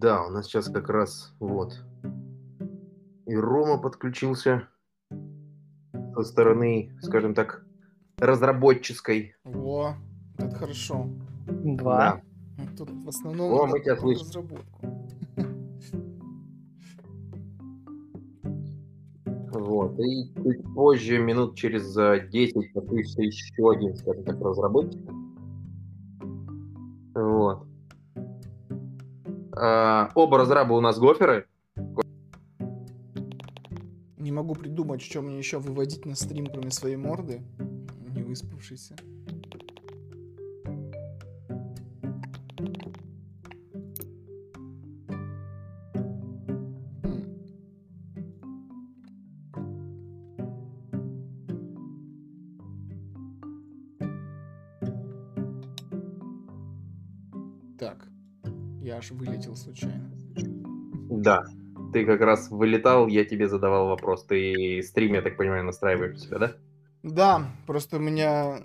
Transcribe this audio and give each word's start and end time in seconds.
Да, 0.00 0.24
у 0.24 0.30
нас 0.30 0.46
сейчас 0.46 0.68
как 0.68 0.88
раз 0.90 1.34
вот. 1.40 1.76
И 3.26 3.34
Рома 3.34 3.78
подключился 3.78 4.68
со 6.14 6.22
стороны, 6.22 6.92
скажем 7.02 7.34
так, 7.34 7.64
разработческой. 8.18 9.34
Во, 9.42 9.96
это 10.38 10.54
хорошо. 10.54 11.08
Два. 11.48 12.22
Ну, 12.56 12.64
Тут 12.76 12.90
в 12.92 13.08
основном 13.08 13.52
О, 13.52 13.66
мы 13.66 13.80
тебя 13.80 13.96
слышим. 13.96 14.26
разработку. 14.28 14.86
Вот. 19.50 19.98
И 19.98 20.32
чуть 20.44 20.74
позже, 20.74 21.18
минут 21.18 21.56
через 21.56 21.96
э, 21.96 22.28
10, 22.30 22.72
подключится 22.72 23.22
еще 23.22 23.70
один, 23.72 23.96
скажем 23.96 24.22
так, 24.22 24.40
разработчик. 24.40 25.00
А, 29.60 30.10
оба 30.14 30.38
разраба 30.38 30.74
у 30.74 30.80
нас 30.80 30.98
гоферы. 30.98 31.46
Не 34.16 34.32
могу 34.32 34.54
придумать, 34.54 35.02
что 35.02 35.22
мне 35.22 35.38
еще 35.38 35.58
выводить 35.58 36.06
на 36.06 36.14
стрим, 36.14 36.46
кроме 36.46 36.70
своей 36.70 36.96
морды. 36.96 37.42
Не 38.14 38.22
выспавшийся. 38.22 38.96
Аж 59.08 59.10
вылетел 59.10 59.56
случайно. 59.56 60.10
Да. 61.10 61.44
Ты 61.92 62.04
как 62.04 62.20
раз 62.20 62.50
вылетал, 62.50 63.08
я 63.08 63.24
тебе 63.24 63.48
задавал 63.48 63.88
вопрос. 63.88 64.24
Ты 64.24 64.82
стрим, 64.82 65.14
я 65.14 65.22
так 65.22 65.36
понимаю, 65.36 65.64
настраиваешь 65.64 66.16
у 66.16 66.18
себя, 66.18 66.38
да? 66.38 66.52
Да, 67.02 67.50
просто 67.66 67.96
у 67.96 68.00
меня 68.00 68.60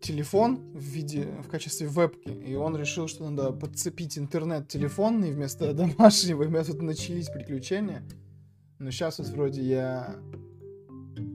телефон 0.00 0.56
в 0.72 0.80
виде, 0.80 1.28
в 1.44 1.48
качестве 1.48 1.86
вебки, 1.86 2.30
и 2.30 2.54
он 2.54 2.76
решил, 2.76 3.08
что 3.08 3.28
надо 3.28 3.52
подцепить 3.52 4.18
интернет 4.18 4.68
телефонный 4.68 5.32
вместо 5.32 5.72
домашнего, 5.74 6.42
и 6.42 6.46
у 6.46 6.50
меня 6.50 6.64
тут 6.64 6.82
начались 6.82 7.28
приключения. 7.28 8.02
Но 8.78 8.90
сейчас 8.90 9.18
вот 9.18 9.28
вроде 9.28 9.62
я 9.62 10.16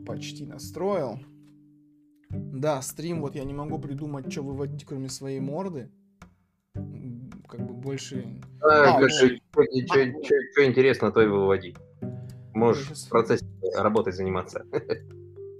почти 0.05 0.45
настроил. 0.45 1.19
Да, 2.29 2.81
стрим, 2.81 3.21
вот 3.21 3.35
я 3.35 3.43
не 3.43 3.53
могу 3.53 3.79
придумать, 3.79 4.31
что 4.31 4.41
выводить, 4.41 4.85
кроме 4.85 5.09
своей 5.09 5.39
морды. 5.39 5.91
Больше... 7.81 8.25
А, 8.61 8.97
А, 8.97 9.09
что 9.09 10.65
интересно, 10.65 11.11
то 11.11 11.21
и 11.21 11.27
выводи. 11.27 11.75
Можешь 12.53 12.85
сейчас- 12.87 13.05
в 13.05 13.09
процессе 13.09 13.45
работой 13.77 14.13
заниматься. 14.13 14.65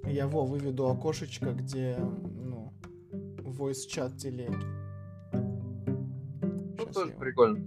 Я 0.06 0.28
во 0.28 0.46
выведу 0.46 0.88
окошечко, 0.90 1.52
где, 1.54 1.98
ну, 2.00 2.74
voice 3.12 3.88
чат 3.88 4.18
телеги. 4.18 4.56
Ну, 5.34 6.86
тоже 6.94 7.10
я- 7.12 7.16
прикольно. 7.18 7.60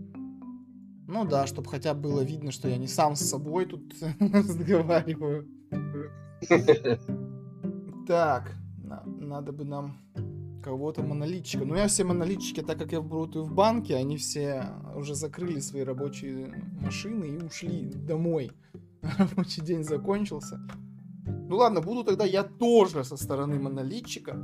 Ну 1.06 1.24
да, 1.24 1.46
чтобы 1.46 1.68
хотя 1.68 1.94
бы 1.94 2.00
было 2.02 2.20
видно, 2.22 2.50
что 2.50 2.68
я 2.68 2.76
не 2.78 2.86
сам 2.88 3.14
с 3.16 3.20
собой 3.28 3.66
тут 3.66 3.94
разговариваю. 4.20 5.48
Так, 8.06 8.52
на- 8.82 9.02
надо 9.06 9.52
бы 9.52 9.64
нам 9.64 9.96
кого-то 10.64 11.02
монолитчика. 11.02 11.64
Ну 11.66 11.76
я 11.76 11.86
все 11.86 12.04
монолитчики, 12.04 12.62
так 12.62 12.78
как 12.78 12.92
я 12.92 12.98
работаю 12.98 13.44
в 13.44 13.52
банке, 13.52 13.96
они 13.96 14.16
все 14.16 14.70
уже 14.96 15.14
закрыли 15.14 15.60
свои 15.60 15.82
рабочие 15.82 16.54
машины 16.80 17.26
и 17.26 17.44
ушли 17.44 17.92
домой. 17.94 18.50
Рабочий 19.18 19.60
день 19.60 19.84
закончился. 19.84 20.58
Ну 21.26 21.56
ладно, 21.56 21.82
буду 21.82 22.02
тогда 22.02 22.24
я 22.24 22.42
тоже 22.42 23.04
со 23.04 23.16
стороны 23.16 23.60
монолитчика. 23.60 24.38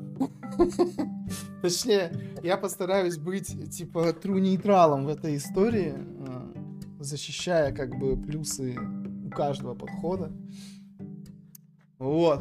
Точнее, 1.62 2.12
я 2.43 2.59
постараюсь 2.59 3.17
быть 3.17 3.71
типа 3.71 4.12
тру 4.12 4.39
нейтралом 4.39 5.06
в 5.06 5.09
этой 5.09 5.37
истории, 5.37 5.94
э, 5.97 7.03
защищая 7.03 7.73
как 7.75 7.99
бы 7.99 8.17
плюсы 8.21 8.77
у 9.27 9.31
каждого 9.31 9.75
подхода. 9.75 10.31
Вот. 11.99 12.41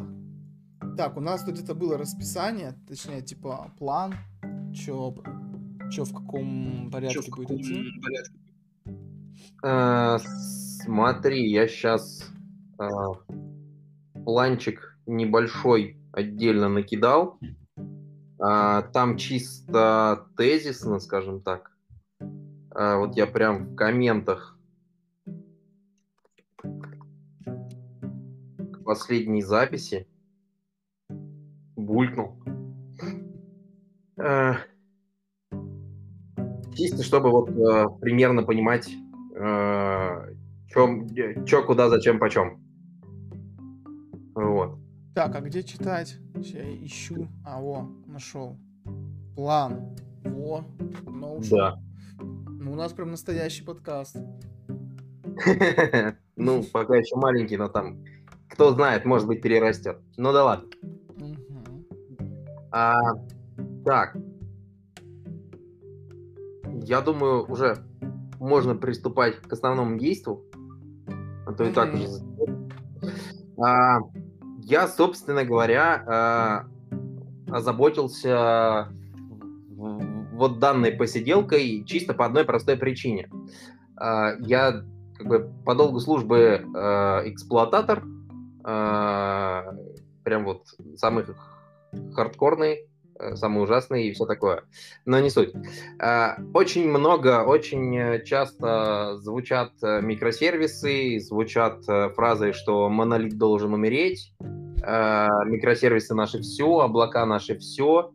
Так, 0.96 1.16
у 1.16 1.20
нас 1.20 1.42
тут 1.44 1.54
где-то 1.54 1.74
было 1.74 1.96
расписание, 1.96 2.74
точнее, 2.86 3.22
типа 3.22 3.72
план, 3.78 4.14
чё, 4.74 5.14
чё 5.90 6.04
в 6.04 6.12
каком 6.12 6.90
порядке 6.90 7.30
будет 7.30 7.50
идти. 7.52 7.84
А, 9.62 10.18
Смотри, 10.18 11.50
я 11.50 11.68
сейчас 11.68 12.30
планчик 14.24 14.98
небольшой 15.06 15.96
отдельно 16.12 16.68
накидал. 16.68 17.38
А, 18.38 18.82
Там 18.82 19.16
чисто 19.16 20.26
тезисно, 20.36 20.98
скажем 20.98 21.40
так. 21.42 21.72
А, 22.70 22.96
Вот 22.98 23.16
я 23.16 23.26
прям 23.26 23.66
в 23.68 23.74
комментах 23.74 24.58
к 28.72 28.84
последней 28.84 29.42
записи 29.42 30.06
булькнул. 31.90 32.36
А, 34.18 34.56
Чисто, 36.74 37.02
чтобы 37.02 37.30
вот 37.30 37.50
э, 37.50 37.86
примерно 38.00 38.42
понимать, 38.42 38.88
что, 40.70 41.62
куда, 41.66 41.88
зачем, 41.88 42.18
почем. 42.18 42.62
Вот. 44.34 44.78
Так, 45.14 45.34
а 45.34 45.40
где 45.40 45.62
читать? 45.62 46.16
Я 46.36 46.62
ищу. 46.84 47.28
А, 47.44 47.60
во, 47.60 47.88
нашел. 48.06 48.56
План. 49.34 49.96
Во, 50.24 50.64
Notion. 51.04 51.50
Да. 51.50 51.78
Ну, 52.48 52.72
у 52.72 52.74
нас 52.76 52.92
прям 52.92 53.10
настоящий 53.10 53.64
подкаст. 53.64 54.16
Ну, 56.36 56.62
пока 56.72 56.96
еще 56.96 57.16
маленький, 57.16 57.58
но 57.58 57.68
там, 57.68 58.02
кто 58.48 58.72
знает, 58.72 59.04
может 59.04 59.26
быть, 59.26 59.42
перерастет. 59.42 59.98
Ну 60.16 60.32
да 60.32 60.44
ладно. 60.44 60.70
А, 62.80 62.98
так. 63.84 64.16
Я 66.82 67.02
думаю, 67.02 67.44
уже 67.46 67.84
можно 68.38 68.74
приступать 68.74 69.36
к 69.36 69.52
основному 69.52 69.98
действу. 69.98 70.42
А 71.46 71.52
то 71.52 71.64
и 71.64 71.72
так 71.72 71.92
уже. 71.92 72.08
А, 73.62 73.98
я, 74.62 74.88
собственно 74.88 75.44
говоря, 75.44 76.04
а, 76.06 76.66
озаботился 77.50 78.88
вот 79.76 80.58
данной 80.58 80.92
посиделкой 80.92 81.84
чисто 81.84 82.14
по 82.14 82.24
одной 82.24 82.44
простой 82.44 82.76
причине. 82.76 83.28
А, 83.96 84.36
Я 84.38 84.84
как 85.18 85.26
бы 85.26 85.52
по 85.66 85.74
долгу 85.74 86.00
службы 86.00 86.64
а, 86.74 87.22
эксплуататор, 87.26 88.02
а, 88.64 89.74
прям 90.24 90.44
вот 90.44 90.64
самый 90.96 91.24
хардкорный, 92.14 92.88
э, 93.18 93.36
самый 93.36 93.62
ужасный 93.62 94.06
и 94.06 94.12
все 94.12 94.26
такое. 94.26 94.64
Но 95.04 95.20
не 95.20 95.30
суть. 95.30 95.52
А, 96.00 96.36
Очень 96.54 96.88
много, 96.88 97.44
очень 97.44 97.96
э, 97.96 98.24
часто 98.24 99.16
звучат 99.18 99.72
э, 99.82 100.00
микросервисы, 100.02 101.18
звучат 101.20 101.88
э, 101.88 102.10
фразы, 102.10 102.52
что 102.52 102.88
монолит 102.88 103.38
должен 103.38 103.74
умереть, 103.74 104.34
микросервисы 104.80 106.14
наши 106.14 106.40
все, 106.40 106.80
облака 106.80 107.26
наши 107.26 107.58
все. 107.58 108.12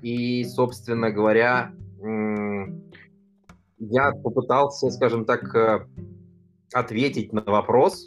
И, 0.00 0.44
собственно 0.44 1.10
говоря, 1.10 1.74
я 3.84 4.12
попытался, 4.12 4.90
скажем 4.90 5.24
так, 5.24 5.54
э, 5.56 5.86
ответить 6.72 7.32
на 7.32 7.42
вопрос, 7.42 8.06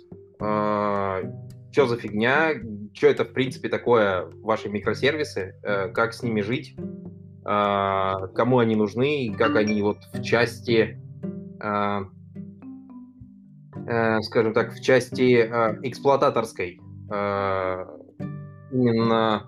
что 1.76 1.88
за 1.88 1.98
фигня, 1.98 2.54
что 2.94 3.08
это 3.08 3.26
в 3.26 3.34
принципе 3.34 3.68
такое 3.68 4.30
ваши 4.42 4.70
микросервисы, 4.70 5.60
э, 5.62 5.90
как 5.90 6.14
с 6.14 6.24
ними 6.24 6.40
жить, 6.40 6.74
э, 6.78 6.84
кому 8.34 8.60
они 8.60 8.78
нужны, 8.78 9.36
как 9.38 9.58
они 9.58 9.82
вот 9.82 9.98
в 10.14 10.22
части, 10.22 10.98
э, 11.62 12.00
скажем 14.22 14.54
так, 14.54 14.72
в 14.74 14.82
части 14.82 15.42
эксплуататорской, 15.84 16.80
именно 18.72 19.44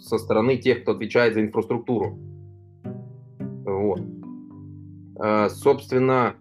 со 0.00 0.18
стороны 0.18 0.56
тех, 0.56 0.82
кто 0.82 0.92
отвечает 0.92 1.34
за 1.34 1.42
инфраструктуру. 1.42 2.18
Вот. 3.64 4.00
Собственно, 5.52 6.34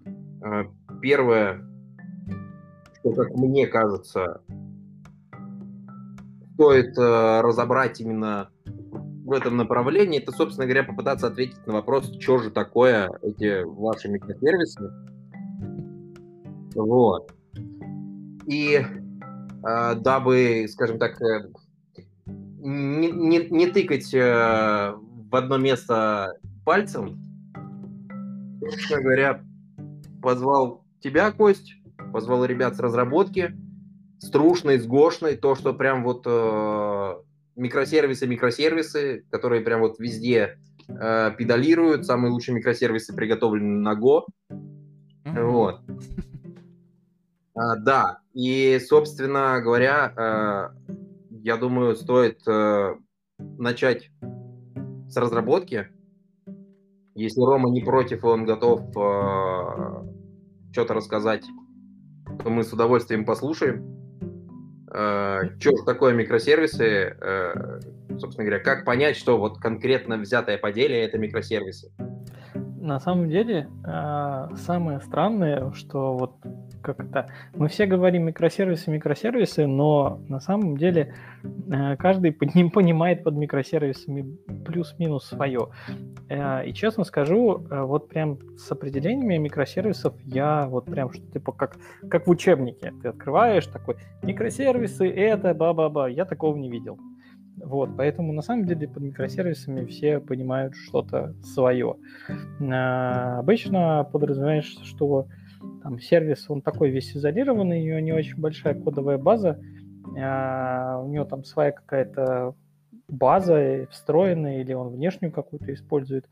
первое, 0.99 1.61
что, 2.99 3.11
как 3.13 3.29
мне 3.35 3.67
кажется, 3.67 4.41
стоит 6.53 6.97
э, 6.97 7.41
разобрать 7.41 7.99
именно 8.01 8.49
в 9.25 9.31
этом 9.31 9.57
направлении, 9.57 10.19
это, 10.19 10.31
собственно 10.31 10.65
говоря, 10.65 10.83
попытаться 10.83 11.27
ответить 11.27 11.65
на 11.65 11.73
вопрос, 11.73 12.11
что 12.19 12.39
же 12.39 12.51
такое 12.51 13.09
эти 13.21 13.63
ваши 13.63 14.09
микросервисы. 14.09 14.91
Вот. 16.75 17.33
И 18.45 18.81
э, 18.81 19.95
дабы, 19.95 20.67
скажем 20.69 20.99
так, 20.99 21.21
э, 21.21 21.49
не, 22.25 23.11
не, 23.11 23.47
не 23.49 23.67
тыкать 23.67 24.13
э, 24.13 24.93
в 25.29 25.35
одно 25.35 25.57
место 25.57 26.37
пальцем, 26.65 27.19
собственно 28.59 29.01
говоря, 29.01 29.43
позвал 30.21 30.83
тебя, 30.99 31.31
Кость, 31.31 31.73
позвал 32.11 32.45
ребят 32.45 32.75
с 32.75 32.79
разработки, 32.79 33.55
с 34.23 34.29
Трушной, 34.29 34.79
с 34.79 34.85
Гошной, 34.85 35.35
то, 35.35 35.53
что 35.53 35.73
прям 35.73 36.01
вот 36.05 36.23
э, 36.25 37.15
микросервисы, 37.57 38.25
микросервисы, 38.25 39.25
которые 39.29 39.61
прям 39.61 39.81
вот 39.81 39.99
везде 39.99 40.59
э, 40.87 41.31
педалируют, 41.37 42.05
самые 42.05 42.31
лучшие 42.31 42.55
микросервисы 42.55 43.13
приготовлены 43.13 43.81
на 43.81 43.99
Go. 43.99 44.21
Mm-hmm. 44.49 45.43
Вот. 45.45 45.81
А, 47.55 47.75
да, 47.75 48.17
и, 48.33 48.79
собственно 48.83 49.61
говоря, 49.61 50.11
э, 50.17 50.95
я 51.43 51.55
думаю, 51.55 51.95
стоит 51.95 52.39
э, 52.47 52.95
начать 53.37 54.09
с 55.07 55.15
разработки. 55.15 55.89
Если 57.13 57.39
Рома 57.39 57.69
не 57.69 57.81
против, 57.81 58.23
он 58.23 58.45
готов 58.45 58.81
э, 58.97 60.03
что-то 60.71 60.95
рассказать, 60.95 61.45
то 62.43 62.49
мы 62.49 62.63
с 62.63 62.73
удовольствием 62.73 63.23
послушаем. 63.23 64.02
Э, 64.93 65.49
что 65.59 65.75
же 65.75 65.83
такое 65.85 66.13
микросервисы? 66.13 67.15
Э, 67.19 67.79
собственно 68.19 68.45
говоря, 68.45 68.63
как 68.63 68.85
понять, 68.85 69.17
что 69.17 69.37
вот 69.37 69.57
конкретно 69.57 70.17
взятое 70.17 70.57
поделие 70.57 71.03
это 71.03 71.17
микросервисы? 71.17 71.91
На 72.79 72.99
самом 72.99 73.29
деле, 73.29 73.69
э, 73.85 74.47
самое 74.57 74.99
странное, 75.01 75.71
что 75.71 76.15
вот 76.17 76.35
как 76.83 76.99
это, 76.99 77.27
мы 77.55 77.67
все 77.69 77.85
говорим 77.85 78.25
микросервисы, 78.25 78.91
микросервисы, 78.91 79.65
но 79.65 80.21
на 80.27 80.39
самом 80.39 80.77
деле 80.77 81.15
э, 81.43 81.95
каждый 81.97 82.31
под 82.39 82.53
ним 82.53 82.69
понимает 82.69 83.23
под 83.23 83.35
микросервисами 83.35 84.37
плюс-минус 84.65 85.25
свое. 85.25 85.69
Э, 86.29 86.65
и 86.67 86.73
честно 86.73 87.05
скажу, 87.05 87.65
э, 87.69 87.81
вот 87.81 88.09
прям 88.09 88.37
с 88.57 88.71
определениями 88.71 89.37
микросервисов 89.37 90.13
я 90.25 90.67
вот 90.67 90.85
прям 90.85 91.11
что 91.11 91.25
типа 91.31 91.53
как, 91.53 91.77
как 92.09 92.27
в 92.27 92.29
учебнике. 92.29 92.93
Ты 93.01 93.07
открываешь 93.07 93.65
такой, 93.67 93.95
микросервисы 94.21 95.09
это, 95.09 95.53
ба-ба-ба, 95.53 96.07
я 96.07 96.25
такого 96.25 96.55
не 96.57 96.69
видел. 96.69 96.99
Вот, 97.57 97.91
поэтому 97.95 98.33
на 98.33 98.41
самом 98.41 98.65
деле 98.65 98.87
под 98.87 99.03
микросервисами 99.03 99.85
все 99.85 100.19
понимают 100.19 100.75
что-то 100.75 101.33
свое. 101.43 101.95
обычно 102.59 104.09
подразумевается, 104.11 104.83
что 104.83 105.27
там 105.81 105.99
сервис, 105.99 106.49
он 106.49 106.61
такой 106.61 106.89
весь 106.89 107.15
изолированный, 107.15 107.81
у 107.81 107.85
него 107.85 107.99
не 107.99 108.13
очень 108.13 108.39
большая 108.39 108.73
кодовая 108.73 109.17
база, 109.17 109.59
а, 110.17 111.01
у 111.03 111.09
него 111.09 111.25
там 111.25 111.43
своя 111.43 111.71
какая-то 111.71 112.55
база 113.07 113.87
встроенная, 113.91 114.61
или 114.61 114.73
он 114.73 114.89
внешнюю 114.89 115.31
какую-то 115.31 115.73
использует. 115.73 116.27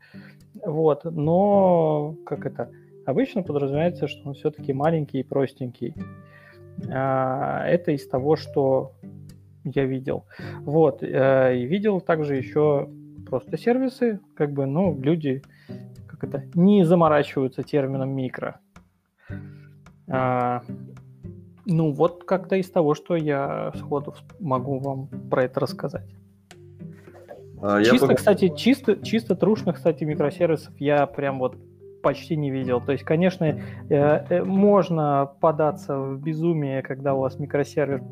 Вот, 0.64 1.04
но 1.04 2.16
как 2.24 2.46
это? 2.46 2.70
Обычно 3.04 3.42
подразумевается, 3.42 4.06
что 4.08 4.28
он 4.28 4.34
все-таки 4.34 4.72
маленький 4.72 5.20
и 5.20 5.24
простенький. 5.24 5.94
А, 6.90 7.66
это 7.66 7.92
из 7.92 8.06
того, 8.08 8.36
что 8.36 8.92
я 9.64 9.84
видел. 9.84 10.24
Вот, 10.60 11.02
э, 11.02 11.56
и 11.56 11.66
видел 11.66 12.00
также 12.00 12.36
еще 12.36 12.88
просто 13.28 13.56
сервисы, 13.56 14.18
как 14.34 14.52
бы, 14.52 14.66
ну, 14.66 14.98
люди 15.00 15.42
как 16.06 16.24
это, 16.24 16.44
не 16.54 16.84
заморачиваются 16.84 17.62
термином 17.62 18.10
микро. 18.10 18.60
А, 20.08 20.62
ну, 21.64 21.92
вот 21.92 22.24
как-то 22.24 22.56
из 22.56 22.70
того, 22.70 22.94
что 22.94 23.16
я 23.16 23.72
сходу 23.76 24.14
могу 24.40 24.78
вам 24.78 25.08
про 25.30 25.44
это 25.44 25.60
рассказать. 25.60 26.08
А, 27.60 27.82
чисто, 27.82 28.08
я... 28.08 28.14
кстати, 28.14 28.52
чисто, 28.56 28.96
чисто 28.96 29.36
трушных, 29.36 29.76
кстати, 29.76 30.04
микросервисов 30.04 30.74
я 30.78 31.06
прям 31.06 31.38
вот 31.38 31.56
почти 32.02 32.36
не 32.36 32.50
видел. 32.50 32.80
То 32.80 32.92
есть, 32.92 33.04
конечно, 33.04 33.44
э, 33.44 33.56
э, 33.88 34.42
можно 34.42 35.30
податься 35.40 35.96
в 35.96 36.20
безумие, 36.20 36.82
когда 36.82 37.14
у 37.14 37.20
вас 37.20 37.38
микросервис 37.38 38.02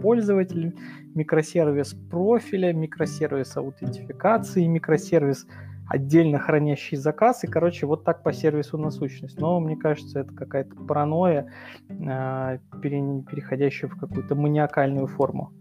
пользователь, 0.00 0.74
микросервис 1.14 1.94
профиля, 2.10 2.72
микросервис 2.72 3.56
аутентификации, 3.56 4.66
микросервис 4.66 5.46
отдельно 5.90 6.38
хранящий 6.38 6.96
заказ, 6.96 7.42
и, 7.42 7.48
короче, 7.48 7.84
вот 7.84 8.04
так 8.04 8.22
по 8.22 8.32
сервису 8.32 8.78
насущность. 8.78 9.40
Но 9.40 9.58
мне 9.58 9.76
кажется, 9.76 10.20
это 10.20 10.32
какая-то 10.32 10.76
паранойя, 10.76 11.52
э, 11.88 12.58
переходящая 12.80 13.90
в 13.90 13.98
какую-то 13.98 14.36
маниакальную 14.36 15.08
форму. 15.08 15.52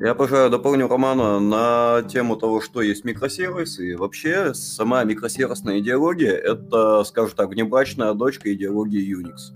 Я, 0.00 0.14
пожалуй, 0.14 0.50
дополню 0.50 0.86
Романа 0.86 1.40
на 1.40 2.02
тему 2.08 2.36
того, 2.36 2.60
что 2.60 2.80
есть 2.80 3.04
микросервисы. 3.04 3.92
И 3.92 3.94
вообще, 3.96 4.54
сама 4.54 5.02
микросервисная 5.02 5.80
идеология– 5.80 6.32
это, 6.32 7.02
скажем 7.02 7.36
так, 7.36 7.48
внебрачная 7.48 8.14
дочка 8.14 8.52
идеологии 8.54 9.18
Unix. 9.18 9.52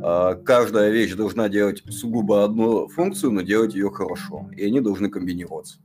А, 0.00 0.34
каждая 0.36 0.90
вещь 0.90 1.14
должна 1.14 1.48
делать 1.48 1.82
сугубо 1.90 2.44
одну 2.44 2.86
функцию, 2.86 3.32
но 3.32 3.40
делать 3.40 3.74
ее 3.74 3.90
хорошо. 3.90 4.48
И 4.56 4.64
они 4.64 4.80
должны 4.80 5.10
комбинироваться. 5.10 5.78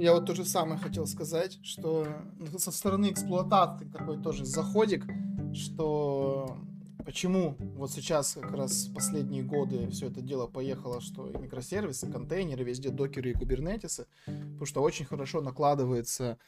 Я 0.00 0.14
вот 0.14 0.24
то 0.24 0.34
же 0.34 0.46
самое 0.46 0.80
хотел 0.80 1.06
сказать, 1.06 1.58
что 1.62 2.08
со 2.56 2.72
стороны 2.72 3.10
эксплуатации 3.10 3.84
такой 3.84 4.16
тоже 4.22 4.46
заходик, 4.46 5.04
что 5.52 6.56
почему 7.04 7.54
вот 7.76 7.90
сейчас 7.90 8.38
как 8.40 8.52
раз 8.52 8.86
последние 8.94 9.42
годы 9.42 9.90
все 9.90 10.06
это 10.06 10.22
дело 10.22 10.46
поехало, 10.46 11.02
что 11.02 11.28
и 11.28 11.36
микросервисы, 11.36 12.10
контейнеры, 12.10 12.64
везде 12.64 12.88
докеры 12.88 13.32
и 13.32 13.34
кубернетисы, 13.34 14.06
потому 14.24 14.64
что 14.64 14.82
очень 14.82 15.04
хорошо 15.04 15.42
накладывается 15.42 16.38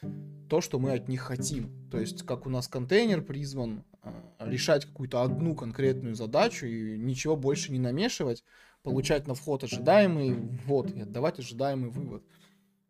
то, 0.49 0.63
что 0.63 0.79
мы 0.79 0.93
от 0.93 1.09
них 1.09 1.21
хотим. 1.21 1.91
То 1.91 2.01
есть 2.01 2.23
как 2.23 2.47
у 2.47 2.49
нас 2.49 2.69
контейнер 2.69 3.21
призван 3.21 3.85
а, 4.03 4.15
решать 4.49 4.87
какую-то 4.87 5.21
одну 5.21 5.55
конкретную 5.55 6.15
задачу 6.15 6.65
и 6.65 6.97
ничего 6.97 7.37
больше 7.37 7.71
не 7.71 7.79
намешивать, 7.79 8.45
получать 8.83 9.27
на 9.27 9.35
вход 9.35 9.63
ожидаемый 9.63 10.33
ввод 10.33 10.91
и 10.91 11.03
отдавать 11.03 11.39
ожидаемый 11.39 11.91
вывод 11.91 12.23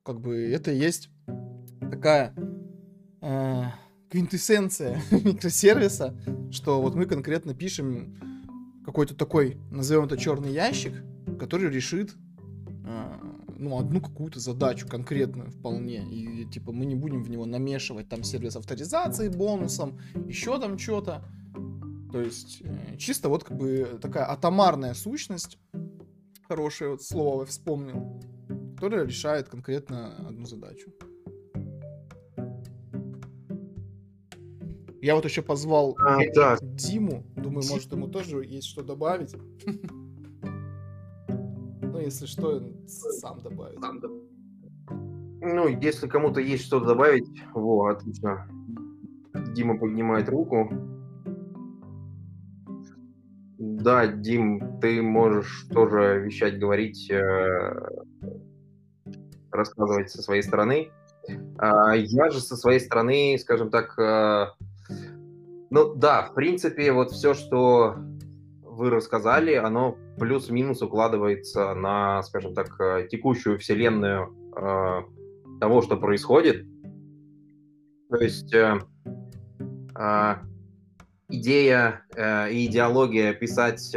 как 0.03 0.21
бы 0.21 0.51
это 0.51 0.73
и 0.73 0.79
есть 0.79 1.11
такая 1.81 2.35
э, 3.21 3.65
квинтэссенция 4.11 5.01
микросервиса, 5.11 6.17
что 6.51 6.83
вот 6.83 6.95
мы 6.95 7.07
конкретно 7.07 7.55
пишем 7.55 8.17
какой-то 8.85 9.15
такой, 9.15 9.59
назовем 9.71 10.05
это 10.05 10.17
черный 10.17 10.53
ящик, 10.53 10.95
который 11.39 11.71
решит 11.71 12.15
э, 12.85 13.13
ну, 13.57 13.79
одну 13.79 14.01
какую-то 14.01 14.41
задачу 14.41 14.89
конкретную 14.89 15.51
вполне. 15.51 16.05
И 16.11 16.47
типа 16.47 16.73
мы 16.73 16.85
не 16.85 16.97
будем 16.97 17.23
в 17.23 17.31
него 17.31 17.47
намешивать 17.47 18.09
там 18.09 18.25
сервис 18.25 18.57
авторизации 18.57 19.29
бонусом, 19.29 20.01
еще 20.27 20.59
там 20.59 20.79
что-то. 20.79 21.25
То 22.11 22.21
есть 22.21 22.61
э, 22.63 22.97
чисто 22.99 23.29
вот 23.29 23.45
как 23.45 23.57
бы 23.57 23.99
такая 24.03 24.29
атомарная 24.29 24.95
сущность, 24.95 25.59
хорошее 26.49 26.91
вот 26.91 27.03
слово 27.03 27.47
вспомнил, 27.47 28.21
которая 28.83 29.07
решает 29.07 29.49
конкретно 29.49 30.17
одну 30.27 30.45
задачу. 30.45 30.91
Я 35.01 35.15
вот 35.15 35.25
еще 35.25 35.41
позвал 35.41 35.97
а, 36.01 36.19
да. 36.35 36.59
Диму. 36.61 37.25
Думаю, 37.37 37.65
может, 37.71 37.93
ему 37.93 38.09
тоже 38.09 38.45
есть 38.45 38.67
что 38.67 38.83
добавить. 38.83 39.37
Ну, 41.39 42.01
если 42.01 42.27
что, 42.27 42.61
сам 42.89 43.41
добавит. 43.43 43.79
Ну, 44.89 45.69
если 45.69 46.09
кому-то 46.09 46.41
есть 46.41 46.65
что 46.65 46.81
добавить, 46.81 47.29
во, 47.55 47.87
отлично. 47.87 48.49
Дима 49.55 49.79
поднимает 49.79 50.29
руку. 50.29 50.69
Да, 53.59 54.09
Дим, 54.09 54.81
ты 54.81 55.03
можешь 55.03 55.69
тоже 55.71 56.21
вещать, 56.25 56.59
говорить. 56.59 57.09
Э, 57.11 58.02
рассказывать 59.63 60.11
со 60.11 60.23
своей 60.23 60.43
стороны. 60.43 60.91
А, 61.59 61.95
я 61.95 62.31
же 62.31 62.41
со 62.41 62.57
своей 62.57 62.81
стороны, 62.81 63.39
скажем 63.41 63.71
так, 63.71 63.99
а, 63.99 64.55
ну 65.71 65.95
да, 65.95 66.23
в 66.23 66.35
принципе, 66.35 66.93
вот 66.93 67.13
все, 67.13 67.35
что 67.35 67.95
вы 68.63 68.91
рассказали, 68.91 69.55
оно 69.55 69.97
плюс-минус 70.19 70.83
укладывается 70.83 71.75
на, 71.75 72.23
скажем 72.23 72.55
так, 72.55 72.79
а, 72.81 73.03
текущую 73.05 73.59
вселенную 73.59 74.37
того, 75.61 75.81
что 75.81 75.97
происходит. 75.97 76.67
То 78.11 78.17
есть 78.19 78.53
э, 78.53 78.81
идея 81.29 82.03
и 82.51 82.67
идеология 82.67 83.33
писать 83.33 83.97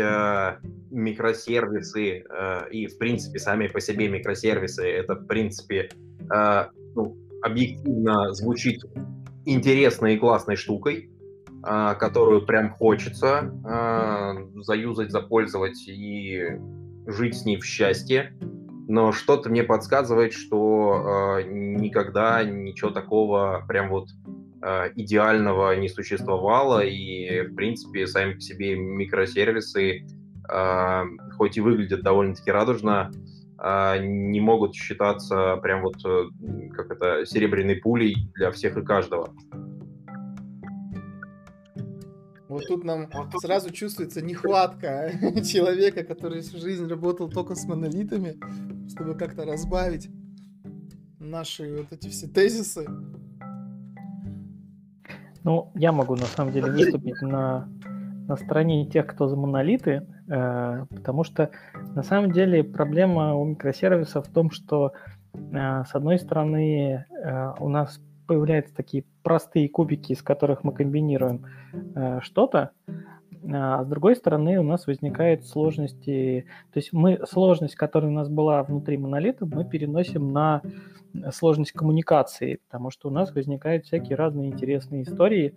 микросервисы 0.95 2.23
э, 2.27 2.69
и, 2.71 2.87
в 2.87 2.97
принципе, 2.97 3.37
сами 3.37 3.67
по 3.67 3.81
себе 3.81 4.07
микросервисы, 4.07 4.89
это, 4.89 5.15
в 5.15 5.27
принципе, 5.27 5.89
э, 6.33 6.65
ну, 6.95 7.17
объективно 7.41 8.33
звучит 8.33 8.83
интересной 9.45 10.15
и 10.15 10.17
классной 10.17 10.55
штукой, 10.55 11.11
э, 11.67 11.95
которую 11.99 12.45
прям 12.45 12.71
хочется 12.71 13.51
э, 13.67 14.61
заюзать, 14.61 15.11
запользовать 15.11 15.87
и 15.87 16.43
жить 17.07 17.37
с 17.37 17.45
ней 17.45 17.57
в 17.59 17.65
счастье. 17.65 18.33
Но 18.87 19.11
что-то 19.11 19.49
мне 19.49 19.63
подсказывает, 19.63 20.31
что 20.31 21.39
э, 21.39 21.43
никогда 21.49 22.43
ничего 22.43 22.91
такого 22.91 23.65
прям 23.67 23.89
вот 23.89 24.07
э, 24.61 24.91
идеального 24.95 25.75
не 25.75 25.89
существовало, 25.89 26.85
и, 26.85 27.41
в 27.47 27.55
принципе, 27.55 28.07
сами 28.07 28.35
по 28.35 28.39
себе 28.39 28.75
микросервисы 28.75 30.05
хоть 31.37 31.57
и 31.57 31.61
выглядят 31.61 32.01
довольно-таки 32.01 32.51
радужно, 32.51 33.11
а, 33.57 33.97
не 33.97 34.41
могут 34.41 34.75
считаться 34.75 35.57
прям 35.57 35.81
вот 35.81 35.95
э, 36.05 36.25
как 36.73 36.91
это 36.91 37.25
серебряной 37.25 37.77
пулей 37.77 38.29
для 38.35 38.51
всех 38.51 38.75
и 38.77 38.83
каждого. 38.83 39.33
Вот 42.49 42.67
тут 42.67 42.83
нам 42.83 43.09
сразу 43.39 43.71
чувствуется 43.71 44.21
нехватка 44.21 45.11
человека, 45.43 46.03
который 46.03 46.41
всю 46.41 46.57
жизнь 46.57 46.87
работал 46.87 47.29
только 47.29 47.55
с 47.55 47.65
монолитами, 47.65 48.35
чтобы 48.89 49.15
как-то 49.15 49.45
разбавить 49.45 50.09
наши 51.19 51.77
вот 51.77 51.91
эти 51.91 52.09
все 52.09 52.27
тезисы. 52.27 52.85
Ну, 55.43 55.71
я 55.75 55.91
могу 55.91 56.15
на 56.15 56.25
самом 56.25 56.53
деле 56.53 56.71
выступить 56.71 57.21
на, 57.21 57.69
на 58.27 58.35
стороне 58.35 58.89
тех, 58.89 59.07
кто 59.07 59.27
за 59.27 59.35
монолиты. 59.35 60.05
Э, 60.27 60.85
потому 60.89 61.23
что 61.23 61.51
на 61.95 62.03
самом 62.03 62.31
деле 62.31 62.63
проблема 62.63 63.35
у 63.35 63.45
микросервисов 63.45 64.27
в 64.27 64.33
том, 64.33 64.49
что 64.49 64.93
э, 65.33 65.83
с 65.85 65.93
одной 65.93 66.17
стороны 66.19 67.05
э, 67.09 67.53
у 67.59 67.69
нас 67.69 68.01
появляются 68.27 68.73
такие 68.73 69.03
простые 69.21 69.69
кубики, 69.69 70.13
из 70.13 70.23
которых 70.23 70.63
мы 70.63 70.73
комбинируем 70.73 71.45
что-то, 72.21 72.71
а 73.53 73.83
с 73.83 73.87
другой 73.87 74.15
стороны 74.15 74.57
у 74.57 74.63
нас 74.63 74.87
возникают 74.87 75.45
сложности, 75.45 76.47
то 76.73 76.77
есть 76.79 76.91
мы 76.91 77.19
сложность, 77.29 77.75
которая 77.75 78.09
у 78.09 78.13
нас 78.15 78.27
была 78.27 78.63
внутри 78.63 78.97
монолита, 78.97 79.45
мы 79.45 79.63
переносим 79.63 80.33
на 80.33 80.63
сложность 81.31 81.73
коммуникации, 81.73 82.61
потому 82.67 82.89
что 82.89 83.09
у 83.09 83.11
нас 83.11 83.31
возникают 83.35 83.85
всякие 83.85 84.15
разные 84.15 84.49
интересные 84.49 85.03
истории, 85.03 85.53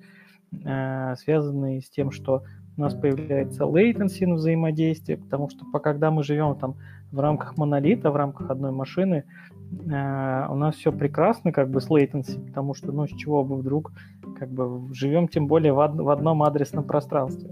связанные 1.17 1.81
с 1.81 1.89
тем, 1.89 2.11
что 2.11 2.43
у 2.79 2.81
нас 2.81 2.95
появляется 2.95 3.65
latency 3.65 4.25
на 4.25 4.37
взаимодействие, 4.37 5.19
потому 5.19 5.51
что 5.51 5.65
когда 5.81 6.11
мы 6.11 6.23
живем 6.23 6.55
там 6.55 6.77
в 7.11 7.19
рамках 7.19 7.59
монолита, 7.59 8.11
в 8.13 8.17
рамках 8.17 8.51
одной 8.51 8.71
машины, 8.71 9.25
э, 9.73 10.47
у 10.49 10.55
нас 10.55 10.77
все 10.77 10.93
прекрасно 10.93 11.53
как 11.53 11.71
бы 11.71 11.81
с 11.81 11.89
latency, 11.91 12.47
потому 12.47 12.75
что, 12.75 12.93
ну, 12.93 13.07
с 13.07 13.11
чего 13.11 13.45
бы 13.45 13.57
вдруг 13.57 13.93
как 14.39 14.51
бы 14.51 14.95
живем 14.95 15.27
тем 15.27 15.49
более 15.49 15.73
в, 15.73 15.79
од- 15.79 16.01
в 16.01 16.09
одном 16.09 16.45
адресном 16.45 16.85
пространстве. 16.85 17.51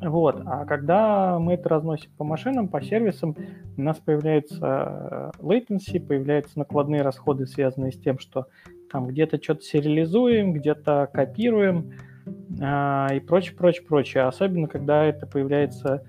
Вот. 0.00 0.42
А 0.44 0.64
когда 0.64 1.38
мы 1.38 1.52
это 1.52 1.68
разносим 1.68 2.10
по 2.18 2.24
машинам, 2.24 2.66
по 2.66 2.82
сервисам, 2.82 3.36
у 3.76 3.80
нас 3.80 3.98
появляется 3.98 5.32
э, 5.38 5.38
latency, 5.38 6.00
появляются 6.04 6.58
накладные 6.58 7.02
расходы, 7.02 7.46
связанные 7.46 7.92
с 7.92 7.98
тем, 8.00 8.18
что 8.18 8.46
там 8.90 9.06
где-то 9.06 9.40
что-то 9.40 9.62
сериализуем, 9.62 10.52
где-то 10.52 11.08
копируем, 11.12 11.92
и 12.26 13.20
прочее, 13.26 13.56
прочее, 13.56 13.84
прочее. 13.86 14.24
Особенно, 14.24 14.68
когда 14.68 15.04
это 15.04 15.26
появляется 15.26 16.04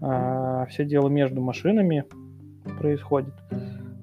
а, 0.00 0.66
все 0.66 0.84
дело 0.84 1.08
между 1.08 1.40
машинами 1.40 2.04
происходит. 2.78 3.34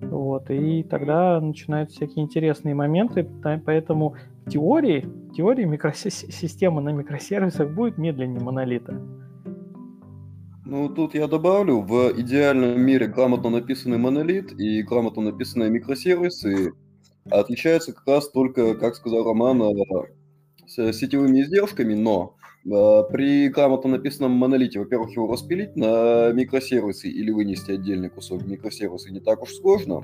Вот, 0.02 0.50
и 0.52 0.84
тогда 0.84 1.40
начинаются 1.40 1.98
всякие 1.98 2.26
интересные 2.26 2.76
моменты, 2.76 3.28
поэтому 3.66 4.16
в 4.46 4.50
теории, 4.50 5.02
в 5.02 5.34
теории 5.34 5.64
микросистема 5.64 6.82
на 6.82 6.90
микросервисах 6.90 7.72
будет 7.72 7.98
медленнее 7.98 8.42
монолита. 8.42 9.02
Ну, 10.66 10.90
тут 10.90 11.14
я 11.14 11.28
добавлю, 11.28 11.82
в 11.82 12.12
идеальном 12.20 12.82
мире 12.82 13.08
грамотно 13.08 13.50
написанный 13.50 13.98
монолит 13.98 14.52
и 14.60 14.82
грамотно 14.82 15.22
написанные 15.22 15.70
микросервисы 15.70 16.74
отличаются 17.30 17.94
как 17.94 18.08
раз 18.08 18.30
только, 18.30 18.76
как 18.76 18.96
сказал 18.96 19.24
Роман, 19.24 19.62
с 20.68 20.94
сетевыми 20.94 21.42
издержками, 21.42 21.94
но 21.94 22.36
э, 22.66 22.70
при 23.12 23.50
грамотно 23.50 23.92
написанном 23.92 24.32
монолите, 24.32 24.80
во-первых, 24.80 25.12
его 25.16 25.32
распилить 25.32 25.76
на 25.76 26.32
микросервисы 26.32 27.10
или 27.10 27.32
вынести 27.32 27.72
отдельный 27.72 28.10
кусок 28.10 28.46
микросервиса 28.46 29.12
не 29.12 29.20
так 29.20 29.42
уж 29.42 29.54
сложно. 29.54 30.02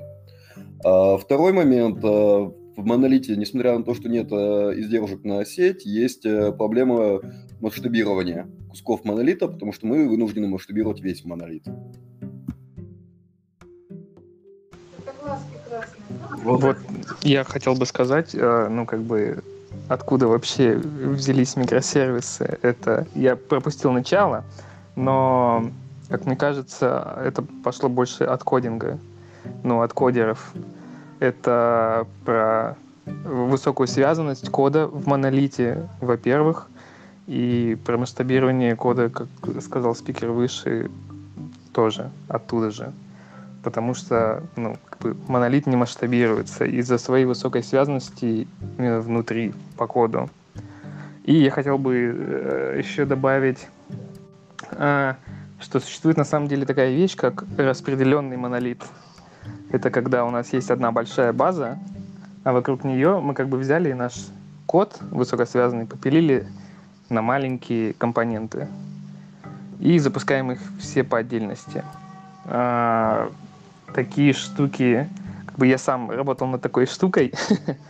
А 0.84 1.16
второй 1.16 1.52
момент, 1.52 1.98
э, 2.04 2.50
в 2.76 2.84
монолите, 2.84 3.36
несмотря 3.36 3.76
на 3.76 3.84
то, 3.84 3.94
что 3.94 4.08
нет 4.08 4.28
э, 4.30 4.34
издержек 4.76 5.24
на 5.24 5.44
сеть, 5.44 5.84
есть 5.84 6.24
э, 6.24 6.52
проблема 6.52 7.20
масштабирования 7.60 8.48
кусков 8.70 9.04
монолита, 9.04 9.48
потому 9.48 9.72
что 9.72 9.86
мы 9.86 10.08
вынуждены 10.08 10.48
масштабировать 10.48 11.00
весь 11.00 11.24
монолит. 11.24 11.66
Вот 16.42 16.76
я 17.22 17.44
хотел 17.44 17.74
бы 17.74 17.86
сказать, 17.86 18.34
э, 18.34 18.68
ну 18.68 18.86
как 18.86 19.02
бы 19.02 19.42
откуда 19.92 20.28
вообще 20.28 20.76
взялись 20.76 21.56
микросервисы, 21.56 22.58
это 22.62 23.06
я 23.14 23.36
пропустил 23.36 23.92
начало, 23.92 24.44
но, 24.96 25.66
как 26.08 26.26
мне 26.26 26.36
кажется, 26.36 27.18
это 27.24 27.42
пошло 27.64 27.88
больше 27.88 28.24
от 28.24 28.42
кодинга, 28.42 28.98
ну, 29.62 29.82
от 29.82 29.92
кодеров. 29.92 30.52
Это 31.18 32.06
про 32.24 32.76
высокую 33.24 33.86
связанность 33.86 34.48
кода 34.50 34.86
в 34.86 35.06
монолите, 35.06 35.88
во-первых, 36.00 36.68
и 37.26 37.78
про 37.84 37.96
масштабирование 37.96 38.74
кода, 38.74 39.08
как 39.08 39.28
сказал 39.62 39.94
спикер 39.94 40.30
выше, 40.30 40.90
тоже 41.72 42.10
оттуда 42.28 42.70
же 42.70 42.92
потому 43.62 43.94
что 43.94 44.42
ну, 44.56 44.76
как 44.88 44.98
бы 45.00 45.16
монолит 45.28 45.66
не 45.66 45.76
масштабируется 45.76 46.64
из-за 46.64 46.98
своей 46.98 47.24
высокой 47.24 47.62
связанности 47.62 48.46
внутри 48.76 49.54
по 49.76 49.86
коду. 49.86 50.30
И 51.24 51.34
я 51.34 51.50
хотел 51.50 51.78
бы 51.78 51.94
э, 51.94 52.74
еще 52.78 53.04
добавить, 53.04 53.68
э, 54.72 55.14
что 55.60 55.80
существует 55.80 56.16
на 56.16 56.24
самом 56.24 56.48
деле 56.48 56.66
такая 56.66 56.90
вещь, 56.90 57.16
как 57.16 57.44
распределенный 57.56 58.36
монолит. 58.36 58.82
Это 59.70 59.90
когда 59.90 60.24
у 60.24 60.30
нас 60.30 60.52
есть 60.52 60.70
одна 60.70 60.90
большая 60.90 61.32
база, 61.32 61.78
а 62.42 62.52
вокруг 62.52 62.82
нее 62.82 63.20
мы 63.20 63.34
как 63.34 63.48
бы 63.48 63.58
взяли 63.58 63.92
наш 63.92 64.14
код 64.66 64.98
высокосвязанный, 65.10 65.86
попилили 65.86 66.46
на 67.08 67.22
маленькие 67.22 67.92
компоненты 67.92 68.66
и 69.78 69.98
запускаем 69.98 70.50
их 70.52 70.60
все 70.80 71.04
по 71.04 71.18
отдельности. 71.18 71.84
Такие 73.94 74.32
штуки, 74.32 75.08
как 75.46 75.58
бы 75.58 75.66
я 75.66 75.78
сам 75.78 76.10
работал 76.10 76.46
над 76.46 76.62
такой 76.62 76.86
штукой, 76.86 77.32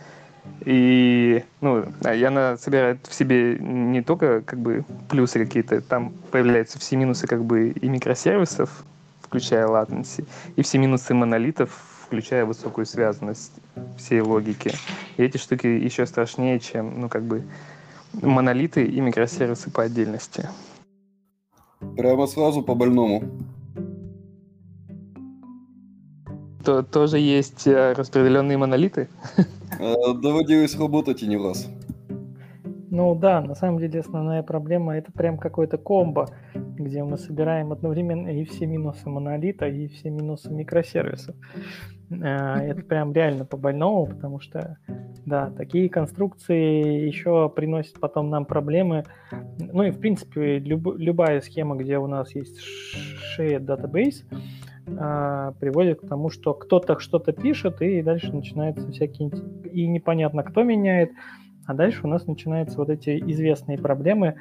и, 0.65 1.43
ну, 1.61 1.85
я 2.03 2.27
она 2.27 2.57
собирает 2.57 3.05
в 3.07 3.13
себе 3.13 3.57
не 3.59 4.01
только, 4.01 4.41
как 4.41 4.59
бы, 4.59 4.83
плюсы 5.09 5.39
какие-то, 5.39 5.81
там 5.81 6.13
появляются 6.31 6.79
все 6.79 6.95
минусы, 6.95 7.27
как 7.27 7.43
бы, 7.43 7.69
и 7.69 7.89
микросервисов, 7.89 8.83
включая 9.21 9.67
latency, 9.67 10.25
и 10.55 10.61
все 10.61 10.77
минусы 10.77 11.13
монолитов, 11.13 11.71
включая 12.05 12.45
высокую 12.45 12.85
связанность 12.85 13.53
всей 13.97 14.21
логики. 14.21 14.71
И 15.17 15.23
эти 15.23 15.37
штуки 15.37 15.67
еще 15.67 16.05
страшнее, 16.05 16.59
чем, 16.59 16.99
ну, 16.99 17.09
как 17.09 17.23
бы, 17.23 17.43
монолиты 18.21 18.85
и 18.85 19.01
микросервисы 19.01 19.71
по 19.71 19.83
отдельности. 19.83 20.49
Прямо 21.97 22.27
сразу 22.27 22.61
по 22.61 22.75
больному 22.75 23.23
то 26.63 26.83
тоже 26.83 27.19
есть 27.19 27.67
э, 27.67 27.93
распределенные 27.93 28.57
монолиты? 28.57 29.09
Э, 29.79 30.13
доводилось 30.21 30.77
работать 30.77 31.23
и 31.23 31.27
не 31.27 31.37
раз. 31.37 31.67
Ну 32.89 33.15
да, 33.15 33.41
на 33.41 33.55
самом 33.55 33.79
деле 33.79 34.01
основная 34.01 34.43
проблема 34.43 34.95
это 34.95 35.11
прям 35.11 35.39
какой-то 35.39 35.79
комбо, 35.79 36.27
где 36.53 37.03
мы 37.03 37.17
собираем 37.17 37.71
одновременно 37.71 38.27
и 38.27 38.45
все 38.45 38.67
минусы 38.67 39.09
монолита, 39.09 39.67
и 39.67 39.87
все 39.87 40.11
минусы 40.11 40.51
микросервисов. 40.51 41.35
Э, 42.11 42.57
это 42.59 42.83
прям 42.83 43.11
реально 43.13 43.45
по-больному, 43.45 44.05
потому 44.05 44.39
что, 44.39 44.77
да, 45.25 45.49
такие 45.49 45.89
конструкции 45.89 47.07
еще 47.07 47.49
приносят 47.49 47.99
потом 47.99 48.29
нам 48.29 48.45
проблемы. 48.45 49.05
Ну 49.57 49.83
и, 49.83 49.89
в 49.89 49.99
принципе, 49.99 50.59
люб, 50.59 50.95
любая 50.95 51.41
схема, 51.41 51.75
где 51.75 51.97
у 51.97 52.05
нас 52.05 52.35
есть 52.35 52.59
shared 53.35 53.65
database, 53.65 54.23
а, 54.87 55.53
приводит 55.59 56.01
к 56.01 56.07
тому, 56.07 56.29
что 56.29 56.53
кто-то 56.53 56.99
что-то 56.99 57.31
пишет, 57.31 57.81
и 57.81 58.01
дальше 58.01 58.33
начинаются 58.33 58.89
всякие... 58.91 59.31
И 59.71 59.87
непонятно, 59.87 60.43
кто 60.43 60.63
меняет, 60.63 61.11
а 61.65 61.73
дальше 61.73 62.01
у 62.03 62.07
нас 62.07 62.27
начинаются 62.27 62.77
вот 62.77 62.89
эти 62.89 63.17
известные 63.31 63.77
проблемы, 63.77 64.35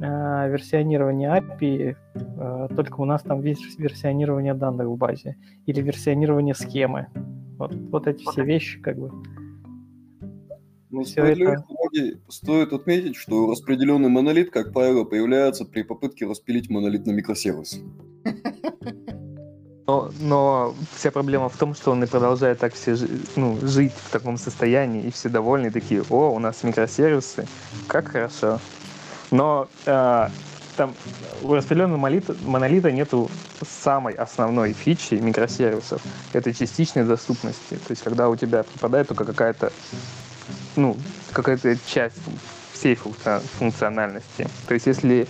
э, 0.00 0.50
версионирование 0.50 1.30
API, 1.30 1.96
э, 2.14 2.68
только 2.76 3.00
у 3.00 3.04
нас 3.04 3.22
там 3.22 3.40
есть 3.42 3.78
версионирование 3.78 4.54
данных 4.54 4.88
в 4.88 4.96
базе 4.96 5.36
или 5.66 5.80
версионирование 5.80 6.54
схемы. 6.54 7.06
Вот, 7.58 7.74
вот 7.74 8.06
эти 8.06 8.22
все 8.30 8.44
вещи 8.44 8.80
как 8.80 8.98
бы. 8.98 9.10
Ну, 10.90 11.02
Все 11.02 11.22
это... 11.22 11.64
стоит 12.28 12.72
отметить, 12.72 13.14
что 13.14 13.50
распределенный 13.50 14.08
монолит, 14.08 14.50
как 14.50 14.72
правило, 14.72 15.04
появляется 15.04 15.66
при 15.66 15.82
попытке 15.82 16.26
распилить 16.26 16.70
монолит 16.70 17.04
на 17.04 17.10
микросервис. 17.10 17.82
Но, 19.88 20.10
но 20.20 20.74
вся 20.94 21.10
проблема 21.10 21.48
в 21.48 21.56
том, 21.56 21.74
что 21.74 21.92
он 21.92 22.04
и 22.04 22.06
продолжает 22.06 22.58
так 22.58 22.74
все 22.74 22.94
ну, 23.36 23.58
жить 23.62 23.94
в 24.04 24.10
таком 24.10 24.36
состоянии, 24.36 25.02
и 25.04 25.10
все 25.10 25.30
довольны, 25.30 25.70
такие, 25.70 26.04
о, 26.10 26.28
у 26.28 26.38
нас 26.38 26.62
микросервисы, 26.62 27.48
как 27.86 28.08
хорошо. 28.08 28.60
Но 29.30 29.66
э, 29.86 30.28
там 30.76 30.94
у 31.42 31.54
распределенного 31.54 31.96
монолита, 31.96 32.36
монолита 32.44 32.92
нету 32.92 33.30
самой 33.66 34.12
основной 34.12 34.74
фичи 34.74 35.14
микросервисов. 35.14 36.02
Это 36.34 36.52
частичной 36.52 37.04
доступности. 37.04 37.76
То 37.76 37.90
есть, 37.90 38.02
когда 38.02 38.28
у 38.28 38.36
тебя 38.36 38.64
попадает 38.64 39.08
только 39.08 39.24
какая-то 39.24 39.72
ну, 40.76 40.98
какая-то 41.32 41.78
часть 41.86 42.16
всей 42.78 42.94
функциональности. 42.94 44.46
То 44.66 44.74
есть 44.74 44.86
если 44.86 45.26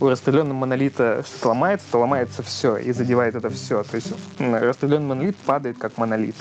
у 0.00 0.08
распределенного 0.08 0.58
монолита 0.58 1.24
что-то 1.26 1.48
ломается, 1.48 1.86
то 1.92 1.98
ломается 2.00 2.42
все 2.42 2.76
и 2.76 2.90
задевает 2.92 3.34
это 3.34 3.48
все. 3.50 3.84
То 3.84 3.96
есть 3.96 4.12
распределенный 4.38 5.06
монолит 5.06 5.36
падает 5.36 5.78
как 5.78 5.98
монолит. 5.98 6.36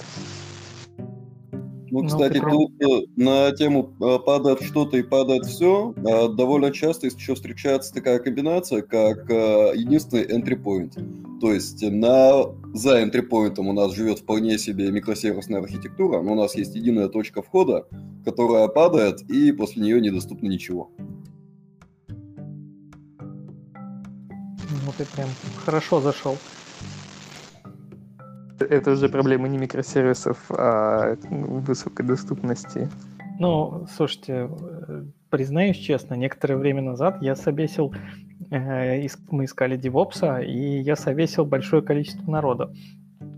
Ну, 1.92 2.02
ну 2.02 2.08
кстати, 2.08 2.38
ну, 2.38 2.50
тут 2.50 2.82
э, 2.82 3.06
на 3.16 3.52
тему 3.52 3.94
э, 4.02 4.20
падает 4.20 4.62
что-то 4.62 4.98
и 4.98 5.04
падает 5.04 5.46
все, 5.46 5.94
э, 5.98 6.30
довольно 6.30 6.72
часто 6.72 7.08
еще 7.08 7.36
встречается 7.36 7.94
такая 7.94 8.20
комбинация, 8.20 8.82
как 8.82 9.30
единственный 9.30 10.26
entry 10.26 10.62
point. 10.62 11.40
То 11.40 11.54
есть 11.54 11.82
на, 11.82 12.44
за 12.74 13.02
entry 13.02 13.28
point 13.28 13.60
у 13.60 13.74
нас 13.74 13.94
живет 13.94 14.20
вполне 14.20 14.58
себе 14.58 14.92
микросервисная 14.92 15.62
архитектура, 15.62 16.22
но 16.22 16.34
у 16.34 16.36
нас 16.36 16.56
есть 16.56 16.76
единая 16.76 17.08
точка 17.08 17.42
входа, 17.42 17.88
которая 18.26 18.68
падает, 18.68 19.22
и 19.30 19.52
после 19.52 19.84
нее 19.84 20.02
недоступно 20.02 20.48
ничего. 20.48 20.92
Ну 24.86 24.94
ты 24.98 25.06
прям 25.06 25.30
хорошо 25.66 26.02
зашел. 26.02 26.38
Это 28.60 28.92
уже 28.92 29.10
проблема 29.10 29.48
не 29.48 29.58
микросервисов, 29.58 30.38
а 30.50 31.16
высокой 31.30 32.06
доступности. 32.06 32.90
Ну, 33.40 33.88
слушайте, 33.96 34.50
э, 34.50 35.04
признаюсь 35.30 35.78
честно, 35.78 36.16
некоторое 36.16 36.58
время 36.58 36.82
назад 36.82 37.22
я 37.22 37.36
совесил, 37.36 37.94
э, 38.52 39.08
мы 39.30 39.46
искали 39.46 39.80
DevOps, 39.80 40.46
и 40.46 40.82
я 40.82 40.98
совесил 40.98 41.46
большое 41.46 41.82
количество 41.82 42.30
народа. 42.30 42.74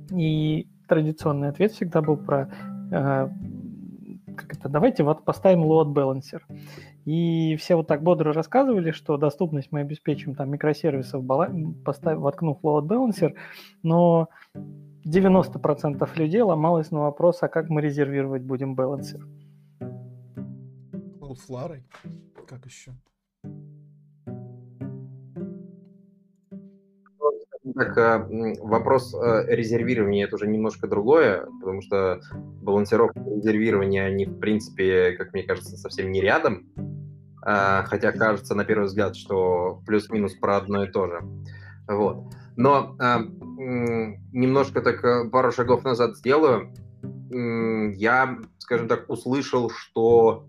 И 0.10 0.68
традиционный 0.88 1.50
ответ 1.50 1.72
всегда 1.72 2.02
был 2.02 2.18
про 2.18 2.50
э, 2.92 3.30
как 4.36 4.54
это, 4.54 4.70
давайте 4.70 5.04
вот 5.04 5.24
поставим 5.24 5.64
load 5.64 5.94
balancer. 5.94 6.42
И 7.06 7.56
все 7.58 7.76
вот 7.76 7.88
так 7.88 8.02
бодро 8.02 8.34
рассказывали, 8.34 8.92
что 8.92 9.18
доступность 9.18 9.72
мы 9.72 9.82
обеспечим 9.82 10.36
там 10.36 10.50
микросервисов, 10.50 11.24
поставив, 11.84 12.20
воткнув 12.20 12.60
load 12.64 12.88
balancer, 12.88 13.34
но 13.84 14.30
90% 15.06 16.10
людей 16.16 16.42
ломалось 16.42 16.92
на 16.92 17.02
вопрос, 17.02 17.42
а 17.42 17.48
как 17.48 17.70
мы 17.70 17.82
резервировать 17.82 18.44
будем 18.44 18.76
балансер? 18.76 19.28
Cloudflare? 21.20 21.84
Как 22.48 22.66
еще? 22.66 22.92
Так, 27.76 27.98
а, 27.98 28.28
вопрос 28.62 29.14
э, 29.14 29.46
резервирования 29.48 30.26
это 30.26 30.36
уже 30.36 30.48
немножко 30.48 30.88
другое, 30.88 31.46
потому 31.62 31.82
что 31.82 32.20
балансировка 32.34 33.20
и 33.20 33.36
резервирование, 33.36 34.06
они, 34.06 34.26
в 34.26 34.40
принципе, 34.40 35.12
как 35.12 35.32
мне 35.34 35.44
кажется, 35.44 35.78
совсем 35.78 36.12
не 36.12 36.22
рядом. 36.22 36.66
А, 37.44 37.84
хотя 37.84 38.12
кажется 38.12 38.56
на 38.56 38.66
первый 38.66 38.86
взгляд, 38.86 39.16
что 39.16 39.82
плюс-минус 39.86 40.34
про 40.36 40.58
одно 40.58 40.84
и 40.84 40.92
то 40.92 41.08
же. 41.08 41.22
Вот. 41.88 42.34
Но 42.56 42.96
а, 43.00 43.22
немножко 43.62 44.82
так 44.82 45.04
э, 45.04 45.30
пару 45.30 45.52
шагов 45.52 45.84
назад 45.84 46.18
сделаю. 46.18 46.74
Я, 47.32 48.40
скажем 48.58 48.88
так, 48.88 49.10
услышал, 49.10 49.70
что 49.70 50.48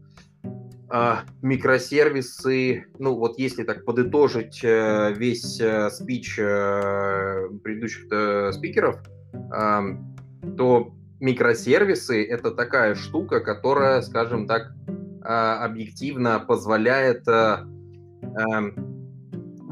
э, 0.90 1.14
микросервисы, 1.42 2.86
ну 2.98 3.14
вот 3.14 3.38
если 3.38 3.64
так 3.64 3.84
подытожить 3.84 4.64
э, 4.64 5.12
весь 5.16 5.60
спич 5.94 6.36
предыдущих 6.36 8.54
спикеров, 8.54 9.00
э, 9.32 9.80
то 10.56 10.94
микросервисы 11.20 12.26
это 12.26 12.50
такая 12.50 12.94
штука, 12.94 13.40
которая, 13.40 14.00
скажем 14.02 14.46
так, 14.46 14.72
объективно 15.24 16.40
позволяет 16.40 17.28
э, 17.28 17.58
э, 18.22 19.01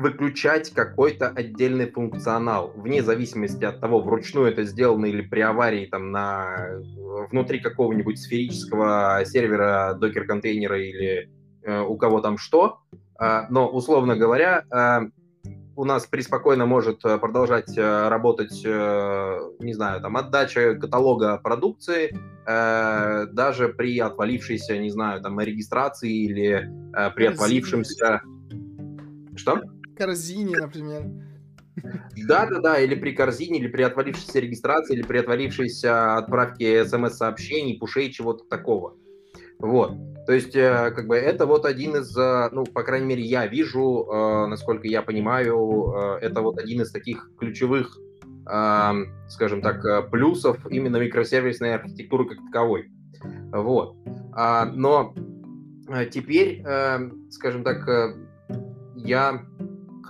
выключать 0.00 0.70
какой-то 0.70 1.28
отдельный 1.28 1.90
функционал, 1.90 2.72
вне 2.74 3.02
зависимости 3.02 3.64
от 3.64 3.80
того, 3.80 4.00
вручную 4.00 4.48
это 4.48 4.64
сделано 4.64 5.06
или 5.06 5.22
при 5.22 5.40
аварии 5.40 5.86
там 5.86 6.10
на 6.10 6.80
внутри 7.30 7.60
какого-нибудь 7.60 8.18
сферического 8.18 9.22
сервера, 9.24 9.94
докер-контейнера 9.94 10.80
или 10.80 11.30
э, 11.62 11.80
у 11.80 11.96
кого 11.96 12.20
там 12.20 12.38
что. 12.38 12.78
Э, 13.20 13.42
но, 13.50 13.68
условно 13.68 14.16
говоря, 14.16 14.64
э, 14.72 15.10
у 15.76 15.84
нас 15.84 16.06
преспокойно 16.06 16.66
может 16.66 17.04
э, 17.06 17.16
продолжать 17.18 17.76
э, 17.76 18.08
работать, 18.08 18.62
э, 18.66 19.38
не 19.60 19.72
знаю, 19.72 20.00
там, 20.02 20.16
отдача 20.16 20.74
каталога 20.74 21.38
продукции, 21.38 22.16
даже 22.46 23.68
при 23.68 23.98
отвалившейся, 24.00 24.76
не 24.76 24.90
знаю, 24.90 25.22
там, 25.22 25.38
регистрации 25.38 26.24
или 26.24 26.68
при 27.14 27.26
отвалившемся... 27.26 28.22
Что? 29.36 29.60
Корзине, 30.00 30.56
например. 30.56 31.02
Да, 32.28 32.46
да, 32.46 32.60
да, 32.60 32.80
или 32.80 32.94
при 32.94 33.12
корзине, 33.12 33.58
или 33.58 33.68
при 33.68 33.82
отвалившейся 33.82 34.40
регистрации, 34.40 34.94
или 34.94 35.02
при 35.02 35.18
отвалившейся 35.18 36.16
отправке 36.16 36.84
смс-сообщений, 36.84 37.78
пушей, 37.78 38.10
чего-то 38.10 38.44
такого. 38.44 38.96
Вот. 39.58 39.92
То 40.26 40.32
есть, 40.32 40.54
э, 40.54 40.90
как 40.94 41.06
бы, 41.06 41.16
это 41.16 41.46
вот 41.46 41.64
один 41.64 41.96
из, 41.96 42.16
э, 42.16 42.48
ну, 42.52 42.64
по 42.64 42.82
крайней 42.82 43.06
мере, 43.06 43.22
я 43.22 43.46
вижу, 43.46 44.06
э, 44.10 44.46
насколько 44.46 44.86
я 44.86 45.02
понимаю, 45.02 46.18
это 46.20 46.40
вот 46.40 46.58
один 46.58 46.82
из 46.82 46.90
таких 46.92 47.30
ключевых, 47.38 47.98
скажем 49.28 49.60
так, 49.62 50.10
плюсов 50.10 50.56
именно 50.70 50.96
микросервисной 50.96 51.74
архитектуры 51.74 52.26
как 52.26 52.38
таковой. 52.46 52.90
Вот. 53.52 53.96
А, 54.32 54.64
но 54.64 55.14
теперь, 56.10 56.64
скажем 57.30 57.62
так, 57.62 58.16
я 58.96 59.42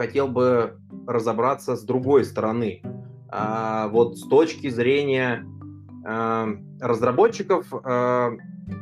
хотел 0.01 0.29
бы 0.29 0.79
разобраться 1.07 1.77
с 1.77 1.83
другой 1.83 2.25
стороны. 2.25 2.81
А, 3.29 3.89
вот 3.89 4.17
с 4.17 4.27
точки 4.29 4.71
зрения 4.71 5.45
а, 6.07 6.49
разработчиков, 6.81 7.67
а, 7.71 8.31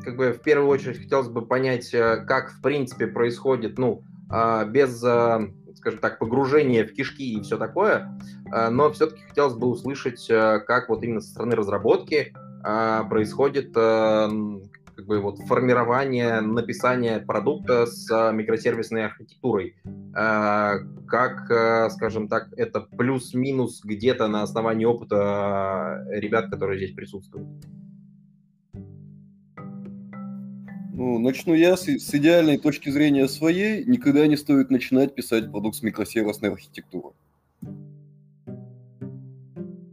как 0.05 0.17
бы 0.17 0.33
в 0.33 0.41
первую 0.43 0.69
очередь 0.69 0.99
хотелось 0.99 1.27
бы 1.27 1.45
понять, 1.45 1.93
э, 1.93 2.25
как 2.25 2.53
в 2.53 2.63
принципе 2.63 3.09
происходит, 3.09 3.79
ну, 3.79 4.05
а, 4.31 4.65
без, 4.65 5.03
а, 5.03 5.41
скажем 5.75 5.99
так, 5.99 6.21
погружения 6.21 6.87
в 6.87 6.93
кишки 6.93 7.33
и 7.33 7.43
все 7.43 7.59
такое, 7.59 8.17
а, 8.53 8.71
но 8.71 8.93
все-таки 8.93 9.23
хотелось 9.29 9.55
бы 9.55 9.67
услышать, 9.67 10.25
а, 10.31 10.61
как 10.61 10.89
вот 10.89 11.03
именно 11.03 11.21
со 11.21 11.31
стороны 11.31 11.57
разработки 11.57 12.33
а, 12.63 13.03
происходит 13.05 13.73
а, 13.77 14.31
как 14.99 15.07
бы 15.07 15.21
вот 15.21 15.39
формирование, 15.47 16.41
написание 16.41 17.21
продукта 17.21 17.87
с 17.87 18.11
а, 18.11 18.33
микросервисной 18.33 19.05
архитектурой. 19.05 19.77
А, 20.13 20.79
как, 21.07 21.49
а, 21.53 21.89
скажем 21.91 22.27
так, 22.27 22.49
это 22.57 22.81
плюс-минус 22.81 23.81
где-то 23.85 24.27
на 24.27 24.43
основании 24.43 24.87
опыта 24.87 26.05
ребят, 26.11 26.51
которые 26.51 26.79
здесь 26.79 26.97
присутствуют? 26.97 27.47
Ну, 30.95 31.21
начну 31.21 31.55
я 31.55 31.77
с, 31.77 31.87
с 31.87 32.13
идеальной 32.17 32.59
точки 32.59 32.91
зрения 32.91 33.29
своей. 33.29 33.85
Никогда 33.85 34.27
не 34.27 34.37
стоит 34.37 34.69
начинать 34.69 35.15
писать 35.15 35.53
продукт 35.53 35.77
с 35.77 35.83
микросервисной 35.85 36.51
архитектурой. 36.51 37.15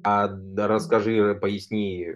А 0.03 0.35
расскажи, 0.57 1.35
поясни, 1.39 2.07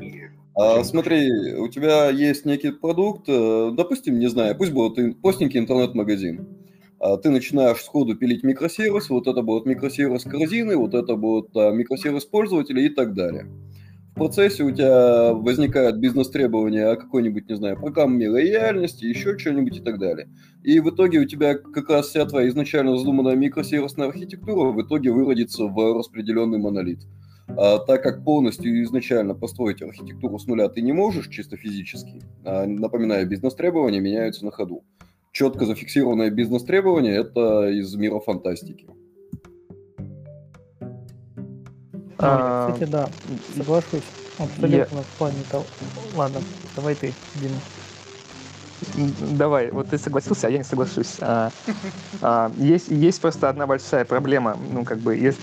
а, 0.61 0.83
смотри, 0.83 1.53
у 1.53 1.69
тебя 1.69 2.09
есть 2.09 2.43
некий 2.43 2.71
продукт, 2.71 3.29
э, 3.29 3.71
допустим, 3.77 4.19
не 4.19 4.27
знаю, 4.27 4.57
пусть 4.57 4.73
будет 4.73 5.21
простенький 5.21 5.57
интернет-магазин. 5.57 6.47
А 6.99 7.15
ты 7.15 7.29
начинаешь 7.29 7.81
сходу 7.81 8.17
пилить 8.17 8.43
микросервис, 8.43 9.09
вот 9.09 9.27
это 9.27 9.41
будет 9.41 9.65
микросервис 9.65 10.23
корзины, 10.25 10.75
вот 10.75 10.95
это 10.95 11.15
будет 11.15 11.55
а, 11.55 11.71
микросервис 11.71 12.25
пользователя 12.25 12.81
и 12.81 12.89
так 12.89 13.13
далее. 13.13 13.45
В 14.11 14.15
процессе 14.15 14.63
у 14.63 14.71
тебя 14.71 15.33
возникают 15.33 15.95
бизнес-требования 15.95 16.87
о 16.87 16.97
какой-нибудь, 16.97 17.47
не 17.47 17.55
знаю, 17.55 17.77
программе 17.77 18.29
лояльности, 18.29 19.05
еще 19.05 19.37
что-нибудь 19.37 19.77
и 19.77 19.81
так 19.81 19.97
далее. 19.97 20.27
И 20.61 20.81
в 20.81 20.89
итоге 20.89 21.19
у 21.19 21.25
тебя 21.25 21.55
как 21.55 21.89
раз 21.89 22.07
вся 22.07 22.25
твоя 22.25 22.49
изначально 22.49 22.97
задуманная 22.97 23.37
микросервисная 23.37 24.09
архитектура 24.09 24.71
в 24.71 24.81
итоге 24.81 25.11
выродится 25.11 25.67
в 25.67 25.97
распределенный 25.97 26.57
монолит. 26.57 26.99
А, 27.57 27.79
так 27.79 28.03
как 28.03 28.23
полностью 28.23 28.83
изначально 28.83 29.33
построить 29.33 29.81
архитектуру 29.81 30.37
с 30.39 30.47
нуля 30.47 30.69
ты 30.69 30.81
не 30.81 30.93
можешь 30.93 31.27
чисто 31.27 31.57
физически, 31.57 32.21
а, 32.43 32.65
напоминаю, 32.65 33.27
бизнес-требования 33.27 33.99
меняются 33.99 34.45
на 34.45 34.51
ходу. 34.51 34.83
Четко 35.31 35.65
зафиксированное 35.65 36.29
бизнес-требование– 36.29 37.15
это 37.17 37.69
из 37.69 37.93
мира 37.95 38.19
фантастики. 38.19 38.87
А, 42.17 42.71
кстати, 42.71 42.89
да, 42.89 43.09
соглашусь. 43.55 44.03
Абсолютно 44.37 44.75
я... 44.75 44.85
в 44.85 45.17
плане 45.17 45.37
того. 45.49 45.65
Ладно, 46.15 46.41
давай 46.75 46.95
ты, 46.95 47.13
Дима. 47.35 47.55
Давай, 49.37 49.71
вот 49.71 49.89
ты 49.89 49.97
согласился, 49.97 50.47
а 50.47 50.49
я 50.49 50.57
не 50.57 50.63
соглашусь. 50.63 51.17
А, 51.19 51.51
а, 52.21 52.51
есть, 52.57 52.89
есть 52.89 53.21
просто 53.21 53.49
одна 53.49 53.67
большая 53.67 54.05
проблема. 54.05 54.57
Ну, 54.71 54.83
как 54.83 54.99
бы, 54.99 55.15
есть, 55.15 55.39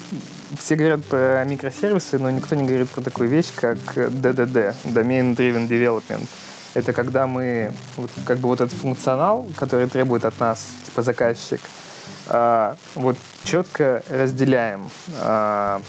все 0.58 0.76
говорят 0.76 1.04
про 1.04 1.44
микросервисы, 1.44 2.18
но 2.18 2.30
никто 2.30 2.54
не 2.54 2.66
говорит 2.66 2.88
про 2.90 3.02
такую 3.02 3.28
вещь, 3.28 3.48
как 3.54 3.78
DDD, 3.78 4.74
Domain 4.84 5.36
Driven 5.36 5.68
Development. 5.68 6.26
Это 6.74 6.92
когда 6.92 7.26
мы, 7.26 7.72
вот, 7.96 8.10
как 8.24 8.38
бы 8.38 8.48
вот 8.48 8.60
этот 8.60 8.78
функционал, 8.78 9.46
который 9.56 9.88
требует 9.88 10.24
от 10.24 10.38
нас, 10.38 10.66
типа 10.84 11.02
заказчик, 11.02 11.60
а, 12.28 12.76
вот 12.94 13.16
четко 13.44 14.02
разделяем. 14.08 14.90
А, 15.20 15.80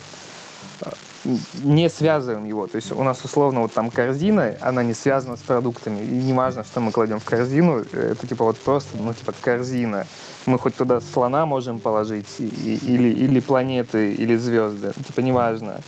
не 1.62 1.90
связываем 1.90 2.46
его. 2.46 2.68
То 2.68 2.78
есть 2.78 2.92
у 2.92 3.04
нас 3.04 3.24
условно 3.24 3.62
вот 3.62 3.74
там 3.74 3.92
корзина, 3.92 4.56
она 4.62 4.84
не 4.84 4.94
связана 4.94 5.36
с 5.36 5.42
продуктами. 5.42 6.04
И 6.04 6.10
не 6.10 6.34
важно, 6.34 6.64
что 6.64 6.80
мы 6.80 6.92
кладем 6.92 7.20
в 7.20 7.26
корзину, 7.26 7.80
это 7.80 8.28
типа 8.28 8.46
вот 8.46 8.58
просто, 8.58 8.98
ну 8.98 9.14
типа 9.14 9.34
корзина. 9.42 10.08
Мы 10.48 10.58
хоть 10.58 10.76
туда 10.76 11.02
слона 11.02 11.46
можем 11.46 11.80
положить, 11.80 12.40
и, 12.40 12.80
или, 12.84 13.10
или 13.10 13.40
планеты, 13.40 14.14
или 14.14 14.36
звезды, 14.36 14.94
типа 15.06 15.20
неважно. 15.20 15.82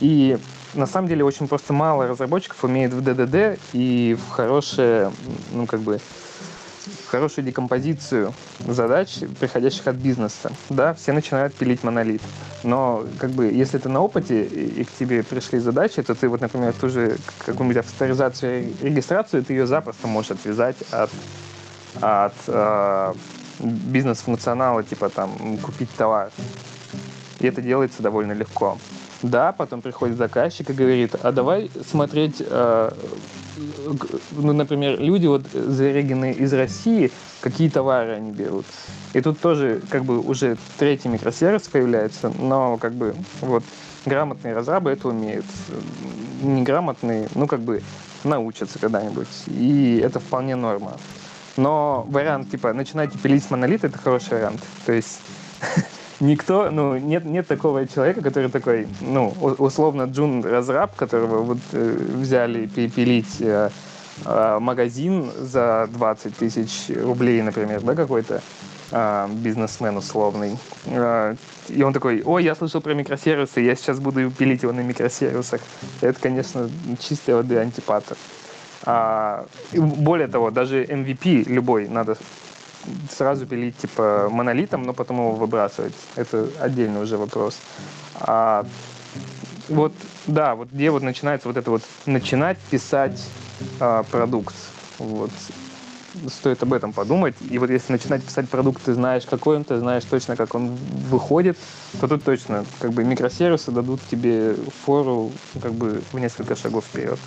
И 0.00 0.38
на 0.74 0.86
самом 0.86 1.08
деле 1.08 1.24
очень 1.24 1.48
просто 1.48 1.72
мало 1.72 2.06
разработчиков 2.06 2.62
умеет 2.64 2.92
в 2.92 3.00
DDD 3.00 3.58
и 3.72 4.18
в 4.20 4.30
хорошее, 4.30 5.12
ну 5.52 5.66
как 5.66 5.80
бы, 5.80 6.00
хорошую 7.06 7.44
декомпозицию 7.44 8.34
задач, 8.66 9.18
приходящих 9.38 9.86
от 9.86 9.96
бизнеса. 9.96 10.50
Да, 10.68 10.94
все 10.94 11.12
начинают 11.12 11.54
пилить 11.54 11.84
монолит. 11.84 12.22
Но, 12.64 13.04
как 13.18 13.30
бы, 13.30 13.46
если 13.46 13.78
ты 13.78 13.88
на 13.88 14.00
опыте, 14.00 14.44
и 14.44 14.84
к 14.84 14.90
тебе 14.92 15.22
пришли 15.22 15.58
задачи, 15.58 16.02
то 16.02 16.14
ты 16.14 16.28
вот, 16.28 16.40
например, 16.40 16.72
ту 16.72 16.88
же 16.88 17.18
какую-нибудь 17.38 17.84
авторизацию, 17.84 18.72
регистрацию, 18.82 19.44
ты 19.44 19.52
ее 19.52 19.66
запросто 19.66 20.06
можешь 20.06 20.32
отвязать 20.32 20.76
от, 20.90 21.10
от 22.00 22.34
э, 22.46 23.14
бизнес-функционала, 23.62 24.82
типа 24.82 25.08
там 25.08 25.58
купить 25.58 25.90
товар. 25.96 26.30
И 27.40 27.46
это 27.46 27.62
делается 27.62 28.02
довольно 28.02 28.32
легко. 28.32 28.78
Да, 29.22 29.52
потом 29.52 29.82
приходит 29.82 30.16
заказчик 30.16 30.70
и 30.70 30.72
говорит, 30.72 31.14
а 31.14 31.30
давай 31.32 31.70
смотреть 31.88 32.36
э, 32.40 32.90
ну, 34.32 34.52
например, 34.52 35.00
люди 35.00 35.26
вот 35.26 35.42
зарегены 35.52 36.32
из 36.32 36.52
России, 36.52 37.10
какие 37.40 37.68
товары 37.68 38.12
они 38.12 38.32
берут. 38.32 38.66
И 39.12 39.20
тут 39.20 39.40
тоже 39.40 39.82
как 39.90 40.04
бы 40.04 40.20
уже 40.20 40.56
третий 40.78 41.08
микросервис 41.08 41.62
появляется, 41.68 42.32
но 42.38 42.78
как 42.78 42.92
бы 42.92 43.14
вот 43.40 43.62
грамотные 44.06 44.54
разрабы 44.54 44.90
это 44.90 45.08
умеют. 45.08 45.46
Неграмотные, 46.42 47.28
ну 47.34 47.46
как 47.46 47.60
бы 47.60 47.82
научатся 48.24 48.78
когда-нибудь. 48.78 49.28
И 49.46 50.00
это 50.02 50.18
вполне 50.20 50.56
норма. 50.56 50.96
Но 51.56 52.06
вариант, 52.08 52.50
типа, 52.50 52.72
начинайте 52.72 53.18
пилить 53.18 53.50
монолит, 53.50 53.84
это 53.84 53.98
хороший 53.98 54.34
вариант. 54.34 54.60
То 54.86 54.92
есть 54.92 55.20
никто, 56.20 56.70
ну, 56.70 56.96
нет, 56.96 57.24
нет 57.24 57.46
такого 57.46 57.86
человека, 57.86 58.22
который 58.22 58.50
такой, 58.50 58.88
ну, 59.00 59.28
условно, 59.58 60.04
Джун 60.04 60.44
разраб, 60.44 60.94
которого 60.96 61.42
вот 61.42 61.58
э, 61.72 61.96
взяли 62.14 62.66
перепилить 62.66 63.40
э, 63.40 63.70
э, 64.24 64.58
магазин 64.60 65.30
за 65.38 65.88
20 65.92 66.36
тысяч 66.36 66.88
рублей, 66.96 67.42
например, 67.42 67.82
да, 67.82 67.94
какой-то 67.94 68.40
э, 68.90 69.28
бизнесмен 69.32 69.96
условный. 69.98 70.56
Э, 70.86 71.34
и 71.68 71.82
он 71.82 71.92
такой, 71.92 72.22
ой, 72.22 72.44
я 72.44 72.54
слышал 72.54 72.80
про 72.80 72.94
микросервисы, 72.94 73.60
я 73.60 73.74
сейчас 73.74 73.98
буду 73.98 74.30
пилить 74.30 74.62
его 74.62 74.72
на 74.72 74.80
микросервисах. 74.80 75.60
Это, 76.00 76.18
конечно, 76.18 76.70
чистой 76.98 77.34
воды 77.34 77.58
антипатер. 77.58 78.16
А, 78.84 79.46
более 79.72 80.28
того, 80.28 80.50
даже 80.50 80.84
MVP 80.84 81.44
любой 81.44 81.88
надо 81.88 82.16
сразу 83.10 83.46
пилить 83.46 83.76
типа 83.76 84.28
монолитом, 84.30 84.86
но 84.86 84.92
потом 84.92 85.18
его 85.18 85.32
выбрасывать. 85.32 85.94
Это 86.16 86.48
отдельный 86.60 87.00
уже 87.00 87.16
вопрос. 87.16 87.58
А, 88.14 88.66
вот, 89.68 89.92
да, 90.26 90.54
вот 90.54 90.68
где 90.72 90.90
вот 90.90 91.02
начинается 91.02 91.48
вот 91.48 91.56
это 91.56 91.70
вот 91.70 91.82
начинать 92.06 92.58
писать 92.70 93.24
а, 93.80 94.02
продукт. 94.04 94.54
Вот. 94.98 95.30
Стоит 96.28 96.62
об 96.62 96.74
этом 96.74 96.92
подумать. 96.92 97.34
И 97.48 97.58
вот 97.58 97.70
если 97.70 97.92
начинать 97.92 98.22
писать 98.22 98.48
продукт, 98.48 98.82
ты 98.82 98.92
знаешь, 98.92 99.24
какой 99.24 99.56
он, 99.56 99.64
ты 99.64 99.78
знаешь 99.78 100.04
точно, 100.04 100.36
как 100.36 100.54
он 100.54 100.76
выходит, 101.08 101.56
то 102.00 102.08
тут 102.08 102.22
точно 102.24 102.66
как 102.80 102.92
бы 102.92 103.02
микросервисы 103.02 103.70
дадут 103.70 104.00
тебе 104.10 104.56
фору 104.84 105.32
как 105.62 105.72
бы 105.72 106.02
в 106.12 106.18
несколько 106.18 106.54
шагов 106.54 106.84
вперед. 106.84 107.18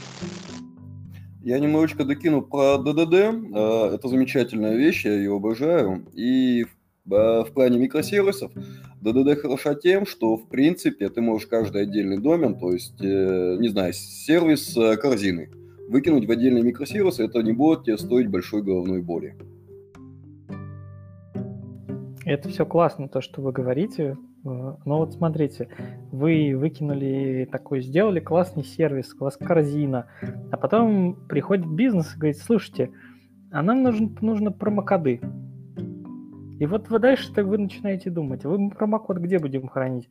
Я 1.46 1.60
немножечко 1.60 2.06
докину 2.06 2.42
про 2.42 2.80
ДДД. 2.80 3.14
Э, 3.14 3.92
это 3.94 4.08
замечательная 4.08 4.76
вещь, 4.76 5.06
я 5.06 5.14
ее 5.14 5.36
обожаю. 5.36 6.04
И 6.16 6.64
э, 6.64 6.66
в 7.06 7.50
плане 7.54 7.78
микросервисов 7.78 8.52
ДДД 9.00 9.40
хороша 9.40 9.76
тем, 9.76 10.08
что, 10.08 10.38
в 10.38 10.50
принципе, 10.50 11.08
ты 11.08 11.22
можешь 11.22 11.46
каждый 11.48 11.84
отдельный 11.84 12.18
домен, 12.18 12.58
то 12.58 12.72
есть, 12.72 13.00
э, 13.00 13.58
не 13.60 13.68
знаю, 13.68 13.94
сервис 13.94 14.76
корзины, 15.00 15.52
выкинуть 15.88 16.26
в 16.26 16.32
отдельный 16.32 16.64
микросервис, 16.64 17.20
это 17.20 17.44
не 17.44 17.54
будет 17.54 17.84
тебе 17.84 18.00
стоить 18.00 18.28
большой 18.28 18.64
головной 18.64 19.04
боли. 19.04 19.36
Это 22.26 22.50
все 22.50 22.66
классно, 22.66 23.08
то, 23.08 23.22
что 23.22 23.44
вы 23.44 23.52
говорите. 23.52 24.18
Но 24.46 24.78
вот 24.86 25.14
смотрите, 25.14 25.70
вы 26.12 26.56
выкинули 26.56 27.50
такой, 27.52 27.82
сделали 27.82 28.20
классный 28.20 28.64
сервис, 28.64 29.12
класс 29.14 29.38
корзина, 29.38 30.06
а 30.52 30.58
потом 30.58 31.16
приходит 31.28 31.66
бизнес 31.66 32.14
и 32.14 32.20
говорит, 32.20 32.38
слушайте, 32.38 32.92
а 33.52 33.64
нам 33.64 33.82
нужен, 33.82 34.16
нужно 34.22 34.52
промокоды. 34.52 35.20
И 36.60 36.66
вот 36.68 36.90
вы 36.90 37.00
дальше 37.00 37.34
так 37.34 37.48
вы 37.48 37.58
начинаете 37.58 38.12
думать, 38.12 38.46
вы 38.46 38.70
промокод 38.70 39.18
где 39.18 39.40
будем 39.40 39.68
хранить? 39.68 40.10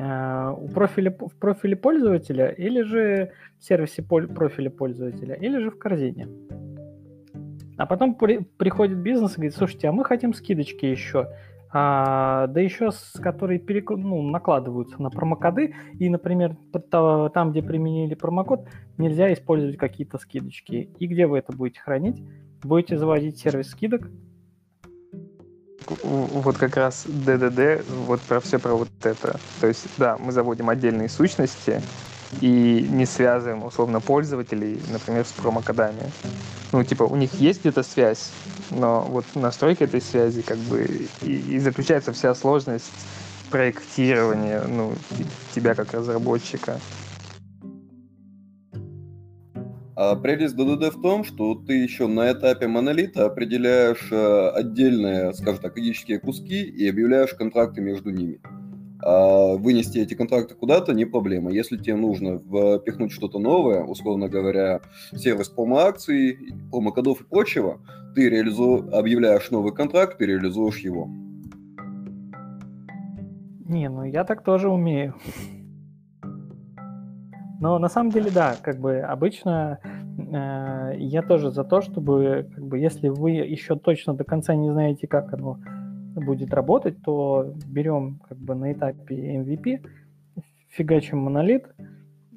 А, 0.00 0.52
у 0.52 0.68
профиля, 0.68 1.16
в 1.16 1.34
профиле 1.38 1.76
пользователя 1.76 2.48
или 2.48 2.82
же 2.82 3.30
в 3.58 3.64
сервисе 3.64 4.02
профиля 4.02 4.70
пользователя, 4.70 5.34
или 5.34 5.58
же 5.58 5.70
в 5.70 5.78
корзине? 5.78 6.28
А 7.76 7.86
потом 7.86 8.16
при, 8.16 8.38
приходит 8.38 8.98
бизнес 8.98 9.32
и 9.32 9.36
говорит, 9.36 9.54
слушайте, 9.54 9.88
а 9.88 9.92
мы 9.92 10.04
хотим 10.04 10.34
скидочки 10.34 10.84
еще 10.84 11.28
а, 11.70 12.46
да 12.46 12.60
еще 12.60 12.90
с 12.90 13.18
которые 13.20 13.58
перек... 13.58 13.90
ну, 13.90 14.22
накладываются 14.22 15.00
на 15.02 15.10
промокоды, 15.10 15.74
и, 15.98 16.08
например, 16.08 16.56
там, 16.90 17.50
где 17.50 17.62
применили 17.62 18.14
промокод, 18.14 18.68
нельзя 18.96 19.32
использовать 19.32 19.76
какие-то 19.76 20.18
скидочки. 20.18 20.90
И 20.98 21.06
где 21.06 21.26
вы 21.26 21.38
это 21.38 21.52
будете 21.52 21.80
хранить? 21.80 22.22
Будете 22.62 22.96
заводить 22.96 23.38
сервис 23.38 23.70
скидок? 23.70 24.10
Вот 26.02 26.56
как 26.58 26.76
раз 26.76 27.06
DDD, 27.06 27.82
вот 28.06 28.20
про 28.20 28.40
все 28.40 28.58
про 28.58 28.74
вот 28.74 28.88
это. 29.02 29.38
То 29.60 29.66
есть, 29.66 29.86
да, 29.96 30.18
мы 30.18 30.32
заводим 30.32 30.68
отдельные 30.68 31.08
сущности, 31.08 31.80
и 32.40 32.86
не 32.90 33.06
связываем, 33.06 33.64
условно, 33.64 34.00
пользователей, 34.00 34.80
например, 34.92 35.24
с 35.24 35.32
промокодами. 35.32 36.10
Ну, 36.72 36.84
типа, 36.84 37.04
у 37.04 37.16
них 37.16 37.34
есть 37.34 37.60
где-то 37.60 37.82
связь, 37.82 38.30
но 38.70 39.02
вот 39.02 39.24
настройка 39.34 39.84
этой 39.84 40.00
связи, 40.00 40.42
как 40.42 40.58
бы, 40.58 41.08
и, 41.22 41.32
и 41.32 41.58
заключается 41.58 42.12
вся 42.12 42.34
сложность 42.34 42.92
проектирования, 43.50 44.62
ну, 44.68 44.92
тебя 45.54 45.74
как 45.74 45.92
разработчика. 45.94 46.78
А 50.00 50.14
прелесть 50.14 50.54
DDD 50.54 50.90
в 50.92 51.02
том, 51.02 51.24
что 51.24 51.56
ты 51.56 51.72
еще 51.72 52.06
на 52.06 52.30
этапе 52.30 52.68
монолита 52.68 53.26
определяешь 53.26 54.06
э, 54.12 54.48
отдельные, 54.50 55.32
скажем 55.32 55.60
так, 55.60 55.74
логические 55.74 56.20
куски 56.20 56.62
и 56.62 56.88
объявляешь 56.88 57.34
контракты 57.34 57.80
между 57.80 58.10
ними. 58.10 58.40
А 59.10 59.56
вынести 59.56 60.00
эти 60.00 60.12
контракты 60.12 60.54
куда-то 60.54 60.92
не 60.92 61.06
проблема. 61.06 61.50
Если 61.50 61.78
тебе 61.78 61.96
нужно 61.96 62.38
впихнуть 62.38 63.10
что-то 63.10 63.38
новое, 63.38 63.82
условно 63.82 64.28
говоря, 64.28 64.82
сервис 65.16 65.48
промо-акций, 65.48 66.36
промо-кодов 66.70 67.22
и 67.22 67.24
прочего, 67.24 67.80
ты 68.14 68.28
реализу... 68.28 68.86
объявляешь 68.92 69.50
новый 69.50 69.72
контракт 69.72 70.20
и 70.20 70.26
реализуешь 70.26 70.80
его. 70.80 71.08
Не, 73.66 73.88
ну 73.88 74.04
я 74.04 74.24
так 74.24 74.44
тоже 74.44 74.68
умею. 74.68 75.14
Но 77.60 77.78
на 77.78 77.88
самом 77.88 78.10
деле, 78.10 78.30
да, 78.30 78.56
как 78.60 78.78
бы 78.78 78.98
обычно 78.98 79.80
э, 80.18 80.98
я 80.98 81.22
тоже 81.22 81.50
за 81.50 81.64
то, 81.64 81.80
чтобы, 81.80 82.50
как 82.54 82.66
бы, 82.66 82.78
если 82.78 83.08
вы 83.08 83.30
еще 83.30 83.76
точно 83.76 84.12
до 84.12 84.24
конца 84.24 84.54
не 84.54 84.70
знаете, 84.70 85.06
как 85.06 85.32
оно 85.32 85.58
будет 86.18 86.52
работать, 86.54 87.02
то 87.02 87.54
берем 87.66 88.20
как 88.28 88.38
бы 88.38 88.54
на 88.54 88.72
этапе 88.72 89.36
MVP, 89.36 89.84
фигачим 90.68 91.18
монолит, 91.18 91.66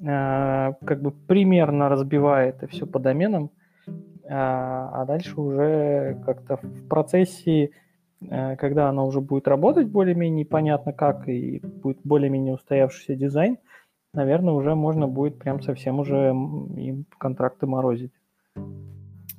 э, 0.01 0.73
как 0.85 1.01
бы 1.01 1.11
примерно 1.11 1.89
разбивая 1.89 2.49
это 2.49 2.67
все 2.67 2.85
по 2.85 2.99
доменам, 2.99 3.51
э, 3.85 3.91
а 4.29 5.05
дальше 5.05 5.39
уже 5.39 6.21
как-то 6.25 6.57
в 6.57 6.87
процессе, 6.87 7.71
э, 8.21 8.55
когда 8.55 8.89
оно 8.89 9.05
уже 9.05 9.21
будет 9.21 9.47
работать 9.47 9.87
более-менее 9.87 10.45
понятно 10.45 10.93
как 10.93 11.27
и 11.27 11.59
будет 11.83 11.99
более-менее 12.03 12.53
устоявшийся 12.53 13.15
дизайн, 13.15 13.57
наверное, 14.13 14.53
уже 14.53 14.75
можно 14.75 15.07
будет 15.07 15.37
прям 15.37 15.61
совсем 15.61 15.99
уже 15.99 16.29
им 16.29 17.05
контракты 17.17 17.67
морозить. 17.67 18.11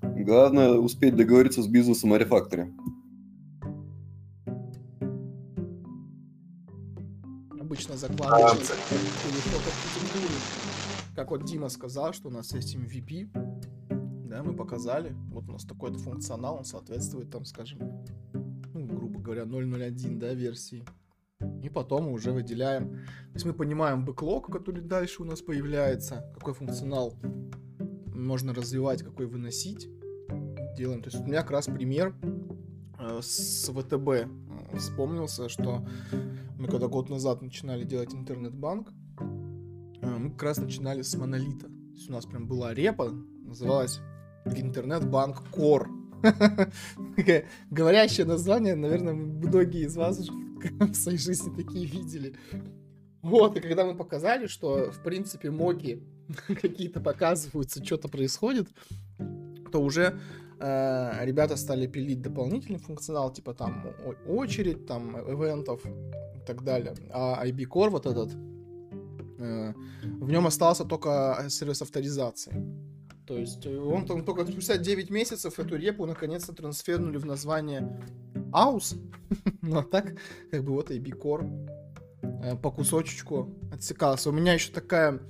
Главное 0.03 0.73
успеть 0.73 1.17
договориться 1.17 1.63
с 1.63 1.67
бизнесом 1.69 2.13
о 2.13 2.19
рефакторе. 2.19 2.69
Обычно 7.73 7.97
закладывается 7.97 8.75
как 11.17 11.31
вот 11.31 11.45
Дима 11.45 11.71
сказал, 11.71 12.13
что 12.13 12.29
у 12.29 12.31
нас 12.31 12.53
есть 12.53 12.77
MVP, 12.77 13.31
да, 14.29 14.43
мы 14.43 14.55
показали, 14.55 15.17
вот 15.31 15.49
у 15.49 15.53
нас 15.53 15.65
такой-то 15.65 15.99
функционал, 15.99 16.57
он 16.57 16.67
соответствует 16.67 17.31
там, 17.31 17.47
скажем, 17.47 18.05
ну, 18.75 18.85
грубо 18.85 19.21
говоря, 19.21 19.45
0.01, 19.45 20.19
да, 20.19 20.35
версии. 20.35 20.85
И 21.63 21.71
потом 21.71 22.05
мы 22.05 22.13
уже 22.13 22.33
выделяем. 22.33 22.91
То 22.91 23.35
есть 23.35 23.47
мы 23.47 23.55
понимаем 23.55 24.05
бэклог, 24.05 24.53
который 24.53 24.83
дальше 24.83 25.23
у 25.23 25.25
нас 25.25 25.41
появляется, 25.41 26.31
какой 26.35 26.53
функционал 26.53 27.15
можно 28.15 28.53
развивать, 28.53 29.03
какой 29.03 29.25
выносить. 29.25 29.89
Делаем. 30.77 31.03
То 31.03 31.09
есть 31.09 31.25
у 31.25 31.27
меня 31.27 31.41
как 31.41 31.53
раз 31.53 31.67
пример 31.69 32.15
э, 32.99 33.21
с 33.23 33.73
ВТБ 33.73 34.29
вспомнился, 34.79 35.49
что 35.49 35.87
мы 36.63 36.69
когда 36.69 36.87
год 36.87 37.11
назад 37.11 37.43
начинали 37.43 37.83
делать 37.83 38.15
интернет-банк, 38.15 38.93
э, 39.19 40.07
мы 40.07 40.31
как 40.31 40.45
раз 40.45 40.59
начинали 40.59 41.03
с 41.03 41.13
монолита. 41.17 41.67
То 41.67 41.95
есть 41.95 42.09
у 42.09 42.13
нас 42.13 42.25
прям 42.25 42.47
была 42.47 42.73
репа, 42.73 43.11
называлась 43.11 43.99
интернет-банк 44.45 45.43
Core. 45.51 45.89
Говорящее 47.71 48.27
название, 48.27 48.77
наверное, 48.77 49.13
многие 49.13 49.87
из 49.87 49.97
вас 49.97 50.21
уже 50.21 50.31
в 50.79 50.95
своей 50.95 51.19
жизни 51.19 51.53
такие 51.53 51.85
видели. 51.85 52.37
Вот, 53.23 53.57
и 53.57 53.61
когда 53.61 53.85
мы 53.85 53.97
показали, 53.97 54.47
что, 54.47 54.93
в 54.93 55.03
принципе, 55.03 55.51
моги 55.51 56.01
какие-то 56.47 57.01
показываются, 57.01 57.85
что-то 57.85 58.07
происходит, 58.07 58.69
то 59.73 59.83
уже 59.83 60.21
э, 60.63 61.25
ребята 61.25 61.57
стали 61.57 61.87
пилить 61.87 62.23
дополнительный 62.23 62.79
функционал, 62.79 63.33
типа 63.33 63.55
там 63.55 63.87
очередь, 64.27 64.87
там 64.87 65.17
ивентов 65.19 65.85
и 65.87 66.47
так 66.47 66.63
далее. 66.63 66.95
А 67.11 67.45
IB 67.47 67.67
Core 67.69 67.91
вот 67.91 68.07
этот, 68.07 68.33
э, 69.39 69.75
в 70.21 70.31
нем 70.31 70.47
остался 70.47 70.85
только 70.85 71.47
сервис 71.49 71.83
авторизации. 71.83 72.53
То 73.27 73.39
есть 73.39 73.67
э, 73.67 73.79
он, 73.79 74.11
он 74.11 74.25
только 74.25 74.45
спустя 74.47 74.77
9 74.77 75.11
месяцев 75.11 75.59
эту 75.59 75.77
репу 75.77 76.07
наконец-то 76.07 76.53
трансфернули 76.53 77.19
в 77.19 77.27
название 77.27 78.01
AUS. 78.53 78.97
ну 79.63 79.79
а 79.79 79.83
так, 79.83 80.15
как 80.51 80.65
бы 80.65 80.73
вот 80.73 80.91
AB 80.91 81.19
Core 81.19 81.69
э, 82.23 82.57
по 82.57 82.71
кусочечку 82.71 83.49
отсекался. 83.73 84.31
У 84.31 84.33
меня 84.33 84.55
еще 84.55 84.73
такая 84.73 85.21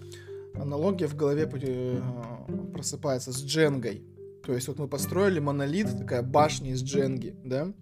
аналогия 0.55 1.07
в 1.07 1.17
голове 1.17 1.49
э, 1.53 2.01
просыпается 2.73 3.33
с 3.33 3.45
дженгой. 3.45 4.05
То 4.45 4.55
есть 4.55 4.69
вот 4.69 4.79
мы 4.79 4.89
построили 4.89 5.39
монолит, 5.39 5.97
такая 5.97 6.23
башня 6.23 6.73
из 6.73 6.83
дженги, 6.83 7.37
да? 7.45 7.73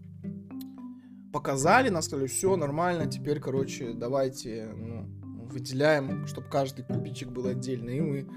Показали, 1.32 1.88
нас 1.88 2.06
сказали, 2.06 2.26
все 2.26 2.56
нормально, 2.56 3.06
теперь, 3.06 3.40
короче, 3.40 3.92
давайте 3.92 4.68
ну, 4.74 5.06
выделяем, 5.48 6.26
чтобы 6.26 6.48
каждый 6.48 6.84
кубичек 6.84 7.28
был 7.28 7.46
отдельно. 7.46 7.90
И 7.90 8.00
мы 8.00 8.28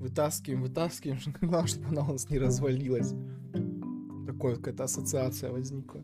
вытаскиваем, 0.00 0.62
вытаскиваем, 0.62 1.18
главное, 1.40 1.66
чтобы 1.68 1.88
она 1.88 2.02
у 2.02 2.12
нас 2.12 2.28
не 2.30 2.38
развалилась. 2.38 3.12
Такая 4.26 4.56
какая-то 4.56 4.84
ассоциация 4.84 5.52
возникла. 5.52 6.02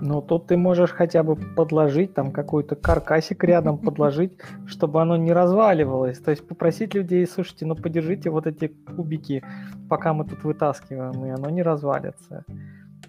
Ну, 0.00 0.22
тут 0.22 0.46
ты 0.46 0.56
можешь 0.56 0.90
хотя 0.90 1.22
бы 1.22 1.36
подложить 1.36 2.14
там 2.14 2.32
какой-то 2.32 2.76
каркасик 2.76 3.44
рядом 3.44 3.78
подложить, 3.86 4.32
чтобы 4.66 5.02
оно 5.02 5.16
не 5.16 5.32
разваливалось. 5.32 6.18
То 6.18 6.30
есть 6.30 6.46
попросить 6.46 6.94
людей, 6.94 7.26
слушайте, 7.26 7.66
ну 7.66 7.74
подержите 7.74 8.30
вот 8.30 8.46
эти 8.46 8.68
кубики, 8.68 9.42
пока 9.88 10.12
мы 10.12 10.24
тут 10.24 10.44
вытаскиваем, 10.44 11.24
и 11.26 11.30
оно 11.30 11.50
не 11.50 11.62
развалится. 11.62 12.44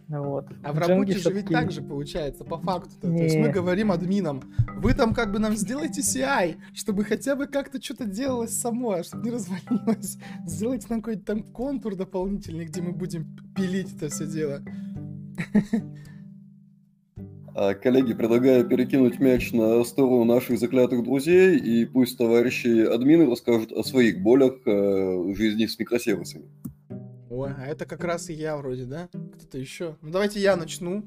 Вот. 0.08 0.48
А 0.64 0.74
в 0.74 0.78
работе 0.78 1.18
же 1.18 1.32
ведь 1.32 1.48
так 1.48 1.72
же 1.72 1.82
получается, 1.82 2.44
по 2.44 2.58
факту. 2.58 2.92
-то. 3.02 3.18
То 3.18 3.24
есть 3.24 3.38
мы 3.38 3.50
говорим 3.50 3.92
админам, 3.92 4.42
вы 4.76 4.94
там 4.94 5.14
как 5.14 5.32
бы 5.32 5.40
нам 5.40 5.56
сделайте 5.56 6.02
CI, 6.02 6.58
чтобы 6.74 7.06
хотя 7.06 7.36
бы 7.36 7.48
как-то 7.48 7.82
что-то 7.82 8.06
делалось 8.06 8.60
само, 8.60 8.92
а 8.92 9.04
чтобы 9.04 9.24
не 9.24 9.32
развалилось. 9.32 10.18
Сделайте 10.46 10.88
нам 10.90 11.02
какой-то 11.02 11.26
там 11.26 11.44
контур 11.44 11.96
дополнительный, 11.96 12.66
где 12.66 12.82
мы 12.82 12.92
будем 12.92 13.38
пилить 13.56 13.96
это 13.96 14.10
все 14.10 14.28
дело. 14.28 14.60
А, 17.54 17.74
коллеги, 17.74 18.14
предлагаю 18.14 18.66
перекинуть 18.66 19.20
мяч 19.20 19.52
на 19.52 19.84
сторону 19.84 20.24
наших 20.24 20.58
заклятых 20.58 21.04
друзей, 21.04 21.58
и 21.58 21.86
пусть 21.86 22.18
товарищи 22.18 22.86
админы 22.86 23.30
расскажут 23.30 23.74
о 23.74 23.84
своих 23.84 24.22
болях 24.22 24.54
э, 24.66 25.34
жизни 25.36 25.66
с 25.66 25.78
микросервисами. 25.78 26.46
Ой, 27.30 27.52
а 27.58 27.66
это 27.66 27.86
как 27.86 28.04
раз 28.04 28.30
и 28.30 28.34
я 28.34 28.56
вроде, 28.56 28.86
да? 28.86 29.10
Кто-то 29.36 29.58
еще? 29.58 29.98
Ну 30.02 30.12
давайте 30.12 30.40
я 30.40 30.56
начну. 30.56 31.04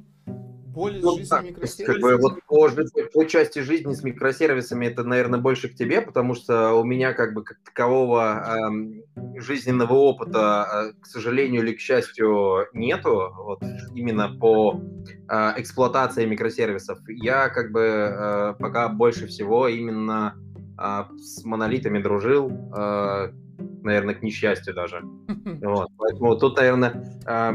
Боль 0.75 1.01
ну, 1.01 1.17
жизни 1.17 1.29
так, 1.29 1.45
микросервисами. 1.45 1.87
Как 1.87 2.03
бы, 2.03 2.17
вот 2.17 2.43
по, 2.47 2.69
по 3.13 3.25
части 3.25 3.61
жизни 3.61 3.95
с 3.95 4.03
микросервисами 4.03 4.87
это, 4.87 5.05
наверное, 5.05 5.39
больше 5.39 5.69
к 5.69 5.75
тебе, 5.75 6.01
потому 6.01 6.35
что 6.35 6.75
у 6.75 6.85
меня 6.85 7.13
как 7.13 7.33
бы 7.35 7.45
как 7.45 7.59
такового 7.65 9.01
э, 9.17 9.41
жизненного 9.41 9.95
опыта, 9.95 10.93
э, 10.97 11.01
к 11.01 11.07
сожалению 11.07 11.63
или 11.63 11.73
к 11.73 11.81
счастью, 11.81 12.67
нету. 12.73 13.33
Вот 13.37 13.63
именно 13.95 14.29
по 14.29 14.81
э, 15.29 15.53
эксплуатации 15.59 16.27
микросервисов. 16.27 16.99
Я 17.09 17.49
как 17.49 17.71
бы 17.71 17.81
э, 17.81 18.55
пока 18.59 18.89
больше 18.89 19.29
всего 19.29 19.69
именно 19.69 20.35
э, 20.79 21.05
с 21.19 21.45
монолитами 21.45 22.03
дружил. 22.03 22.51
Э, 22.77 23.33
наверное, 23.85 24.15
к 24.15 24.23
несчастью 24.23 24.75
даже. 24.75 25.03
Вот. 25.63 25.89
Поэтому 25.99 26.37
тут, 26.37 26.57
наверное, 26.57 27.05
а, 27.27 27.53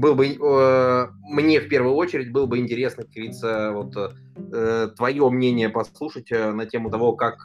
был 0.00 0.14
бы 0.14 0.26
э, 0.26 1.06
мне 1.30 1.60
в 1.60 1.68
первую 1.68 1.94
очередь 1.94 2.32
было 2.32 2.46
бы 2.46 2.58
интересно, 2.58 3.04
говорится, 3.04 3.72
вот 3.72 3.94
э, 3.96 4.88
твое 4.96 5.30
мнение 5.30 5.68
послушать 5.68 6.30
э, 6.30 6.52
на 6.52 6.66
тему 6.66 6.90
того, 6.90 7.14
как 7.14 7.44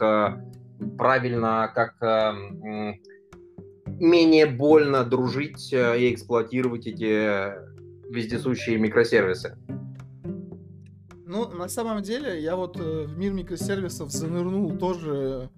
правильно, 0.98 1.72
как 1.74 1.96
менее 4.00 4.46
больно 4.46 5.04
дружить 5.04 5.74
и 5.74 6.14
эксплуатировать 6.14 6.86
эти 6.86 7.52
вездесущие 8.12 8.78
микросервисы. 8.78 9.58
Ну, 11.26 11.50
на 11.50 11.68
самом 11.68 12.04
деле, 12.04 12.40
я 12.40 12.56
вот 12.56 12.78
в 12.78 13.18
мир 13.18 13.34
микросервисов 13.34 14.12
занырнул 14.12 14.78
тоже 14.78 15.50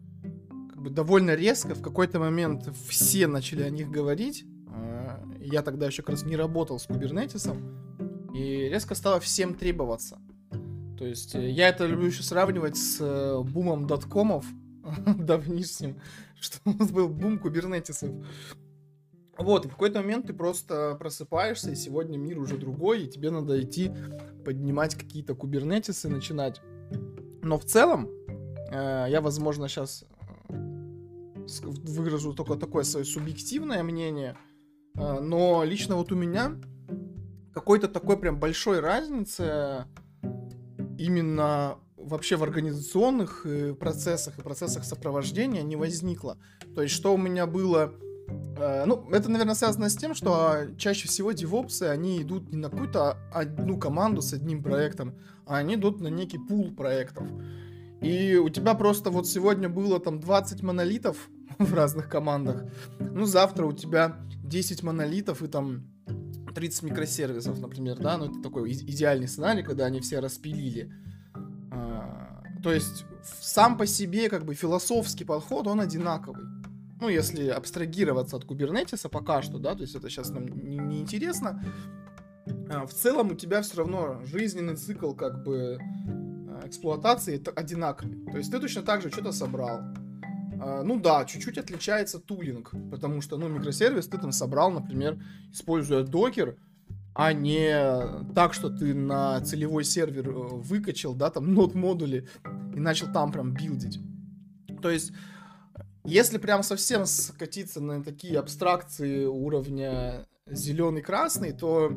как 0.69 0.81
бы 0.81 0.89
довольно 0.89 1.35
резко. 1.35 1.75
В 1.75 1.81
какой-то 1.81 2.19
момент 2.19 2.69
все 2.87 3.27
начали 3.27 3.63
о 3.63 3.69
них 3.69 3.91
говорить. 3.91 4.45
Я 5.51 5.61
тогда 5.61 5.87
еще 5.87 6.03
как 6.03 6.11
раз 6.11 6.25
не 6.25 6.35
работал 6.35 6.79
с 6.79 6.85
кубернетисом. 6.85 8.29
И 8.33 8.69
резко 8.69 8.95
стало 8.95 9.19
всем 9.19 9.55
требоваться. 9.55 10.19
То 10.97 11.05
есть 11.05 11.33
э, 11.33 11.49
я 11.49 11.69
это 11.69 11.87
люблю 11.87 12.07
еще 12.07 12.23
сравнивать 12.23 12.77
с 12.77 12.97
э, 12.99 13.41
бумом 13.41 13.87
доткомов 13.87 14.45
давнишним, 15.17 15.99
что 16.39 16.59
у 16.65 16.73
нас 16.73 16.91
был 16.91 17.09
бум 17.09 17.39
кубернетисов. 17.39 18.11
Вот, 19.37 19.65
в 19.65 19.69
какой-то 19.69 20.01
момент 20.01 20.27
ты 20.27 20.33
просто 20.33 20.97
просыпаешься, 20.99 21.71
и 21.71 21.75
сегодня 21.75 22.17
мир 22.17 22.39
уже 22.39 22.57
другой, 22.57 23.03
и 23.03 23.07
тебе 23.07 23.31
надо 23.31 23.61
идти 23.61 23.91
поднимать 24.43 24.95
какие-то 24.95 25.33
кубернетисы, 25.33 26.09
начинать. 26.09 26.61
Но 27.41 27.57
в 27.57 27.63
целом, 27.63 28.09
э, 28.71 29.05
я, 29.09 29.21
возможно, 29.21 29.69
сейчас 29.69 30.05
выражу 31.63 32.33
только 32.33 32.55
такое 32.55 32.83
свое 32.83 33.05
субъективное 33.05 33.81
мнение, 33.81 34.37
но 34.99 35.63
лично 35.63 35.95
вот 35.95 36.11
у 36.11 36.15
меня 36.15 36.57
какой-то 37.53 37.87
такой 37.87 38.17
прям 38.17 38.39
большой 38.39 38.79
разницы 38.81 39.85
именно 40.97 41.77
вообще 41.95 42.35
в 42.35 42.43
организационных 42.43 43.45
э, 43.45 43.73
процессах 43.73 44.37
и 44.37 44.41
процессах 44.41 44.83
сопровождения 44.83 45.61
не 45.61 45.75
возникло. 45.75 46.37
То 46.75 46.81
есть, 46.81 46.93
что 46.93 47.13
у 47.13 47.17
меня 47.17 47.45
было... 47.45 47.93
Э, 48.57 48.83
ну, 48.85 49.09
это, 49.11 49.29
наверное, 49.29 49.55
связано 49.55 49.89
с 49.89 49.95
тем, 49.95 50.15
что 50.15 50.67
чаще 50.77 51.07
всего 51.07 51.31
девопсы, 51.31 51.83
они 51.83 52.21
идут 52.21 52.51
не 52.51 52.57
на 52.57 52.69
какую-то 52.69 53.17
одну 53.33 53.77
команду 53.77 54.21
с 54.21 54.33
одним 54.33 54.63
проектом, 54.63 55.15
а 55.45 55.57
они 55.57 55.75
идут 55.75 56.01
на 56.01 56.07
некий 56.07 56.37
пул 56.37 56.73
проектов. 56.73 57.27
И 58.01 58.35
у 58.35 58.49
тебя 58.49 58.73
просто 58.73 59.11
вот 59.11 59.27
сегодня 59.27 59.69
было 59.69 59.99
там 59.99 60.19
20 60.19 60.61
монолитов, 60.63 61.29
в 61.59 61.73
разных 61.73 62.09
командах. 62.09 62.63
Ну, 62.99 63.25
завтра 63.25 63.65
у 63.65 63.73
тебя 63.73 64.17
10 64.49 64.83
монолитов 64.83 65.43
и 65.43 65.47
там 65.47 65.83
30 66.55 66.83
микросервисов, 66.83 67.59
например, 67.59 67.97
да, 67.99 68.17
ну 68.17 68.25
это 68.25 68.41
такой 68.41 68.71
идеальный 68.71 69.27
сценарий, 69.27 69.63
когда 69.63 69.85
они 69.85 70.01
все 70.01 70.19
распилили. 70.19 70.91
А, 71.71 72.43
то 72.63 72.73
есть 72.73 73.05
сам 73.23 73.77
по 73.77 73.85
себе 73.85 74.29
как 74.29 74.45
бы 74.45 74.55
философский 74.55 75.23
подход, 75.23 75.67
он 75.67 75.79
одинаковый. 75.79 76.43
Ну, 76.99 77.07
если 77.07 77.47
абстрагироваться 77.47 78.35
от 78.35 78.43
кубернетиса 78.43 79.07
пока 79.07 79.41
что, 79.41 79.57
да, 79.57 79.73
то 79.73 79.81
есть 79.81 79.95
это 79.95 80.09
сейчас 80.09 80.31
нам 80.31 80.47
не, 80.47 80.77
не 80.77 80.99
интересно. 80.99 81.63
А, 82.69 82.85
в 82.85 82.93
целом 82.93 83.31
у 83.31 83.35
тебя 83.35 83.61
все 83.61 83.77
равно 83.77 84.21
жизненный 84.25 84.75
цикл 84.75 85.13
как 85.13 85.43
бы 85.43 85.77
а, 85.79 86.63
эксплуатации 86.65 87.41
одинаковый. 87.55 88.25
То 88.31 88.37
есть 88.37 88.51
ты 88.51 88.59
точно 88.59 88.81
так 88.81 89.01
же 89.01 89.09
что-то 89.09 89.31
собрал, 89.31 89.81
ну 90.59 90.99
да, 90.99 91.25
чуть-чуть 91.25 91.57
отличается 91.57 92.19
тулинг, 92.19 92.73
потому 92.91 93.21
что, 93.21 93.37
ну, 93.37 93.47
микросервис 93.47 94.07
ты 94.07 94.17
там 94.17 94.31
собрал, 94.31 94.71
например, 94.71 95.21
используя 95.51 96.03
докер, 96.03 96.57
а 97.13 97.33
не 97.33 98.33
так, 98.33 98.53
что 98.53 98.69
ты 98.69 98.93
на 98.93 99.41
целевой 99.41 99.83
сервер 99.83 100.29
э, 100.29 100.31
выкачал, 100.31 101.15
да, 101.15 101.29
там, 101.29 101.53
нод-модули 101.53 102.27
и 102.73 102.79
начал 102.79 103.11
там 103.11 103.31
прям 103.31 103.53
билдить. 103.53 103.99
То 104.81 104.89
есть, 104.89 105.11
если 106.05 106.37
прям 106.37 106.63
совсем 106.63 107.05
скатиться 107.05 107.81
на 107.81 108.03
такие 108.03 108.39
абстракции 108.39 109.25
уровня 109.25 110.27
зеленый-красный, 110.47 111.51
то 111.51 111.95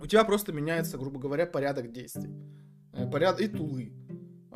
у 0.00 0.06
тебя 0.06 0.24
просто 0.24 0.52
меняется, 0.52 0.98
грубо 0.98 1.18
говоря, 1.18 1.46
порядок 1.46 1.90
действий. 1.90 2.30
Э, 2.92 3.10
порядок 3.10 3.40
и 3.40 3.48
tool 3.48 3.77
ы. 3.77 3.92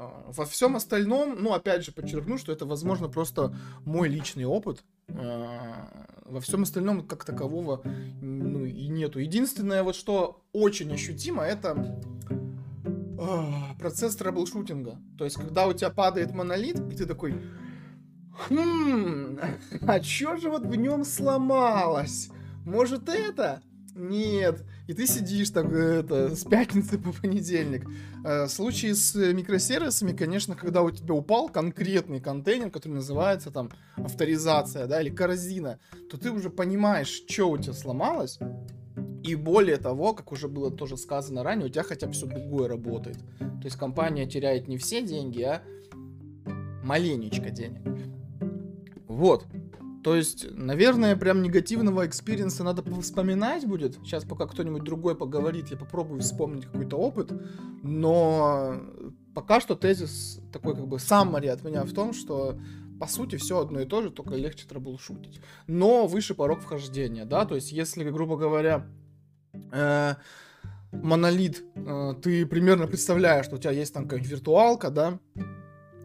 А, 0.03 0.25
во 0.29 0.45
всем 0.45 0.77
остальном, 0.77 1.37
ну, 1.43 1.53
опять 1.53 1.85
же, 1.85 1.93
подчеркну, 1.93 2.39
что 2.39 2.53
это, 2.53 2.67
возможно, 2.67 3.09
просто 3.09 3.55
мой 3.85 4.09
личный 4.09 4.45
опыт. 4.45 4.83
А, 5.09 6.07
во 6.25 6.41
всем 6.41 6.63
остальном, 6.63 7.07
как 7.07 7.25
такового, 7.25 7.83
ну, 8.21 8.65
и 8.65 8.89
нету. 8.89 9.19
Единственное, 9.19 9.83
вот 9.83 9.95
что 9.95 10.43
очень 10.53 10.93
ощутимо, 10.93 11.43
это 11.43 12.01
а, 13.19 13.75
процесс 13.79 14.17
troubleshooting 14.17 14.89
а. 14.89 14.99
То 15.19 15.25
есть, 15.25 15.37
когда 15.37 15.67
у 15.67 15.73
тебя 15.73 15.91
падает 15.91 16.33
монолит, 16.33 16.81
и 16.93 16.97
ты 16.97 17.07
такой, 17.07 17.41
хм, 18.49 19.39
а 19.87 20.01
чё 20.01 20.37
же 20.37 20.51
вот 20.51 20.63
в 20.63 20.75
нем 20.75 21.05
сломалось? 21.05 22.31
Может 22.65 23.09
это? 23.09 23.63
Нет. 23.95 24.65
И 24.87 24.95
ты 24.95 25.07
сидишь 25.07 25.51
там 25.51 25.73
это, 25.75 26.35
с 26.35 26.45
пятницы 26.45 26.99
по 26.99 27.13
понедельник. 27.13 27.87
Э, 28.25 28.45
в 28.45 28.49
случае 28.49 28.95
с 28.95 29.15
микросервисами, 29.15 30.13
конечно, 30.13 30.55
когда 30.57 30.83
у 30.83 30.91
тебя 30.91 31.15
упал 31.15 31.49
конкретный 31.49 32.21
контейнер, 32.21 32.71
который 32.71 32.95
называется 32.95 33.51
там 33.51 33.71
авторизация, 33.97 34.87
да, 34.87 35.03
или 35.03 35.11
корзина, 35.11 35.79
то 36.11 36.17
ты 36.17 36.31
уже 36.31 36.49
понимаешь, 36.49 37.23
что 37.29 37.51
у 37.51 37.59
тебя 37.59 37.75
сломалось, 37.75 38.39
и 39.23 39.35
более 39.35 39.77
того, 39.77 40.15
как 40.15 40.33
уже 40.33 40.49
было 40.49 40.71
тоже 40.71 40.97
сказано 40.97 41.43
ранее, 41.43 41.67
у 41.67 41.69
тебя 41.69 41.85
хотя 41.85 42.07
бы 42.07 42.13
все 42.13 42.27
другое 42.27 42.69
работает. 42.69 43.19
То 43.39 43.65
есть 43.65 43.77
компания 43.77 44.27
теряет 44.27 44.69
не 44.69 44.79
все 44.79 45.03
деньги, 45.03 45.43
а 45.43 45.63
маленечко 46.83 47.51
денег. 47.51 47.83
Вот. 49.07 49.47
То 50.03 50.17
есть, 50.17 50.47
наверное, 50.51 51.15
прям 51.17 51.43
негативного 51.43 52.07
experience 52.07 52.60
а 52.60 52.65
надо 52.65 52.83
вспоминать 53.01 53.67
будет. 53.67 53.97
Сейчас, 54.05 54.25
пока 54.25 54.47
кто-нибудь 54.47 54.83
другой 54.83 55.15
поговорит, 55.15 55.71
я 55.71 55.77
попробую 55.77 56.21
вспомнить 56.23 56.67
какой-то 56.67 56.97
опыт. 56.97 57.33
Но 57.83 58.81
пока 59.35 59.61
что 59.61 59.77
тезис 59.77 60.41
такой 60.53 60.75
как 60.75 60.87
бы 60.89 60.99
summary 60.99 61.47
от 61.47 61.63
меня 61.63 61.85
в 61.85 61.93
том, 61.93 62.13
что 62.15 62.59
по 62.99 63.07
сути 63.07 63.37
все 63.37 63.61
одно 63.61 63.81
и 63.81 63.85
то 63.85 64.03
же, 64.03 64.11
только 64.11 64.35
легче 64.35 64.67
troubleshoot 64.67 65.22
ить. 65.22 65.41
Но 65.67 66.07
выше 66.07 66.35
порог 66.35 66.61
вхождения, 66.61 67.25
да, 67.25 67.45
то 67.45 67.55
есть 67.57 67.73
если, 67.73 68.09
грубо 68.09 68.37
говоря, 68.37 68.87
э, 69.73 70.15
монолит, 70.93 71.65
э, 71.75 72.15
ты 72.23 72.47
примерно 72.47 72.87
представляешь, 72.87 73.47
что 73.47 73.57
у 73.57 73.59
тебя 73.59 73.73
есть 73.73 73.93
там 73.93 74.05
какая-нибудь 74.05 74.31
виртуалка, 74.31 74.91
да, 74.91 75.19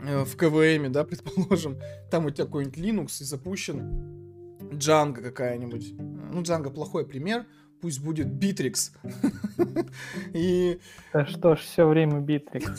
в 0.02 0.36
КВМ, 0.36 0.92
да, 0.92 1.04
предположим, 1.04 1.78
там 2.10 2.26
у 2.26 2.30
тебя 2.30 2.46
какой-нибудь 2.46 2.78
Linux 2.78 3.22
и 3.22 3.24
запущен 3.24 4.18
Django 4.72 5.22
какая-нибудь. 5.22 5.94
Ну, 5.98 6.42
Django 6.42 6.72
плохой 6.72 7.06
пример, 7.06 7.46
пусть 7.82 8.02
будет 8.02 8.28
Bittrex. 8.28 8.92
И... 10.34 10.80
Да 11.14 11.26
что 11.26 11.56
ж, 11.56 11.60
все 11.60 11.88
время 11.88 12.20
Bittrex. 12.20 12.78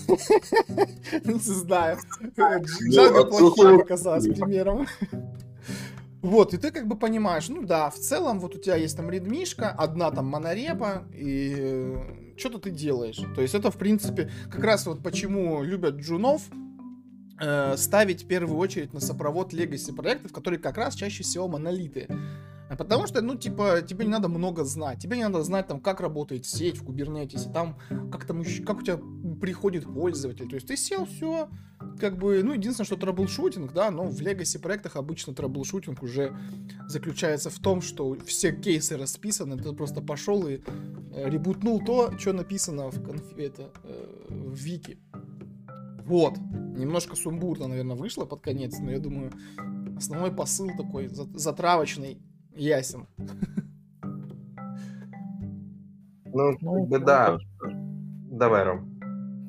Не 1.24 1.38
знаю. 1.38 1.98
Django 2.36 3.28
плохой 3.28 3.78
показалось 3.78 4.26
примером. 4.26 4.86
Вот, 6.20 6.52
и 6.52 6.56
ты 6.56 6.72
как 6.72 6.88
бы 6.88 6.96
понимаешь, 6.96 7.48
ну 7.48 7.62
да, 7.62 7.90
в 7.90 7.94
целом 7.94 8.40
вот 8.40 8.56
у 8.56 8.58
тебя 8.58 8.74
есть 8.74 8.96
там 8.96 9.08
редмишка, 9.08 9.70
одна 9.70 10.10
там 10.10 10.26
монорепа, 10.26 11.04
и 11.14 11.54
э, 11.56 12.34
что-то 12.36 12.58
ты 12.58 12.70
делаешь. 12.70 13.20
То 13.36 13.40
есть 13.40 13.54
это, 13.54 13.70
в 13.70 13.76
принципе, 13.76 14.28
как 14.50 14.64
раз 14.64 14.86
вот 14.86 15.00
почему 15.00 15.62
любят 15.62 15.94
джунов, 15.94 16.42
э, 17.40 17.76
ставить 17.76 18.24
в 18.24 18.26
первую 18.26 18.58
очередь 18.58 18.92
на 18.92 19.00
сопровод 19.00 19.52
legacy 19.52 19.92
проектов, 19.92 20.32
которые 20.32 20.60
как 20.60 20.76
раз 20.76 20.94
чаще 20.94 21.22
всего 21.22 21.48
монолиты. 21.48 22.08
А 22.68 22.76
потому 22.76 23.06
что, 23.06 23.22
ну, 23.22 23.34
типа, 23.34 23.80
тебе 23.80 24.04
не 24.04 24.10
надо 24.10 24.28
много 24.28 24.64
знать. 24.64 24.98
Тебе 24.98 25.16
не 25.16 25.24
надо 25.24 25.42
знать, 25.42 25.66
там, 25.66 25.80
как 25.80 26.00
работает 26.00 26.44
сеть 26.44 26.76
в 26.76 26.84
Kubernetes 26.84 27.39
е, 27.39 27.50
там, 27.50 27.78
как 28.12 28.26
там, 28.26 28.44
как 28.66 28.78
у 28.78 28.82
тебя 28.82 29.00
приходит 29.40 29.84
пользователь. 29.84 30.48
То 30.48 30.56
есть 30.56 30.66
ты 30.66 30.76
сел, 30.76 31.06
все, 31.06 31.48
как 31.98 32.18
бы, 32.18 32.42
ну, 32.42 32.52
единственное, 32.52 32.84
что 32.84 32.96
troubleshooting, 32.96 33.72
да, 33.72 33.90
но 33.90 34.04
в 34.04 34.20
legacy 34.20 34.58
проектах 34.58 34.96
обычно 34.96 35.34
troubleshooting 35.34 36.02
уже 36.02 36.36
заключается 36.88 37.48
в 37.48 37.58
том, 37.58 37.80
что 37.80 38.16
все 38.26 38.52
кейсы 38.52 38.98
расписаны, 38.98 39.56
ты 39.56 39.72
просто 39.72 40.02
пошел 40.02 40.46
и 40.46 40.60
э, 41.14 41.30
ребутнул 41.30 41.82
то, 41.82 42.16
что 42.18 42.34
написано 42.34 42.90
в, 42.90 43.02
конф... 43.02 43.36
это, 43.38 43.70
э, 43.84 44.26
в 44.28 44.54
вики. 44.54 44.98
Вот. 46.08 46.38
Немножко 46.38 47.16
сумбурно, 47.16 47.68
наверное, 47.68 47.94
вышло 47.94 48.24
под 48.24 48.40
конец, 48.40 48.78
но 48.80 48.90
я 48.90 48.98
думаю, 48.98 49.30
основной 49.96 50.32
посыл 50.32 50.70
такой 50.76 51.08
затравочный 51.08 52.18
ясен. 52.54 53.06
Ну, 56.30 56.56
ну 56.60 56.80
как 56.80 56.88
бы 56.88 56.98
да. 56.98 57.38
Давай, 58.30 58.64
Ром. 58.64 59.00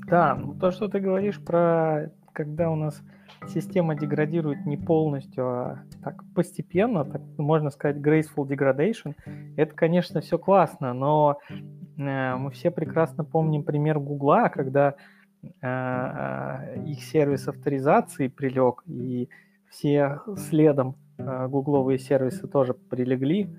Да, 0.08 0.36
ну 0.36 0.54
то, 0.56 0.72
что 0.72 0.88
ты 0.88 1.00
говоришь 1.00 1.40
про 1.40 2.12
когда 2.34 2.70
у 2.70 2.76
нас 2.76 3.02
система 3.48 3.96
деградирует 3.96 4.66
не 4.66 4.78
полностью, 4.78 5.46
а 5.46 5.84
так 6.04 6.24
постепенно, 6.34 7.04
так 7.04 7.22
можно 7.38 7.70
сказать, 7.70 7.98
graceful 7.98 8.48
degradation, 8.48 9.16
это, 9.58 9.76
конечно, 9.76 10.22
все 10.22 10.38
классно, 10.38 10.94
но 10.94 11.40
э, 11.50 12.36
мы 12.36 12.50
все 12.52 12.72
прекрасно 12.72 13.26
помним 13.26 13.64
пример 13.64 14.00
Гугла, 14.00 14.50
когда 14.50 14.96
их 15.42 17.04
сервис 17.04 17.48
авторизации 17.48 18.28
прилег, 18.28 18.84
и 18.88 19.30
все 19.70 20.22
следом 20.36 20.96
а, 21.18 21.48
гугловые 21.48 22.00
сервисы 22.00 22.48
тоже 22.48 22.74
прилегли. 22.74 23.50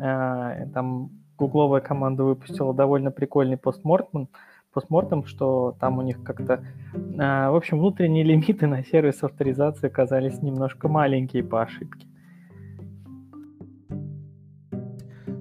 А, 0.00 0.66
там 0.72 1.10
гугловая 1.36 1.80
команда 1.80 2.24
выпустила 2.24 2.74
довольно 2.74 3.10
прикольный 3.10 3.56
постмортем, 3.56 4.28
постмортем, 4.72 5.24
что 5.24 5.76
там 5.80 5.98
у 5.98 6.02
них 6.02 6.22
как-то, 6.22 6.64
в 6.92 7.56
общем, 7.56 7.78
внутренние 7.78 8.24
лимиты 8.24 8.66
на 8.66 8.84
сервис 8.84 9.22
авторизации 9.22 9.86
оказались 9.86 10.40
немножко 10.42 10.88
маленькие 10.88 11.44
по 11.44 11.62
ошибке. 11.62 12.06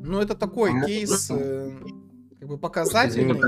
Ну, 0.06 0.20
это 0.20 0.36
такой 0.36 0.72
кейс, 0.86 1.32
э, 1.32 1.72
как 2.40 2.50
бы 2.50 2.58
показательный. 2.58 3.40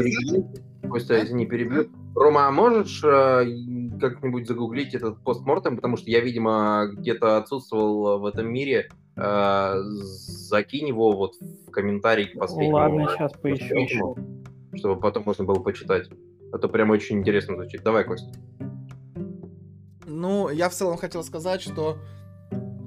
Костя, 0.90 1.24
извини, 1.24 1.46
перебью. 1.46 1.90
Рома, 2.16 2.48
а 2.48 2.52
можешь 2.52 3.04
э, 3.04 3.46
как-нибудь 4.00 4.48
загуглить 4.48 4.96
этот 4.96 5.22
постмортем, 5.22 5.76
потому 5.76 5.98
что 5.98 6.10
я, 6.10 6.22
видимо, 6.22 6.88
где-то 6.94 7.38
отсутствовал 7.38 8.20
в 8.20 8.26
этом 8.26 8.52
мире. 8.52 8.90
Э, 9.18 9.76
закинь 9.84 10.88
его 10.88 11.12
вот 11.12 11.34
в 11.36 11.72
комментарий 11.72 12.28
к 12.28 12.40
последнему. 12.40 12.78
Ладно, 12.78 13.10
сейчас 13.10 13.34
поищу. 13.34 14.16
Чтобы 14.76 15.00
потом 15.00 15.24
можно 15.26 15.44
было 15.44 15.60
почитать. 15.60 16.10
Это 16.54 16.70
прям 16.70 16.90
очень 16.90 17.20
интересно 17.20 17.56
звучит. 17.56 17.84
Давай, 17.84 18.06
Костя. 18.06 18.32
Ну, 20.06 20.50
я 20.50 20.70
в 20.70 20.74
целом 20.74 20.98
хотел 20.98 21.24
сказать, 21.24 21.62
что 21.62 21.98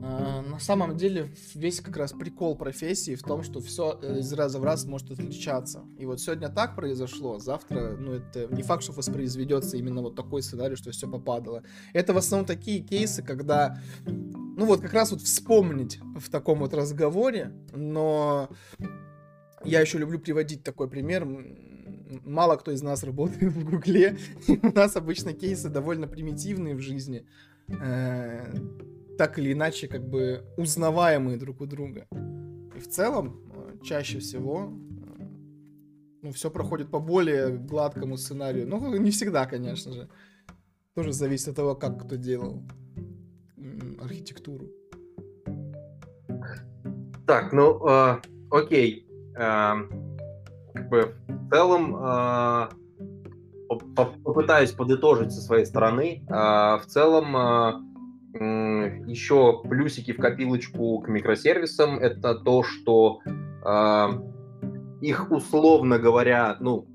на 0.08 0.58
самом 0.58 0.96
деле 0.96 1.30
весь 1.54 1.80
как 1.80 1.96
раз 1.96 2.12
прикол 2.12 2.56
профессии 2.56 3.14
в 3.14 3.22
том, 3.22 3.42
что 3.42 3.60
все 3.60 3.98
э, 4.02 4.18
из 4.20 4.32
раза 4.32 4.58
в 4.58 4.64
раз 4.64 4.84
может 4.84 5.10
отличаться. 5.10 5.84
И 5.98 6.06
вот 6.06 6.20
сегодня 6.20 6.48
так 6.48 6.76
произошло, 6.76 7.38
завтра, 7.38 7.96
ну, 7.96 8.12
это 8.12 8.46
не 8.46 8.62
факт, 8.62 8.82
что 8.82 8.92
воспроизведется 8.92 9.76
именно 9.76 10.02
вот 10.02 10.16
такой 10.16 10.42
сценарий, 10.42 10.76
что 10.76 10.90
все 10.90 11.08
попадало. 11.08 11.62
Это 11.92 12.12
в 12.12 12.16
основном 12.16 12.46
такие 12.46 12.80
кейсы, 12.80 13.22
когда, 13.22 13.80
ну, 14.06 14.64
вот 14.66 14.80
как 14.80 14.92
раз 14.92 15.10
вот 15.10 15.20
вспомнить 15.20 15.98
в 16.16 16.30
таком 16.30 16.60
вот 16.60 16.74
разговоре, 16.74 17.52
но 17.72 18.48
я 19.64 19.80
еще 19.80 19.98
люблю 19.98 20.18
приводить 20.18 20.62
такой 20.62 20.88
пример. 20.88 21.26
Мало 22.24 22.56
кто 22.56 22.72
из 22.72 22.82
нас 22.82 23.02
работает 23.02 23.52
в 23.52 23.70
Гугле. 23.70 24.16
У 24.62 24.72
нас 24.72 24.96
обычно 24.96 25.34
кейсы 25.34 25.68
довольно 25.68 26.06
примитивные 26.06 26.74
в 26.74 26.80
жизни. 26.80 27.26
Так 29.18 29.36
или 29.38 29.52
иначе 29.52 29.88
как 29.88 30.08
бы 30.08 30.44
узнаваемые 30.56 31.36
друг 31.38 31.60
у 31.60 31.66
друга. 31.66 32.06
И 32.76 32.78
в 32.78 32.88
целом, 32.88 33.40
э, 33.52 33.84
чаще 33.84 34.20
всего, 34.20 34.72
э, 35.18 35.24
ну, 36.22 36.30
все 36.30 36.52
проходит 36.52 36.88
по 36.90 37.00
более 37.00 37.50
гладкому 37.50 38.16
сценарию. 38.16 38.68
Ну, 38.68 38.96
не 38.96 39.10
всегда, 39.10 39.46
конечно 39.46 39.92
же. 39.92 40.08
Тоже 40.94 41.12
зависит 41.12 41.48
от 41.48 41.56
того, 41.56 41.74
как 41.74 42.04
кто 42.04 42.14
делал 42.14 42.62
архитектуру. 44.00 44.66
Так, 47.26 47.52
ну, 47.52 47.84
э, 47.88 48.20
окей. 48.50 49.04
Э, 49.36 49.74
как 50.74 50.88
бы 50.88 51.16
в 51.26 51.50
целом 51.50 51.96
э, 51.96 52.68
попытаюсь 53.96 54.70
подытожить 54.70 55.32
со 55.32 55.40
своей 55.40 55.66
стороны. 55.66 56.24
Э, 56.28 56.78
в 56.78 56.84
целом 56.86 57.36
э, 57.36 57.87
еще 58.34 59.62
плюсики 59.62 60.12
в 60.12 60.18
копилочку 60.18 61.00
к 61.00 61.08
микросервисам 61.08 61.98
это 61.98 62.34
то, 62.34 62.62
что 62.62 63.20
э, 63.26 64.08
их 65.00 65.30
условно 65.30 65.98
говоря, 65.98 66.56
ну, 66.60 66.86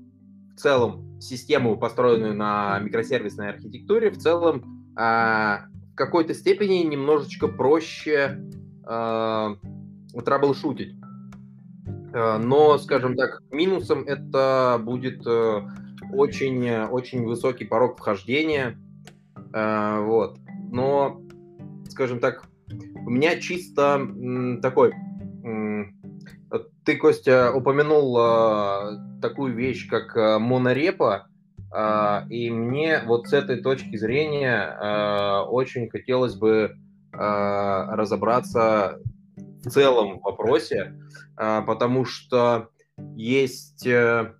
в 0.54 0.60
целом 0.60 1.20
систему, 1.20 1.76
построенную 1.76 2.34
на 2.34 2.78
микросервисной 2.78 3.50
архитектуре, 3.50 4.10
в 4.10 4.18
целом 4.18 4.92
э, 4.96 5.00
в 5.00 5.94
какой-то 5.96 6.34
степени 6.34 6.84
немножечко 6.84 7.48
проще 7.48 8.40
э, 8.86 9.54
траблшутить. 10.24 10.94
Э, 12.12 12.38
но, 12.38 12.78
скажем 12.78 13.16
так, 13.16 13.42
минусом 13.50 14.04
это 14.04 14.80
будет 14.82 15.26
очень-очень 16.12 17.22
э, 17.22 17.26
высокий 17.26 17.64
порог 17.64 17.98
вхождения. 17.98 18.78
Э, 19.52 20.00
вот. 20.00 20.38
Но, 20.70 21.23
скажем 21.94 22.20
так, 22.20 22.44
у 23.06 23.10
меня 23.10 23.40
чисто 23.40 24.06
такой... 24.62 24.92
Ты, 26.84 26.96
Костя, 26.96 27.52
упомянул 27.54 28.14
такую 29.22 29.54
вещь, 29.54 29.88
как 29.88 30.14
монорепа, 30.40 31.28
и 32.28 32.50
мне 32.50 33.02
вот 33.06 33.28
с 33.28 33.32
этой 33.32 33.62
точки 33.62 33.96
зрения 33.96 35.44
очень 35.46 35.88
хотелось 35.88 36.34
бы 36.34 36.76
разобраться 37.12 39.00
в 39.64 39.70
целом 39.70 40.20
вопросе, 40.20 40.94
а, 41.36 41.62
потому 41.62 42.04
что 42.04 42.68
есть, 43.16 43.86
э, 43.86 44.34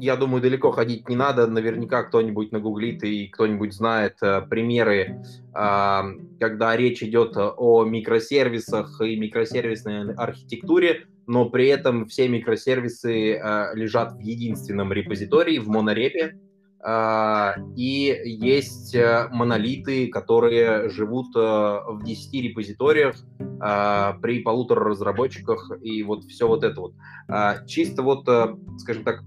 я 0.00 0.16
думаю, 0.16 0.42
далеко 0.42 0.72
ходить 0.72 1.08
не 1.08 1.16
надо, 1.16 1.46
наверняка 1.46 2.04
кто-нибудь 2.04 2.52
нагуглит 2.52 3.02
и 3.04 3.28
кто-нибудь 3.28 3.74
знает 3.74 4.16
э, 4.22 4.42
примеры, 4.42 5.22
а, 5.52 6.06
когда 6.40 6.76
речь 6.76 7.02
идет 7.02 7.36
о 7.36 7.84
микросервисах 7.84 9.00
и 9.00 9.16
микросервисной 9.16 10.14
архитектуре, 10.14 11.06
но 11.26 11.48
при 11.48 11.68
этом 11.68 12.06
все 12.06 12.28
микросервисы 12.28 13.34
э, 13.34 13.74
лежат 13.74 14.14
в 14.14 14.20
единственном 14.20 14.92
репозитории, 14.92 15.58
в 15.58 15.68
монорепе, 15.68 16.38
а, 16.86 17.54
и 17.76 18.14
есть 18.24 18.94
э, 18.94 19.28
монолиты, 19.32 20.08
которые 20.08 20.90
живут 20.90 21.34
э, 21.34 21.38
в 21.40 22.02
10 22.04 22.34
репозиториях 22.44 23.16
а, 23.58 24.18
при 24.20 24.42
полутора 24.42 24.90
разработчиках 24.90 25.70
и 25.80 26.02
вот 26.02 26.24
все 26.24 26.46
вот 26.46 26.62
это 26.62 26.78
вот. 26.82 26.92
А, 27.26 27.64
чисто 27.66 28.02
вот, 28.02 28.28
э, 28.28 28.54
скажем 28.76 29.02
так, 29.02 29.22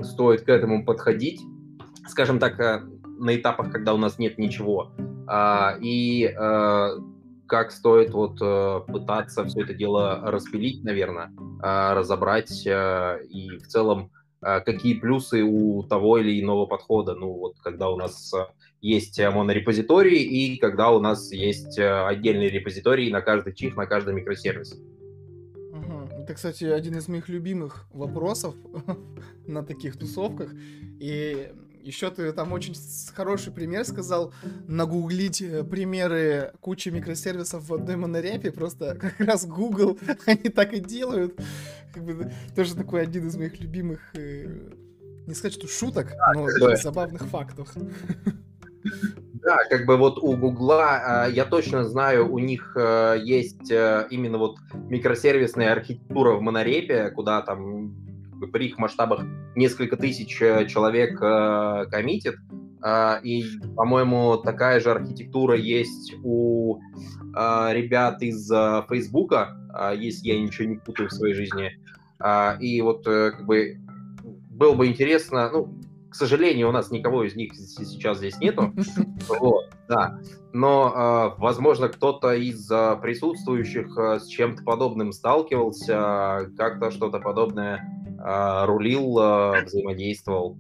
стоит 0.02 0.42
к 0.42 0.50
этому 0.50 0.86
подходить, 0.86 1.42
скажем 2.08 2.40
так, 2.40 2.60
э, 2.60 2.82
на 3.20 3.36
этапах, 3.36 3.72
когда 3.72 3.94
у 3.94 3.98
нас 3.98 4.20
нет 4.20 4.38
ничего, 4.38 4.92
э, 4.98 5.80
и 5.82 6.26
э, 6.26 6.90
как 7.48 7.72
стоит 7.72 8.12
вот 8.12 8.38
э, 8.42 8.82
пытаться 8.88 9.46
все 9.46 9.62
это 9.62 9.74
дело 9.74 10.22
распилить, 10.24 10.84
наверное, 10.84 11.32
э, 11.64 11.94
разобрать 11.94 12.66
и 12.66 13.58
в 13.58 13.68
целом 13.68 14.12
а, 14.44 14.60
какие 14.60 14.96
плюсы 14.96 15.42
у 15.42 15.84
того 15.84 16.18
или 16.18 16.42
иного 16.42 16.66
подхода. 16.66 17.16
Ну, 17.16 17.32
вот 17.34 17.56
когда 17.64 17.90
у 17.90 17.96
нас 17.96 18.34
а, 18.34 18.50
есть 18.82 19.20
монорепозиторий 19.20 20.22
и 20.22 20.58
когда 20.58 20.92
у 20.92 21.00
нас 21.00 21.32
есть 21.32 21.80
а, 21.80 22.10
отдельные 22.10 22.50
репозитории 22.50 23.10
на 23.10 23.22
каждый 23.22 23.54
чих, 23.54 23.78
на 23.78 23.86
каждый 23.86 24.14
микросервис. 24.14 24.78
Это, 26.24 26.36
кстати, 26.36 26.64
один 26.64 26.96
из 26.96 27.10
моих 27.10 27.28
любимых 27.28 27.86
вопросов 27.92 28.56
на 29.46 29.62
таких 29.62 30.00
тусовках. 30.00 30.52
И 31.02 31.52
еще 31.82 32.12
ты 32.12 32.32
там 32.32 32.54
очень 32.54 32.74
хороший 33.14 33.52
пример 33.52 33.84
сказал, 33.84 34.34
нагуглить 34.66 35.40
примеры 35.70 36.54
кучи 36.62 36.88
микросервисов 36.88 37.68
в 37.68 37.74
одной 37.74 37.98
монорепе, 37.98 38.54
просто 38.54 38.96
как 38.96 39.20
раз 39.20 39.46
Google, 39.46 40.00
они 40.26 40.48
так 40.48 40.72
и 40.72 40.80
делают. 40.80 41.38
Как 41.94 42.06
бы, 42.06 42.32
тоже 42.56 42.76
такой 42.76 43.02
один 43.02 43.28
из 43.28 43.36
моих 43.36 43.60
любимых, 43.60 44.00
э, 44.14 44.72
не 45.28 45.34
сказать, 45.34 45.56
что 45.56 45.68
шуток, 45.68 46.14
но 46.34 46.48
забавных 46.78 47.28
фактов. 47.28 47.70
Да, 49.44 49.58
как 49.70 49.86
бы 49.86 49.98
вот 49.98 50.20
у 50.20 50.38
Гугла, 50.38 51.28
я 51.30 51.46
точно 51.46 51.84
знаю, 51.84 52.32
у 52.32 52.40
них 52.40 52.78
э, 52.78 53.20
есть 53.22 53.70
именно 53.70 54.38
вот 54.38 54.58
микросервисная 54.90 55.74
архитектура 55.74 56.36
в 56.36 56.42
монорепе, 56.42 57.10
куда 57.12 57.42
там 57.42 57.94
при 58.52 58.68
их 58.68 58.78
масштабах 58.78 59.26
несколько 59.56 59.98
тысяч 59.98 60.42
э, 60.42 60.68
человек 60.68 61.22
э, 61.22 61.86
коммитит. 61.90 62.36
Э, 62.84 63.20
и, 63.24 63.46
по-моему, 63.76 64.38
такая 64.38 64.80
же 64.80 64.92
архитектура 64.92 65.56
есть 65.56 66.14
у 66.24 66.80
э, 66.80 67.74
ребят 67.74 68.22
из 68.22 68.50
э, 68.52 68.84
Фейсбука, 68.90 69.58
э, 69.78 69.98
если 69.98 70.30
я 70.30 70.40
ничего 70.40 70.68
не 70.68 70.78
путаю 70.78 71.10
в 71.10 71.14
своей 71.14 71.34
жизни. 71.34 71.72
Э, 72.24 72.58
и 72.60 72.82
вот 72.82 73.08
э, 73.08 73.32
как 73.32 73.46
бы 73.46 73.78
было 74.50 74.74
бы 74.76 74.88
интересно, 74.88 75.50
ну, 75.52 75.74
к 76.14 76.16
сожалению, 76.16 76.70
у 76.70 76.72
нас 76.72 76.92
никого 76.92 77.24
из 77.24 77.36
них 77.36 77.56
сейчас 77.56 78.20
здесь 78.20 78.38
нету. 78.38 78.72
Вот, 79.28 79.66
да. 79.90 80.20
Но, 80.54 81.34
э, 81.36 81.42
возможно, 81.42 81.90
кто-то 81.90 82.34
из 82.36 82.70
э, 82.70 82.98
присутствующих 83.02 83.98
э, 83.98 84.20
с 84.20 84.28
чем-то 84.28 84.64
подобным 84.64 85.12
сталкивался, 85.12 86.52
как-то 86.56 86.92
что-то 86.92 87.20
подобное 87.20 87.82
а, 88.20 88.68
рулил, 88.68 89.18
а, 89.18 89.64
взаимодействовал. 89.66 90.56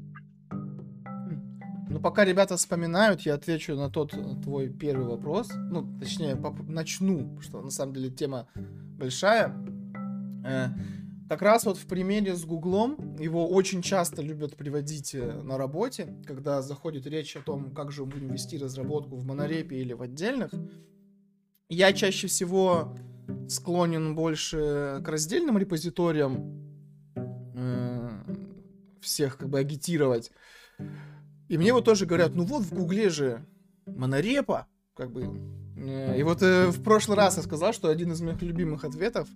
Ну, 1.89 1.99
пока 2.01 2.26
ребята 2.26 2.58
вспоминают, 2.58 3.22
я 3.22 3.36
отвечу 3.36 3.76
на 3.76 3.91
тот 3.91 4.16
твой 4.41 4.70
первый 4.70 5.06
вопрос. 5.06 5.51
Ну, 5.54 5.88
точнее, 5.99 6.36
начну, 6.68 7.39
что 7.41 7.62
на 7.62 7.70
самом 7.70 7.93
деле 7.93 8.10
тема 8.10 8.47
большая. 8.97 9.56
Э, 11.26 11.30
как 11.30 11.41
раз 11.41 11.65
вот 11.65 11.78
в 11.78 11.86
примере 11.86 12.36
с 12.36 12.45
Гуглом 12.45 13.15
его 13.17 13.47
очень 13.47 13.82
часто 13.82 14.21
любят 14.21 14.55
приводить 14.55 15.15
э, 15.15 15.41
на 15.41 15.57
работе, 15.57 16.15
когда 16.26 16.61
заходит 16.61 17.05
речь 17.07 17.36
о 17.36 17.41
том, 17.41 17.74
как 17.74 17.91
же 17.91 18.05
будем 18.05 18.32
вести 18.32 18.57
разработку 18.57 19.15
в 19.15 19.26
монорепе 19.26 19.78
или 19.78 19.93
в 19.93 20.01
отдельных. 20.01 20.51
Я 21.69 21.93
чаще 21.93 22.28
всего 22.28 22.95
склонен 23.47 24.15
больше 24.15 25.01
к 25.03 25.07
раздельным 25.07 25.57
репозиториям, 25.57 26.63
всех 29.03 29.38
как 29.38 29.49
бы 29.49 29.59
агитировать. 29.59 30.32
И 31.49 31.57
мне 31.57 31.74
вот 31.74 31.86
тоже 31.86 32.05
говорят, 32.05 32.36
ну 32.36 32.43
вот 32.45 32.63
в 32.63 32.74
Гугле 32.74 33.09
же 33.09 33.45
монорепа, 33.86 34.67
как 34.95 35.11
бы. 35.11 35.62
Э, 35.76 36.17
и 36.17 36.24
вот 36.24 36.41
э, 36.41 36.67
в 36.67 36.82
прошлый 36.84 37.17
раз 37.17 37.38
я 37.38 37.43
сказал, 37.43 37.74
что 37.74 37.89
один 37.89 38.11
из 38.11 38.21
моих 38.21 38.41
любимых 38.41 38.84
ответов, 38.84 39.28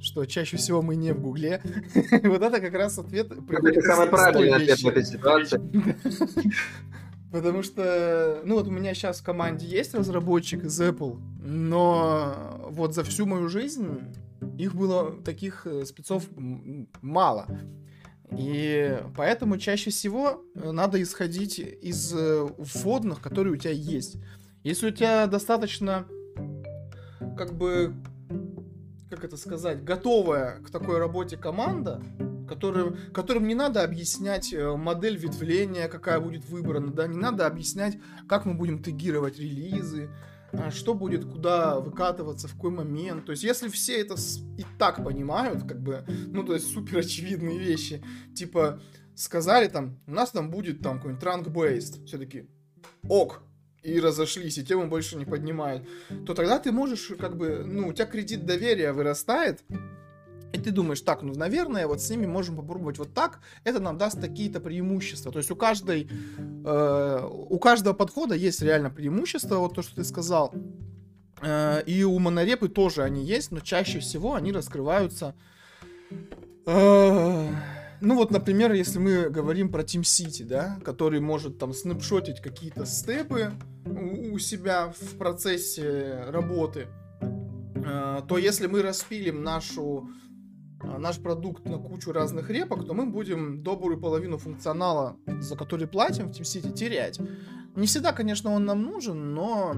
что 0.00 0.24
чаще 0.24 0.56
всего 0.56 0.82
мы 0.82 0.96
не 0.96 1.12
в 1.12 1.20
Гугле. 1.20 1.60
вот 2.24 2.42
это 2.42 2.60
как 2.60 2.74
раз 2.74 2.98
ответ... 2.98 3.30
Это 3.30 3.80
самый 3.82 4.08
правильный 4.08 4.56
ответ 4.56 4.80
в 4.80 4.86
этой 4.86 5.04
ситуации. 5.04 5.60
Потому 7.32 7.62
что, 7.62 8.40
ну 8.44 8.54
вот 8.54 8.68
у 8.68 8.70
меня 8.70 8.94
сейчас 8.94 9.20
в 9.20 9.24
команде 9.24 9.66
есть 9.66 9.94
разработчик 9.94 10.64
из 10.64 10.80
Apple, 10.80 11.18
но 11.40 12.68
вот 12.70 12.94
за 12.94 13.02
всю 13.02 13.26
мою 13.26 13.48
жизнь 13.48 14.00
их 14.56 14.74
было 14.74 15.12
таких 15.22 15.66
э, 15.66 15.84
спецов 15.84 16.24
мало. 17.02 17.46
И 18.36 18.98
поэтому 19.16 19.58
чаще 19.58 19.90
всего 19.90 20.42
э, 20.54 20.70
надо 20.70 21.02
исходить 21.02 21.58
из 21.58 22.12
вводных, 22.12 23.20
которые 23.20 23.54
у 23.54 23.56
тебя 23.56 23.72
есть. 23.72 24.16
Если 24.66 24.88
у 24.88 24.90
тебя 24.90 25.28
достаточно 25.28 26.08
как 27.38 27.56
бы, 27.56 27.94
как 29.08 29.22
это 29.22 29.36
сказать, 29.36 29.84
готовая 29.84 30.58
к 30.58 30.70
такой 30.70 30.98
работе 30.98 31.36
команда, 31.36 32.02
которым, 32.48 32.96
которым 33.12 33.46
не 33.46 33.54
надо 33.54 33.84
объяснять 33.84 34.52
э, 34.52 34.74
модель 34.74 35.18
ветвления, 35.18 35.86
какая 35.86 36.18
будет 36.18 36.48
выбрана, 36.48 36.92
да, 36.92 37.06
не 37.06 37.16
надо 37.16 37.46
объяснять, 37.46 37.96
как 38.28 38.44
мы 38.44 38.54
будем 38.54 38.82
тегировать 38.82 39.38
релизы, 39.38 40.10
а, 40.50 40.72
что 40.72 40.94
будет 40.94 41.24
куда 41.24 41.78
выкатываться, 41.78 42.48
в 42.48 42.54
какой 42.54 42.72
момент. 42.72 43.24
То 43.24 43.30
есть, 43.30 43.44
если 43.44 43.68
все 43.68 44.00
это 44.00 44.16
и 44.58 44.64
так 44.80 45.04
понимают, 45.04 45.62
как 45.62 45.80
бы, 45.80 46.04
ну, 46.08 46.42
то 46.42 46.54
есть, 46.54 46.72
супер 46.74 46.98
очевидные 46.98 47.60
вещи, 47.60 48.02
типа, 48.34 48.80
сказали 49.14 49.68
там, 49.68 50.00
у 50.08 50.10
нас 50.10 50.32
там 50.32 50.50
будет 50.50 50.80
там 50.80 50.96
какой-нибудь 50.96 51.24
rank-based, 51.24 52.04
все-таки, 52.06 52.48
ок, 53.08 53.45
и 53.86 54.00
разошлись, 54.00 54.58
и 54.58 54.64
тему 54.64 54.88
больше 54.88 55.16
не 55.16 55.24
поднимают, 55.24 55.86
то 56.26 56.34
тогда 56.34 56.58
ты 56.58 56.72
можешь, 56.72 57.12
как 57.18 57.36
бы, 57.36 57.62
ну, 57.64 57.88
у 57.88 57.92
тебя 57.92 58.06
кредит 58.06 58.44
доверия 58.44 58.92
вырастает, 58.92 59.62
и 60.52 60.58
ты 60.58 60.70
думаешь, 60.70 61.00
так, 61.02 61.22
ну, 61.22 61.34
наверное, 61.34 61.86
вот 61.86 62.00
с 62.00 62.10
ними 62.10 62.26
можем 62.26 62.56
попробовать 62.56 62.98
вот 62.98 63.14
так, 63.14 63.40
это 63.64 63.78
нам 63.78 63.98
даст 63.98 64.20
такие-то 64.20 64.60
преимущества. 64.60 65.30
То 65.30 65.38
есть 65.38 65.50
у 65.50 65.56
каждой, 65.56 66.08
э, 66.64 67.28
у 67.28 67.58
каждого 67.58 67.94
подхода 67.94 68.34
есть 68.34 68.62
реально 68.62 68.90
преимущество, 68.90 69.56
вот 69.58 69.74
то, 69.74 69.82
что 69.82 69.96
ты 69.96 70.04
сказал. 70.04 70.54
Э, 71.42 71.82
и 71.84 72.04
у 72.04 72.18
монорепы 72.18 72.68
тоже 72.68 73.02
они 73.02 73.24
есть, 73.24 73.52
но 73.52 73.60
чаще 73.60 73.98
всего 74.00 74.34
они 74.34 74.52
раскрываются... 74.52 75.34
Э, 76.66 77.50
ну 78.00 78.14
вот, 78.16 78.30
например, 78.30 78.72
если 78.72 78.98
мы 78.98 79.30
говорим 79.30 79.70
про 79.70 79.82
Team 79.82 80.02
City, 80.02 80.44
да, 80.44 80.78
который 80.84 81.20
может 81.20 81.58
там 81.58 81.72
снапшотить 81.72 82.40
какие-то 82.40 82.86
степы 82.86 83.52
у, 83.84 84.38
себя 84.38 84.92
в 84.98 85.16
процессе 85.16 86.24
работы, 86.28 86.88
э, 87.20 88.20
то 88.28 88.38
если 88.38 88.66
мы 88.66 88.82
распилим 88.82 89.42
нашу 89.42 90.08
а, 90.80 90.98
наш 90.98 91.18
продукт 91.18 91.64
на 91.66 91.78
кучу 91.78 92.12
разных 92.12 92.50
репок, 92.50 92.86
то 92.86 92.94
мы 92.94 93.06
будем 93.06 93.62
добрую 93.62 93.98
половину 93.98 94.38
функционала, 94.38 95.16
за 95.40 95.56
который 95.56 95.86
платим 95.86 96.28
в 96.28 96.32
TeamCity, 96.32 96.72
терять. 96.72 97.18
Не 97.74 97.86
всегда, 97.86 98.12
конечно, 98.12 98.50
он 98.52 98.64
нам 98.64 98.82
нужен, 98.82 99.34
но 99.34 99.76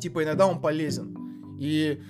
типа 0.00 0.24
иногда 0.24 0.46
он 0.46 0.60
полезен. 0.60 1.16
И 1.58 2.02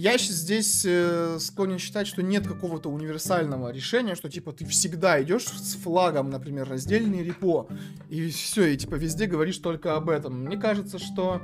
я 0.00 0.16
здесь 0.16 0.82
э, 0.86 1.36
склонен 1.38 1.78
считать, 1.78 2.06
что 2.06 2.22
нет 2.22 2.46
какого-то 2.48 2.88
универсального 2.88 3.70
решения, 3.70 4.14
что 4.14 4.30
типа 4.30 4.52
ты 4.52 4.64
всегда 4.64 5.22
идешь 5.22 5.44
с 5.44 5.74
флагом, 5.74 6.30
например, 6.30 6.66
раздельный 6.66 7.22
репо, 7.22 7.68
и 8.08 8.30
все, 8.30 8.68
и 8.68 8.78
типа 8.78 8.94
везде 8.94 9.26
говоришь 9.26 9.58
только 9.58 9.96
об 9.96 10.08
этом. 10.08 10.44
Мне 10.44 10.56
кажется, 10.56 10.98
что 10.98 11.42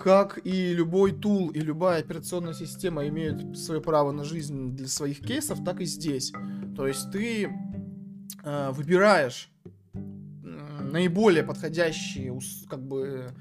как 0.00 0.40
и 0.44 0.74
любой 0.74 1.12
тул 1.12 1.50
и 1.50 1.60
любая 1.60 2.00
операционная 2.00 2.54
система 2.54 3.06
имеют 3.06 3.56
свое 3.56 3.80
право 3.80 4.10
на 4.10 4.24
жизнь 4.24 4.74
для 4.74 4.88
своих 4.88 5.20
кейсов, 5.20 5.64
так 5.64 5.80
и 5.80 5.84
здесь. 5.84 6.32
То 6.76 6.88
есть 6.88 7.12
ты 7.12 7.52
э, 8.42 8.70
выбираешь 8.72 9.48
наиболее 9.92 11.44
подходящие 11.44 12.36
как 12.68 12.84
бы 12.84 13.32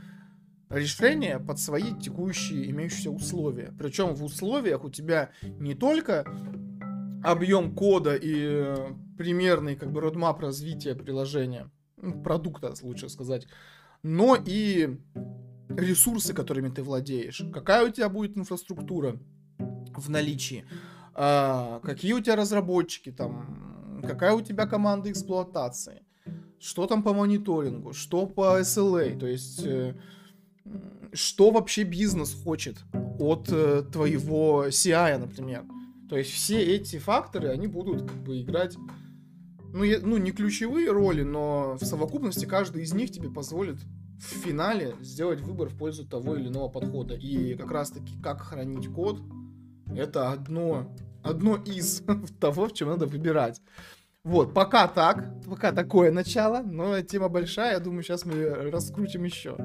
решения 0.73 1.39
под 1.39 1.59
свои 1.59 1.93
текущие 1.93 2.69
имеющиеся 2.71 3.11
условия. 3.11 3.73
Причем 3.77 4.15
в 4.15 4.23
условиях 4.23 4.83
у 4.83 4.89
тебя 4.89 5.29
не 5.43 5.75
только 5.75 6.25
объем 7.23 7.73
кода 7.73 8.15
и 8.15 8.33
э, 8.35 8.89
примерный 9.17 9.75
как 9.75 9.91
бы 9.91 10.01
родмап 10.01 10.41
развития 10.41 10.95
приложения, 10.95 11.69
продукта, 12.23 12.73
лучше 12.81 13.07
сказать, 13.07 13.47
но 14.01 14.35
и 14.35 14.97
ресурсы, 15.69 16.33
которыми 16.33 16.69
ты 16.69 16.83
владеешь, 16.83 17.43
какая 17.53 17.87
у 17.87 17.89
тебя 17.89 18.09
будет 18.09 18.37
инфраструктура 18.37 19.17
в 19.95 20.09
наличии, 20.09 20.65
а, 21.13 21.79
какие 21.81 22.13
у 22.13 22.19
тебя 22.19 22.35
разработчики 22.35 23.11
там, 23.11 24.01
какая 24.05 24.33
у 24.33 24.41
тебя 24.41 24.65
команда 24.65 25.11
эксплуатации, 25.11 26.03
что 26.59 26.87
там 26.87 27.03
по 27.03 27.13
мониторингу, 27.13 27.93
что 27.93 28.25
по 28.25 28.59
SLA, 28.59 29.17
то 29.17 29.27
есть 29.27 29.63
э, 29.65 29.95
что 31.13 31.51
вообще 31.51 31.83
бизнес 31.83 32.33
хочет 32.33 32.77
от 33.19 33.49
э, 33.51 33.83
твоего 33.91 34.67
CI, 34.67 35.17
например. 35.17 35.63
То 36.09 36.17
есть 36.17 36.31
все 36.31 36.61
эти 36.61 36.99
факторы, 36.99 37.49
они 37.49 37.67
будут 37.67 38.01
как 38.01 38.23
бы 38.23 38.41
играть 38.41 38.75
ну, 39.73 39.83
я, 39.83 39.99
ну, 40.01 40.17
не 40.17 40.31
ключевые 40.31 40.91
роли, 40.91 41.23
но 41.23 41.77
в 41.79 41.83
совокупности 41.83 42.45
каждый 42.45 42.83
из 42.83 42.93
них 42.93 43.11
тебе 43.11 43.29
позволит 43.29 43.77
в 44.19 44.45
финале 44.45 44.95
сделать 45.01 45.41
выбор 45.41 45.69
в 45.69 45.77
пользу 45.77 46.07
того 46.07 46.35
или 46.35 46.47
иного 46.47 46.69
подхода. 46.69 47.15
И 47.15 47.55
как 47.55 47.71
раз 47.71 47.89
таки, 47.89 48.13
как 48.21 48.41
хранить 48.41 48.87
код, 48.87 49.19
это 49.95 50.31
одно, 50.31 50.95
одно 51.23 51.55
из 51.57 52.03
того, 52.39 52.67
в 52.67 52.73
чем 52.73 52.89
надо 52.89 53.07
выбирать. 53.07 53.61
Вот, 54.23 54.53
пока 54.53 54.87
так, 54.87 55.43
пока 55.43 55.71
такое 55.71 56.11
начало, 56.11 56.61
но 56.61 57.01
тема 57.01 57.27
большая, 57.27 57.73
я 57.73 57.79
думаю, 57.79 58.03
сейчас 58.03 58.25
мы 58.25 58.45
раскрутим 58.71 59.23
еще. 59.23 59.57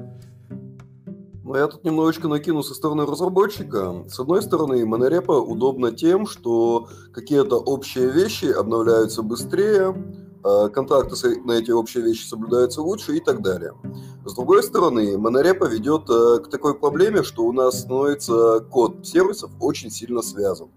Ну, 1.49 1.55
я 1.55 1.67
тут 1.67 1.83
немножечко 1.83 2.27
накину 2.27 2.63
со 2.63 2.75
стороны 2.75 3.05
разработчика. 3.05 4.05
С 4.07 4.19
одной 4.19 4.41
стороны, 4.41 4.85
монорепа 4.85 5.31
удобна 5.31 5.91
тем, 5.91 6.27
что 6.27 6.87
какие-то 7.11 7.57
общие 7.57 8.09
вещи 8.09 8.45
обновляются 8.45 9.23
быстрее, 9.23 9.95
Э, 10.41 10.69
контакты 10.69 11.15
на 11.43 11.53
эти 11.53 11.71
общие 11.71 12.03
вещи 12.03 12.25
соблюдаются 12.25 12.81
лучше 12.81 13.17
и 13.17 13.19
так 13.19 13.41
далее. 13.41 13.73
С 14.25 14.33
другой 14.33 14.63
стороны, 14.63 15.17
монорепа 15.17 15.65
ведет 15.65 16.09
э, 16.09 16.39
к 16.39 16.49
такой 16.49 16.75
проблеме, 16.75 17.23
что 17.23 17.43
у 17.43 17.51
нас 17.51 17.81
становится 17.81 18.61
код 18.61 19.05
сервисов 19.05 19.51
очень 19.59 19.91
сильно 19.91 20.21
связан. 20.21 20.69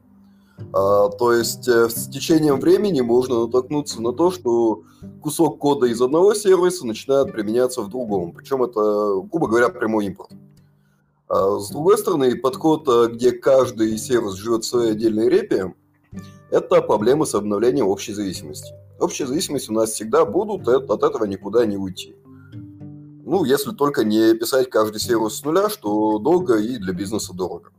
А, 0.73 1.09
то 1.11 1.33
есть 1.33 1.68
э, 1.68 1.89
с 1.89 2.09
течением 2.09 2.59
времени 2.59 3.03
можно 3.03 3.43
натолкнуться 3.43 4.03
на 4.03 4.12
то, 4.12 4.33
что 4.33 4.83
кусок 5.20 5.59
кода 5.59 5.87
из 5.87 6.01
одного 6.03 6.35
сервиса 6.35 6.85
начинает 6.85 7.33
применяться 7.33 7.83
в 7.83 7.89
другом. 7.89 8.33
Причем 8.33 8.64
это, 8.64 9.23
грубо 9.31 9.47
говоря, 9.47 9.68
прямой 9.68 10.07
импорт. 10.07 10.33
А, 11.33 11.59
с 11.59 11.70
другой 11.70 11.97
стороны, 11.97 12.37
подход, 12.37 12.87
где 13.14 13.33
каждый 13.33 13.97
сервис 13.97 14.35
живет 14.35 14.64
в 14.64 14.66
своей 14.66 14.93
отдельной 14.93 15.30
репе, 15.30 15.74
это 16.51 16.83
проблемы 16.83 17.24
с 17.24 17.35
обновлением 17.35 17.89
общей 17.89 18.12
зависимости. 18.12 18.74
Общие 19.01 19.26
зависимости 19.26 19.70
у 19.70 19.72
нас 19.72 19.93
всегда 19.93 20.26
будут, 20.26 20.68
от 20.68 21.03
этого 21.03 21.24
никуда 21.24 21.64
не 21.64 21.78
уйти. 21.78 22.14
Ну, 23.24 23.45
если 23.45 23.70
только 23.70 24.05
не 24.05 24.35
писать 24.35 24.68
каждый 24.68 25.01
сервис 25.01 25.37
с 25.39 25.45
нуля, 25.45 25.70
что 25.70 26.18
долго 26.18 26.59
и 26.59 26.76
для 26.76 26.93
бизнеса 26.93 27.33
дорого. 27.33 27.70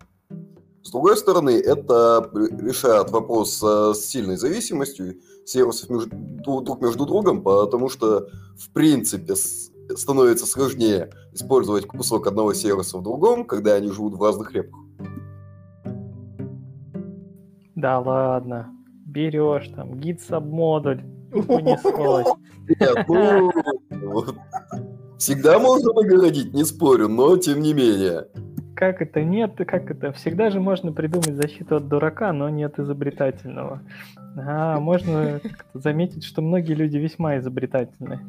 С 0.82 0.90
другой 0.90 1.16
стороны, 1.16 1.52
это 1.52 2.28
решает 2.34 3.12
вопрос 3.12 3.60
с 3.60 4.00
сильной 4.00 4.38
зависимостью 4.38 5.22
сервисов 5.46 5.92
между, 5.92 6.62
друг 6.62 6.82
между 6.82 7.06
другом, 7.06 7.44
потому 7.44 7.88
что, 7.88 8.30
в 8.58 8.72
принципе, 8.74 9.36
становится 9.98 10.46
сложнее 10.46 11.10
использовать 11.34 11.86
кусок 11.86 12.28
одного 12.28 12.54
сервиса 12.54 12.98
в 12.98 13.04
другом, 13.04 13.46
когда 13.46 13.76
они 13.76 13.90
живут 13.92 14.16
в 14.16 14.24
разных 14.24 14.54
репках. 14.54 14.82
Да 17.76 18.00
ладно. 18.00 18.70
Берешь 19.06 19.68
там 19.76 20.00
гид 20.00 20.22
сабмодуль, 20.22 21.04
Понеслось. 21.34 22.28
Нет, 22.80 23.06
ну, 23.08 23.52
всегда 25.18 25.60
можно 25.60 25.94
наградить, 25.94 26.54
не 26.54 26.64
спорю, 26.64 27.08
но 27.08 27.36
тем 27.38 27.60
не 27.60 27.74
менее. 27.74 28.28
Как 28.76 29.02
это 29.02 29.24
нет? 29.24 29.56
Как 29.58 29.90
это? 29.92 30.12
Всегда 30.14 30.50
же 30.50 30.60
можно 30.60 30.92
придумать 30.92 31.36
защиту 31.36 31.78
от 31.78 31.88
дурака, 31.88 32.32
но 32.34 32.50
нет 32.50 32.80
изобретательного. 32.80 33.82
А, 34.38 34.80
можно 34.80 35.42
заметить, 35.74 36.24
что 36.24 36.42
многие 36.42 36.74
люди 36.74 36.98
весьма 36.98 37.38
изобретательны. 37.38 38.20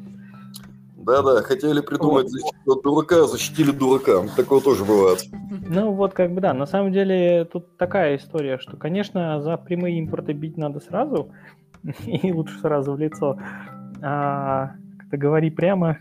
Да-да, 1.05 1.43
хотели 1.43 1.81
придумать 1.81 2.29
защиту 2.29 2.71
от 2.71 2.81
дурака, 2.81 3.27
защитили 3.27 3.69
дурака. 3.69 4.23
Такое 4.35 4.59
тоже 4.59 4.83
бывает. 4.83 5.23
Ну 5.67 5.93
вот 5.93 6.13
как 6.13 6.31
бы 6.31 6.41
да, 6.41 6.53
на 6.53 6.67
самом 6.67 6.91
деле 6.91 7.45
тут 7.45 7.75
такая 7.77 8.17
история, 8.17 8.59
что, 8.59 8.77
конечно, 8.77 9.41
за 9.41 9.57
прямые 9.57 9.97
импорты 9.97 10.33
бить 10.33 10.57
надо 10.57 10.79
сразу, 10.79 11.31
и 12.05 12.31
лучше 12.31 12.59
сразу 12.59 12.93
в 12.93 12.99
лицо. 12.99 13.37
А, 14.03 14.73
как-то 14.99 15.17
говори 15.17 15.49
прямо. 15.49 15.97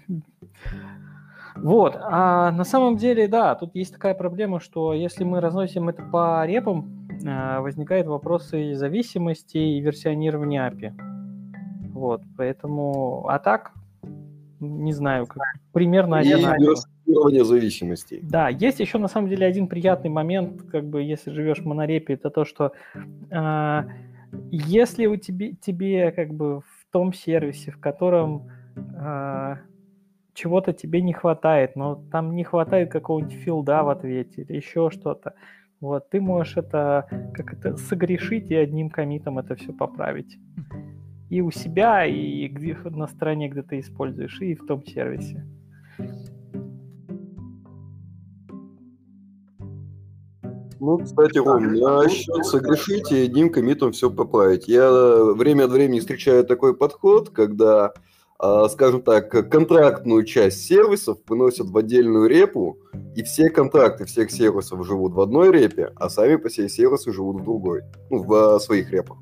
Вот, 1.56 1.96
а 1.98 2.50
на 2.50 2.64
самом 2.64 2.96
деле, 2.96 3.28
да, 3.28 3.54
тут 3.54 3.74
есть 3.74 3.92
такая 3.92 4.14
проблема, 4.14 4.60
что 4.60 4.92
если 4.92 5.24
мы 5.24 5.40
разносим 5.40 5.88
это 5.88 6.02
по 6.02 6.44
репам, 6.44 7.08
а, 7.26 7.60
возникают 7.60 8.06
вопросы 8.06 8.74
зависимости 8.74 9.56
и 9.56 9.80
версионирования 9.80 10.68
API. 10.68 10.92
Вот, 11.92 12.22
поэтому, 12.36 13.26
а 13.28 13.38
так, 13.38 13.72
не 14.64 14.92
знаю, 14.92 15.26
как, 15.26 15.42
примерно 15.72 16.18
одинаково. 16.18 16.70
версионирование 16.70 17.44
зависимостей. 17.44 18.20
Да, 18.22 18.48
есть 18.48 18.80
еще 18.80 18.98
на 18.98 19.08
самом 19.08 19.28
деле 19.28 19.46
один 19.46 19.68
приятный 19.68 20.10
момент, 20.10 20.62
как 20.70 20.84
бы, 20.84 21.02
если 21.02 21.30
живешь 21.30 21.58
в 21.58 21.66
монорепе, 21.66 22.14
это 22.14 22.30
то, 22.30 22.44
что 22.44 22.72
э, 23.30 23.82
если 24.50 25.06
у 25.06 25.16
тебе, 25.16 25.52
тебе 25.52 26.12
как 26.12 26.34
бы 26.34 26.60
в 26.60 26.86
том 26.92 27.12
сервисе, 27.12 27.70
в 27.70 27.78
котором 27.78 28.48
э, 28.76 29.56
чего-то 30.34 30.72
тебе 30.72 31.00
не 31.00 31.12
хватает, 31.12 31.76
но 31.76 32.02
там 32.10 32.34
не 32.34 32.44
хватает 32.44 32.90
какого-нибудь 32.90 33.34
филда 33.34 33.82
в 33.82 33.88
ответе 33.88 34.42
или 34.42 34.56
еще 34.56 34.90
что-то. 34.90 35.34
Вот, 35.80 36.08
ты 36.08 36.20
можешь 36.20 36.56
это, 36.56 37.06
как 37.34 37.52
это, 37.52 37.76
согрешить 37.76 38.50
и 38.50 38.54
одним 38.54 38.90
комитом 38.90 39.38
это 39.38 39.54
все 39.54 39.72
поправить. 39.72 40.38
И 41.30 41.40
у 41.40 41.50
себя, 41.50 42.06
и 42.06 42.46
где, 42.48 42.76
на 42.84 43.06
стороне, 43.08 43.48
где 43.48 43.62
ты 43.62 43.80
используешь, 43.80 44.40
и 44.40 44.54
в 44.54 44.66
том 44.66 44.84
сервисе. 44.84 45.44
Ну, 50.84 50.98
кстати, 50.98 51.38
Ром, 51.38 51.72
насчет 51.72 52.44
согрешить 52.44 53.10
и 53.10 53.22
одним 53.24 53.48
комитом 53.50 53.92
все 53.92 54.10
поправить. 54.10 54.68
Я 54.68 54.90
время 55.32 55.64
от 55.64 55.70
времени 55.70 56.00
встречаю 56.00 56.44
такой 56.44 56.76
подход, 56.76 57.30
когда, 57.30 57.94
а, 58.38 58.68
скажем 58.68 59.00
так, 59.00 59.30
контрактную 59.50 60.24
часть 60.24 60.66
сервисов 60.66 61.18
выносят 61.26 61.70
в 61.70 61.76
отдельную 61.78 62.28
репу, 62.28 62.76
и 63.16 63.22
все 63.22 63.48
контракты 63.48 64.04
всех 64.04 64.30
сервисов 64.30 64.84
живут 64.86 65.14
в 65.14 65.20
одной 65.20 65.50
репе, 65.50 65.90
а 65.96 66.10
сами 66.10 66.36
по 66.36 66.50
себе 66.50 66.68
сервисы 66.68 67.14
живут 67.14 67.40
в 67.40 67.44
другой, 67.44 67.80
ну, 68.10 68.22
в 68.22 68.58
своих 68.58 68.90
репах. 68.90 69.16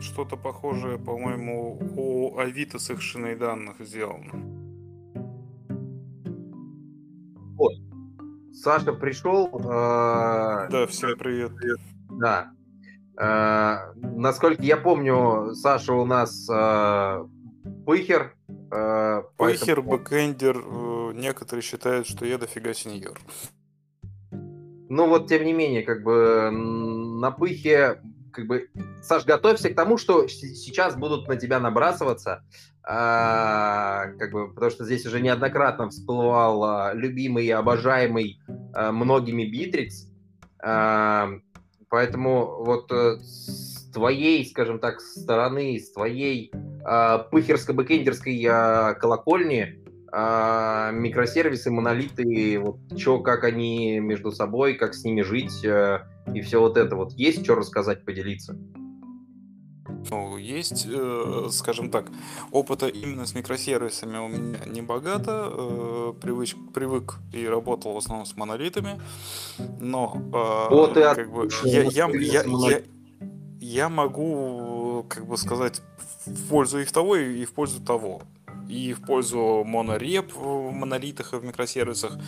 Что-то 0.00 0.36
похожее, 0.36 0.98
по-моему, 0.98 1.78
у 1.96 2.38
Авито 2.38 2.78
с 2.78 2.90
их 2.90 3.02
шиной 3.02 3.36
данных 3.36 3.76
сделано. 3.80 4.32
Вот. 7.54 7.74
Саша 8.52 8.92
пришел. 8.94 9.50
Э, 9.52 10.68
да, 10.70 10.86
всем 10.88 11.18
привет. 11.18 11.52
Да. 12.10 12.50
Э, 13.20 13.92
насколько 14.02 14.62
я 14.62 14.78
помню, 14.78 15.54
Саша 15.54 15.92
у 15.92 16.06
нас 16.06 16.48
э, 16.50 17.26
пыхер. 17.84 18.34
Э, 18.72 19.22
пыхер, 19.36 19.82
поэтому... 19.82 19.90
бэкэндер. 19.90 20.56
Э, 20.56 21.12
некоторые 21.14 21.62
считают, 21.62 22.06
что 22.06 22.24
я 22.24 22.38
дофига 22.38 22.72
senior. 22.72 23.20
Ну 24.30 25.08
вот, 25.08 25.28
тем 25.28 25.44
не 25.44 25.52
менее, 25.52 25.82
как 25.82 26.02
бы 26.02 26.50
на 26.50 27.30
пыхе 27.30 28.00
как 28.38 28.46
бы, 28.46 28.68
Саш, 29.02 29.24
готовься 29.24 29.70
к 29.70 29.74
тому, 29.74 29.96
что 29.96 30.28
сейчас 30.28 30.96
будут 30.96 31.28
на 31.28 31.36
тебя 31.36 31.60
набрасываться, 31.60 32.42
а, 32.82 34.06
как 34.18 34.32
бы, 34.32 34.52
потому 34.52 34.70
что 34.70 34.84
здесь 34.84 35.06
уже 35.06 35.20
неоднократно 35.20 35.88
всплывал 35.90 36.64
а, 36.64 36.92
любимый 36.94 37.46
и 37.46 37.50
обожаемый 37.50 38.40
а, 38.74 38.92
многими 38.92 39.44
Битрикс, 39.44 40.08
поэтому 40.58 42.64
вот 42.64 42.90
а, 42.90 43.18
с 43.20 43.90
твоей, 43.92 44.46
скажем 44.46 44.78
так, 44.78 45.00
стороны, 45.00 45.78
с 45.78 45.92
твоей 45.92 46.50
пыхерско-бэкендерской 46.84 48.94
колокольни 48.94 49.84
микросервисы, 50.10 51.70
монолиты, 51.70 52.58
вот 52.58 52.78
что, 52.96 53.20
как 53.20 53.44
они 53.44 54.00
между 54.00 54.32
собой, 54.32 54.74
как 54.74 54.94
с 54.94 55.04
ними 55.04 55.20
жить 55.20 55.62
а, 55.66 56.06
и 56.32 56.40
все 56.40 56.60
вот 56.60 56.78
это 56.78 56.96
вот. 56.96 57.12
Есть 57.12 57.44
что 57.44 57.54
рассказать, 57.54 58.06
поделиться? 58.06 58.56
Ну, 60.10 60.36
есть, 60.36 60.86
э, 60.88 61.48
скажем 61.50 61.90
так, 61.90 62.06
опыта 62.50 62.86
именно 62.86 63.26
с 63.26 63.34
микросервисами 63.34 64.18
у 64.18 64.28
меня 64.28 64.58
не 64.66 64.82
богато. 64.82 65.50
Э, 65.52 66.12
привыч, 66.20 66.56
привык 66.72 67.16
и 67.32 67.46
работал 67.46 67.92
в 67.92 67.98
основном 67.98 68.26
с 68.26 68.36
монолитами. 68.36 69.00
Но 69.80 70.14
э, 70.16 70.74
вот 70.74 70.96
и 70.96 71.02
как 71.02 71.30
бы, 71.30 71.48
я, 71.64 71.82
я, 71.82 72.08
я, 72.08 72.44
я, 72.44 72.82
я 73.60 73.88
могу, 73.88 75.04
как 75.08 75.26
бы 75.26 75.36
сказать, 75.36 75.82
в 76.26 76.48
пользу 76.48 76.78
и 76.80 76.84
в 76.84 76.92
того, 76.92 77.16
и 77.16 77.44
в 77.44 77.52
пользу 77.52 77.80
того 77.80 78.22
и 78.68 78.92
в 78.92 79.00
пользу 79.02 79.64
монореп 79.64 80.34
в 80.34 80.70
монолитах 80.70 81.32
и 81.32 81.36
в 81.36 81.44
микросервисах, 81.44 82.18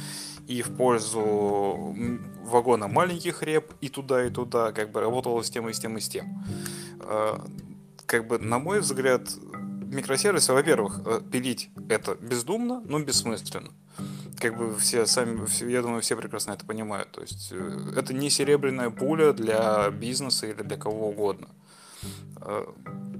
и 0.47 0.63
в 0.63 0.77
пользу 0.77 1.95
вагона 2.45 2.89
маленьких 2.89 3.43
реп, 3.43 3.73
и 3.81 3.89
туда, 3.89 4.27
и 4.27 4.31
туда, 4.31 4.73
как 4.73 4.91
бы 4.91 5.01
работало 5.01 5.43
с 5.43 5.51
тем, 5.51 5.69
и 5.69 5.73
с 5.73 5.79
тем, 5.79 5.97
и 5.97 6.01
с 6.01 6.09
тем. 6.09 6.45
А, 7.01 7.45
как 8.07 8.27
бы, 8.27 8.39
на 8.39 8.59
мой 8.59 8.81
взгляд, 8.81 9.23
микросервисы, 9.91 10.53
во-первых, 10.53 11.01
э, 11.05 11.21
пилить 11.31 11.71
это 11.89 12.15
бездумно, 12.15 12.83
но 12.85 12.99
бессмысленно. 13.01 13.71
Как 14.39 14.57
бы 14.57 14.77
все 14.79 15.07
сами, 15.07 15.47
я 15.71 15.83
думаю, 15.83 16.01
все 16.01 16.17
прекрасно 16.17 16.53
это 16.53 16.65
понимают. 16.65 17.11
То 17.11 17.21
есть 17.21 17.49
э, 17.53 17.93
это 17.97 18.15
не 18.15 18.31
серебряная 18.31 18.91
пуля 18.91 19.33
для 19.33 19.91
бизнеса 19.91 20.47
или 20.47 20.63
для 20.63 20.77
кого 20.77 21.11
угодно. 21.11 21.49
Э, 22.41 22.67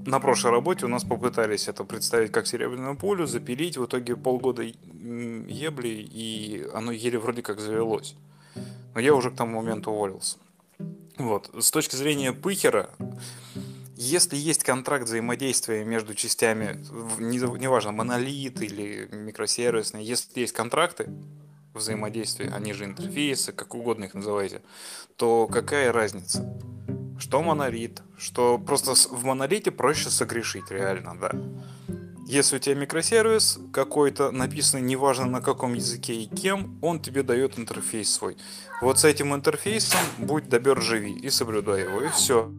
на 0.07 0.21
прошлой 0.21 0.51
работе 0.51 0.87
у 0.87 0.89
нас 0.89 1.05
попытались 1.05 1.69
это 1.69 1.85
представить 1.85 2.33
как 2.33 2.47
серебряную 2.47 2.97
пулю, 2.97 3.27
запилить, 3.27 3.77
в 3.77 3.85
итоге 3.87 4.17
полгода 4.17 4.63
ебли, 4.63 5.89
и 5.89 6.67
оно 6.73 6.93
еле 6.93 7.19
вроде 7.19 7.43
как 7.43 7.61
завелось. 7.61 8.15
Но 8.95 9.01
я 9.01 9.15
уже 9.15 9.31
к 9.31 9.37
тому 9.37 9.61
моменту 9.61 9.91
уволился. 9.91 10.39
Вот. 11.19 11.51
С 11.59 11.71
точки 11.71 11.97
зрения 11.97 12.33
пыхера, 12.33 12.91
если 13.97 14.37
есть 14.37 14.65
контракт 14.65 15.05
взаимодействия 15.05 15.85
между 15.85 16.15
частями, 16.15 16.83
неважно, 17.19 17.93
монолит 17.93 18.63
или 18.63 19.09
микросервисный, 19.13 20.03
если 20.03 20.41
есть 20.41 20.55
контракты 20.55 21.11
взаимодействия, 21.75 22.49
они 22.49 22.73
же 22.73 22.85
интерфейсы, 22.87 23.53
как 23.53 23.75
угодно 23.75 24.05
их 24.05 24.15
называйте, 24.15 24.63
то 25.17 25.47
какая 25.47 25.93
разница? 25.93 26.43
Что 27.21 27.43
монолит, 27.43 28.03
что 28.17 28.59
просто 28.59 28.95
в 28.95 29.25
монолите 29.25 29.71
проще 29.71 30.09
согрешить 30.09 30.71
реально, 30.71 31.17
да. 31.21 31.31
Если 32.27 32.57
у 32.57 32.59
тебя 32.61 32.77
микросервис 32.77 33.59
какой-то 33.73 34.31
написанный 34.31 34.83
неважно 34.83 35.27
на 35.27 35.41
каком 35.41 35.75
языке 35.75 36.15
и 36.15 36.27
кем, 36.27 36.79
он 36.81 37.01
тебе 37.01 37.23
дает 37.23 37.59
интерфейс 37.59 38.11
свой. 38.13 38.37
Вот 38.81 38.99
с 38.99 39.05
этим 39.05 39.35
интерфейсом 39.35 40.01
будь 40.19 40.49
добер 40.49 40.81
живи 40.81 41.13
и 41.13 41.29
соблюдай 41.29 41.83
его, 41.83 42.01
и 42.03 42.09
все. 42.09 42.53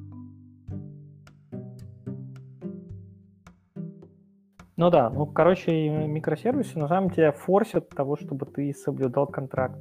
Ну 4.76 4.89
да, 4.89 5.09
ну 5.09 5.26
короче, 5.26 5.72
микросервисы 5.89 6.78
на 6.78 6.88
самом 6.88 7.12
деле 7.12 7.32
форсят 7.32 7.89
того, 7.89 8.18
чтобы 8.18 8.45
ты 8.47 8.74
соблюдал 8.74 9.28
контракт. 9.28 9.80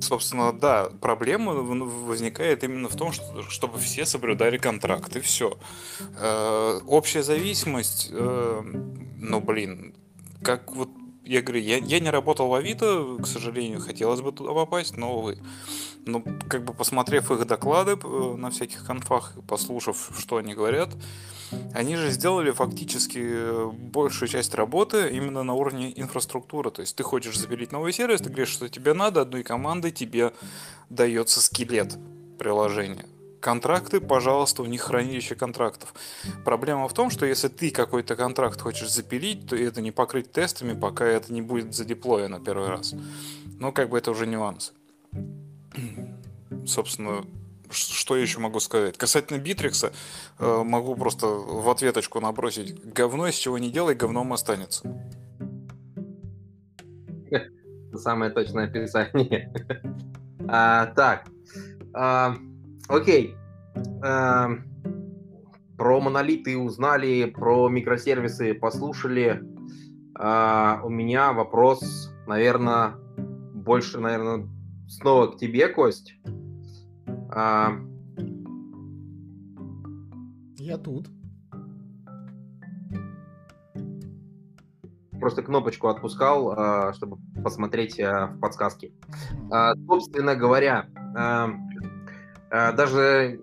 Собственно, 0.00 0.52
да, 0.52 0.90
проблема 1.00 1.52
возникает 1.52 2.64
именно 2.64 2.88
в 2.88 2.96
том, 2.96 3.12
что, 3.12 3.42
чтобы 3.48 3.78
все 3.78 4.06
соблюдали 4.06 4.58
контракт, 4.58 5.16
и 5.16 5.20
все. 5.20 5.58
Э, 6.18 6.80
общая 6.86 7.22
зависимость, 7.22 8.08
э, 8.10 8.62
ну, 9.18 9.40
блин, 9.40 9.94
как 10.42 10.72
вот 10.74 10.90
я 11.24 11.42
говорю, 11.42 11.62
я, 11.62 11.76
я 11.78 12.00
не 12.00 12.10
работал 12.10 12.48
в 12.48 12.54
Авито, 12.54 13.16
к 13.22 13.26
сожалению, 13.26 13.80
хотелось 13.80 14.20
бы 14.20 14.32
туда 14.32 14.52
попасть, 14.52 14.96
но, 14.96 15.16
увы. 15.16 15.38
Ну, 16.06 16.24
как 16.48 16.64
бы 16.64 16.72
посмотрев 16.72 17.30
их 17.30 17.46
доклады 17.46 17.98
э, 18.02 18.34
на 18.36 18.50
всяких 18.50 18.84
конфах, 18.86 19.34
послушав, 19.46 20.10
что 20.18 20.38
они 20.38 20.54
говорят, 20.54 20.90
они 21.74 21.96
же 21.96 22.10
сделали 22.10 22.50
фактически 22.50 23.18
э, 23.22 23.70
большую 23.72 24.28
часть 24.28 24.54
работы 24.54 25.10
именно 25.10 25.42
на 25.42 25.54
уровне 25.54 25.92
инфраструктуры. 25.94 26.70
То 26.70 26.80
есть 26.80 26.96
ты 26.96 27.02
хочешь 27.02 27.38
запилить 27.38 27.72
новый 27.72 27.92
сервис, 27.92 28.20
ты 28.20 28.30
говоришь, 28.30 28.48
что 28.48 28.68
тебе 28.68 28.94
надо, 28.94 29.22
одной 29.22 29.42
командой 29.42 29.90
тебе 29.90 30.32
дается 30.88 31.40
скелет 31.40 31.98
приложения. 32.38 33.06
Контракты, 33.40 34.00
пожалуйста, 34.00 34.62
у 34.62 34.66
них 34.66 34.82
хранилище 34.82 35.34
контрактов. 35.34 35.94
Проблема 36.44 36.88
в 36.88 36.92
том, 36.92 37.10
что 37.10 37.24
если 37.24 37.48
ты 37.48 37.70
какой-то 37.70 38.14
контракт 38.14 38.60
хочешь 38.60 38.90
запилить, 38.90 39.48
то 39.48 39.56
это 39.56 39.80
не 39.80 39.92
покрыть 39.92 40.30
тестами, 40.30 40.78
пока 40.78 41.06
это 41.06 41.32
не 41.32 41.40
будет 41.40 41.74
задеплоено 41.74 42.38
первый 42.38 42.68
раз. 42.68 42.94
Но 43.58 43.72
как 43.72 43.88
бы 43.88 43.98
это 43.98 44.10
уже 44.10 44.26
нюанс. 44.26 44.74
Собственно, 46.66 47.24
что 47.70 48.16
я 48.16 48.22
еще 48.22 48.40
могу 48.40 48.60
сказать? 48.60 48.98
Касательно 48.98 49.38
Битрикса, 49.38 49.92
э, 50.38 50.62
могу 50.64 50.96
просто 50.96 51.26
в 51.26 51.68
ответочку 51.70 52.20
набросить. 52.20 52.92
Говно, 52.92 53.28
из 53.28 53.34
чего 53.34 53.58
не 53.58 53.70
делай, 53.70 53.94
говном 53.94 54.32
останется. 54.32 54.82
Самое 57.94 58.30
точное 58.30 58.66
описание. 58.66 59.52
а, 60.48 60.86
так. 60.86 61.26
А, 61.92 62.36
окей. 62.88 63.34
А, 64.02 64.50
про 65.76 66.00
монолиты 66.00 66.56
узнали, 66.58 67.24
про 67.24 67.68
микросервисы 67.68 68.54
послушали. 68.54 69.42
А, 70.14 70.80
у 70.84 70.88
меня 70.88 71.32
вопрос, 71.32 72.12
наверное, 72.26 72.94
больше, 73.54 73.98
наверное, 73.98 74.48
снова 74.90 75.28
к 75.28 75.38
тебе, 75.38 75.68
Кость. 75.68 76.14
А... 77.30 77.72
Я 80.58 80.76
тут. 80.76 81.08
Просто 85.18 85.42
кнопочку 85.42 85.88
отпускал, 85.88 86.52
а, 86.56 86.92
чтобы 86.94 87.18
посмотреть 87.42 88.00
а, 88.00 88.26
в 88.26 88.40
подсказке. 88.40 88.92
А, 89.50 89.74
собственно 89.86 90.34
говоря, 90.34 90.86
даже 92.50 93.40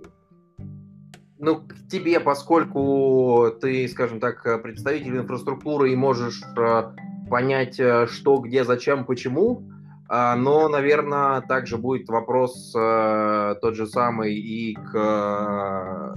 ну, 1.40 1.58
к 1.58 1.88
тебе, 1.90 2.20
поскольку 2.20 3.52
ты, 3.62 3.88
скажем 3.88 4.20
так, 4.20 4.62
представитель 4.64 5.18
инфраструктуры 5.18 5.92
и 5.92 5.96
можешь 5.96 6.42
э, 6.58 6.84
понять, 7.30 7.80
э, 7.80 8.08
что, 8.08 8.38
где, 8.38 8.64
зачем, 8.64 9.06
почему, 9.06 9.62
э, 9.62 9.77
но, 10.10 10.70
наверное, 10.70 11.42
также 11.42 11.78
будет 11.78 12.08
вопрос 12.08 12.74
э, 12.76 13.56
тот 13.62 13.76
же 13.76 13.88
самый 13.88 14.36
и 14.36 14.74
к 14.74 14.96
э, 14.96 16.16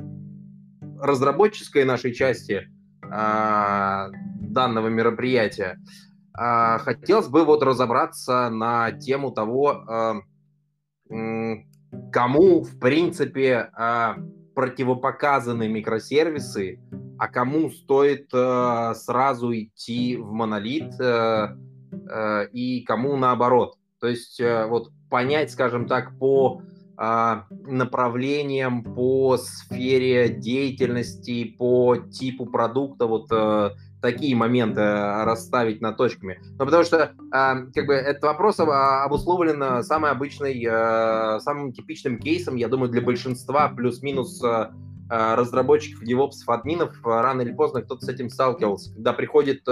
разработческой 1.01 1.85
нашей 1.85 2.13
части 2.13 2.69
э, 3.03 4.07
данного 4.41 4.89
мероприятия. 4.89 5.79
Э, 6.39 6.79
хотелось 6.79 7.29
бы 7.29 7.45
вот 7.45 7.63
разобраться 7.63 8.51
на 8.51 8.93
тему 8.93 9.31
того, 9.33 10.23
э, 11.09 11.55
кому, 12.13 12.63
в 12.63 12.79
принципе, 12.79 13.71
противопоказаны 14.55 15.67
микросервисы, 15.69 16.79
а 17.19 17.27
кому 17.27 17.71
стоит 17.71 18.31
сразу 18.31 19.53
идти 19.53 20.17
в 20.17 20.31
монолит 20.31 20.95
и 22.53 22.85
кому 22.87 23.17
наоборот. 23.17 23.80
То 24.01 24.09
есть 24.09 24.41
э, 24.41 24.67
вот 24.67 24.91
понять, 25.11 25.51
скажем 25.51 25.87
так, 25.87 26.19
по 26.19 26.63
э, 26.99 27.43
направлениям, 27.67 28.83
по 28.83 29.37
сфере 29.37 30.29
деятельности, 30.31 31.55
по 31.59 31.97
типу 31.97 32.47
продукта, 32.47 33.07
вот 33.07 33.27
э, 33.31 33.71
такие 34.01 34.35
моменты 34.35 34.81
э, 34.81 35.25
расставить 35.25 35.83
на 35.83 35.93
точками. 35.93 36.41
Ну, 36.59 36.65
потому 36.65 36.85
что, 36.85 36.97
э, 36.97 37.13
как 37.75 37.87
бы, 37.87 37.93
этот 37.93 38.23
вопрос 38.23 38.59
обусловлен 38.59 39.83
самой 39.83 40.13
обычной, 40.13 40.65
самым 41.41 41.73
типичным 41.73 42.19
кейсом, 42.19 42.57
я 42.57 42.69
думаю, 42.69 42.91
для 42.91 43.03
большинства 43.03 43.69
плюс-минус 43.69 44.43
разработчиков, 45.09 46.05
девопсов, 46.05 46.49
админов, 46.49 46.95
рано 47.05 47.43
или 47.43 47.53
поздно 47.53 47.83
кто-то 47.83 48.07
с 48.07 48.09
этим 48.09 48.31
сталкивался. 48.31 48.95
Когда 48.95 49.13
приходит 49.13 49.67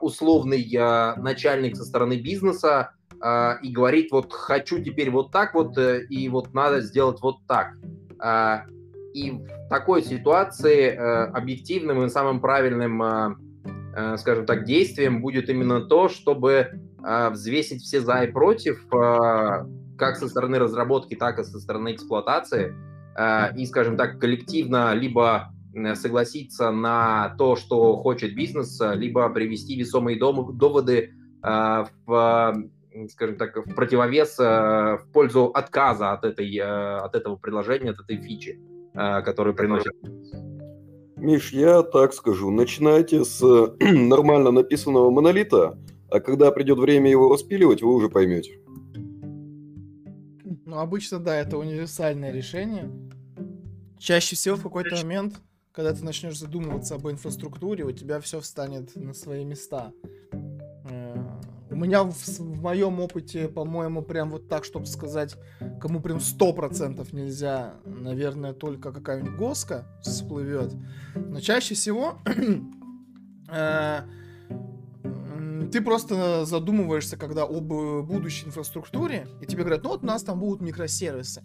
условный 0.00 0.68
начальник 1.16 1.76
со 1.76 1.84
стороны 1.84 2.20
бизнеса 2.20 2.90
и 3.22 3.72
говорит, 3.72 4.12
вот 4.12 4.32
хочу 4.32 4.82
теперь 4.82 5.10
вот 5.10 5.30
так 5.30 5.54
вот, 5.54 5.78
и 5.78 6.28
вот 6.28 6.52
надо 6.52 6.80
сделать 6.80 7.20
вот 7.22 7.36
так 7.46 7.74
и 9.14 9.30
в 9.30 9.68
такой 9.70 10.02
ситуации 10.02 10.88
э, 10.88 11.24
объективным 11.26 12.04
и 12.04 12.08
самым 12.08 12.40
правильным, 12.40 13.02
э, 13.02 13.34
э, 13.96 14.16
скажем 14.18 14.44
так, 14.44 14.64
действием 14.64 15.22
будет 15.22 15.48
именно 15.48 15.80
то, 15.80 16.08
чтобы 16.08 16.80
взвесить 17.06 17.82
все 17.82 18.00
за 18.00 18.22
и 18.22 18.32
против, 18.32 18.88
как 18.88 20.16
со 20.16 20.26
стороны 20.26 20.58
разработки, 20.58 21.14
так 21.14 21.38
и 21.38 21.44
со 21.44 21.60
стороны 21.60 21.92
эксплуатации, 21.92 22.74
и, 23.58 23.66
скажем 23.66 23.98
так, 23.98 24.18
коллективно 24.18 24.94
либо 24.94 25.52
согласиться 25.96 26.70
на 26.70 27.34
то, 27.36 27.56
что 27.56 27.98
хочет 27.98 28.34
бизнес, 28.34 28.80
либо 28.94 29.28
привести 29.28 29.78
весомые 29.78 30.18
доводы 30.18 31.12
в 31.42 32.54
скажем 33.10 33.36
так, 33.36 33.56
в 33.56 33.74
противовес 33.74 34.38
в 34.38 35.06
пользу 35.12 35.46
отказа 35.46 36.12
от, 36.12 36.24
этой, 36.24 36.56
от 36.58 37.14
этого 37.14 37.36
приложения, 37.36 37.90
от 37.90 38.00
этой 38.00 38.16
фичи. 38.16 38.60
А, 38.94 39.22
который 39.22 39.54
приносит. 39.54 39.92
Миш, 41.16 41.52
я 41.52 41.82
так 41.82 42.14
скажу, 42.14 42.50
начинайте 42.50 43.24
с 43.24 43.42
нормально 43.80 44.52
написанного 44.52 45.10
монолита, 45.10 45.76
а 46.10 46.20
когда 46.20 46.52
придет 46.52 46.78
время 46.78 47.10
его 47.10 47.32
распиливать, 47.32 47.82
вы 47.82 47.92
уже 47.92 48.08
поймете. 48.08 48.60
Ну, 50.64 50.78
обычно, 50.78 51.18
да, 51.18 51.36
это 51.36 51.58
универсальное 51.58 52.30
решение. 52.30 52.88
Чаще 53.98 54.36
всего 54.36 54.54
в 54.56 54.62
какой-то 54.62 54.94
момент, 54.96 55.40
когда 55.72 55.92
ты 55.92 56.04
начнешь 56.04 56.38
задумываться 56.38 56.94
об 56.94 57.08
инфраструктуре, 57.08 57.84
у 57.84 57.90
тебя 57.90 58.20
все 58.20 58.40
встанет 58.40 58.94
на 58.94 59.12
свои 59.12 59.44
места. 59.44 59.92
У 61.74 61.76
меня 61.76 62.04
в, 62.04 62.12
в 62.12 62.62
моем 62.62 63.00
опыте, 63.00 63.48
по-моему, 63.48 64.02
прям 64.02 64.30
вот 64.30 64.48
так, 64.48 64.64
чтобы 64.64 64.86
сказать, 64.86 65.34
кому 65.80 66.00
прям 66.00 66.20
сто 66.20 66.52
процентов 66.52 67.12
нельзя, 67.12 67.74
наверное, 67.84 68.52
только 68.52 68.92
какая-нибудь 68.92 69.36
госка 69.36 69.84
всплывет. 70.00 70.72
Но 71.16 71.40
чаще 71.40 71.74
всего 71.74 72.20
э, 73.50 74.02
ты 75.72 75.80
просто 75.80 76.44
задумываешься, 76.44 77.16
когда 77.16 77.42
об 77.42 77.66
будущей 77.66 78.46
инфраструктуре, 78.46 79.26
и 79.42 79.46
тебе 79.46 79.64
говорят, 79.64 79.82
ну 79.82 79.90
вот 79.90 80.04
у 80.04 80.06
нас 80.06 80.22
там 80.22 80.38
будут 80.38 80.60
микросервисы. 80.60 81.42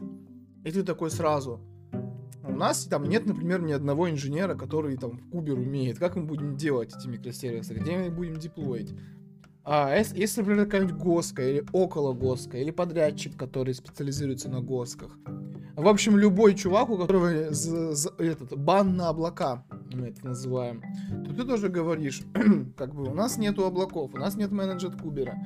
И 0.64 0.72
ты 0.72 0.84
такой 0.84 1.10
сразу, 1.10 1.60
у 2.44 2.52
нас 2.52 2.84
там 2.86 3.06
нет, 3.06 3.26
например, 3.26 3.64
ни 3.64 3.72
одного 3.72 4.12
инженера, 4.12 4.54
который 4.54 4.96
там 4.96 5.18
в 5.18 5.30
Кубер 5.32 5.58
умеет. 5.58 5.98
Как 5.98 6.16
мы 6.16 6.26
будем 6.26 6.56
делать 6.56 6.94
эти 6.96 7.08
микросервисы? 7.08 7.74
Где 7.74 7.98
мы 7.98 8.12
будем 8.12 8.38
деплоить? 8.38 8.94
А 9.72 9.96
если, 9.96 10.42
например, 10.42 10.66
какая-нибудь 10.66 10.96
госка 10.96 11.48
или 11.48 11.64
около 11.74 12.14
госка, 12.14 12.58
или 12.58 12.72
подрядчик, 12.72 13.38
который 13.38 13.76
специализируется 13.76 14.50
на 14.50 14.62
госках. 14.62 15.16
В 15.76 15.88
общем, 15.88 16.18
любой 16.18 16.56
чувак, 16.56 16.90
у 16.90 16.98
которого 16.98 17.28
этот, 17.28 18.58
бан 18.58 18.98
на 18.98 19.10
облака, 19.10 19.64
мы 19.94 20.08
это 20.08 20.26
называем, 20.26 20.82
то 21.24 21.36
ты 21.36 21.44
тоже 21.44 21.70
говоришь, 21.70 22.24
как 22.78 22.96
бы 22.96 23.12
у 23.12 23.14
нас 23.14 23.38
нету 23.38 23.64
облаков, 23.64 24.16
у 24.16 24.18
нас 24.18 24.36
нет 24.36 24.52
менеджер 24.52 24.98
кубера. 24.98 25.38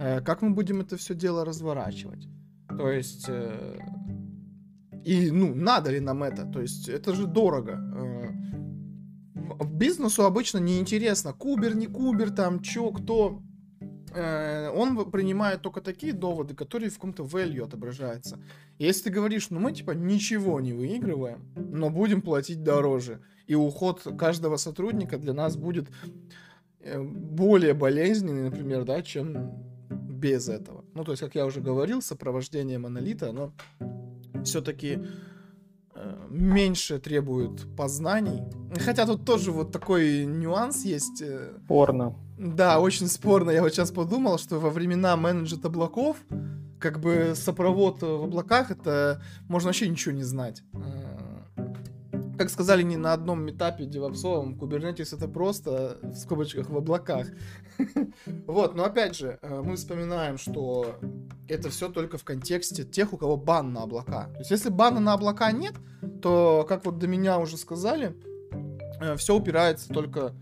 Э, 0.00 0.22
как 0.22 0.42
мы 0.42 0.50
будем 0.50 0.80
это 0.80 0.96
все 0.96 1.14
дело 1.14 1.44
разворачивать? 1.44 2.26
То 2.76 2.90
есть... 2.90 3.26
Э, 3.28 3.78
и, 5.04 5.30
ну, 5.30 5.54
надо 5.54 5.92
ли 5.92 6.00
нам 6.00 6.24
это? 6.24 6.44
То 6.46 6.60
есть, 6.60 6.88
это 6.88 7.14
же 7.14 7.28
дорого. 7.28 7.78
Э, 7.94 9.64
бизнесу 9.64 10.24
обычно 10.24 10.58
неинтересно, 10.58 11.32
кубер, 11.32 11.76
не 11.76 11.86
кубер, 11.86 12.30
там, 12.30 12.60
чё, 12.60 12.90
кто 12.90 13.40
он 14.74 15.10
принимает 15.10 15.62
только 15.62 15.80
такие 15.80 16.12
доводы, 16.12 16.54
которые 16.54 16.90
в 16.90 16.94
каком-то 16.94 17.22
value 17.24 17.64
отображаются. 17.64 18.38
если 18.78 19.04
ты 19.04 19.10
говоришь, 19.10 19.50
ну 19.50 19.60
мы 19.60 19.72
типа 19.72 19.92
ничего 19.92 20.60
не 20.60 20.72
выигрываем, 20.72 21.46
но 21.54 21.90
будем 21.90 22.22
платить 22.22 22.62
дороже, 22.62 23.20
и 23.46 23.54
уход 23.54 24.02
каждого 24.18 24.56
сотрудника 24.56 25.18
для 25.18 25.32
нас 25.32 25.56
будет 25.56 25.88
э, 26.80 27.00
более 27.02 27.74
болезненный, 27.74 28.50
например, 28.50 28.84
да, 28.84 29.02
чем 29.02 29.52
без 29.90 30.48
этого. 30.48 30.84
Ну, 30.94 31.04
то 31.04 31.12
есть, 31.12 31.22
как 31.22 31.34
я 31.34 31.46
уже 31.46 31.60
говорил, 31.60 32.02
сопровождение 32.02 32.78
монолита, 32.78 33.30
оно 33.30 33.52
все-таки 34.44 34.98
э, 34.98 35.06
меньше 36.30 36.98
требует 36.98 37.66
познаний. 37.76 38.42
Хотя 38.84 39.06
тут 39.06 39.24
тоже 39.24 39.52
вот 39.52 39.72
такой 39.72 40.24
нюанс 40.26 40.84
есть. 40.84 41.22
Порно. 41.66 42.14
Да, 42.38 42.80
очень 42.80 43.08
спорно. 43.08 43.50
Я 43.50 43.62
вот 43.62 43.72
сейчас 43.72 43.90
подумал, 43.90 44.38
что 44.38 44.58
во 44.58 44.70
времена 44.70 45.16
менеджера 45.16 45.60
облаков, 45.64 46.16
как 46.78 47.00
бы 47.00 47.32
сопровод 47.34 48.02
в 48.02 48.24
облаках, 48.24 48.70
это 48.70 49.20
можно 49.48 49.68
вообще 49.68 49.88
ничего 49.88 50.14
не 50.14 50.22
знать. 50.22 50.62
Как 52.38 52.50
сказали 52.50 52.82
не 52.82 52.96
на 52.96 53.12
одном 53.12 53.44
метапе 53.44 53.84
девопсовом, 53.84 54.54
Kubernetes 54.54 55.16
это 55.16 55.26
просто, 55.26 55.98
в 56.02 56.14
скобочках, 56.14 56.70
в 56.70 56.76
облаках. 56.76 57.26
Вот, 58.46 58.74
но 58.74 58.84
опять 58.84 59.16
же, 59.16 59.38
э, 59.40 59.62
мы 59.62 59.76
вспоминаем, 59.76 60.38
что 60.38 60.96
это 61.48 61.68
все 61.70 61.88
только 61.88 62.18
в 62.18 62.24
контексте 62.24 62.84
тех, 62.84 63.12
у 63.12 63.16
кого 63.16 63.36
бан 63.36 63.72
на 63.72 63.82
облака. 63.82 64.24
То 64.32 64.38
есть, 64.38 64.50
если 64.50 64.68
бана 64.68 65.00
на 65.00 65.12
облака 65.14 65.52
нет, 65.52 65.74
то, 66.22 66.64
как 66.68 66.84
вот 66.84 66.98
до 66.98 67.06
меня 67.06 67.38
уже 67.38 67.56
сказали, 67.56 68.16
э, 69.00 69.16
все 69.16 69.36
упирается 69.36 69.88
только 69.88 70.32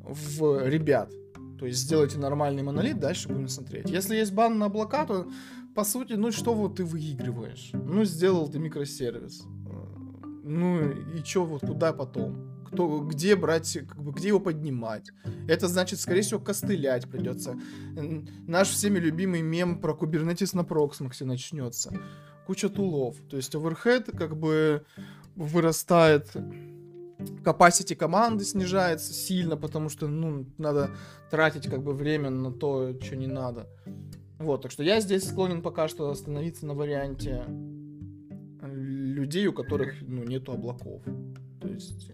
в 0.00 0.66
ребят. 0.66 1.12
То 1.58 1.66
есть 1.66 1.80
сделайте 1.80 2.18
нормальный 2.18 2.62
монолит, 2.62 2.98
дальше 2.98 3.28
будем 3.28 3.48
смотреть. 3.48 3.88
Если 3.88 4.16
есть 4.16 4.32
бан 4.32 4.58
на 4.58 4.66
облака, 4.66 5.04
то 5.04 5.28
по 5.74 5.84
сути, 5.84 6.14
ну 6.14 6.32
что 6.32 6.54
вот 6.54 6.76
ты 6.76 6.84
выигрываешь? 6.84 7.70
Ну, 7.72 8.04
сделал 8.04 8.48
ты 8.48 8.58
микросервис. 8.58 9.44
Ну 10.42 10.90
и 10.90 11.22
что 11.24 11.44
вот 11.44 11.60
куда 11.60 11.92
потом? 11.92 12.64
Кто, 12.66 13.00
где 13.00 13.36
брать, 13.36 13.78
как 13.86 14.02
бы, 14.02 14.12
где 14.12 14.28
его 14.28 14.40
поднимать? 14.40 15.10
Это 15.46 15.68
значит, 15.68 16.00
скорее 16.00 16.22
всего, 16.22 16.40
костылять 16.40 17.08
придется. 17.08 17.58
Наш 18.46 18.68
всеми 18.68 18.98
любимый 18.98 19.42
мем 19.42 19.78
про 19.78 19.92
Kubernetes 19.92 20.56
на 20.56 20.62
Proxmox 20.62 21.24
начнется. 21.24 21.92
Куча 22.46 22.68
тулов. 22.68 23.16
То 23.28 23.36
есть 23.36 23.54
overhead 23.54 24.16
как 24.16 24.36
бы 24.36 24.84
вырастает 25.36 26.34
capacity 27.44 27.94
команды 27.94 28.44
снижается 28.44 29.12
сильно, 29.12 29.56
потому 29.56 29.88
что, 29.88 30.08
ну, 30.08 30.46
надо 30.58 30.90
тратить 31.30 31.68
как 31.68 31.82
бы 31.82 31.92
время 31.92 32.30
на 32.30 32.52
то, 32.52 32.98
что 33.00 33.16
не 33.16 33.26
надо. 33.26 33.68
Вот, 34.38 34.62
так 34.62 34.72
что 34.72 34.82
я 34.82 35.00
здесь 35.00 35.28
склонен 35.28 35.62
пока 35.62 35.86
что 35.86 36.10
остановиться 36.10 36.66
на 36.66 36.74
варианте 36.74 37.44
людей, 39.22 39.46
у 39.46 39.52
которых, 39.52 39.94
ну, 40.02 40.24
нету 40.24 40.52
облаков. 40.52 41.02
То 41.60 41.68
есть... 41.68 42.10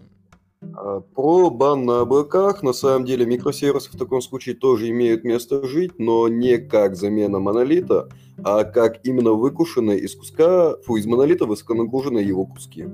А, 0.75 1.01
про 1.01 1.51
бан 1.51 1.85
на 1.85 2.01
облаках, 2.01 2.63
на 2.63 2.73
самом 2.73 3.05
деле, 3.05 3.27
микросервисы 3.27 3.91
в 3.91 3.99
таком 3.99 4.21
случае 4.21 4.55
тоже 4.55 4.91
имеют 4.91 5.25
место 5.25 5.67
жить, 5.67 5.99
но 5.99 6.29
не 6.29 6.59
как 6.59 6.97
замена 6.97 7.39
монолита, 7.39 8.09
а 8.45 8.65
как 8.65 9.05
именно 9.05 9.33
выкушенные 9.33 9.99
из 10.01 10.15
куска, 10.15 10.77
фу, 10.85 10.97
из 10.97 11.07
монолита 11.07 11.47
высоконагруженные 11.47 12.27
его 12.27 12.45
куски. 12.45 12.87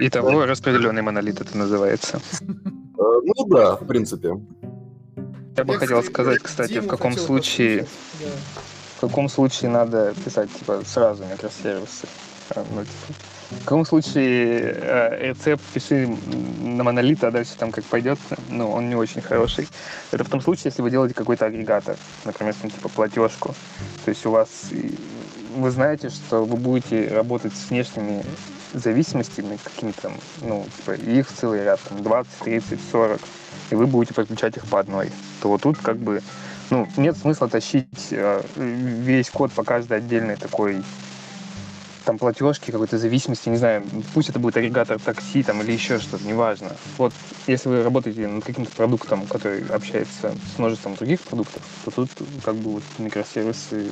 Итого 0.00 0.46
распределенный 0.46 1.02
монолит 1.02 1.40
это 1.40 1.56
называется. 1.56 2.20
Э, 2.40 3.02
ну 3.24 3.46
да, 3.48 3.76
в 3.76 3.86
принципе. 3.86 4.40
Я 5.56 5.64
бы 5.64 5.74
хотел 5.74 6.02
сказать, 6.02 6.40
кстати, 6.40 6.80
в 6.80 6.86
каком 6.86 7.12
случае 7.12 7.86
в 9.00 9.08
каком 9.08 9.28
случае 9.28 9.70
надо 9.70 10.14
писать 10.24 10.52
типа 10.52 10.82
сразу 10.84 11.24
микросервисы. 11.24 12.06
А, 12.50 12.64
ну, 12.70 12.82
типа, 12.82 13.14
в 13.50 13.64
каком 13.64 13.84
случае 13.84 14.76
э, 14.76 15.28
рецепт 15.28 15.62
пиши 15.72 16.06
на 16.60 16.84
монолит, 16.84 17.24
а 17.24 17.30
дальше 17.30 17.52
там 17.58 17.72
как 17.72 17.84
пойдет, 17.84 18.18
ну, 18.48 18.70
он 18.70 18.88
не 18.88 18.94
очень 18.94 19.22
хороший. 19.22 19.68
Это 20.12 20.24
в 20.24 20.28
том 20.28 20.40
случае, 20.40 20.64
если 20.66 20.82
вы 20.82 20.90
делаете 20.90 21.14
какой-то 21.14 21.46
агрегатор, 21.46 21.96
например, 22.24 22.54
там, 22.60 22.70
типа 22.70 22.88
платежку. 22.88 23.54
То 24.04 24.08
есть 24.10 24.24
у 24.26 24.30
вас 24.30 24.48
вы 25.56 25.70
знаете, 25.70 26.10
что 26.10 26.44
вы 26.44 26.56
будете 26.56 27.08
работать 27.08 27.52
с 27.54 27.70
внешними 27.70 28.22
зависимостями 28.72 29.58
какими-то, 29.62 30.12
ну, 30.42 30.66
типа, 30.76 30.92
их 30.92 31.28
целый 31.28 31.64
ряд, 31.64 31.80
там, 31.88 32.02
20, 32.02 32.32
30, 32.44 32.78
40, 32.92 33.20
и 33.70 33.74
вы 33.74 33.86
будете 33.86 34.14
подключать 34.14 34.56
их 34.56 34.66
по 34.66 34.78
одной, 34.78 35.10
то 35.42 35.48
вот 35.48 35.62
тут 35.62 35.78
как 35.78 35.96
бы, 35.96 36.22
ну, 36.70 36.88
нет 36.96 37.16
смысла 37.16 37.48
тащить 37.48 37.86
э, 38.12 38.42
весь 38.56 39.30
код 39.30 39.52
по 39.52 39.64
каждой 39.64 39.98
отдельной 39.98 40.36
такой 40.36 40.82
там 42.04 42.18
платежки, 42.18 42.70
какой-то 42.70 42.98
зависимости, 42.98 43.48
не 43.48 43.56
знаю, 43.56 43.84
пусть 44.14 44.30
это 44.30 44.38
будет 44.38 44.56
агрегатор 44.56 44.98
такси 44.98 45.42
там 45.42 45.62
или 45.62 45.72
еще 45.72 45.98
что-то, 45.98 46.24
неважно. 46.24 46.70
Вот 46.96 47.12
если 47.46 47.68
вы 47.68 47.82
работаете 47.82 48.26
над 48.26 48.44
каким-то 48.44 48.70
продуктом, 48.72 49.26
который 49.26 49.66
общается 49.68 50.34
с 50.54 50.58
множеством 50.58 50.94
других 50.94 51.20
продуктов, 51.20 51.62
то 51.84 51.90
тут 51.90 52.10
как 52.44 52.54
бы 52.54 52.72
вот 52.72 52.82
микросервисы 52.98 53.88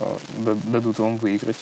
э, 0.00 0.16
дадут 0.64 0.98
вам 0.98 1.16
выиграть. 1.16 1.56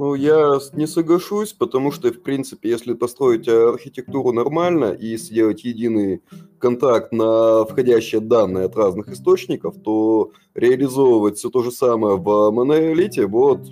Ну, 0.00 0.14
я 0.14 0.60
не 0.74 0.86
соглашусь, 0.86 1.52
потому 1.52 1.90
что, 1.90 2.12
в 2.12 2.22
принципе, 2.22 2.70
если 2.70 2.94
построить 2.94 3.48
архитектуру 3.48 4.30
нормально 4.30 4.92
и 4.92 5.16
сделать 5.16 5.64
единый 5.64 6.22
контакт 6.60 7.10
на 7.10 7.64
входящие 7.64 8.20
данные 8.20 8.66
от 8.66 8.76
разных 8.76 9.08
источников, 9.08 9.74
то 9.82 10.30
реализовывать 10.54 11.38
все 11.38 11.50
то 11.50 11.64
же 11.64 11.72
самое 11.72 12.16
в 12.16 12.50
монолите 12.52 13.26
вот 13.26 13.66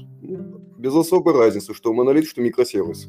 без 0.76 0.96
особой 0.96 1.32
разницы, 1.32 1.72
что 1.74 1.92
монолит, 1.92 2.26
что 2.26 2.42
микросервис. 2.42 3.06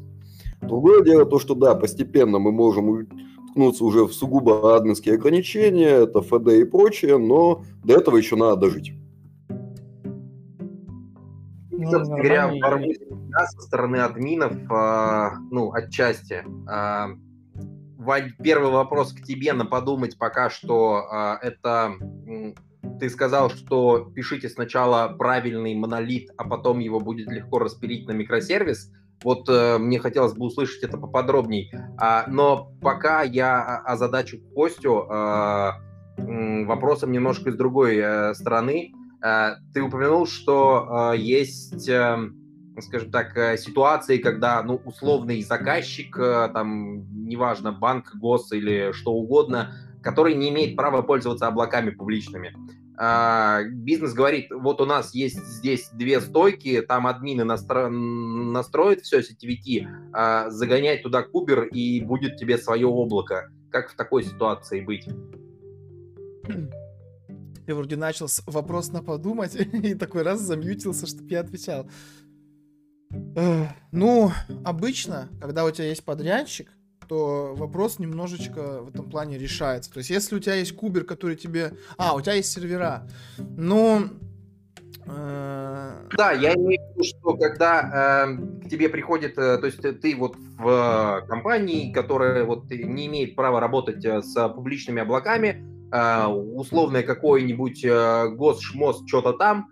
Другое 0.62 1.02
дело 1.02 1.24
то, 1.24 1.40
что 1.40 1.56
да, 1.56 1.74
постепенно 1.74 2.38
мы 2.38 2.52
можем 2.52 3.08
ткнуться 3.50 3.84
уже 3.84 4.04
в 4.04 4.12
сугубо 4.12 4.76
админские 4.76 5.16
ограничения, 5.16 6.04
это 6.04 6.20
FD 6.20 6.60
и 6.60 6.64
прочее, 6.64 7.18
но 7.18 7.64
до 7.82 7.94
этого 7.94 8.16
еще 8.16 8.36
надо 8.36 8.60
дожить. 8.60 8.92
Ну, 11.78 11.88
собственно 11.92 12.18
говоря, 12.18 12.52
да, 13.28 13.46
со 13.46 13.60
стороны 13.60 13.96
админов, 13.96 14.52
э, 14.52 15.30
ну, 15.50 15.72
отчасти. 15.72 16.44
Э, 16.70 17.14
Вань, 17.98 18.32
первый 18.42 18.70
вопрос 18.70 19.12
к 19.12 19.22
тебе 19.22 19.52
на 19.52 19.66
подумать 19.66 20.18
пока 20.18 20.50
что. 20.50 21.06
Э, 21.12 21.46
это 21.46 21.94
ты 22.98 23.10
сказал, 23.10 23.50
что 23.50 24.10
пишите 24.14 24.48
сначала 24.48 25.08
правильный 25.08 25.74
монолит, 25.74 26.30
а 26.36 26.44
потом 26.44 26.78
его 26.78 27.00
будет 27.00 27.30
легко 27.30 27.58
распилить 27.58 28.06
на 28.06 28.12
микросервис. 28.12 28.92
Вот 29.22 29.48
э, 29.48 29.78
мне 29.78 29.98
хотелось 29.98 30.34
бы 30.34 30.46
услышать 30.46 30.82
это 30.84 30.96
поподробней. 30.96 31.72
А, 31.98 32.24
но 32.28 32.72
пока 32.80 33.22
я 33.22 33.78
озадачу 33.78 34.38
Костю 34.54 35.06
э, 35.10 35.70
вопросом 36.66 37.10
немножко 37.10 37.50
из 37.50 37.56
другой 37.56 37.96
э, 37.96 38.34
стороны. 38.34 38.92
Э, 39.24 39.56
ты 39.74 39.82
упомянул, 39.82 40.26
что 40.26 41.12
э, 41.12 41.18
есть, 41.18 41.88
эм, 41.88 42.37
скажем 42.80 43.10
так, 43.10 43.36
э, 43.36 43.56
ситуации, 43.56 44.18
когда 44.18 44.62
ну, 44.62 44.80
условный 44.84 45.42
заказчик, 45.42 46.16
там, 46.16 47.06
неважно, 47.26 47.72
банк, 47.72 48.14
гос 48.14 48.52
или 48.52 48.92
что 48.92 49.12
угодно, 49.12 49.74
который 50.02 50.34
не 50.34 50.50
имеет 50.50 50.76
права 50.76 51.02
пользоваться 51.02 51.46
облаками 51.46 51.90
публичными. 51.90 52.54
Бизнес 53.74 54.12
говорит, 54.12 54.48
вот 54.50 54.80
у 54.80 54.86
нас 54.86 55.14
есть 55.14 55.38
здесь 55.44 55.88
две 55.92 56.20
стойки, 56.20 56.82
там 56.82 57.06
админы 57.06 57.44
настро... 57.44 57.88
настроят 57.88 59.02
все 59.02 59.20
CTVT, 59.20 60.50
загоняй 60.50 60.98
туда 60.98 61.22
кубер 61.22 61.64
и 61.64 62.00
будет 62.00 62.38
тебе 62.38 62.58
свое 62.58 62.88
облако. 62.88 63.52
Как 63.70 63.90
в 63.90 63.96
такой 63.96 64.24
ситуации 64.24 64.80
быть? 64.80 65.06
Я 67.68 67.74
вроде 67.74 67.96
начал 67.96 68.28
вопрос 68.46 68.92
на 68.92 69.02
подумать, 69.02 69.54
и 69.84 69.94
такой 69.94 70.22
раз 70.22 70.40
замьютился, 70.40 71.06
чтобы 71.06 71.28
я 71.28 71.40
отвечал. 71.40 71.86
Ну, 73.90 74.30
обычно, 74.64 75.28
когда 75.40 75.64
у 75.64 75.70
тебя 75.70 75.88
есть 75.88 76.04
подрядчик, 76.04 76.70
то 77.08 77.54
вопрос 77.56 77.98
немножечко 77.98 78.82
в 78.82 78.90
этом 78.90 79.08
плане 79.08 79.38
решается. 79.38 79.90
То 79.92 79.98
есть, 79.98 80.10
если 80.10 80.36
у 80.36 80.38
тебя 80.38 80.54
есть 80.56 80.76
кубер, 80.76 81.04
который 81.04 81.36
тебе... 81.36 81.72
А, 81.96 82.14
у 82.14 82.20
тебя 82.20 82.34
есть 82.34 82.52
сервера. 82.52 83.08
Ну... 83.38 84.10
Э... 85.06 86.06
Да, 86.16 86.32
я 86.32 86.54
имею 86.54 86.82
в 86.82 86.96
виду, 86.96 87.04
что 87.04 87.34
когда 87.36 88.26
э, 88.28 88.66
к 88.66 88.68
тебе 88.68 88.90
приходит... 88.90 89.38
Э, 89.38 89.56
то 89.56 89.66
есть, 89.66 89.80
ты 89.80 90.16
вот 90.16 90.36
в 90.36 91.24
компании, 91.28 91.92
которая 91.92 92.44
вот 92.44 92.70
не 92.70 93.06
имеет 93.06 93.34
права 93.34 93.58
работать 93.58 94.04
э, 94.04 94.20
с 94.20 94.48
публичными 94.50 95.00
облаками, 95.00 95.64
а, 95.90 96.28
условное 96.28 97.02
какой-нибудь 97.02 97.82
э, 97.82 98.28
госшмос, 98.28 99.02
что-то 99.06 99.32
там, 99.32 99.70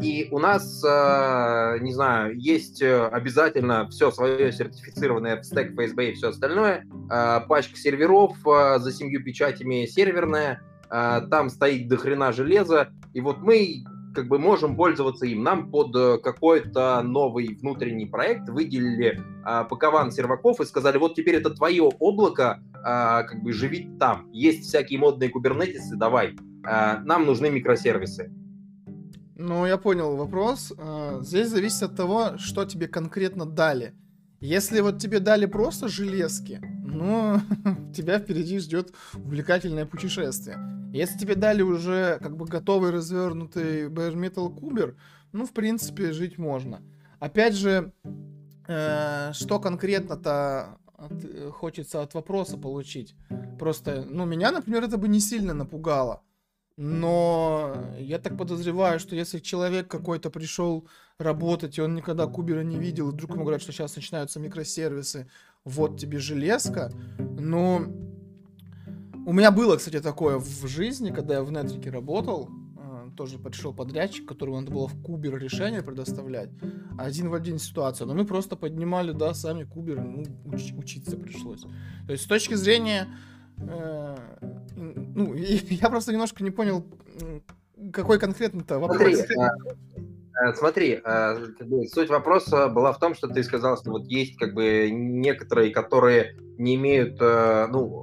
и 0.00 0.28
у 0.30 0.38
нас, 0.38 0.82
а, 0.84 1.76
не 1.78 1.92
знаю, 1.92 2.38
есть 2.38 2.80
э, 2.80 3.06
обязательно 3.08 3.88
все 3.88 4.10
свое 4.10 4.50
сертифицированное 4.52 5.40
в 5.40 5.44
стек 5.44 5.72
FSB 5.72 6.10
и 6.10 6.14
все 6.14 6.28
остальное, 6.30 6.86
пачка 7.08 7.76
серверов 7.76 8.36
за 8.42 8.92
семью 8.92 9.22
печатями 9.22 9.86
серверная, 9.86 10.62
там 10.88 11.50
стоит 11.50 11.88
дохрена 11.88 12.32
железа, 12.32 12.88
и 13.12 13.20
вот 13.20 13.38
мы 13.42 13.84
как 14.14 14.28
бы 14.28 14.38
можем 14.38 14.76
пользоваться 14.76 15.26
им. 15.26 15.42
Нам 15.42 15.70
под 15.70 15.94
э, 15.94 16.18
какой-то 16.18 17.02
новый 17.02 17.58
внутренний 17.60 18.06
проект 18.06 18.48
выделили 18.48 19.20
а, 19.44 19.64
пакован 19.64 20.12
серваков 20.12 20.60
и 20.60 20.64
сказали, 20.64 20.96
вот 20.96 21.14
теперь 21.14 21.36
это 21.36 21.50
твое 21.50 21.82
облако, 21.82 22.62
а, 22.84 23.24
как 23.24 23.42
бы 23.42 23.52
живи 23.52 23.90
там. 23.98 24.30
Есть 24.32 24.68
всякие 24.68 24.98
модные 24.98 25.28
кубернетисы, 25.28 25.96
давай. 25.96 26.36
А, 26.64 27.00
нам 27.00 27.26
нужны 27.26 27.50
микросервисы. 27.50 28.32
Ну, 29.36 29.66
я 29.66 29.78
понял 29.78 30.16
вопрос. 30.16 30.72
А, 30.78 31.20
здесь 31.22 31.48
зависит 31.48 31.82
от 31.82 31.96
того, 31.96 32.38
что 32.38 32.64
тебе 32.64 32.86
конкретно 32.86 33.46
дали. 33.46 33.94
Если 34.40 34.80
вот 34.80 34.98
тебе 34.98 35.20
дали 35.20 35.46
просто 35.46 35.88
железки, 35.88 36.60
ну, 36.84 37.40
тебя 37.94 38.18
впереди 38.18 38.58
ждет 38.58 38.92
увлекательное 39.14 39.86
путешествие. 39.86 40.58
Если 40.92 41.18
тебе 41.18 41.34
дали 41.34 41.62
уже 41.62 42.18
как 42.22 42.36
бы 42.36 42.46
готовый 42.46 42.92
развернутый 42.92 43.88
bare 43.88 44.14
metal 44.14 44.54
кубер, 44.54 44.96
ну, 45.32 45.46
в 45.46 45.52
принципе, 45.52 46.12
жить 46.12 46.38
можно. 46.38 46.82
Опять 47.18 47.54
же, 47.54 47.92
э, 48.68 49.32
что 49.32 49.58
конкретно-то 49.58 50.78
от, 50.96 51.24
э, 51.24 51.50
хочется 51.50 52.02
от 52.02 52.14
вопроса 52.14 52.56
получить? 52.56 53.16
Просто, 53.58 54.06
ну, 54.08 54.24
меня, 54.26 54.52
например, 54.52 54.84
это 54.84 54.96
бы 54.96 55.08
не 55.08 55.18
сильно 55.18 55.54
напугало. 55.54 56.22
Но 56.76 57.72
я 57.98 58.18
так 58.18 58.36
подозреваю, 58.36 58.98
что 58.98 59.14
если 59.14 59.38
человек 59.38 59.86
какой-то 59.86 60.28
пришел 60.28 60.88
работать, 61.18 61.78
и 61.78 61.80
он 61.82 61.94
никогда 61.94 62.26
кубера 62.26 62.62
не 62.62 62.76
видел, 62.76 63.08
и 63.08 63.12
вдруг 63.12 63.34
ему 63.34 63.42
говорят, 63.42 63.62
что 63.62 63.70
сейчас 63.70 63.94
начинаются 63.94 64.40
микросервисы, 64.40 65.30
вот 65.64 66.00
тебе 66.00 66.18
железка, 66.18 66.92
ну, 67.38 67.86
у 69.24 69.32
меня 69.32 69.52
было, 69.52 69.76
кстати, 69.76 70.00
такое 70.00 70.38
в 70.38 70.66
жизни, 70.66 71.10
когда 71.10 71.34
я 71.34 71.42
в 71.44 71.52
Нетрике 71.52 71.90
работал, 71.90 72.50
э, 72.76 73.10
тоже 73.16 73.38
пришел 73.38 73.72
подрядчик, 73.72 74.26
которому 74.26 74.60
надо 74.60 74.72
было 74.72 74.88
в 74.88 75.00
Кубер 75.00 75.38
решение 75.38 75.82
предоставлять. 75.82 76.50
Один 76.98 77.30
в 77.30 77.34
один 77.34 77.58
ситуация. 77.58 78.06
Но 78.06 78.14
мы 78.14 78.26
просто 78.26 78.56
поднимали, 78.56 79.12
да, 79.12 79.32
сами 79.32 79.62
Кубер, 79.62 80.02
ну, 80.02 80.24
уч- 80.44 80.76
учиться 80.76 81.16
пришлось. 81.16 81.62
То 82.06 82.12
есть 82.12 82.24
с 82.24 82.26
точки 82.26 82.54
зрения... 82.54 83.06
Э, 83.58 84.16
ну, 84.76 85.34
я 85.34 85.88
просто 85.88 86.12
немножко 86.12 86.42
не 86.42 86.50
понял, 86.50 86.84
какой 87.92 88.18
конкретно-то 88.18 88.78
вопрос. 88.78 88.98
Смотри, 88.98 89.16
смотри, 90.56 91.00
а, 91.04 91.36
суть 91.92 92.08
вопроса 92.08 92.68
была 92.68 92.92
в 92.92 92.98
том, 92.98 93.14
что 93.14 93.28
ты 93.28 93.42
сказал, 93.44 93.76
что 93.78 93.90
вот 93.90 94.06
есть 94.06 94.36
как 94.36 94.54
бы 94.54 94.90
некоторые, 94.90 95.70
которые 95.70 96.36
не 96.58 96.74
имеют, 96.74 97.18
э, 97.20 97.66
ну, 97.70 98.02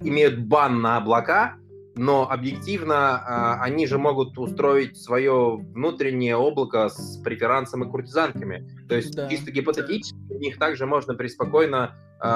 имеют 0.00 0.40
бан 0.46 0.80
на 0.80 0.96
облака, 0.96 1.56
но 1.96 2.30
объективно 2.30 3.58
э, 3.60 3.62
они 3.62 3.86
же 3.86 3.98
могут 3.98 4.38
устроить 4.38 4.96
свое 4.96 5.56
внутреннее 5.56 6.36
облако 6.36 6.88
с 6.88 7.18
преферансом 7.18 7.84
и 7.84 7.90
куртизанками. 7.90 8.68
То 8.88 8.96
есть 8.96 9.14
да. 9.14 9.28
чисто 9.28 9.50
гипотетически 9.50 10.16
у 10.30 10.38
них 10.38 10.58
также 10.58 10.86
можно 10.86 11.14
преспокойно 11.14 11.96
э, 12.22 12.26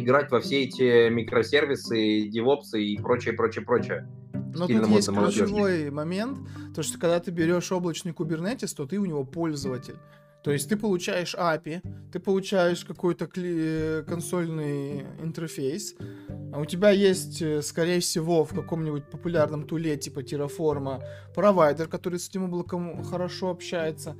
играть 0.00 0.30
во 0.30 0.40
все 0.40 0.64
эти 0.64 1.08
микросервисы, 1.08 2.28
девопсы 2.28 2.82
и 2.82 2.98
прочее, 2.98 3.34
прочее, 3.34 3.64
прочее. 3.64 4.08
Но 4.54 4.66
тут 4.66 4.88
есть 4.88 5.08
ключевой 5.08 5.90
момент, 5.90 6.38
то 6.74 6.82
что 6.82 6.98
когда 6.98 7.20
ты 7.20 7.30
берешь 7.30 7.70
облачный 7.72 8.12
кубернетис, 8.12 8.74
то 8.74 8.86
ты 8.86 8.98
у 8.98 9.04
него 9.04 9.24
пользователь. 9.24 9.96
То 10.42 10.52
есть 10.52 10.68
ты 10.68 10.76
получаешь 10.76 11.34
API, 11.34 11.82
ты 12.12 12.18
получаешь 12.18 12.84
какой-то 12.84 13.26
кли- 13.26 14.02
консольный 14.04 15.02
интерфейс, 15.22 15.94
а 16.52 16.60
у 16.60 16.64
тебя 16.64 16.90
есть, 16.90 17.42
э, 17.42 17.62
скорее 17.62 18.00
всего, 18.00 18.44
в 18.44 18.54
каком-нибудь 18.54 19.04
популярном 19.10 19.66
туле 19.66 19.96
типа 19.96 20.20
Terraform 20.20 21.02
провайдер, 21.34 21.88
который 21.88 22.18
с 22.18 22.28
этим 22.28 22.44
облаком 22.44 23.04
хорошо 23.04 23.50
общается. 23.50 24.16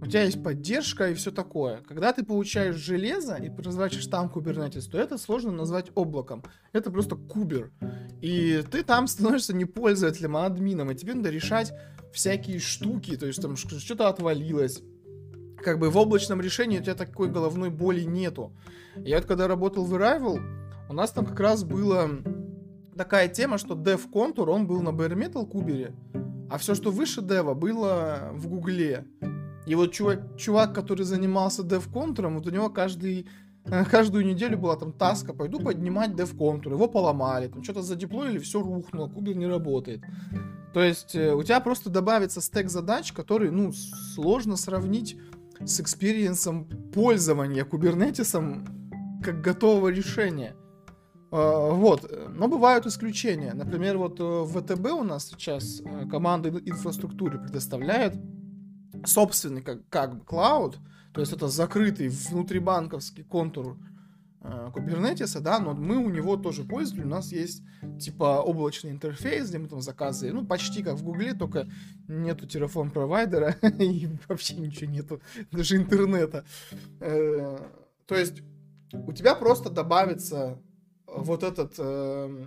У 0.00 0.06
тебя 0.06 0.24
есть 0.24 0.42
поддержка 0.42 1.10
и 1.10 1.14
все 1.14 1.30
такое. 1.30 1.80
Когда 1.88 2.12
ты 2.12 2.24
получаешь 2.24 2.74
железо 2.74 3.36
и 3.36 3.48
разворачиваешь 3.48 4.06
там 4.08 4.28
Kubernetes, 4.28 4.90
то 4.90 4.98
это 4.98 5.16
сложно 5.16 5.52
назвать 5.52 5.90
облаком. 5.94 6.42
Это 6.72 6.90
просто 6.90 7.16
кубер. 7.16 7.72
И 8.20 8.62
ты 8.70 8.82
там 8.82 9.06
становишься 9.06 9.54
не 9.54 9.64
пользователем, 9.64 10.36
а 10.36 10.44
админом. 10.44 10.90
И 10.90 10.94
тебе 10.94 11.14
надо 11.14 11.30
решать 11.30 11.72
всякие 12.12 12.58
штуки. 12.58 13.16
То 13.16 13.26
есть 13.26 13.40
там 13.40 13.56
что-то 13.56 14.08
отвалилось, 14.08 14.82
как 15.64 15.78
бы 15.78 15.90
в 15.90 15.96
облачном 15.96 16.40
решении 16.40 16.78
у 16.78 16.82
тебя 16.82 16.94
такой 16.94 17.28
головной 17.28 17.70
боли 17.70 18.02
нету. 18.02 18.52
Я 18.96 19.16
вот 19.16 19.26
когда 19.26 19.48
работал 19.48 19.84
в 19.84 19.94
Arrival, 19.94 20.40
у 20.88 20.92
нас 20.92 21.10
там 21.10 21.26
как 21.26 21.40
раз 21.40 21.64
была 21.64 22.08
такая 22.96 23.28
тема, 23.28 23.58
что 23.58 23.74
Dev 23.74 24.02
Contour, 24.12 24.50
он 24.50 24.66
был 24.66 24.82
на 24.82 24.90
Bare 24.90 25.14
Metal 25.14 25.46
кубере, 25.46 25.94
а 26.50 26.58
все, 26.58 26.74
что 26.74 26.90
выше 26.90 27.22
дева, 27.22 27.54
было 27.54 28.30
в 28.32 28.46
Гугле. 28.48 29.06
И 29.66 29.74
вот 29.74 29.92
чувак, 29.92 30.36
чувак, 30.36 30.74
который 30.74 31.04
занимался 31.04 31.62
Dev 31.62 31.90
Contour, 31.90 32.28
вот 32.34 32.46
у 32.46 32.50
него 32.50 32.68
каждый 32.70 33.26
каждую 33.90 34.26
неделю 34.26 34.58
была 34.58 34.76
там 34.76 34.92
таска, 34.92 35.32
пойду 35.32 35.58
поднимать 35.58 36.10
контур, 36.10 36.70
его 36.70 36.86
поломали, 36.86 37.48
там 37.48 37.64
что-то 37.64 37.82
задеплоили, 37.82 38.38
все 38.38 38.60
рухнуло, 38.60 39.08
кубер 39.08 39.34
не 39.34 39.46
работает. 39.46 40.02
То 40.74 40.82
есть 40.82 41.14
э, 41.14 41.32
у 41.32 41.42
тебя 41.44 41.60
просто 41.60 41.88
добавится 41.88 42.40
стек 42.40 42.68
задач, 42.68 43.12
который, 43.12 43.50
ну, 43.50 43.72
сложно 43.72 44.56
сравнить 44.56 45.16
с 45.64 45.80
experience 45.80 46.52
ом 46.52 46.66
пользования 46.92 47.64
Kubernetes 47.64 48.49
ом 48.49 48.66
как 49.22 49.40
готового 49.40 49.88
решения. 49.88 50.54
А, 51.30 51.70
вот, 51.70 52.10
но 52.28 52.48
бывают 52.48 52.86
исключения. 52.86 53.54
Например, 53.54 53.98
вот 53.98 54.20
э, 54.20 54.44
ВТБ 54.44 54.86
у 54.92 55.02
нас 55.02 55.28
сейчас 55.28 55.80
э, 55.84 56.06
команда 56.08 56.50
инфраструктуры 56.50 57.38
предоставляет 57.38 58.14
собственный 59.04 59.62
как, 59.62 59.88
как 59.88 60.18
бы 60.18 60.24
клауд, 60.24 60.78
то 61.12 61.20
есть 61.20 61.32
это 61.32 61.48
закрытый 61.48 62.08
внутрибанковский 62.08 63.24
контур 63.24 63.78
э, 64.44 64.70
Kubernetes, 64.72 65.40
да, 65.40 65.58
но 65.58 65.74
мы 65.74 65.96
у 65.96 66.08
него 66.08 66.36
тоже 66.36 66.64
пользователи, 66.64 67.04
у 67.04 67.08
нас 67.08 67.32
есть 67.32 67.62
типа 67.98 68.40
облачный 68.40 68.92
интерфейс, 68.92 69.48
где 69.48 69.58
мы 69.58 69.68
там 69.68 69.80
заказы, 69.80 70.32
ну, 70.32 70.46
почти 70.46 70.82
как 70.82 70.94
в 70.94 71.02
Гугле, 71.02 71.34
только 71.34 71.66
нету 72.06 72.46
Terraform 72.46 72.90
провайдера 72.90 73.56
и 73.78 74.08
вообще 74.28 74.54
ничего 74.54 74.90
нету, 74.90 75.20
даже 75.50 75.76
интернета. 75.76 76.44
Э, 77.00 77.58
то 78.06 78.14
есть 78.14 78.42
у 78.92 79.12
тебя 79.12 79.34
просто 79.34 79.70
добавится 79.70 80.58
вот 81.06 81.42
этот 81.42 81.74
э, 81.78 82.44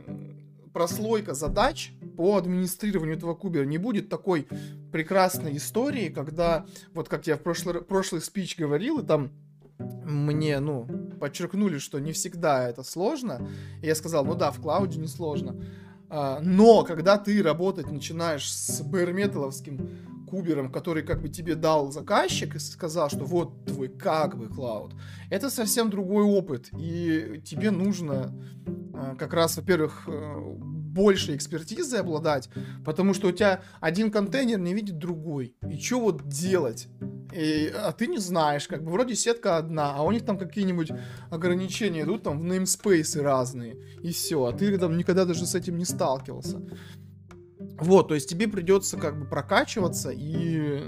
прослойка 0.73 1.33
задач 1.33 1.91
по 2.15 2.37
администрированию 2.37 3.17
этого 3.17 3.33
кубера. 3.33 3.65
Не 3.65 3.77
будет 3.77 4.09
такой 4.09 4.47
прекрасной 4.91 5.57
истории, 5.57 6.09
когда, 6.09 6.65
вот 6.93 7.09
как 7.09 7.27
я 7.27 7.35
в 7.35 7.41
прошлый, 7.41 7.81
прошлый 7.81 8.21
спич 8.21 8.57
говорил, 8.57 8.99
и 8.99 9.05
там 9.05 9.31
мне, 9.79 10.59
ну, 10.59 10.87
подчеркнули, 11.19 11.77
что 11.77 11.99
не 11.99 12.11
всегда 12.11 12.67
это 12.67 12.83
сложно. 12.83 13.47
И 13.81 13.87
я 13.87 13.95
сказал, 13.95 14.25
ну 14.25 14.35
да, 14.35 14.51
в 14.51 14.61
клауде 14.61 14.99
не 14.99 15.07
сложно. 15.07 15.61
А, 16.09 16.39
но 16.41 16.83
когда 16.83 17.17
ты 17.17 17.41
работать 17.43 17.91
начинаешь 17.91 18.51
с 18.51 18.81
бэрметаловским 18.81 20.16
кубером, 20.27 20.71
который 20.71 21.03
как 21.03 21.21
бы 21.21 21.29
тебе 21.29 21.55
дал 21.55 21.91
заказчик 21.91 22.55
и 22.55 22.59
сказал, 22.59 23.09
что 23.09 23.25
вот 23.25 23.65
твой 23.65 23.87
как 23.87 24.37
бы 24.37 24.47
клауд, 24.47 24.93
это 25.29 25.49
совсем 25.49 25.89
другой 25.89 26.23
опыт. 26.23 26.69
И 26.77 27.41
тебе 27.45 27.71
нужно 27.71 28.33
а, 28.93 29.15
как 29.15 29.33
раз, 29.33 29.57
во-первых, 29.57 30.03
э, 30.07 30.53
больше 30.97 31.35
экспертизы 31.35 31.97
обладать, 31.97 32.49
потому 32.83 33.13
что 33.13 33.27
у 33.27 33.31
тебя 33.31 33.61
один 33.79 34.11
контейнер 34.11 34.59
не 34.59 34.73
видит 34.73 34.97
другой. 34.97 35.55
И 35.69 35.79
что 35.79 35.99
вот 35.99 36.27
делать? 36.27 36.87
И, 37.33 37.71
а 37.75 37.91
ты 37.91 38.07
не 38.07 38.17
знаешь, 38.17 38.67
как 38.67 38.83
бы 38.83 38.91
вроде 38.91 39.15
сетка 39.15 39.57
одна, 39.57 39.93
а 39.95 40.01
у 40.01 40.11
них 40.11 40.25
там 40.25 40.37
какие-нибудь 40.37 40.91
ограничения 41.29 42.03
идут 42.03 42.23
там 42.23 42.39
в 42.39 42.45
namespace 42.45 43.21
разные, 43.21 43.77
и 44.01 44.11
все, 44.11 44.45
а 44.45 44.53
ты 44.53 44.75
там 44.77 44.97
никогда 44.97 45.25
даже 45.25 45.45
с 45.45 45.53
этим 45.53 45.77
не 45.77 45.85
сталкивался. 45.85 46.61
Вот, 47.79 48.07
то 48.07 48.15
есть 48.15 48.29
тебе 48.29 48.47
придется 48.47 48.97
как 48.97 49.19
бы 49.19 49.25
прокачиваться 49.25 50.11
и 50.11 50.83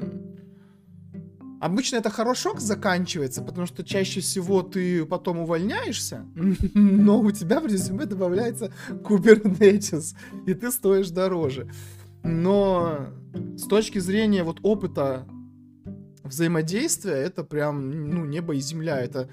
Обычно 1.60 1.98
это 1.98 2.10
хорошо 2.10 2.56
заканчивается, 2.58 3.42
потому 3.42 3.68
что 3.68 3.84
чаще 3.84 4.22
всего 4.22 4.62
ты 4.62 5.06
потом 5.06 5.40
увольняешься, 5.40 6.26
но 6.74 7.20
у 7.20 7.32
тебя 7.32 7.60
в 7.60 7.66
резюме 7.66 8.06
добавляется 8.06 8.72
Kubernetes, 8.90 10.16
и 10.46 10.54
ты 10.54 10.72
стоишь 10.72 11.10
дороже. 11.10 11.70
Но 12.24 13.10
с 13.58 13.68
точки 13.68 14.00
зрения 14.00 14.44
вот 14.44 14.60
опыта 14.64 15.28
взаимодействия, 16.24 17.14
это 17.14 17.44
прям, 17.44 18.10
ну, 18.10 18.26
небо 18.26 18.56
и 18.56 18.62
земля. 18.62 19.00
Это, 19.00 19.30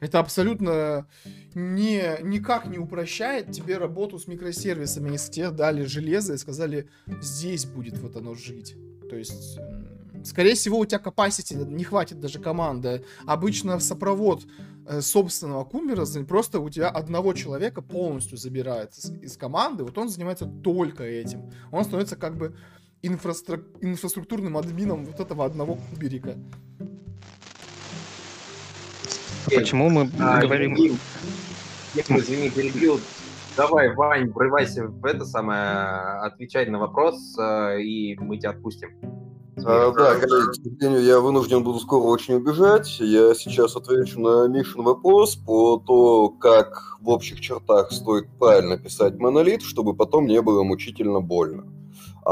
это 0.00 0.18
абсолютно 0.18 1.06
не, 1.54 2.18
никак 2.22 2.66
не 2.66 2.78
упрощает 2.78 3.52
тебе 3.52 3.78
работу 3.78 4.18
с 4.18 4.26
микросервисами, 4.26 5.12
если 5.12 5.32
тебе 5.32 5.50
дали 5.50 5.84
железо 5.84 6.34
и 6.34 6.38
сказали, 6.38 6.88
здесь 7.20 7.66
будет 7.66 7.98
вот 7.98 8.16
оно 8.16 8.34
жить. 8.34 8.74
То 9.08 9.16
есть 9.16 9.58
Скорее 10.24 10.54
всего, 10.54 10.78
у 10.78 10.84
тебя 10.84 11.00
capacity 11.00 11.64
не 11.66 11.84
хватит 11.84 12.20
даже 12.20 12.40
команды. 12.40 13.04
Обычно 13.26 13.78
в 13.78 13.82
сопровод 13.82 14.46
э, 14.86 15.00
собственного 15.00 15.64
кумира 15.64 16.04
просто 16.28 16.60
у 16.60 16.68
тебя 16.68 16.88
одного 16.88 17.32
человека 17.32 17.80
полностью 17.80 18.36
забирает 18.36 18.92
из 19.22 19.36
команды. 19.36 19.84
Вот 19.84 19.96
он 19.96 20.08
занимается 20.08 20.46
только 20.46 21.04
этим. 21.04 21.50
Он 21.70 21.84
становится 21.84 22.16
как 22.16 22.36
бы 22.36 22.54
инфраструк... 23.02 23.62
инфраструктурным 23.80 24.56
админом 24.56 25.06
вот 25.06 25.20
этого 25.20 25.44
одного 25.44 25.78
куберика. 25.90 26.36
А 29.46 29.50
почему 29.50 29.88
мы 29.88 30.10
а, 30.18 30.40
говорим... 30.40 30.74
Извини, 30.74 30.98
извини, 32.20 32.50
перебил. 32.50 33.00
Давай, 33.56 33.94
Вань, 33.94 34.30
врывайся 34.30 34.86
в 34.86 35.04
это 35.04 35.24
самое, 35.24 36.20
отвечай 36.22 36.66
на 36.70 36.78
вопрос, 36.78 37.36
э, 37.38 37.82
и 37.82 38.16
мы 38.16 38.38
тебя 38.38 38.50
отпустим. 38.50 38.90
А, 39.64 39.92
да, 39.92 40.14
коллеги, 40.14 40.50
к 40.50 40.54
сожалению, 40.54 41.02
я 41.02 41.20
вынужден 41.20 41.62
буду 41.62 41.80
скоро 41.80 42.04
очень 42.04 42.34
убежать. 42.34 43.00
Я 43.00 43.34
сейчас 43.34 43.76
отвечу 43.76 44.20
на 44.20 44.46
Мишин 44.48 44.82
вопрос 44.82 45.36
по 45.36 45.82
то, 45.84 46.28
как 46.30 46.96
в 47.00 47.08
общих 47.08 47.40
чертах 47.40 47.90
стоит 47.92 48.28
правильно 48.38 48.78
писать 48.78 49.18
монолит, 49.18 49.62
чтобы 49.62 49.94
потом 49.94 50.26
не 50.26 50.40
было 50.40 50.62
мучительно 50.62 51.20
больно. 51.20 51.64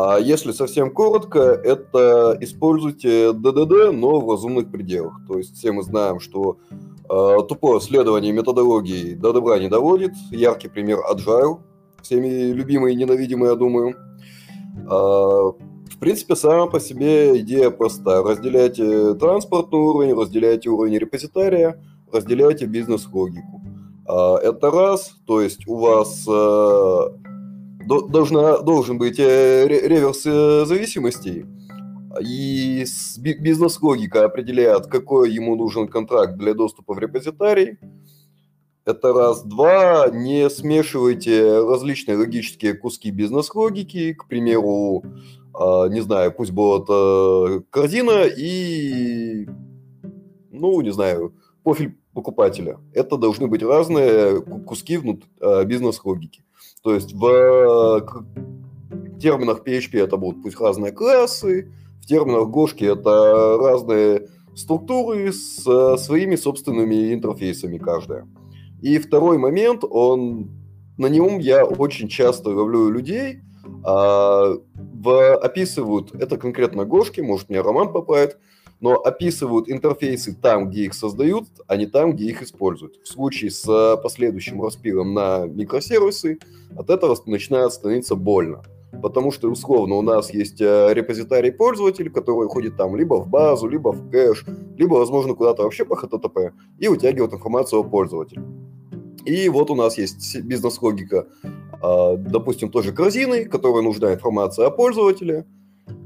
А 0.01 0.16
если 0.20 0.53
совсем 0.53 0.92
коротко, 0.92 1.40
это 1.40 2.38
используйте 2.40 3.30
DDD, 3.32 3.90
но 3.90 4.20
в 4.20 4.30
разумных 4.30 4.70
пределах. 4.70 5.14
То 5.26 5.38
есть 5.38 5.57
все 5.57 5.72
мы 5.72 5.82
знаем, 5.82 6.20
что 6.20 6.59
э, 6.70 7.36
тупое 7.49 7.80
следование 7.80 8.30
методологии 8.30 9.14
до 9.14 9.32
добра 9.32 9.59
не 9.59 9.68
доводит. 9.68 10.12
Яркий 10.30 10.68
пример 10.68 11.01
Agile, 11.11 11.59
всеми 12.01 12.53
любимый 12.53 12.92
и 12.92 12.96
ненавидимый, 12.96 13.49
я 13.49 13.57
думаю. 13.57 13.96
Э, 14.88 14.88
в 14.88 15.99
принципе, 15.99 16.36
сама 16.36 16.68
по 16.68 16.78
себе 16.78 17.40
идея 17.40 17.70
проста. 17.70 18.22
Разделяйте 18.22 19.14
транспортный 19.14 19.80
уровень, 19.80 20.14
разделяйте 20.14 20.70
уровень 20.70 20.99
репозитария, 20.99 21.82
разделяйте 22.12 22.66
бизнес-логику. 22.66 23.62
А, 24.07 24.36
это 24.36 24.70
раз, 24.70 25.16
то 25.26 25.40
есть 25.40 25.66
у 25.66 25.76
вас 25.76 26.24
э, 26.28 27.28
должна, 27.89 28.59
должен 28.59 28.99
быть 28.99 29.18
э, 29.18 29.66
реверс 29.66 30.26
э, 30.26 30.64
зависимостей, 30.66 31.47
и 32.20 32.84
бизнес-логика 33.16 34.24
определяет, 34.24 34.86
какой 34.86 35.32
ему 35.32 35.57
нужен 35.57 35.89
контракт 35.89 36.36
для 36.36 36.55
доступа 36.55 36.95
в 36.95 36.99
репозитарий. 36.99 37.78
Это 38.84 39.12
раз. 39.12 39.43
Два, 39.43 40.09
не 40.09 40.49
смешивайте 40.49 41.61
различные 41.61 42.16
логические 42.16 42.72
куски 42.72 43.11
бизнес-логики. 43.11 44.14
К 44.14 44.26
примеру, 44.26 45.05
а, 45.53 45.89
не 45.89 46.01
знаю, 46.01 46.32
пусть 46.32 46.53
будет 46.53 46.86
э, 46.89 47.61
корзина 47.68 48.24
и, 48.24 49.47
ну, 50.51 50.80
не 50.80 50.91
знаю, 50.91 51.34
профиль 51.62 51.99
покупателя. 52.14 52.78
Это 52.95 53.18
должны 53.18 53.47
быть 53.47 53.62
разные 53.62 54.41
куски 54.41 54.99
бизнес-логики. 55.66 56.43
То 56.83 56.95
есть 56.95 57.12
в 57.12 58.24
терминах 59.20 59.62
PHP 59.66 60.03
это 60.03 60.16
будут 60.16 60.43
пусть 60.43 60.61
разные 60.61 60.93
классы, 60.93 61.72
в 62.01 62.07
терминах 62.07 62.49
Гошки 62.49 62.85
это 62.85 63.59
разные 63.61 64.29
структуры 64.55 65.33
с 65.33 65.66
э, 65.66 65.97
своими 65.99 66.37
собственными 66.37 67.12
интерфейсами 67.12 67.79
каждая. 67.79 68.26
И 68.81 68.99
второй 68.99 69.39
момент, 69.39 69.85
он 69.89 70.51
на 70.97 71.07
нем 71.07 71.39
я 71.39 71.64
очень 71.64 72.09
часто 72.09 72.51
ловлю 72.51 72.91
людей, 72.91 73.41
а, 73.85 74.55
в, 74.74 75.37
описывают, 75.37 76.14
это 76.14 76.37
конкретно 76.37 76.85
Гошки, 76.85 77.20
может 77.20 77.49
мне 77.49 77.61
Роман 77.61 77.93
поправит, 77.93 78.39
но 78.81 78.95
описывают 78.95 79.68
интерфейсы 79.68 80.35
там, 80.35 80.70
где 80.70 80.85
их 80.85 80.95
создают, 80.95 81.49
а 81.66 81.76
не 81.76 81.87
там, 81.87 82.12
где 82.12 82.26
их 82.26 82.43
используют. 82.43 82.97
В 83.03 83.09
случае 83.09 83.51
с 83.51 83.68
э, 83.68 84.01
последующим 84.01 84.62
распилом 84.62 85.14
на 85.14 85.47
микросервисы 85.47 86.39
от 86.76 86.91
этого 86.91 87.16
начинает 87.26 87.72
становиться 87.72 88.14
больно. 88.14 88.62
Потому 89.03 89.33
что, 89.33 89.51
условно, 89.51 89.97
у 89.97 90.03
нас 90.03 90.33
есть 90.33 90.61
э, 90.61 90.89
репозитарий 90.93 91.53
пользователя, 91.53 92.11
который 92.11 92.49
ходит 92.49 92.76
там 92.76 92.97
либо 92.97 93.16
в 93.16 93.29
базу, 93.29 93.68
либо 93.68 93.93
в 93.93 94.11
кэш, 94.11 94.45
либо, 94.76 94.95
возможно, 94.95 95.35
куда-то 95.35 95.62
вообще 95.62 95.85
по 95.85 95.95
HTTP 95.95 96.53
и 96.79 96.89
вытягивает 96.89 97.33
информацию 97.33 97.81
о 97.81 97.85
пользователе. 97.85 98.43
И 99.24 99.49
вот 99.51 99.70
у 99.70 99.74
нас 99.74 99.99
есть 99.99 100.41
бизнес-логика, 100.41 101.26
а, 101.83 102.16
допустим, 102.16 102.70
тоже 102.70 102.93
корзины, 102.93 103.45
которой 103.45 103.83
нужна 103.83 104.14
информация 104.14 104.66
о 104.66 104.70
пользователе. 104.70 105.45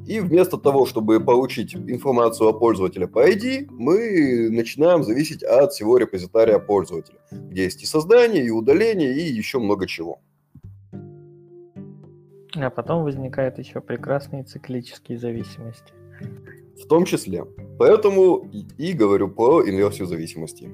И 0.06 0.20
вместо 0.20 0.58
того, 0.58 0.84
чтобы 0.86 1.20
получить 1.20 1.74
информацию 1.74 2.48
о 2.48 2.52
пользователе 2.52 3.06
по 3.06 3.26
ID, 3.28 3.66
мы 3.70 4.50
начинаем 4.50 5.04
зависеть 5.04 5.42
от 5.42 5.72
всего 5.72 5.96
репозитария 5.96 6.58
пользователя, 6.58 7.18
где 7.30 7.64
есть 7.64 7.82
и 7.82 7.86
создание, 7.86 8.44
и 8.44 8.50
удаление, 8.50 9.14
и 9.14 9.32
еще 9.32 9.58
много 9.58 9.86
чего. 9.86 10.20
А 12.54 12.70
потом 12.70 13.04
возникают 13.04 13.58
еще 13.58 13.80
прекрасные 13.80 14.42
циклические 14.42 15.18
зависимости. 15.18 15.92
В 16.82 16.86
том 16.86 17.04
числе. 17.04 17.46
Поэтому 17.78 18.48
и 18.78 18.92
говорю 18.92 19.28
про 19.28 19.62
инверсию 19.68 20.06
зависимости. 20.06 20.70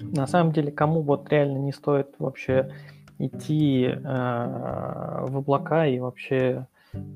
На 0.00 0.26
самом 0.26 0.52
деле, 0.52 0.70
кому 0.70 1.02
вот 1.02 1.28
реально 1.30 1.58
не 1.58 1.72
стоит 1.72 2.08
вообще 2.18 2.72
идти 3.18 3.84
э, 3.84 3.98
в 4.02 5.36
облака 5.36 5.86
и 5.86 5.98
вообще 5.98 6.66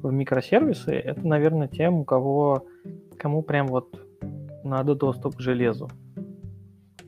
в 0.03 0.13
микросервисы, 0.13 0.93
это, 0.93 1.27
наверное, 1.27 1.69
тем, 1.69 2.01
у 2.01 2.05
кого, 2.05 2.67
кому 3.19 3.43
прям 3.43 3.67
вот 3.67 4.01
надо 4.65 4.95
доступ 4.95 5.37
к 5.37 5.41
железу. 5.41 5.89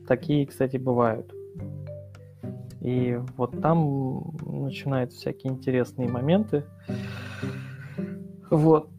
Такие, 0.07 0.45
кстати, 0.45 0.77
бывают. 0.77 1.33
И 2.81 3.17
вот 3.37 3.61
там 3.61 4.33
начинаются 4.45 5.17
всякие 5.17 5.53
интересные 5.53 6.09
моменты. 6.09 6.65
Вот. 8.49 8.89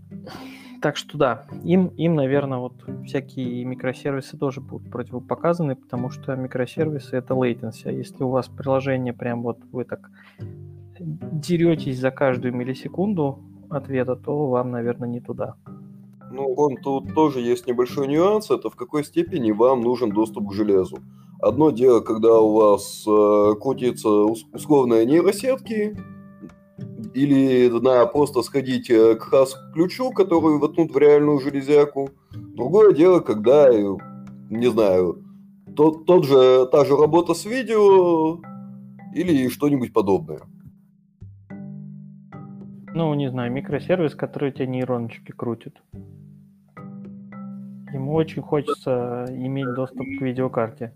Так 0.80 0.96
что 0.96 1.16
да, 1.16 1.46
им, 1.62 1.88
им, 1.88 2.14
наверное, 2.14 2.58
вот 2.58 2.74
всякие 3.06 3.64
микросервисы 3.64 4.36
тоже 4.36 4.60
будут 4.60 4.90
противопоказаны, 4.90 5.76
потому 5.76 6.10
что 6.10 6.34
микросервисы 6.36 7.16
это 7.16 7.34
latency. 7.34 7.86
А 7.86 7.90
если 7.90 8.22
у 8.22 8.28
вас 8.28 8.48
приложение 8.48 9.12
прям 9.12 9.42
вот 9.42 9.58
вы 9.72 9.84
так 9.84 10.10
деретесь 10.98 11.98
за 11.98 12.10
каждую 12.10 12.54
миллисекунду 12.54 13.40
ответа, 13.70 14.16
то 14.16 14.46
вам, 14.48 14.70
наверное, 14.70 15.08
не 15.08 15.20
туда. 15.20 15.54
Ну, 16.30 16.52
он 16.54 16.76
тут 16.76 17.14
тоже 17.14 17.40
есть 17.40 17.66
небольшой 17.66 18.08
нюанс, 18.08 18.50
это 18.50 18.68
в 18.68 18.76
какой 18.76 19.04
степени 19.04 19.52
вам 19.52 19.82
нужен 19.82 20.10
доступ 20.10 20.48
к 20.48 20.52
железу. 20.52 20.98
Одно 21.40 21.70
дело, 21.70 22.00
когда 22.00 22.40
у 22.40 22.54
вас 22.54 23.04
э, 23.06 23.54
крутятся 23.60 24.08
условные 24.08 25.06
нейросетки, 25.06 25.96
или 27.14 27.68
надо 27.68 28.06
просто 28.06 28.42
сходить 28.42 28.90
э, 28.90 29.14
к 29.14 29.22
хас-ключу, 29.22 30.10
который 30.10 30.58
воткнут 30.58 30.92
в 30.92 30.98
реальную 30.98 31.38
железяку. 31.40 32.10
Другое 32.32 32.92
дело, 32.92 33.20
когда, 33.20 33.70
э, 33.70 33.96
не 34.50 34.70
знаю, 34.70 35.22
тот, 35.76 36.06
тот 36.06 36.24
же, 36.24 36.66
та 36.72 36.84
же 36.84 36.96
работа 36.96 37.34
с 37.34 37.44
видео 37.44 38.40
или 39.14 39.48
что-нибудь 39.48 39.92
подобное. 39.92 40.40
Ну, 42.94 43.12
не 43.14 43.28
знаю, 43.28 43.50
микросервис, 43.50 44.14
который 44.14 44.52
тебе 44.52 44.68
нейроночки 44.68 45.32
крутит. 45.32 45.82
Ему 47.92 48.14
очень 48.14 48.40
хочется 48.40 49.26
иметь 49.30 49.74
доступ 49.74 50.06
к 50.06 50.22
видеокарте. 50.22 50.94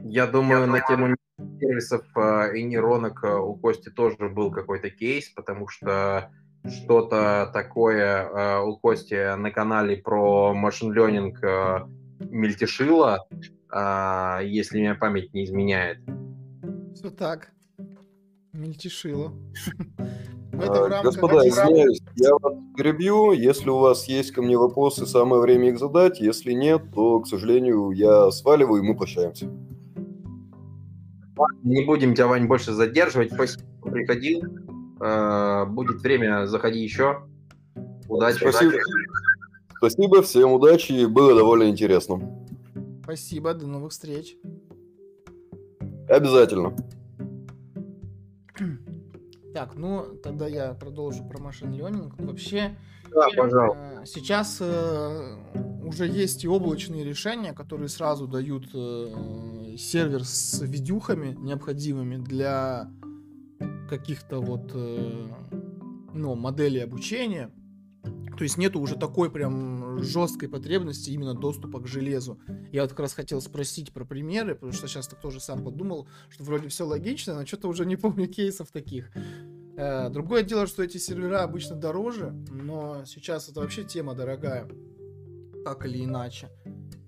Я 0.00 0.26
думаю, 0.26 0.66
на 0.66 0.80
тему 0.80 1.16
сервисов 1.60 2.04
а, 2.14 2.48
и 2.48 2.62
нейронок 2.62 3.24
а, 3.24 3.40
у 3.40 3.54
Кости 3.54 3.88
тоже 3.88 4.28
был 4.28 4.50
какой-то 4.50 4.90
кейс, 4.90 5.30
потому 5.30 5.66
что 5.68 6.30
что-то 6.66 7.50
такое 7.50 8.28
а, 8.28 8.62
у 8.62 8.76
Кости 8.76 9.34
на 9.34 9.50
канале 9.50 9.96
про 9.96 10.52
машин 10.52 10.92
ленинг 10.92 11.42
мельтешило, 12.20 13.26
если 14.42 14.78
меня 14.78 14.94
память 14.94 15.32
не 15.32 15.44
изменяет. 15.44 16.00
Все 16.94 17.10
так. 17.10 17.52
Мельтешило. 18.58 19.32
Господа, 20.52 21.48
извиняюсь, 21.48 22.00
я 22.16 22.34
вас 22.40 22.54
перебью. 22.76 23.32
Если 23.32 23.70
у 23.70 23.78
вас 23.78 24.08
есть 24.08 24.32
ко 24.32 24.42
мне 24.42 24.58
вопросы, 24.58 25.06
самое 25.06 25.40
время 25.40 25.68
их 25.68 25.78
задать. 25.78 26.20
Если 26.20 26.52
нет, 26.52 26.82
то, 26.92 27.20
к 27.20 27.28
сожалению, 27.28 27.90
я 27.92 28.30
сваливаю, 28.30 28.82
и 28.82 28.86
мы 28.86 28.96
прощаемся. 28.96 29.46
Не 31.62 31.84
будем 31.84 32.14
тебя, 32.14 32.26
Вань, 32.26 32.48
больше 32.48 32.72
задерживать. 32.72 33.32
Спасибо, 33.32 33.62
что 33.80 33.90
приходил. 33.90 34.42
Э, 35.00 35.64
будет 35.66 36.02
время, 36.02 36.46
заходи 36.46 36.80
еще. 36.80 37.22
Удачи. 38.08 38.38
Спасибо. 38.38 38.72
Спасибо, 39.76 40.22
всем 40.22 40.52
удачи, 40.52 41.04
было 41.04 41.36
довольно 41.36 41.70
интересно. 41.70 42.20
Спасибо, 43.04 43.54
до 43.54 43.68
новых 43.68 43.92
встреч. 43.92 44.36
Обязательно. 46.08 46.74
Так, 49.54 49.76
ну 49.76 50.04
тогда 50.22 50.46
я 50.46 50.74
продолжу 50.74 51.26
про 51.26 51.40
машин 51.40 51.72
learning. 51.72 52.12
Вообще, 52.18 52.76
да, 53.10 53.28
пожалуйста. 53.36 54.00
Э, 54.02 54.06
сейчас 54.06 54.58
э, 54.60 55.36
уже 55.84 56.06
есть 56.06 56.44
и 56.44 56.48
облачные 56.48 57.04
решения, 57.04 57.52
которые 57.52 57.88
сразу 57.88 58.26
дают 58.26 58.68
э, 58.74 59.76
сервер 59.78 60.24
с 60.24 60.60
видюхами 60.60 61.34
необходимыми 61.34 62.16
для 62.16 62.90
каких-то 63.88 64.40
вот 64.40 64.74
ну, 64.74 66.34
моделей 66.34 66.80
обучения. 66.80 67.50
То 68.38 68.44
есть 68.44 68.56
нету 68.56 68.78
уже 68.78 68.94
такой 68.94 69.32
прям 69.32 70.00
жесткой 70.00 70.48
потребности 70.48 71.10
именно 71.10 71.34
доступа 71.34 71.80
к 71.80 71.88
железу. 71.88 72.38
Я 72.70 72.82
вот 72.82 72.90
как 72.90 73.00
раз 73.00 73.12
хотел 73.12 73.40
спросить 73.40 73.92
про 73.92 74.04
примеры, 74.04 74.54
потому 74.54 74.72
что 74.72 74.86
сейчас 74.86 75.08
так 75.08 75.20
тоже 75.20 75.40
сам 75.40 75.64
подумал, 75.64 76.06
что 76.28 76.44
вроде 76.44 76.68
все 76.68 76.86
логично, 76.86 77.34
но 77.34 77.44
что-то 77.44 77.66
уже 77.66 77.84
не 77.84 77.96
помню 77.96 78.28
кейсов 78.28 78.70
таких. 78.70 79.10
Э, 79.76 80.08
другое 80.08 80.44
дело, 80.44 80.68
что 80.68 80.84
эти 80.84 80.98
сервера 80.98 81.42
обычно 81.42 81.74
дороже, 81.74 82.30
но 82.52 83.04
сейчас 83.06 83.48
это 83.48 83.58
вообще 83.60 83.82
тема 83.82 84.14
дорогая 84.14 84.70
так 85.64 85.84
или 85.84 86.04
иначе. 86.04 86.48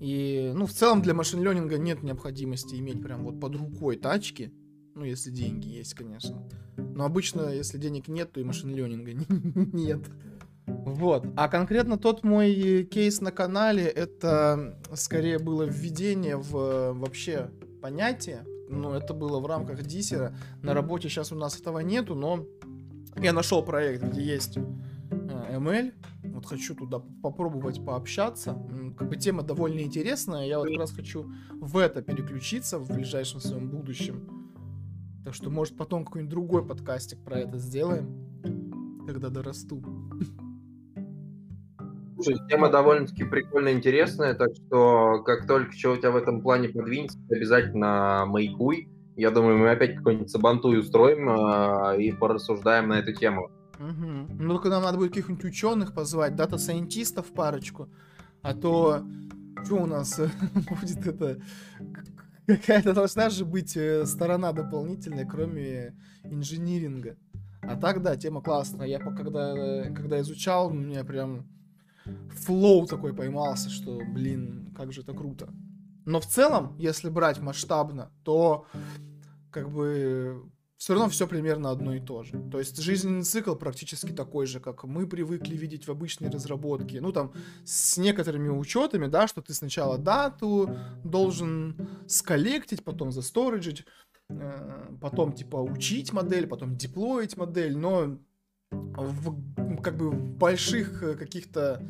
И, 0.01 0.51
ну, 0.53 0.67
в 0.67 0.73
целом 0.73 1.01
для 1.01 1.15
машин 1.15 1.45
ленинга 1.45 1.79
нет 1.79 2.03
необходимости 2.03 2.75
иметь 2.75 3.01
прям 3.01 3.23
вот 3.23 3.39
под 3.39 3.55
рукой 3.55 3.97
тачки. 3.97 4.53
Ну, 4.97 5.05
если 5.05 5.31
деньги 5.31 5.69
есть, 5.69 5.95
конечно. 5.95 6.49
Но 6.77 7.05
обычно, 7.05 7.55
если 7.55 7.79
денег 7.79 8.09
нет, 8.09 8.33
то 8.33 8.41
и 8.41 8.45
машин 8.45 8.75
ленинга 8.75 9.13
нет. 9.73 10.01
Вот. 10.87 11.27
А 11.37 11.49
конкретно 11.49 11.99
тот 11.99 12.25
мой 12.25 12.85
кейс 12.85 13.21
на 13.21 13.31
канале, 13.33 13.85
это 13.85 14.79
скорее 14.95 15.39
было 15.39 15.65
введение 15.65 16.37
в 16.37 16.93
вообще 16.93 17.51
понятие. 17.81 18.45
Ну, 18.69 18.93
это 18.93 19.15
было 19.15 19.41
в 19.41 19.47
рамках 19.47 19.83
диссера. 19.83 20.35
На 20.63 20.75
работе 20.75 21.09
сейчас 21.09 21.33
у 21.33 21.35
нас 21.35 21.59
этого 21.59 21.81
нету, 21.81 22.15
но 22.15 22.47
я 23.17 23.33
нашел 23.33 23.65
проект, 23.65 24.05
где 24.05 24.23
есть 24.23 24.59
ML. 25.11 25.93
Вот 26.25 26.47
хочу 26.47 26.75
туда 26.75 27.01
попробовать 27.23 27.85
пообщаться. 27.85 28.57
Как 28.97 29.09
бы 29.09 29.17
тема 29.17 29.43
довольно 29.43 29.81
интересная. 29.81 30.47
Я 30.47 30.59
вот 30.59 30.69
как 30.69 30.79
раз 30.79 30.93
хочу 30.93 31.33
в 31.53 31.79
это 31.79 32.03
переключиться 32.03 32.79
в 32.79 32.89
ближайшем 32.89 33.41
своем 33.41 33.69
будущем. 33.69 34.41
Так 35.25 35.35
что, 35.35 35.51
может, 35.51 35.77
потом 35.77 36.05
какой-нибудь 36.05 36.31
другой 36.31 36.65
подкастик 36.65 37.19
про 37.25 37.41
это 37.41 37.59
сделаем, 37.59 39.05
когда 39.07 39.29
дорасту. 39.31 39.83
Слушай, 42.23 42.41
тема 42.49 42.69
довольно-таки 42.69 43.25
прикольно 43.25 43.73
интересная, 43.73 44.35
так 44.35 44.51
что 44.55 45.23
как 45.25 45.47
только 45.47 45.73
что 45.73 45.93
у 45.93 45.97
тебя 45.97 46.11
в 46.11 46.17
этом 46.17 46.43
плане 46.43 46.69
подвинется, 46.69 47.19
обязательно 47.31 48.25
маякуй. 48.27 48.89
Я 49.17 49.31
думаю, 49.31 49.59
мы 49.59 49.71
опять 49.71 49.97
какой-нибудь 49.97 50.31
сабантуй 50.31 50.79
устроим 50.79 51.29
э, 51.29 52.03
и 52.03 52.13
порассуждаем 52.13 52.89
на 52.89 52.99
эту 52.99 53.13
тему. 53.15 53.51
Угу. 53.79 54.37
Ну, 54.39 54.53
только 54.55 54.69
нам 54.69 54.83
надо 54.83 54.99
будет 54.99 55.11
каких-нибудь 55.11 55.45
ученых 55.45 55.95
позвать, 55.95 56.37
дата-сайентистов 56.37 57.33
парочку. 57.33 57.89
А 58.43 58.55
то, 58.55 59.03
что 59.65 59.77
у 59.77 59.87
нас 59.87 60.21
будет 60.55 61.07
это... 61.07 61.41
Какая-то 62.47 62.95
должна 62.95 63.31
же 63.31 63.45
быть 63.45 63.77
э, 63.77 64.05
сторона 64.05 64.53
дополнительная, 64.53 65.25
кроме 65.25 65.97
инжиниринга. 66.25 67.17
А 67.63 67.77
так, 67.77 68.03
да, 68.03 68.17
тема 68.17 68.43
классная. 68.43 68.89
Я 68.89 68.99
когда, 68.99 69.85
когда 69.95 70.21
изучал, 70.21 70.71
меня 70.71 71.05
прям 71.05 71.47
флоу 72.31 72.87
такой 72.87 73.15
поймался, 73.15 73.71
что, 73.71 74.01
блин, 74.15 74.73
как 74.77 74.93
же 74.93 75.03
это 75.03 75.13
круто. 75.13 75.53
Но 76.07 76.21
в 76.21 76.27
целом, 76.27 76.77
если 76.79 77.09
брать 77.09 77.41
масштабно, 77.41 78.11
то 78.25 78.67
как 79.51 79.71
бы 79.71 80.43
все 80.81 80.95
равно 80.95 81.11
все 81.11 81.27
примерно 81.27 81.71
одно 81.71 81.95
и 81.95 82.01
то 82.01 82.23
же. 82.23 82.41
То 82.51 82.59
есть 82.59 82.81
жизненный 82.81 83.23
цикл 83.23 83.55
практически 83.55 84.13
такой 84.13 84.47
же, 84.47 84.61
как 84.61 84.85
мы 84.85 85.07
привыкли 85.07 85.55
видеть 85.55 85.87
в 85.87 85.91
обычной 85.91 86.31
разработке. 86.31 87.03
Ну, 87.03 87.13
там, 87.13 87.35
с 87.65 87.99
некоторыми 87.99 88.49
учетами, 88.49 89.07
да, 89.07 89.29
что 89.29 89.43
ты 89.43 89.53
сначала 89.53 89.99
дату 89.99 90.75
должен 91.05 91.87
сколлектить, 92.09 92.83
потом 92.83 93.13
засториджить, 93.13 93.85
э, 94.31 94.97
потом, 95.03 95.35
типа, 95.35 95.59
учить 95.59 96.15
модель, 96.15 96.47
потом 96.47 96.75
деплоить 96.75 97.37
модель, 97.37 97.77
но 97.77 98.19
в, 98.71 99.81
как 99.83 99.97
бы 99.97 100.11
в 100.11 100.21
больших 100.37 101.03
э, 101.03 101.15
каких-то 101.15 101.83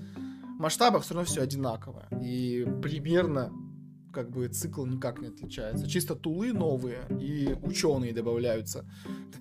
масштабах 0.59 1.02
все 1.02 1.15
равно 1.15 1.27
все 1.27 1.43
одинаково. 1.43 2.07
И 2.20 2.66
примерно 2.82 3.52
как 4.12 4.31
бы 4.31 4.48
цикл 4.48 4.85
никак 4.85 5.20
не 5.20 5.28
отличается. 5.28 5.89
Чисто 5.89 6.15
тулы 6.15 6.52
новые 6.52 7.01
и 7.20 7.57
ученые 7.62 8.12
добавляются. 8.12 8.85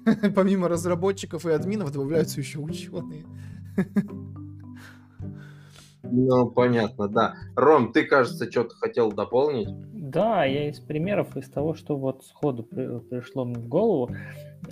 Помимо 0.36 0.68
разработчиков 0.68 1.46
и 1.46 1.52
админов 1.52 1.92
добавляются 1.92 2.40
еще 2.40 2.60
ученые. 2.60 3.26
Ну, 6.12 6.50
понятно, 6.50 7.08
да. 7.08 7.36
Ром, 7.56 7.92
ты, 7.92 8.04
кажется, 8.04 8.50
что-то 8.50 8.76
хотел 8.76 9.12
дополнить? 9.12 9.70
Да, 9.94 10.44
я 10.44 10.70
из 10.70 10.80
примеров, 10.80 11.38
из 11.38 11.50
того, 11.50 11.76
что 11.76 11.98
вот 11.98 12.24
сходу 12.26 12.64
пришло 12.64 13.46
мне 13.46 13.60
в 13.60 13.68
голову. 13.68 14.10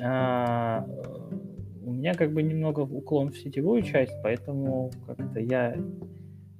А, 0.01 0.85
у 1.87 1.93
меня 1.93 2.13
как 2.13 2.33
бы 2.33 2.43
немного 2.43 2.81
уклон 2.81 3.31
в 3.31 3.37
сетевую 3.37 3.81
часть, 3.81 4.13
поэтому 4.21 4.91
как-то 5.05 5.39
я 5.39 5.77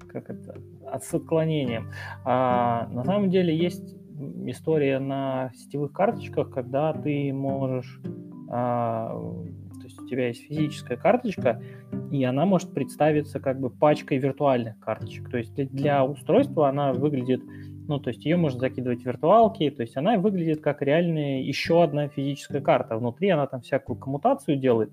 как 0.08 0.30
это 0.30 0.56
с 1.02 1.14
отклонением. 1.14 1.92
А, 2.24 2.88
на 2.92 3.04
самом 3.04 3.30
деле 3.30 3.56
есть 3.56 3.98
история 4.46 5.00
на 5.00 5.52
сетевых 5.54 5.92
карточках, 5.92 6.50
когда 6.50 6.94
ты 6.94 7.34
можешь, 7.34 8.00
а, 8.50 9.10
то 9.10 9.84
есть 9.84 10.00
у 10.00 10.08
тебя 10.08 10.30
есть 10.30 10.48
физическая 10.48 10.98
карточка, 10.98 11.62
и 12.10 12.24
она 12.24 12.46
может 12.46 12.74
представиться 12.74 13.42
как 13.42 13.60
бы 13.60 13.70
пачкой 13.70 14.20
виртуальных 14.20 14.80
карточек. 14.80 15.30
То 15.30 15.38
есть 15.38 15.54
для, 15.54 16.06
устройства 16.06 16.70
она 16.70 16.94
выглядит, 16.94 17.42
ну, 17.88 18.00
то 18.00 18.10
есть 18.10 18.26
ее 18.26 18.38
можно 18.38 18.60
закидывать 18.60 19.02
в 19.02 19.06
виртуалки, 19.06 19.70
то 19.70 19.82
есть 19.82 19.96
она 19.98 20.18
выглядит 20.18 20.62
как 20.62 20.82
реальная 20.82 21.42
еще 21.42 21.84
одна 21.84 22.08
физическая 22.08 22.62
карта. 22.62 22.98
Внутри 22.98 23.30
она 23.30 23.48
там 23.48 23.62
всякую 23.62 23.98
коммутацию 23.98 24.58
делает. 24.58 24.92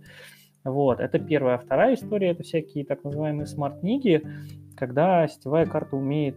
Вот, 0.65 1.01
это 1.01 1.19
первая. 1.19 1.59
Вторая 1.59 1.95
история– 1.95 2.29
это 2.31 2.43
всякие 2.43 2.85
так 2.85 3.05
называемые 3.05 3.47
смарт-книги, 3.47 4.23
когда 4.77 5.29
сетевая 5.29 5.67
карта 5.67 5.97
умеет 5.97 6.37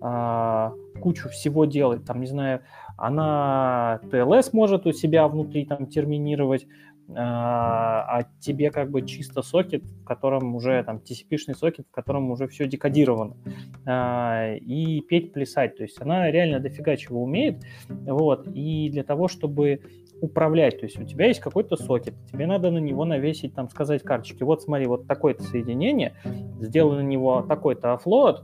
а, 0.00 0.72
кучу 1.00 1.28
всего 1.28 1.66
делать, 1.66 2.04
там, 2.04 2.20
не 2.20 2.26
знаю, 2.26 2.62
она 2.96 4.00
TLS 4.04 4.50
может 4.52 4.86
у 4.86 4.92
себя 4.92 5.28
внутри 5.28 5.66
там 5.66 5.86
терминировать, 5.86 6.66
а, 7.14 8.18
а 8.18 8.24
тебе 8.40 8.70
как 8.70 8.90
бы 8.90 9.02
чисто 9.02 9.42
сокет, 9.42 9.84
в 9.84 10.04
котором 10.04 10.54
уже 10.56 10.82
там 10.82 10.96
TCP-шный 10.96 11.54
сокет, 11.54 11.86
в 11.86 11.94
котором 11.94 12.30
уже 12.30 12.48
все 12.48 12.66
декодировано, 12.66 13.36
а, 13.84 14.54
и 14.54 15.00
петь, 15.02 15.32
плясать, 15.32 15.76
то 15.76 15.82
есть 15.84 16.00
она 16.00 16.30
реально 16.30 16.60
дофига 16.60 16.96
чего 16.96 17.22
умеет, 17.22 17.62
вот, 17.88 18.48
и 18.52 18.90
для 18.90 19.04
того, 19.04 19.28
чтобы 19.28 19.80
управлять. 20.20 20.80
То 20.80 20.86
есть 20.86 20.98
у 20.98 21.04
тебя 21.04 21.26
есть 21.26 21.40
какой-то 21.40 21.76
сокет, 21.76 22.14
тебе 22.32 22.46
надо 22.46 22.70
на 22.70 22.78
него 22.78 23.04
навесить, 23.04 23.54
там, 23.54 23.68
сказать 23.68 24.02
карточки, 24.02 24.42
вот 24.42 24.62
смотри, 24.62 24.86
вот 24.86 25.06
такое-то 25.06 25.42
соединение, 25.44 26.14
сделай 26.60 27.02
на 27.02 27.06
него 27.06 27.42
такой-то 27.42 27.92
офлоад, 27.92 28.42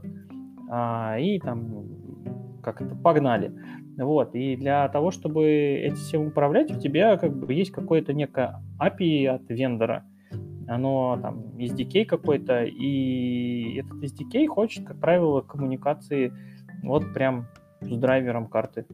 а, 0.69 1.17
и 1.19 1.39
там 1.39 1.85
как 2.63 2.81
это, 2.81 2.95
погнали. 2.95 3.51
Вот, 3.97 4.33
и 4.35 4.55
для 4.55 4.87
того, 4.89 5.11
чтобы 5.11 5.45
этим 5.45 6.27
управлять, 6.27 6.71
у 6.71 6.79
тебя 6.79 7.17
как 7.17 7.35
бы 7.35 7.53
есть 7.53 7.71
какое-то 7.71 8.13
некое 8.13 8.61
API 8.79 9.27
от 9.27 9.49
вендора, 9.49 10.03
оно 10.67 11.19
там 11.21 11.43
SDK 11.57 12.05
какой-то, 12.05 12.63
и 12.63 13.79
этот 13.79 14.03
SDK 14.03 14.47
хочет, 14.47 14.85
как 14.85 14.99
правило, 14.99 15.41
коммуникации 15.41 16.33
вот 16.81 17.13
прям 17.13 17.47
с 17.81 17.97
драйвером 17.97 18.47
карты. 18.47 18.85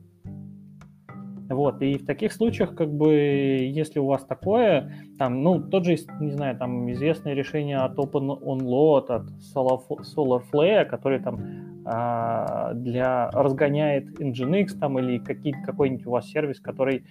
Вот, 1.49 1.81
и 1.81 1.97
в 1.97 2.05
таких 2.05 2.31
случаях, 2.31 2.75
как 2.75 2.93
бы, 2.93 3.11
если 3.11 3.97
у 3.97 4.05
вас 4.05 4.23
такое, 4.23 4.93
там, 5.17 5.41
ну, 5.41 5.59
тот 5.59 5.83
же, 5.83 5.97
не 6.19 6.31
знаю, 6.31 6.55
там, 6.55 6.91
известное 6.91 7.33
решение 7.33 7.77
от 7.77 7.97
OpenOnLoad, 7.97 9.07
от 9.07 9.31
SolarFlare, 9.55 10.85
который 10.85 11.19
там 11.19 11.39
а, 11.85 12.73
для, 12.75 13.31
разгоняет 13.31 14.19
Nginx, 14.21 14.77
там, 14.79 14.99
или 14.99 15.17
какие, 15.17 15.53
какой-нибудь 15.65 16.05
у 16.05 16.11
вас 16.11 16.27
сервис, 16.27 16.59
который, 16.59 17.03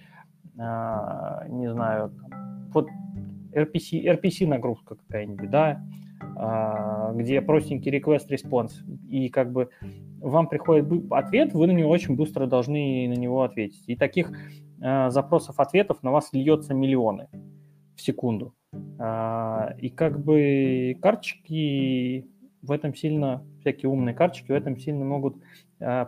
а, 0.57 1.43
не 1.49 1.69
знаю, 1.69 2.11
там, 2.11 2.69
вот 2.73 2.87
RPC, 3.53 4.05
RPC 4.05 4.47
нагрузка 4.47 4.95
какая-нибудь, 4.95 5.49
да, 5.49 5.81
где 7.15 7.41
простенький 7.41 7.97
request-response, 7.97 8.71
и 9.09 9.29
как 9.29 9.51
бы 9.51 9.69
вам 10.19 10.47
приходит 10.47 10.87
ответ, 11.11 11.53
вы 11.53 11.67
на 11.67 11.71
него 11.71 11.89
очень 11.89 12.15
быстро 12.15 12.45
должны 12.45 13.07
на 13.07 13.13
него 13.13 13.43
ответить. 13.43 13.83
И 13.87 13.95
таких 13.95 14.31
э, 14.81 15.09
запросов 15.09 15.59
ответов 15.59 16.03
на 16.03 16.11
вас 16.11 16.29
льется 16.33 16.73
миллионы 16.73 17.29
в 17.95 18.01
секунду. 18.01 18.53
Э, 18.99 19.77
и 19.79 19.89
как 19.89 20.23
бы 20.23 20.97
карточки 21.01 22.27
в 22.61 22.71
этом 22.71 22.93
сильно, 22.93 23.43
всякие 23.61 23.89
умные 23.89 24.13
карточки 24.13 24.51
в 24.51 24.55
этом 24.55 24.77
сильно 24.77 25.05
могут 25.05 25.37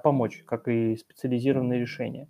помочь, 0.04 0.44
как 0.46 0.68
и 0.68 0.98
специализированные 0.98 1.80
решения. 1.80 2.28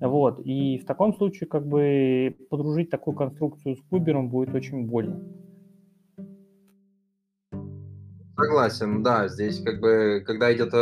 Вот. 0.00 0.40
И 0.44 0.76
в 0.76 0.84
таком 0.84 1.14
случае 1.14 1.48
как 1.48 1.66
бы 1.66 2.36
подружить 2.50 2.90
такую 2.90 3.16
конструкцию 3.16 3.76
с 3.76 3.80
кубером 3.88 4.28
будет 4.28 4.54
очень 4.54 4.86
больно. 4.86 5.22
Согласен, 8.36 9.02
да, 9.02 9.28
здесь 9.28 9.62
как 9.62 9.80
бы, 9.80 10.22
когда 10.26 10.52
идет 10.52 10.74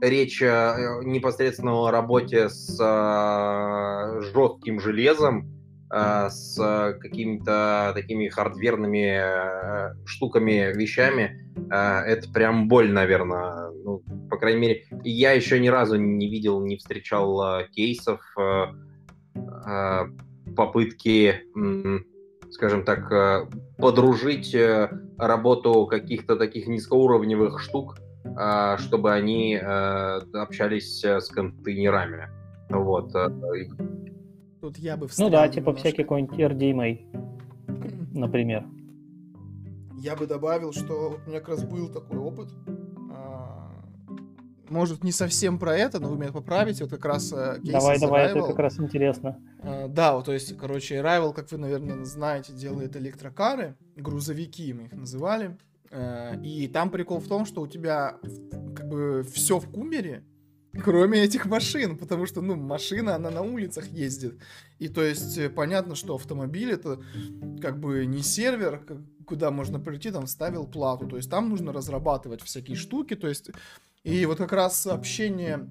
речь 0.00 0.40
э, 0.42 1.00
непосредственно 1.02 1.72
о 1.72 1.90
работе 1.90 2.48
с 2.48 2.78
э, 2.80 4.20
жестким 4.32 4.80
железом, 4.80 5.50
э, 5.92 6.28
с 6.30 6.56
какими-то 7.00 7.92
такими 7.94 8.28
хардверными 8.28 10.06
штуками, 10.06 10.72
вещами, 10.74 11.46
это 11.70 12.30
прям 12.32 12.68
боль, 12.68 12.90
наверное. 12.92 13.70
Ну, 13.84 14.02
по 14.30 14.36
крайней 14.36 14.60
мере, 14.60 14.84
я 15.04 15.32
еще 15.32 15.60
ни 15.60 15.68
разу 15.68 15.96
не 15.96 16.28
видел, 16.28 16.60
не 16.64 16.76
встречал 16.76 17.64
кейсов 17.72 18.20
попытки, 20.56 21.42
скажем 22.50 22.84
так, 22.84 23.48
подружить 23.78 24.56
работу 25.18 25.86
каких-то 25.86 26.36
таких 26.36 26.66
низкоуровневых 26.66 27.60
штук 27.60 27.96
а, 28.36 28.78
чтобы 28.78 29.12
они 29.12 29.54
э, 29.54 30.20
общались 30.34 31.02
э, 31.04 31.20
с 31.20 31.28
контейнерами. 31.28 32.28
Вот. 32.68 33.14
Э, 33.14 33.28
Тут 34.60 34.76
я 34.78 34.96
бы 34.96 35.08
Ну 35.18 35.30
да, 35.30 35.48
типа 35.48 35.70
немножко. 35.70 35.80
всякий 35.80 36.02
какой-нибудь 36.02 36.38
RDMA, 36.38 36.98
например. 38.12 38.66
Я 39.98 40.16
бы 40.16 40.26
добавил, 40.26 40.72
что 40.72 41.18
у 41.24 41.28
меня 41.28 41.40
как 41.40 41.50
раз 41.50 41.64
был 41.64 41.88
такой 41.88 42.18
опыт. 42.18 42.48
А, 44.70 44.72
может, 44.72 45.04
не 45.04 45.12
совсем 45.12 45.58
про 45.58 45.76
это, 45.76 46.00
но 46.00 46.08
вы 46.08 46.16
меня 46.16 46.32
поправите. 46.32 46.84
Вот 46.84 46.90
как 46.90 47.04
раз 47.04 47.30
кейс 47.30 47.72
Давай, 47.72 47.98
давай, 47.98 48.26
Arrival. 48.26 48.38
это 48.38 48.46
как 48.46 48.58
раз 48.58 48.78
интересно. 48.78 49.38
Да, 49.88 50.14
вот, 50.14 50.26
то 50.26 50.32
есть, 50.32 50.56
короче, 50.56 50.96
Arrival, 50.96 51.34
как 51.34 51.50
вы, 51.50 51.58
наверное, 51.58 52.04
знаете, 52.04 52.52
делает 52.52 52.96
электрокары, 52.96 53.76
грузовики 53.96 54.72
мы 54.72 54.84
их 54.84 54.92
называли. 54.92 55.56
Э, 55.90 56.40
и 56.42 56.68
там 56.68 56.90
прикол 56.90 57.18
в 57.18 57.28
том, 57.28 57.44
что 57.44 57.62
у 57.62 57.66
тебя 57.66 58.16
как 58.76 58.88
бы 58.88 59.24
все 59.24 59.58
в 59.58 59.68
кумере, 59.70 60.24
кроме 60.84 61.20
этих 61.20 61.46
машин, 61.46 61.98
потому 61.98 62.26
что, 62.26 62.40
ну, 62.40 62.54
машина, 62.54 63.16
она 63.16 63.30
на 63.30 63.42
улицах 63.42 63.88
ездит. 63.88 64.38
И 64.78 64.88
то 64.88 65.02
есть 65.02 65.36
э, 65.36 65.50
понятно, 65.50 65.94
что 65.94 66.14
автомобиль 66.14 66.72
это 66.72 67.00
как 67.60 67.80
бы 67.80 68.06
не 68.06 68.22
сервер, 68.22 68.84
куда 69.26 69.50
можно 69.50 69.80
прийти, 69.80 70.10
там 70.10 70.26
вставил 70.26 70.66
плату. 70.66 71.08
То 71.08 71.16
есть 71.16 71.30
там 71.30 71.48
нужно 71.48 71.72
разрабатывать 71.72 72.42
всякие 72.42 72.76
штуки, 72.76 73.16
то 73.16 73.28
есть 73.28 73.50
и 74.04 74.26
вот 74.26 74.38
как 74.38 74.52
раз 74.52 74.80
сообщение 74.80 75.68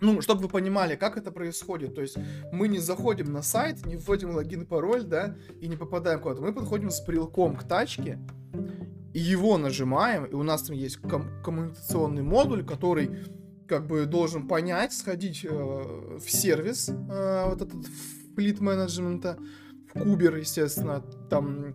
ну, 0.00 0.20
чтобы 0.20 0.42
вы 0.42 0.48
понимали, 0.48 0.96
как 0.96 1.16
это 1.16 1.30
происходит. 1.30 1.94
То 1.94 2.02
есть 2.02 2.18
мы 2.52 2.68
не 2.68 2.78
заходим 2.78 3.32
на 3.32 3.42
сайт, 3.42 3.86
не 3.86 3.96
вводим 3.96 4.34
логин 4.34 4.62
и 4.62 4.66
пароль, 4.66 5.04
да, 5.04 5.34
и 5.60 5.66
не 5.66 5.76
попадаем 5.76 6.20
куда-то. 6.20 6.42
Мы 6.42 6.52
подходим 6.52 6.90
с 6.90 7.00
прилком 7.00 7.56
к 7.56 7.64
тачке, 7.64 8.18
и 9.14 9.18
его 9.18 9.56
нажимаем, 9.56 10.26
и 10.26 10.34
у 10.34 10.42
нас 10.42 10.64
там 10.64 10.76
есть 10.76 10.96
ком- 10.96 11.30
коммуникационный 11.42 12.22
модуль, 12.22 12.66
который 12.66 13.10
как 13.66 13.86
бы 13.86 14.04
должен 14.04 14.46
понять, 14.46 14.92
сходить 14.92 15.44
э, 15.44 15.48
в 15.48 16.30
сервис, 16.30 16.90
э, 16.90 17.44
вот 17.48 17.62
этот 17.62 17.86
флит 18.34 18.60
менеджмента, 18.60 19.38
кубер, 19.94 20.36
естественно, 20.36 21.02
там 21.30 21.74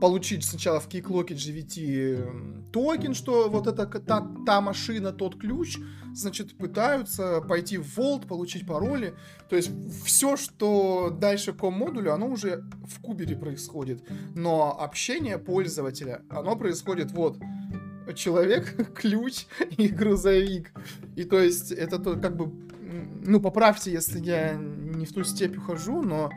получить 0.00 0.44
сначала 0.44 0.80
в 0.80 0.88
KeyClock 0.88 1.28
GVT 1.28 2.70
токен, 2.72 3.14
что 3.14 3.48
вот 3.48 3.66
это 3.66 3.86
та, 3.86 4.26
та 4.46 4.60
машина, 4.60 5.12
тот 5.12 5.38
ключ, 5.38 5.78
значит, 6.14 6.56
пытаются 6.56 7.40
пойти 7.40 7.78
в 7.78 7.98
Vault, 7.98 8.26
получить 8.26 8.66
пароли. 8.66 9.14
То 9.48 9.56
есть 9.56 9.70
все, 10.04 10.36
что 10.36 11.10
дальше 11.10 11.52
ком-модулю, 11.52 12.12
оно 12.12 12.28
уже 12.28 12.64
в 12.86 13.00
кубере 13.00 13.36
происходит. 13.36 14.02
Но 14.34 14.76
общение 14.80 15.38
пользователя, 15.38 16.22
оно 16.30 16.56
происходит 16.56 17.12
вот 17.12 17.38
человек, 18.14 18.94
ключ 18.94 19.46
и 19.76 19.88
грузовик. 19.88 20.72
И 21.16 21.24
то 21.24 21.38
есть 21.38 21.72
это 21.72 21.98
то 21.98 22.16
как 22.16 22.36
бы, 22.36 22.50
ну 23.24 23.40
поправьте, 23.40 23.92
если 23.92 24.18
я 24.18 24.54
не 24.54 25.06
в 25.06 25.12
ту 25.12 25.24
степь 25.24 25.56
ухожу, 25.58 26.02
но 26.02 26.30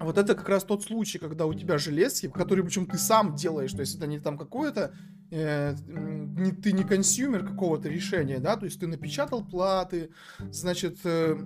вот 0.00 0.18
это 0.18 0.34
как 0.34 0.48
раз 0.48 0.64
тот 0.64 0.82
случай, 0.82 1.18
когда 1.18 1.46
у 1.46 1.54
тебя 1.54 1.78
железки, 1.78 2.28
который 2.28 2.64
причем 2.64 2.86
ты 2.86 2.98
сам 2.98 3.34
делаешь, 3.34 3.72
то 3.72 3.80
есть 3.80 3.96
это 3.96 4.06
не 4.06 4.18
там 4.18 4.38
какое-то, 4.38 4.94
э, 5.30 5.74
не, 5.86 6.52
ты 6.52 6.72
не 6.72 6.84
consumer 6.84 7.46
какого-то 7.46 7.88
решения, 7.88 8.38
да, 8.38 8.56
то 8.56 8.64
есть 8.64 8.80
ты 8.80 8.86
напечатал 8.86 9.44
платы, 9.44 10.10
значит, 10.50 10.98
э, 11.04 11.36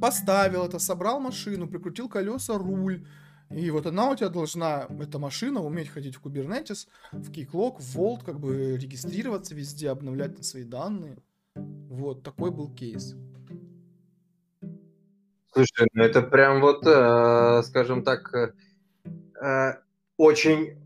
поставил 0.00 0.64
это, 0.64 0.78
собрал 0.78 1.20
машину, 1.20 1.66
прикрутил 1.66 2.08
колеса, 2.08 2.56
руль, 2.56 3.04
и 3.54 3.70
вот 3.70 3.86
она 3.86 4.10
у 4.10 4.16
тебя 4.16 4.28
должна, 4.28 4.86
эта 5.00 5.18
машина, 5.18 5.60
уметь 5.60 5.88
ходить 5.88 6.16
в 6.16 6.24
Kubernetes, 6.24 6.86
в 7.10 7.30
Keycloak, 7.30 7.80
в 7.80 7.96
Vault, 7.96 8.24
как 8.24 8.40
бы 8.40 8.76
регистрироваться 8.78 9.54
везде, 9.54 9.90
обновлять 9.90 10.42
свои 10.44 10.64
данные. 10.64 11.18
Вот, 11.54 12.22
такой 12.22 12.50
был 12.50 12.72
кейс. 12.72 13.14
Слушай, 15.52 15.86
ну 15.92 16.02
это 16.02 16.22
прям 16.22 16.60
вот, 16.62 16.86
э, 16.86 17.62
скажем 17.64 18.02
так, 18.02 18.32
э, 18.34 18.52
э 19.42 19.74
очень, 20.16 20.78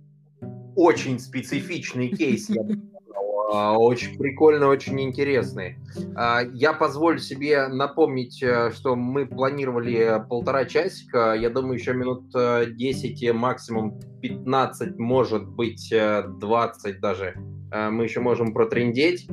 очень 0.74 1.18
специфичный 1.20 2.08
кейс, 2.08 2.48
я 2.48 2.62
сказал. 2.64 3.82
Очень 3.82 4.18
прикольно, 4.18 4.66
очень 4.66 5.00
интересный. 5.00 5.78
А, 6.16 6.40
я 6.52 6.72
позволю 6.72 7.18
себе 7.18 7.68
напомнить, 7.68 8.42
э, 8.42 8.72
что 8.72 8.96
мы 8.96 9.26
планировали 9.26 10.24
полтора 10.28 10.64
часика. 10.64 11.34
Я 11.34 11.50
думаю, 11.50 11.74
еще 11.74 11.92
минут 11.92 12.30
10, 12.32 13.22
э, 13.22 13.32
максимум 13.32 14.00
15, 14.20 14.98
может 14.98 15.46
быть, 15.46 15.92
20 15.92 17.00
даже. 17.00 17.34
Мы 17.72 18.04
еще 18.04 18.20
можем 18.20 18.52
протрендеть. 18.52 19.28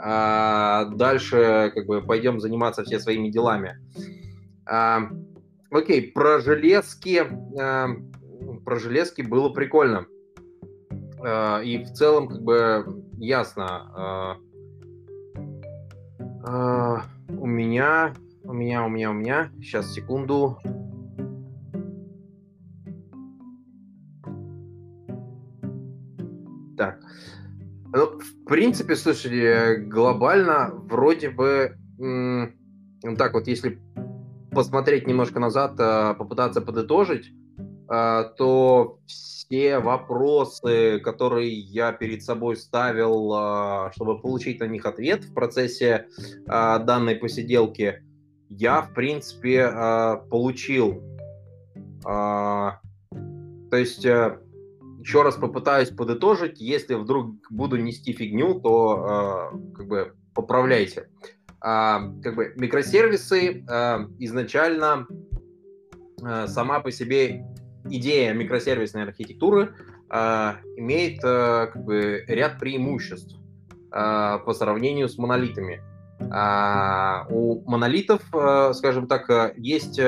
А 0.00 0.84
дальше 0.94 1.72
как 1.74 1.86
бы 1.86 2.00
пойдем 2.00 2.38
заниматься 2.38 2.84
все 2.84 3.00
своими 3.00 3.28
делами. 3.28 3.76
Окей, 5.70 6.12
про 6.12 6.40
железки, 6.40 7.22
а, 7.58 7.88
про 8.64 8.78
железки 8.78 9.22
было 9.22 9.50
прикольно. 9.50 10.06
А, 11.20 11.60
и 11.60 11.84
в 11.84 11.92
целом, 11.92 12.28
как 12.28 12.42
бы, 12.42 13.04
ясно. 13.18 13.66
А, 13.94 14.36
а, 16.44 17.02
у 17.28 17.46
меня, 17.46 18.14
у 18.44 18.52
меня, 18.52 18.84
у 18.84 18.88
меня, 18.88 19.10
у 19.10 19.14
меня. 19.14 19.50
Сейчас, 19.60 19.92
секунду. 19.92 20.58
Так. 26.78 27.00
Ну, 27.92 28.18
в 28.18 28.44
принципе, 28.46 28.96
слушайте, 28.96 29.76
глобально 29.86 30.70
вроде 30.72 31.30
бы, 31.30 31.76
м- 31.98 32.54
так 33.16 33.34
вот, 33.34 33.48
если 33.48 33.78
посмотреть 34.58 35.06
немножко 35.06 35.38
назад, 35.38 35.78
э, 35.78 36.14
попытаться 36.18 36.60
подытожить, 36.60 37.30
э, 37.88 38.24
то 38.36 38.98
все 39.06 39.78
вопросы, 39.78 40.98
которые 40.98 41.56
я 41.56 41.92
перед 41.92 42.24
собой 42.24 42.56
ставил, 42.56 43.32
э, 43.36 43.92
чтобы 43.94 44.20
получить 44.20 44.58
на 44.58 44.64
них 44.64 44.84
ответ 44.84 45.22
в 45.22 45.32
процессе 45.32 46.08
данной 46.44 47.14
посиделки, 47.14 48.02
я, 48.48 48.82
в 48.82 48.94
принципе, 48.94 49.70
получил. 50.28 51.04
То 52.02 52.80
есть, 53.70 54.04
еще 54.04 55.22
раз 55.22 55.36
попытаюсь 55.36 55.90
подытожить, 55.90 56.60
если 56.60 56.94
вдруг 56.94 57.36
буду 57.48 57.76
нести 57.76 58.12
фигню, 58.12 58.58
то 58.60 59.52
как 59.76 59.86
бы 59.86 60.14
поправляйте. 60.34 61.08
Как 61.60 62.34
бы 62.34 62.52
микросервисы 62.56 63.64
а, 63.68 64.06
изначально 64.18 65.06
а, 66.22 66.46
сама 66.46 66.80
по 66.80 66.90
себе 66.90 67.44
идея 67.84 68.32
микросервисной 68.32 69.04
архитектуры 69.04 69.74
имеет 70.10 71.20
как 71.20 71.84
бы 71.84 72.24
ряд 72.28 72.58
преимуществ 72.58 73.36
по 73.90 74.54
сравнению 74.54 75.06
с 75.10 75.18
монолитами. 75.18 75.82
У 77.30 77.70
монолитов, 77.70 78.22
скажем 78.74 79.06
так, 79.06 79.52
есть 79.58 80.00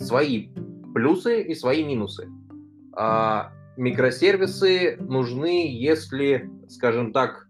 свои 0.00 0.48
плюсы 0.92 1.40
и 1.42 1.54
свои 1.54 1.84
минусы. 1.84 2.28
Микросервисы 3.76 4.96
нужны, 4.98 5.72
если, 5.72 6.50
скажем 6.68 7.12
так, 7.12 7.46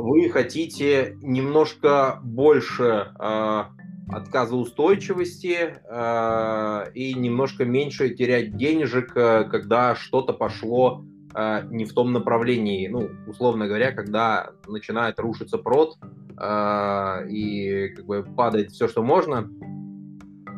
вы 0.00 0.28
хотите 0.30 1.16
немножко 1.22 2.20
больше 2.22 3.12
э, 3.18 3.64
отказоустойчивости 4.08 5.76
э, 5.84 6.92
и 6.94 7.14
немножко 7.14 7.64
меньше 7.64 8.10
терять 8.10 8.56
денежек, 8.56 9.16
э, 9.16 9.44
когда 9.44 9.94
что-то 9.94 10.32
пошло 10.32 11.04
э, 11.34 11.62
не 11.70 11.84
в 11.84 11.92
том 11.92 12.12
направлении. 12.12 12.88
Ну, 12.88 13.10
условно 13.26 13.66
говоря, 13.66 13.92
когда 13.92 14.50
начинает 14.66 15.18
рушиться 15.20 15.58
прод 15.58 15.96
э, 16.38 17.28
и 17.28 17.88
как 17.96 18.06
бы 18.06 18.22
падает 18.22 18.70
все, 18.70 18.88
что 18.88 19.02
можно, 19.02 19.48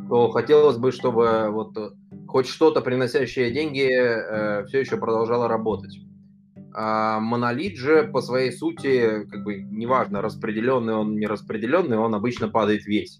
то 0.08 0.30
хотелось 0.30 0.76
бы, 0.76 0.92
чтобы 0.92 1.48
вот 1.50 1.76
хоть 2.28 2.48
что-то, 2.48 2.80
приносящее 2.80 3.50
деньги, 3.50 3.88
э, 3.90 4.64
все 4.66 4.80
еще 4.80 4.96
продолжало 4.96 5.48
работать. 5.48 5.98
А 6.74 7.20
монолит 7.20 7.76
же 7.76 8.04
по 8.04 8.22
своей 8.22 8.50
сути, 8.50 9.24
как 9.26 9.44
бы 9.44 9.62
неважно, 9.62 10.22
распределенный 10.22 10.94
он, 10.94 11.16
не 11.16 11.26
распределенный, 11.26 11.98
он 11.98 12.14
обычно 12.14 12.48
падает 12.48 12.86
весь. 12.86 13.18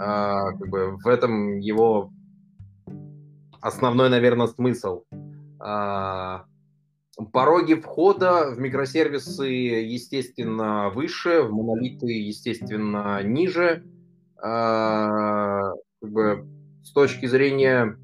А, 0.00 0.52
как 0.52 0.68
бы 0.68 0.96
в 0.96 1.06
этом 1.08 1.58
его 1.58 2.12
основной, 3.60 4.10
наверное, 4.10 4.46
смысл. 4.46 5.02
А, 5.58 6.44
пороги 7.32 7.74
входа 7.74 8.50
в 8.50 8.58
микросервисы, 8.60 9.46
естественно, 9.46 10.90
выше, 10.90 11.42
в 11.42 11.52
монолиты, 11.52 12.06
естественно, 12.06 13.20
ниже. 13.24 13.84
А, 14.40 15.72
как 16.00 16.12
бы 16.12 16.46
с 16.84 16.92
точки 16.92 17.26
зрения 17.26 17.98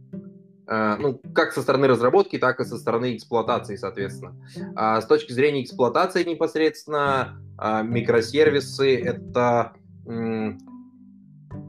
ну, 0.98 1.20
как 1.34 1.52
со 1.52 1.62
стороны 1.62 1.86
разработки, 1.86 2.38
так 2.38 2.60
и 2.60 2.64
со 2.64 2.76
стороны 2.78 3.16
эксплуатации, 3.16 3.76
соответственно. 3.76 4.36
А 4.74 5.00
с 5.00 5.06
точки 5.06 5.32
зрения 5.32 5.62
эксплуатации 5.62 6.24
непосредственно, 6.24 7.40
а, 7.56 7.82
микросервисы— 7.82 8.96
это 9.04 9.72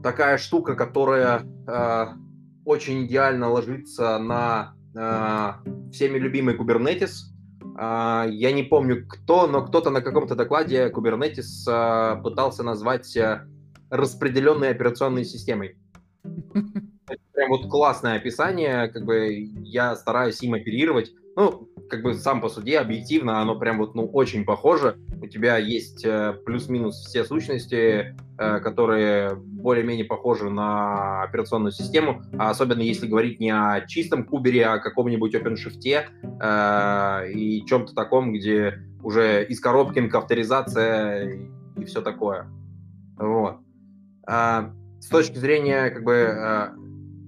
такая 0.02 0.38
штука, 0.38 0.74
которая 0.74 1.42
а, 1.66 2.14
очень 2.64 3.06
идеально 3.06 3.50
ложится 3.50 4.18
на 4.18 4.74
а, 4.96 5.60
всеми 5.92 6.18
любимый 6.18 6.56
Kubernetes. 6.56 7.32
Я 7.78 8.52
не 8.52 8.62
помню 8.62 9.06
кто, 9.06 9.46
но 9.46 9.62
кто-то 9.62 9.90
на 9.90 10.00
каком-то 10.00 10.34
докладе 10.34 10.88
Kubernetes 10.88 12.22
пытался 12.22 12.62
назвать 12.62 13.14
э, 13.18 13.42
распределенной 13.90 14.70
операционной 14.70 15.26
системой. 15.26 15.76
Прям 17.32 17.50
вот 17.50 17.68
классное 17.68 18.16
описание, 18.16 18.88
как 18.88 19.04
бы 19.04 19.32
я 19.62 19.94
стараюсь 19.96 20.42
им 20.42 20.54
оперировать. 20.54 21.12
Ну, 21.36 21.68
как 21.90 22.02
бы 22.02 22.14
сам 22.14 22.40
по 22.40 22.48
суде, 22.48 22.78
объективно, 22.78 23.40
оно 23.40 23.58
прям 23.58 23.78
вот, 23.78 23.94
ну, 23.94 24.06
очень 24.06 24.44
похоже. 24.44 24.96
У 25.20 25.26
тебя 25.26 25.58
есть 25.58 26.04
э, 26.04 26.32
плюс-минус 26.44 26.96
все 27.06 27.24
сущности, 27.24 28.16
э, 28.38 28.60
которые 28.60 29.36
более-менее 29.36 30.06
похожи 30.06 30.48
на 30.48 31.22
операционную 31.22 31.72
систему, 31.72 32.22
а 32.38 32.50
особенно 32.50 32.80
если 32.80 33.06
говорить 33.06 33.38
не 33.38 33.50
о 33.50 33.82
чистом 33.86 34.24
кубере, 34.24 34.64
а 34.64 34.74
о 34.74 34.78
каком-нибудь 34.78 35.34
OpenShift 35.34 35.82
э, 36.40 37.32
и 37.32 37.64
чем-то 37.66 37.94
таком, 37.94 38.32
где 38.32 38.82
уже 39.02 39.44
из 39.44 39.60
коробки 39.60 39.98
авторизация 40.16 41.38
и 41.76 41.84
все 41.84 42.00
такое. 42.00 42.46
Вот. 43.18 43.58
А, 44.26 44.72
с 45.00 45.08
точки 45.08 45.38
зрения 45.38 45.90
как 45.90 46.02
бы 46.02 46.12
э, 46.14 46.68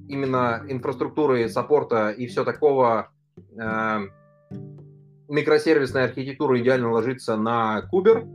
именно 0.09 0.64
инфраструктуры, 0.68 1.48
саппорта 1.48 2.10
и 2.10 2.26
все 2.26 2.44
такого, 2.44 3.10
э, 3.56 4.01
микросервисная 5.28 6.05
архитектура 6.05 6.59
идеально 6.60 6.90
ложится 6.90 7.36
на 7.36 7.82
Кубер. 7.82 8.26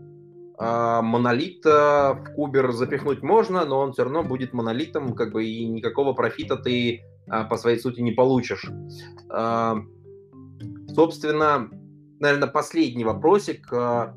э, 0.59 1.01
монолит 1.01 1.65
в 1.65 2.23
кубер 2.35 2.71
запихнуть 2.71 3.23
можно, 3.23 3.65
но 3.65 3.79
он 3.79 3.93
все 3.93 4.03
равно 4.03 4.23
будет 4.23 4.53
монолитом, 4.53 5.13
как 5.15 5.31
бы 5.31 5.43
и 5.43 5.65
никакого 5.65 6.13
профита 6.13 6.57
ты 6.57 7.01
э, 7.01 7.43
по 7.49 7.57
своей 7.57 7.79
сути 7.79 8.01
не 8.01 8.11
получишь. 8.11 8.69
Э, 9.31 9.75
собственно, 10.93 11.69
наверное, 12.19 12.47
последний 12.47 13.03
вопросик, 13.03 13.67
э, 13.71 14.13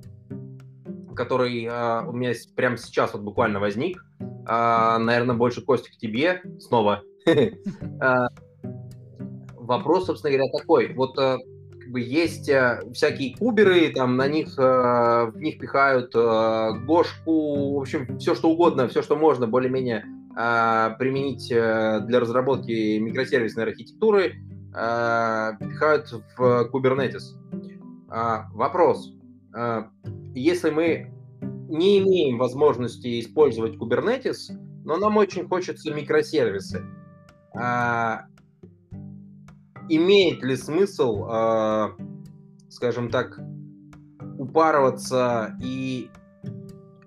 который 1.14 1.64
э, 1.64 2.06
у 2.06 2.12
меня 2.12 2.32
прямо 2.54 2.76
сейчас 2.76 3.14
вот 3.14 3.22
буквально 3.22 3.58
возник. 3.58 4.04
Э, 4.20 4.98
наверное, 4.98 5.34
больше 5.34 5.62
Костик 5.62 5.94
к 5.94 5.98
тебе 5.98 6.42
снова. 6.60 7.02
Вопрос, 9.54 10.06
собственно 10.06 10.32
говоря, 10.36 10.50
такой. 10.56 10.94
Вот 10.94 11.16
как 11.16 11.40
бы 11.90 12.00
есть 12.00 12.50
всякие 12.92 13.36
куберы, 13.36 13.92
там 13.92 14.16
на 14.16 14.28
них 14.28 14.56
в 14.56 15.34
них 15.36 15.58
пихают 15.58 16.14
гошку, 16.14 17.74
в 17.74 17.80
общем, 17.80 18.18
все 18.18 18.34
что 18.34 18.50
угодно, 18.50 18.86
все 18.88 19.02
что 19.02 19.16
можно 19.16 19.46
более-менее 19.46 20.04
применить 20.98 21.48
для 21.48 22.20
разработки 22.20 22.98
микросервисной 22.98 23.64
архитектуры, 23.64 24.34
пихают 24.72 26.12
в 26.36 26.70
Kubernetes. 26.72 27.34
А, 28.08 28.48
вопрос. 28.52 29.12
А, 29.52 29.90
если 30.34 30.70
мы 30.70 31.12
не 31.68 31.98
имеем 31.98 32.38
возможности 32.38 33.20
использовать 33.20 33.74
Kubernetes, 33.76 34.52
но 34.84 34.96
нам 34.96 35.16
очень 35.16 35.48
хочется 35.48 35.92
микросервисы, 35.92 36.84
а, 37.58 38.26
имеет 39.88 40.42
ли 40.42 40.56
смысл, 40.56 41.24
а, 41.28 41.92
скажем 42.68 43.10
так, 43.10 43.38
упарываться 44.38 45.56
и 45.62 46.10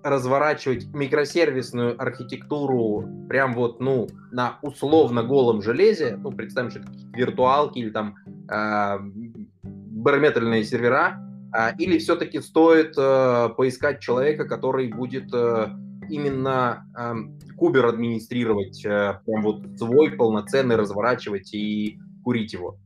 разворачивать 0.02 0.86
микросервисную 0.94 2.00
архитектуру 2.00 3.06
прям 3.28 3.54
вот, 3.54 3.80
ну, 3.80 4.08
на 4.32 4.58
условно 4.62 5.22
голом 5.22 5.62
железе, 5.62 6.16
ну, 6.16 6.32
представим, 6.32 6.70
что 6.70 6.80
это 6.80 6.90
виртуалки 7.12 7.78
или 7.78 7.90
там 7.90 8.16
э, 8.50 8.98
барометральные 9.62 10.64
сервера, 10.64 11.20
а, 11.52 11.70
или 11.78 11.98
все-таки 11.98 12.40
стоит 12.40 12.94
э, 12.96 13.48
поискать 13.56 14.00
человека, 14.00 14.46
который 14.46 14.88
будет 14.88 15.34
э, 15.34 15.68
именно 16.08 16.86
э, 16.96 17.14
кубер 17.60 17.86
администрировать, 17.86 18.84
э, 18.86 19.20
прям 19.26 19.42
вот 19.42 19.78
свой 19.78 20.12
полноценный 20.12 20.76
разворачивать 20.76 21.52
и 21.52 21.98
курить 22.24 22.54
его? 22.54 22.78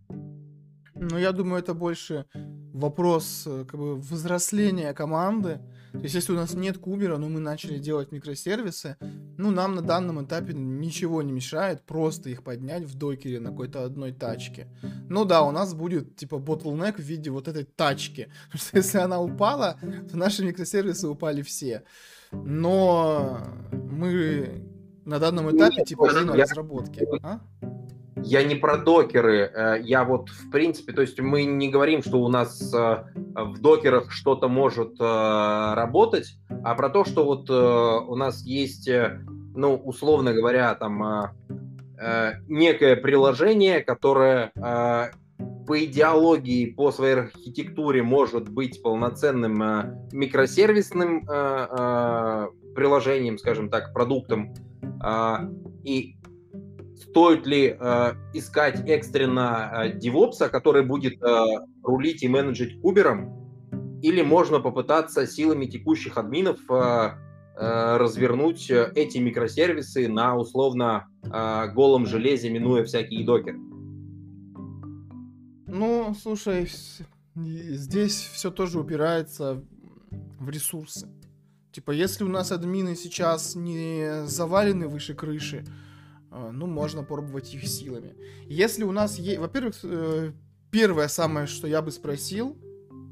Ну, 0.97 1.17
я 1.17 1.31
думаю, 1.31 1.63
это 1.63 1.75
больше 1.75 2.27
вопрос 2.73 3.45
э, 3.47 3.65
как 3.69 3.79
бы 3.79 3.95
взросления 3.95 4.93
команды, 4.93 5.61
то 5.95 6.01
есть, 6.01 6.17
если 6.17 6.33
у 6.33 6.37
нас 6.37 6.55
нет 6.55 6.79
кубера, 6.79 7.19
но 7.19 7.29
мы 7.29 7.39
начали 7.39 7.79
делать 7.79 8.11
микросервисы, 8.11 8.97
ну, 9.39 9.53
нам 9.53 9.77
на 9.77 9.81
данном 9.81 10.25
этапе 10.25 10.53
ничего 10.53 11.23
не 11.23 11.31
мешает 11.31 11.83
просто 11.83 12.31
их 12.31 12.43
поднять 12.43 12.83
в 12.83 12.99
докере 12.99 13.39
на 13.39 13.51
какой-то 13.51 13.85
одной 13.85 14.11
тачке. 14.11 14.67
Ну 15.09 15.25
да, 15.25 15.43
у 15.43 15.53
нас 15.53 15.73
будет, 15.73 16.17
типа, 16.17 16.35
bottleneck 16.35 16.97
в 16.97 17.05
виде 17.05 17.31
вот 17.31 17.47
этой 17.47 17.63
тачки. 17.63 18.29
Потому 18.47 18.61
что 18.61 18.77
если 18.77 18.99
она 18.99 19.21
упала, 19.21 19.79
то 20.11 20.17
наши 20.17 20.45
микросервисы 20.45 21.07
упали 21.07 21.43
все. 21.43 21.85
Но 22.45 23.39
мы 23.73 24.65
на 25.05 25.19
данном 25.19 25.55
этапе, 25.55 25.85
типа, 25.85 26.09
не 26.13 26.43
разработки. 26.43 27.07
А? 27.23 27.41
Я 28.17 28.43
не 28.43 28.55
про 28.55 28.79
докеры, 28.79 29.51
э, 29.55 29.81
я 29.83 30.05
вот 30.05 30.31
в 30.31 30.51
принципе, 30.51 30.93
то 30.93 31.03
есть 31.03 31.21
мы 31.21 31.45
не 31.45 31.69
говорим, 31.69 32.03
что 32.03 32.23
у 32.23 32.29
нас 32.29 32.73
э, 32.73 33.05
в 33.35 33.61
докерах 33.61 34.11
что-то 34.11 34.49
может 34.49 34.95
э, 34.99 35.75
работать, 35.75 36.39
а 36.65 36.75
про 36.75 36.89
то, 36.89 37.05
что 37.05 37.25
вот 37.25 37.51
у 37.51 38.17
нас 38.17 38.43
есть, 38.43 38.89
ну, 39.55 39.77
условно 39.77 40.33
говоря, 40.33 40.75
там 40.75 41.33
некое 42.49 42.97
приложение, 42.97 43.81
которое 43.81 44.53
по 45.67 45.85
идеологии, 45.85 46.67
по 46.67 46.93
своей 46.93 47.15
архитектуре 47.15 48.03
может 48.03 48.49
быть 48.49 48.83
полноценным 48.83 50.09
микросервисным 50.13 51.25
приложением, 52.75 53.39
скажем 53.39 53.71
так, 53.71 53.93
продуктом, 53.95 54.53
и 55.85 56.17
стоит 56.97 57.47
ли 57.47 57.77
э, 57.79 58.13
искать 58.33 58.89
экстренно 58.89 59.71
э, 59.73 59.99
девопса, 59.99 60.49
который 60.49 60.85
будет 60.85 61.23
э, 61.23 61.45
рулить 61.83 62.23
и 62.23 62.29
менеджить 62.29 62.81
кубером, 62.81 63.33
или 64.03 64.23
можно 64.23 64.61
попытаться 64.61 65.27
силами 65.27 65.67
текущих 65.67 66.19
админов 66.19 66.59
э, 66.69 66.75
э, 66.75 67.97
развернуть 67.97 68.71
э, 68.71 68.93
эти 68.95 69.19
микросервисы 69.19 70.09
на 70.09 70.37
условно 70.37 71.07
э, 71.23 71.73
голом 71.73 72.07
железе, 72.07 72.51
минуя 72.51 72.85
всякие 72.85 73.25
докеры? 73.25 73.59
Ну, 75.75 76.15
слушай, 76.15 76.71
здесь 77.35 78.31
все 78.33 78.53
тоже 78.53 78.79
упирается 78.79 79.61
в 80.39 80.49
ресурсы. 80.49 81.09
Типа, 81.73 81.91
если 81.91 82.23
у 82.23 82.29
нас 82.29 82.53
админы 82.53 82.95
сейчас 82.95 83.57
не 83.57 84.25
завалены 84.25 84.87
выше 84.87 85.15
крыши, 85.15 85.65
а, 86.31 86.53
ну, 86.53 86.69
можно 86.69 87.03
пробовать 87.03 87.53
их 87.55 87.67
силами. 87.67 88.15
Если 88.47 88.85
у 88.85 88.93
нас 88.93 89.19
есть... 89.19 89.41
Во-первых, 89.41 89.75
э, 89.83 90.31
первое 90.71 91.09
самое, 91.09 91.49
что 91.49 91.67
я 91.67 91.83
бы 91.83 91.91
спросил 91.91 92.57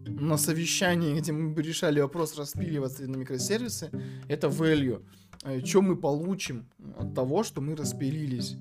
на 0.06 0.36
совещании, 0.36 1.18
где 1.18 1.32
мы 1.32 1.52
бы 1.52 1.62
решали 1.62 2.00
вопрос 2.00 2.38
распиливаться 2.38 3.02
на 3.08 3.16
микросервисы, 3.16 3.90
это 4.28 4.46
value. 4.46 5.04
Э, 5.42 5.64
что 5.64 5.82
мы 5.82 5.96
получим 5.96 6.68
от 6.96 7.12
того, 7.12 7.42
что 7.42 7.60
мы 7.60 7.74
распилились? 7.74 8.56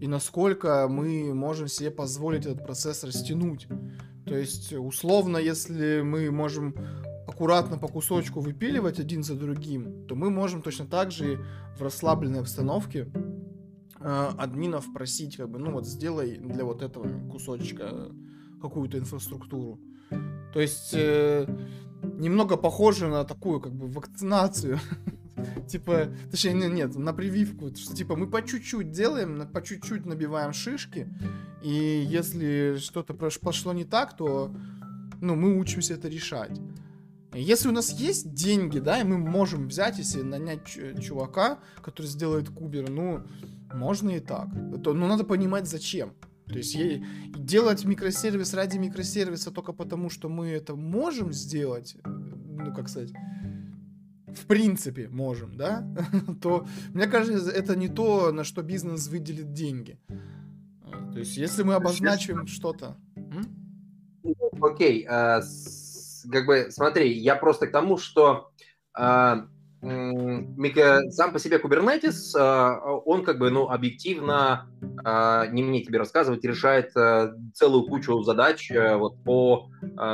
И 0.00 0.06
насколько 0.06 0.86
мы 0.88 1.34
можем 1.34 1.68
себе 1.68 1.90
позволить 1.90 2.46
этот 2.46 2.64
процесс 2.64 3.04
растянуть? 3.04 3.66
То 4.26 4.36
есть, 4.36 4.72
условно, 4.72 5.38
если 5.38 6.02
мы 6.02 6.30
можем 6.30 6.74
аккуратно 7.26 7.78
по 7.78 7.88
кусочку 7.88 8.40
выпиливать 8.40 8.98
один 8.98 9.22
за 9.22 9.34
другим, 9.34 10.06
то 10.06 10.14
мы 10.14 10.30
можем 10.30 10.62
точно 10.62 10.86
так 10.86 11.10
же 11.10 11.40
в 11.78 11.82
расслабленной 11.82 12.40
обстановке 12.40 13.08
э, 13.98 14.28
админов 14.38 14.92
просить, 14.92 15.36
как 15.36 15.48
бы, 15.48 15.58
ну 15.58 15.72
вот 15.72 15.86
сделай 15.86 16.36
для 16.36 16.64
вот 16.64 16.82
этого 16.82 17.08
кусочка 17.30 18.10
какую-то 18.60 18.98
инфраструктуру. 18.98 19.80
То 20.52 20.60
есть 20.60 20.90
э, 20.92 21.46
немного 22.02 22.56
похоже 22.56 23.08
на 23.08 23.24
такую 23.24 23.60
как 23.60 23.72
бы 23.74 23.86
вакцинацию. 23.86 24.78
типа, 25.68 26.08
точнее, 26.30 26.54
нет, 26.54 26.72
нет, 26.72 26.96
на 26.96 27.12
прививку, 27.12 27.74
что 27.74 27.94
типа 27.94 28.16
мы 28.16 28.26
по 28.26 28.42
чуть-чуть 28.42 28.90
делаем, 28.90 29.48
по 29.48 29.62
чуть-чуть 29.62 30.06
набиваем 30.06 30.52
шишки, 30.52 31.08
и 31.62 32.06
если 32.08 32.76
что-то 32.78 33.14
пошло 33.14 33.72
не 33.72 33.84
так, 33.84 34.16
то 34.16 34.54
ну, 35.20 35.34
мы 35.34 35.58
учимся 35.58 35.94
это 35.94 36.08
решать. 36.08 36.60
Если 37.32 37.68
у 37.68 37.72
нас 37.72 37.92
есть 37.92 38.34
деньги, 38.34 38.80
да, 38.80 39.00
и 39.00 39.04
мы 39.04 39.16
можем 39.18 39.68
взять, 39.68 39.98
если 39.98 40.22
нанять 40.22 40.66
чувака, 40.66 41.60
который 41.80 42.06
сделает 42.06 42.48
кубер, 42.48 42.90
ну, 42.90 43.22
можно 43.72 44.10
и 44.10 44.20
так. 44.20 44.48
То, 44.82 44.94
но 44.94 45.06
надо 45.06 45.24
понимать, 45.24 45.68
зачем. 45.68 46.12
То 46.46 46.56
есть 46.56 46.76
делать 47.36 47.84
микросервис 47.84 48.54
ради 48.54 48.78
микросервиса 48.78 49.52
только 49.52 49.72
потому, 49.72 50.10
что 50.10 50.28
мы 50.28 50.48
это 50.48 50.74
можем 50.74 51.32
сделать, 51.32 51.96
ну, 52.04 52.74
как 52.74 52.88
сказать, 52.88 53.12
в 54.34 54.46
принципе 54.46 55.08
можем, 55.08 55.56
да, 55.56 55.84
то, 56.42 56.66
мне 56.92 57.06
кажется, 57.06 57.50
это 57.50 57.76
не 57.76 57.88
то, 57.88 58.32
на 58.32 58.44
что 58.44 58.62
бизнес 58.62 59.08
выделит 59.08 59.52
деньги. 59.52 59.98
То 61.12 61.18
есть, 61.18 61.36
если 61.36 61.62
мы 61.62 61.74
обозначим 61.74 62.46
что-то... 62.46 62.96
Окей, 64.60 65.06
okay, 65.06 65.40
uh, 65.40 65.42
как 66.30 66.46
бы, 66.46 66.66
смотри, 66.70 67.12
я 67.18 67.34
просто 67.34 67.66
к 67.66 67.72
тому, 67.72 67.96
что 67.96 68.50
uh, 68.98 69.46
сам 69.82 71.32
по 71.32 71.38
себе 71.38 71.56
Kubernetes, 71.56 72.36
а, 72.36 72.78
он 73.06 73.24
как 73.24 73.38
бы, 73.38 73.50
ну, 73.50 73.70
объективно, 73.70 74.68
а, 75.04 75.46
не 75.46 75.62
мне 75.62 75.82
тебе 75.82 75.98
рассказывать, 75.98 76.44
решает 76.44 76.94
а, 76.96 77.32
целую 77.54 77.86
кучу 77.86 78.22
задач 78.22 78.70
вот 78.70 79.22
по, 79.24 79.70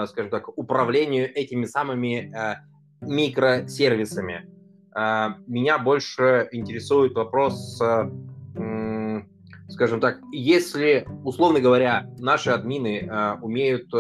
скажем 0.07 0.31
так, 0.31 0.57
управлению 0.57 1.33
этими 1.35 1.65
самыми 1.65 2.33
микросервисами. 3.01 4.49
Меня 5.47 5.79
больше 5.79 6.49
интересует 6.53 7.15
вопрос, 7.15 7.81
скажем 9.69 10.01
так, 10.01 10.19
если, 10.33 11.07
условно 11.23 11.61
говоря, 11.61 12.09
наши 12.19 12.51
админы 12.51 13.11
умеют 13.43 13.93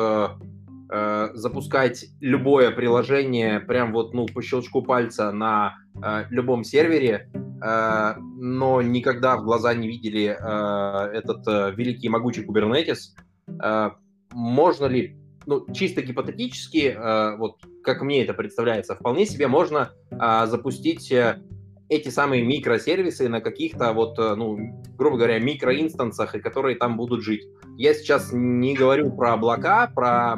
э, 0.90 1.30
запускать 1.34 2.06
любое 2.20 2.70
приложение 2.70 3.60
прям 3.60 3.92
вот 3.92 4.14
ну 4.14 4.26
по 4.26 4.42
щелчку 4.42 4.82
пальца 4.82 5.32
на 5.32 5.76
э, 6.02 6.24
любом 6.30 6.64
сервере, 6.64 7.30
э, 7.34 8.14
но 8.18 8.82
никогда 8.82 9.36
в 9.36 9.44
глаза 9.44 9.74
не 9.74 9.88
видели 9.88 10.36
э, 10.38 11.10
этот 11.12 11.46
э, 11.46 11.72
великий 11.76 12.08
могучий 12.08 12.44
Kubernetes, 12.44 13.16
э, 13.62 13.90
можно 14.32 14.86
ли, 14.86 15.16
ну 15.46 15.66
чисто 15.72 16.02
гипотетически, 16.02 16.94
э, 16.96 17.36
вот 17.36 17.58
как 17.86 18.02
мне 18.02 18.24
это 18.24 18.34
представляется, 18.34 18.96
вполне 18.96 19.24
себе 19.24 19.46
можно 19.46 19.92
а, 20.10 20.46
запустить 20.46 21.10
э, 21.12 21.40
эти 21.88 22.08
самые 22.08 22.44
микросервисы 22.44 23.28
на 23.28 23.40
каких-то 23.40 23.92
вот, 23.92 24.18
э, 24.18 24.34
ну, 24.34 24.82
грубо 24.98 25.16
говоря, 25.16 25.38
микроинстансах, 25.38 26.34
и 26.34 26.40
которые 26.40 26.76
там 26.76 26.96
будут 26.96 27.22
жить. 27.22 27.46
Я 27.78 27.94
сейчас 27.94 28.30
не 28.32 28.74
говорю 28.74 29.16
про 29.16 29.34
облака, 29.34 29.86
про 29.94 30.34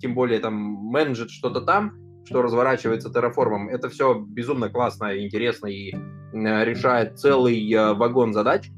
тем 0.00 0.14
более 0.14 0.38
там 0.38 0.54
менеджет 0.54 1.30
что-то 1.30 1.60
там, 1.60 1.92
что 2.24 2.40
разворачивается 2.40 3.10
терраформом. 3.10 3.68
Это 3.68 3.88
все 3.88 4.14
безумно 4.14 4.70
классно, 4.70 5.18
интересно 5.18 5.66
и 5.66 5.92
э, 5.92 5.98
решает 6.64 7.18
целый 7.18 7.68
вагон 7.96 8.32
задач. 8.32 8.70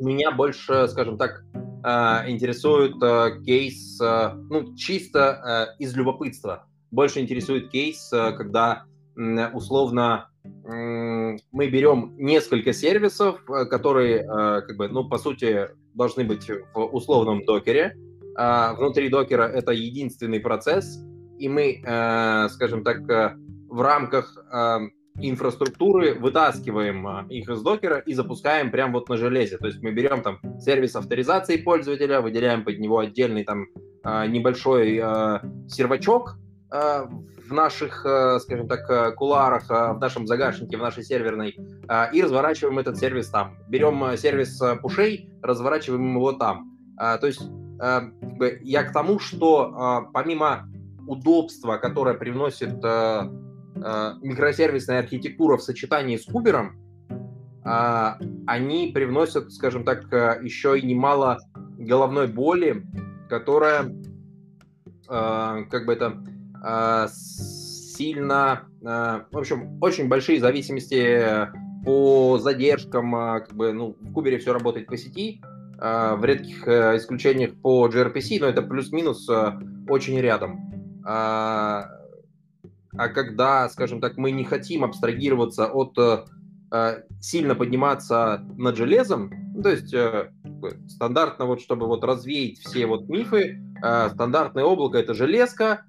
Меня 0.00 0.32
больше, 0.32 0.88
скажем 0.88 1.16
так, 1.16 1.44
интересует 2.28 2.96
кейс, 3.46 3.98
ну, 4.00 4.74
чисто 4.74 5.74
из 5.78 5.96
любопытства. 5.96 6.66
Больше 6.90 7.20
интересует 7.20 7.70
кейс, 7.70 8.08
когда 8.10 8.84
условно 9.52 10.28
мы 10.64 11.68
берем 11.68 12.14
несколько 12.18 12.72
сервисов, 12.72 13.40
э, 13.48 13.64
которые, 13.66 14.18
э, 14.18 14.62
как 14.62 14.76
бы, 14.76 14.88
ну, 14.88 15.08
по 15.08 15.18
сути, 15.18 15.68
должны 15.94 16.24
быть 16.24 16.48
в 16.74 16.80
условном 16.80 17.44
докере. 17.44 17.96
А 18.36 18.74
внутри 18.74 19.08
докера 19.08 19.44
это 19.44 19.72
единственный 19.72 20.40
процесс, 20.40 20.98
и 21.38 21.48
мы, 21.48 21.82
э, 21.82 22.48
скажем 22.50 22.84
так, 22.84 23.00
в 23.68 23.80
рамках 23.80 24.36
инфраструктуры 25.18 26.14
вытаскиваем 26.14 27.26
их 27.30 27.48
из 27.48 27.62
докера 27.62 27.98
и 27.98 28.12
запускаем 28.12 28.70
прямо 28.70 28.94
вот 28.94 29.08
на 29.08 29.16
железе. 29.16 29.56
То 29.56 29.66
есть 29.66 29.82
мы 29.82 29.92
берем 29.92 30.22
там 30.22 30.38
сервис 30.60 30.94
авторизации 30.94 31.56
пользователя, 31.56 32.20
выделяем 32.20 32.64
под 32.64 32.78
него 32.78 32.98
отдельный 32.98 33.44
там 33.44 33.66
небольшой 34.04 34.96
сервачок, 35.68 36.36
в 36.70 37.52
наших, 37.52 38.04
э, 38.04 38.38
скажем 38.40 38.68
так, 38.68 38.90
э, 38.90 39.12
куларах, 39.12 39.70
э, 39.70 39.92
в 39.92 39.98
нашем 39.98 40.26
загашнике, 40.26 40.76
в 40.76 40.80
нашей 40.80 41.04
серверной, 41.04 41.56
и 42.12 42.22
разворачиваем 42.22 42.78
этот 42.78 42.98
сервис 42.98 43.28
там. 43.30 43.56
Берем 43.68 44.16
сервис 44.16 44.60
пушей, 44.82 45.30
разворачиваем 45.42 46.16
его 46.16 46.32
там. 46.32 46.72
То 46.98 47.26
есть 47.26 47.42
я 48.62 48.82
к 48.84 48.92
тому, 48.92 49.18
что 49.18 50.08
помимо 50.12 50.68
удобства, 51.06 51.76
которое 51.76 52.14
привносит 52.14 52.82
микросервисная 54.22 55.00
архитектура 55.00 55.58
в 55.58 55.62
сочетании 55.62 56.16
с 56.16 56.24
кубером, 56.24 56.76
они 57.62 58.92
привносят, 58.94 59.52
скажем 59.52 59.84
так, 59.84 60.04
еще 60.42 60.78
и 60.78 60.86
немало 60.86 61.38
головной 61.78 62.26
боли, 62.28 62.82
которая, 63.28 63.94
как 65.06 65.84
бы 65.84 65.92
это, 65.92 66.16
Э, 66.16 66.35
сильно, 67.96 68.62
э, 68.82 69.20
в 69.30 69.38
общем, 69.38 69.78
очень 69.80 70.08
большие 70.08 70.40
зависимости 70.40 71.48
по 71.84 72.38
задержкам, 72.38 73.14
э, 73.14 73.40
как 73.40 73.54
бы, 73.54 73.72
ну, 73.72 73.96
в 74.00 74.12
Кубере 74.12 74.38
все 74.38 74.52
работает 74.52 74.86
по 74.86 74.96
сети, 74.96 75.40
в 75.78 76.24
редких 76.24 76.66
исключениях 76.66 77.52
по 77.60 77.86
gRPC, 77.86 78.38
но 78.40 78.46
это 78.46 78.62
плюс-минус 78.62 79.28
очень 79.90 80.18
рядом. 80.18 81.02
А 81.04 81.90
когда, 82.94 83.68
скажем 83.68 84.00
так, 84.00 84.16
мы 84.16 84.30
не 84.30 84.44
хотим 84.44 84.84
абстрагироваться 84.84 85.66
от 85.66 86.30
сильно 87.20 87.54
подниматься 87.54 88.42
над 88.56 88.74
железом, 88.78 89.30
ну, 89.54 89.62
то 89.62 89.68
есть 89.68 89.94
стандартно 90.90 91.44
вот, 91.44 91.60
чтобы 91.60 91.86
вот 91.86 92.04
развеять 92.04 92.58
все 92.60 92.86
вот 92.86 93.10
мифы, 93.10 93.60
стандартное 94.14 94.64
облако 94.64 94.96
это 94.96 95.12
железка, 95.12 95.84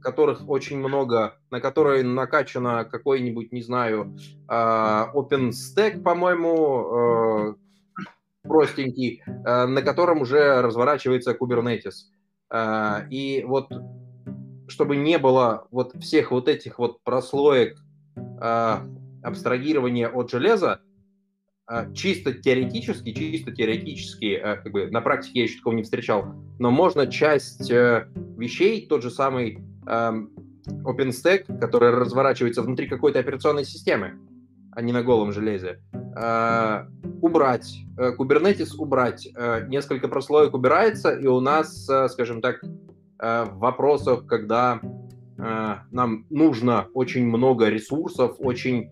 которых 0.00 0.48
очень 0.48 0.78
много, 0.78 1.38
на 1.50 1.60
которые 1.60 2.02
накачано 2.02 2.84
какой-нибудь, 2.84 3.52
не 3.52 3.60
знаю, 3.60 4.16
а, 4.48 5.10
OpenStack, 5.14 6.02
по-моему, 6.02 7.52
э, 7.52 7.54
простенький, 8.48 9.22
э, 9.26 9.66
на 9.66 9.82
котором 9.82 10.22
уже 10.22 10.62
разворачивается 10.62 11.32
Kubernetes. 11.32 12.08
А, 12.50 13.04
и 13.10 13.44
вот 13.46 13.68
чтобы 14.66 14.96
не 14.96 15.18
было 15.18 15.68
вот 15.70 15.92
всех 16.00 16.30
вот 16.30 16.48
этих 16.48 16.78
вот 16.78 17.02
прослоек 17.04 17.76
абстрагирования 19.22 20.08
от 20.08 20.30
железа, 20.30 20.80
чисто 21.94 22.34
теоретически, 22.34 23.12
чисто 23.12 23.52
теоретически, 23.52 24.38
как 24.38 24.70
бы 24.70 24.90
на 24.90 25.00
практике 25.00 25.40
я 25.40 25.44
еще 25.44 25.58
такого 25.58 25.74
не 25.74 25.82
встречал, 25.82 26.34
но 26.58 26.70
можно 26.70 27.06
часть 27.06 27.70
э, 27.70 28.06
вещей, 28.36 28.86
тот 28.86 29.02
же 29.02 29.10
самый 29.10 29.60
эм, 29.86 30.30
OpenStack, 30.66 31.58
который 31.58 31.90
разворачивается 31.90 32.62
внутри 32.62 32.86
какой-то 32.86 33.18
операционной 33.18 33.64
системы, 33.64 34.18
а 34.72 34.82
не 34.82 34.92
на 34.92 35.02
голом 35.02 35.32
железе, 35.32 35.80
э, 35.94 36.86
убрать, 37.22 37.74
э, 37.96 38.12
Kubernetes 38.18 38.76
убрать, 38.76 39.28
несколько 39.68 40.08
прослоек 40.08 40.52
убирается, 40.52 41.16
и 41.16 41.26
у 41.26 41.40
нас, 41.40 41.88
скажем 42.08 42.42
так, 42.42 42.62
в 43.18 43.52
вопросах, 43.54 44.26
когда 44.26 44.80
нам 45.36 46.26
нужно 46.28 46.88
очень 46.92 47.26
много 47.26 47.68
ресурсов, 47.68 48.36
очень 48.38 48.90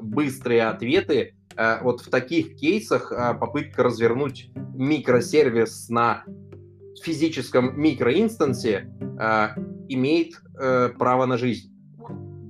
быстрые 0.00 0.62
ответы, 0.64 1.34
вот 1.82 2.00
в 2.00 2.10
таких 2.10 2.56
кейсах 2.56 3.12
попытка 3.40 3.82
развернуть 3.82 4.50
микросервис 4.74 5.88
на 5.88 6.24
физическом 7.04 7.78
микроинстансе 7.80 8.90
э, 9.20 9.48
имеет 9.88 10.40
э, 10.58 10.90
право 10.98 11.26
на 11.26 11.36
жизнь. 11.36 11.70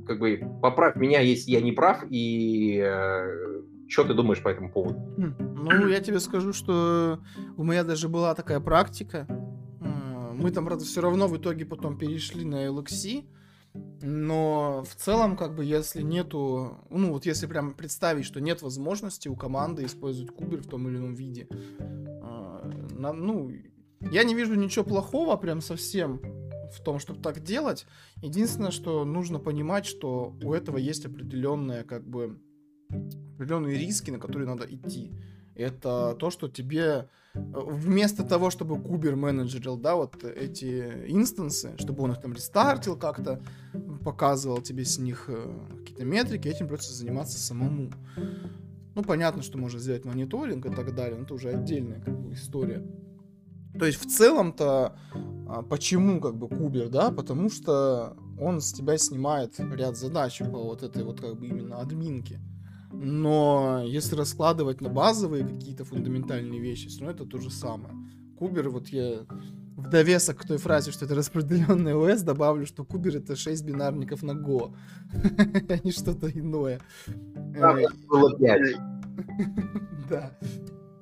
Как 0.06 0.18
бы 0.18 0.40
поправь 0.62 0.97
меня, 0.97 1.20
если 1.20 1.51
я 1.52 1.60
не 1.60 1.72
прав, 1.72 2.05
и 2.10 2.81
э, 2.85 3.62
что 3.89 4.05
ты 4.05 4.14
думаешь 4.14 4.43
по 4.43 4.48
этому 4.48 4.70
поводу? 4.70 4.98
Хм, 5.16 5.35
ну, 5.39 5.89
я 5.89 6.01
тебе 6.01 6.20
скажу, 6.20 6.52
что 6.52 7.20
у 7.56 7.64
меня 7.64 7.85
даже 7.85 8.09
была 8.09 8.35
такая 8.35 8.60
практика. 8.60 9.26
Мы 9.81 10.51
там, 10.51 10.66
правда, 10.66 10.85
все 10.85 11.01
равно 11.01 11.28
в 11.28 11.36
итоге 11.36 11.64
потом 11.64 11.97
перешли 11.97 12.44
на 12.44 12.66
LXC, 12.66 13.24
но 13.75 14.85
в 14.89 14.95
целом, 14.95 15.37
как 15.37 15.55
бы, 15.57 15.65
если 15.65 16.03
нету, 16.03 16.79
ну 16.91 17.13
вот 17.13 17.27
если 17.27 17.47
прям 17.47 17.75
представить, 17.75 18.25
что 18.25 18.41
нет 18.41 18.63
возможности 18.63 19.29
у 19.29 19.37
команды 19.37 19.85
использовать 19.85 20.31
кубер 20.31 20.63
в 20.63 20.69
том 20.69 20.89
или 20.89 20.97
ином 20.97 21.15
виде, 21.15 21.49
на, 21.81 23.13
ну, 23.13 23.51
я 24.01 24.25
не 24.25 24.35
вижу 24.35 24.55
ничего 24.55 24.85
плохого 24.85 25.37
прям 25.37 25.61
совсем 25.61 26.21
в 26.73 26.83
том, 26.83 26.99
чтобы 26.99 27.21
так 27.21 27.43
делать. 27.43 27.87
Единственное, 28.17 28.71
что 28.71 29.05
нужно 29.05 29.39
понимать, 29.39 29.87
что 29.87 30.37
у 30.43 30.53
этого 30.53 30.77
есть 30.79 31.07
определенные, 31.07 31.85
как 31.85 32.07
бы, 32.07 32.41
определенные 33.35 33.79
риски, 33.79 34.11
на 34.11 34.19
которые 34.19 34.47
надо 34.47 34.65
идти. 34.65 35.13
Это 35.55 36.16
то, 36.18 36.31
что 36.31 36.48
тебе 36.48 37.09
э, 37.35 37.39
вместо 37.43 38.24
того, 38.24 38.51
чтобы 38.51 38.81
Кубер 38.81 39.16
менеджерил, 39.16 39.76
да, 39.76 39.94
вот 39.94 40.24
эти 40.24 40.82
инстансы, 41.09 41.74
чтобы 41.78 42.05
он 42.05 42.12
их 42.12 42.20
там 42.20 42.32
рестартил 42.32 42.97
как-то, 42.97 43.40
показывал 44.05 44.60
тебе 44.60 44.85
с 44.85 44.98
них 44.98 45.26
э, 45.28 45.66
какие-то 45.78 46.05
метрики, 46.05 46.48
этим 46.48 46.66
придется 46.66 46.93
заниматься 46.93 47.39
самому. 47.39 47.90
Ну, 48.94 49.02
понятно, 49.02 49.43
что 49.43 49.59
можно 49.59 49.81
сделать 49.81 50.05
мониторинг 50.05 50.66
и 50.66 50.70
так 50.70 50.94
далее, 50.94 51.16
но 51.16 51.24
это 51.24 51.35
уже 51.35 51.51
отдельная 51.51 52.01
как 52.01 52.18
бы, 52.18 52.32
история. 52.32 52.86
То 53.78 53.86
есть 53.86 54.01
в 54.01 54.06
целом-то 54.09 54.97
а, 55.48 55.62
почему 55.62 56.20
как 56.20 56.36
бы 56.36 56.48
кубер, 56.48 56.89
да? 56.89 57.10
Потому 57.10 57.51
что 57.51 58.16
он 58.39 58.60
с 58.60 58.72
тебя 58.72 58.97
снимает 58.98 59.59
ряд 59.59 59.97
задач 59.97 60.39
по 60.39 60.62
вот 60.62 60.82
этой 60.82 61.05
вот 61.05 61.20
как 61.20 61.39
бы 61.39 61.47
именно 61.47 61.81
админке. 61.81 62.40
Но 62.97 63.83
если 63.85 64.16
раскладывать 64.16 64.81
на 64.81 64.89
базовые 64.89 65.47
какие-то 65.47 65.85
фундаментальные 65.85 66.61
вещи, 66.61 66.89
все 66.89 67.01
равно 67.01 67.15
это 67.15 67.27
то 67.27 67.39
же 67.39 67.51
самое. 67.51 67.95
Кубер, 68.39 68.71
вот 68.71 68.89
я 68.89 69.27
в 69.77 69.89
довесок 69.89 70.39
к 70.39 70.47
той 70.47 70.59
фразе, 70.59 70.93
что 70.93 71.05
это 71.05 71.15
распределенный 71.15 71.95
ОС, 71.95 72.23
добавлю, 72.23 72.66
что 72.66 72.85
кубер 72.85 73.16
это 73.16 73.37
6 73.37 73.65
бинарников 73.65 74.23
на 74.23 74.33
Go, 74.33 74.75
а 75.69 75.79
не 75.85 75.91
что-то 75.91 76.31
иное. 76.31 76.81
было 78.09 78.37
5. 78.39 78.61
Да. 80.09 80.37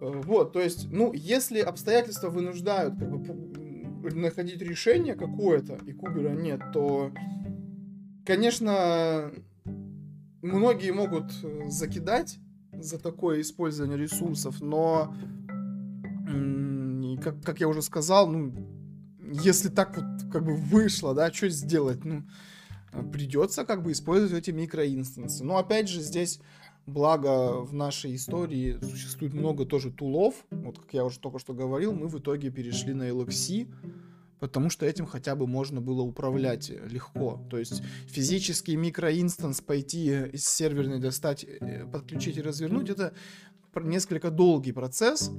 Вот, 0.00 0.52
то 0.52 0.60
есть, 0.60 0.90
ну, 0.90 1.12
если 1.12 1.60
обстоятельства 1.60 2.28
вынуждают 2.28 2.98
как 2.98 3.36
бы, 3.36 4.10
находить 4.14 4.60
решение 4.62 5.14
какое-то, 5.14 5.78
и 5.86 5.92
Кубера 5.92 6.30
нет, 6.30 6.60
то, 6.72 7.12
конечно, 8.24 9.32
многие 10.42 10.92
могут 10.92 11.32
э, 11.42 11.68
закидать 11.68 12.38
за 12.72 12.98
такое 12.98 13.40
использование 13.40 13.96
ресурсов, 13.96 14.60
но, 14.60 15.14
как, 17.22 17.42
как 17.42 17.60
я 17.60 17.68
уже 17.68 17.82
сказал, 17.82 18.26
ну, 18.26 18.52
если 19.20 19.68
так 19.68 19.96
вот 19.96 20.30
как 20.32 20.44
бы 20.44 20.56
вышло, 20.56 21.14
да, 21.14 21.32
что 21.32 21.48
сделать? 21.48 22.04
Ну, 22.04 22.24
придется 23.12 23.64
как 23.64 23.82
бы 23.82 23.92
использовать 23.92 24.32
эти 24.32 24.50
микроинстансы. 24.50 25.44
Но 25.44 25.58
опять 25.58 25.88
же 25.88 26.00
здесь 26.00 26.40
Благо 26.86 27.60
в 27.60 27.72
нашей 27.72 28.16
истории 28.16 28.78
существует 28.82 29.34
много 29.34 29.64
тоже 29.64 29.92
тулов. 29.92 30.34
Вот 30.50 30.80
как 30.80 30.92
я 30.92 31.04
уже 31.04 31.20
только 31.20 31.38
что 31.38 31.54
говорил, 31.54 31.92
мы 31.92 32.08
в 32.08 32.18
итоге 32.18 32.50
перешли 32.50 32.92
на 32.92 33.08
LXC, 33.08 33.68
потому 34.42 34.70
что 34.70 34.84
этим 34.84 35.06
хотя 35.06 35.36
бы 35.36 35.46
можно 35.46 35.80
было 35.80 36.02
управлять 36.02 36.68
легко. 36.68 37.46
То 37.48 37.58
есть 37.58 37.80
физический 38.08 38.74
микроинстанс 38.74 39.60
пойти 39.60 40.08
из 40.32 40.48
серверной 40.48 40.98
достать, 40.98 41.44
э, 41.44 41.86
подключить 41.86 42.38
и 42.38 42.42
развернуть, 42.42 42.90
это 42.90 43.14
несколько 43.76 44.32
долгий 44.32 44.72
процесс. 44.72 45.30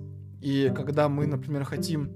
И 0.42 0.72
когда 0.74 1.10
мы, 1.10 1.28
например, 1.28 1.66
хотим 1.66 2.14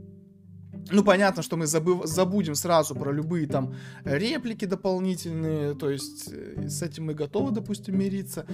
ну, 0.90 1.04
понятно, 1.04 1.44
что 1.44 1.58
мы 1.58 1.68
забыв, 1.68 2.06
забудем 2.06 2.56
сразу 2.56 2.96
про 2.96 3.12
любые 3.12 3.48
там 3.48 3.76
реплики 4.06 4.64
дополнительные, 4.64 5.76
то 5.76 5.90
есть 5.90 6.30
э, 6.32 6.70
с 6.70 6.82
этим 6.82 7.08
мы 7.08 7.16
готовы, 7.16 7.52
допустим, 7.52 8.00
мириться. 8.00 8.46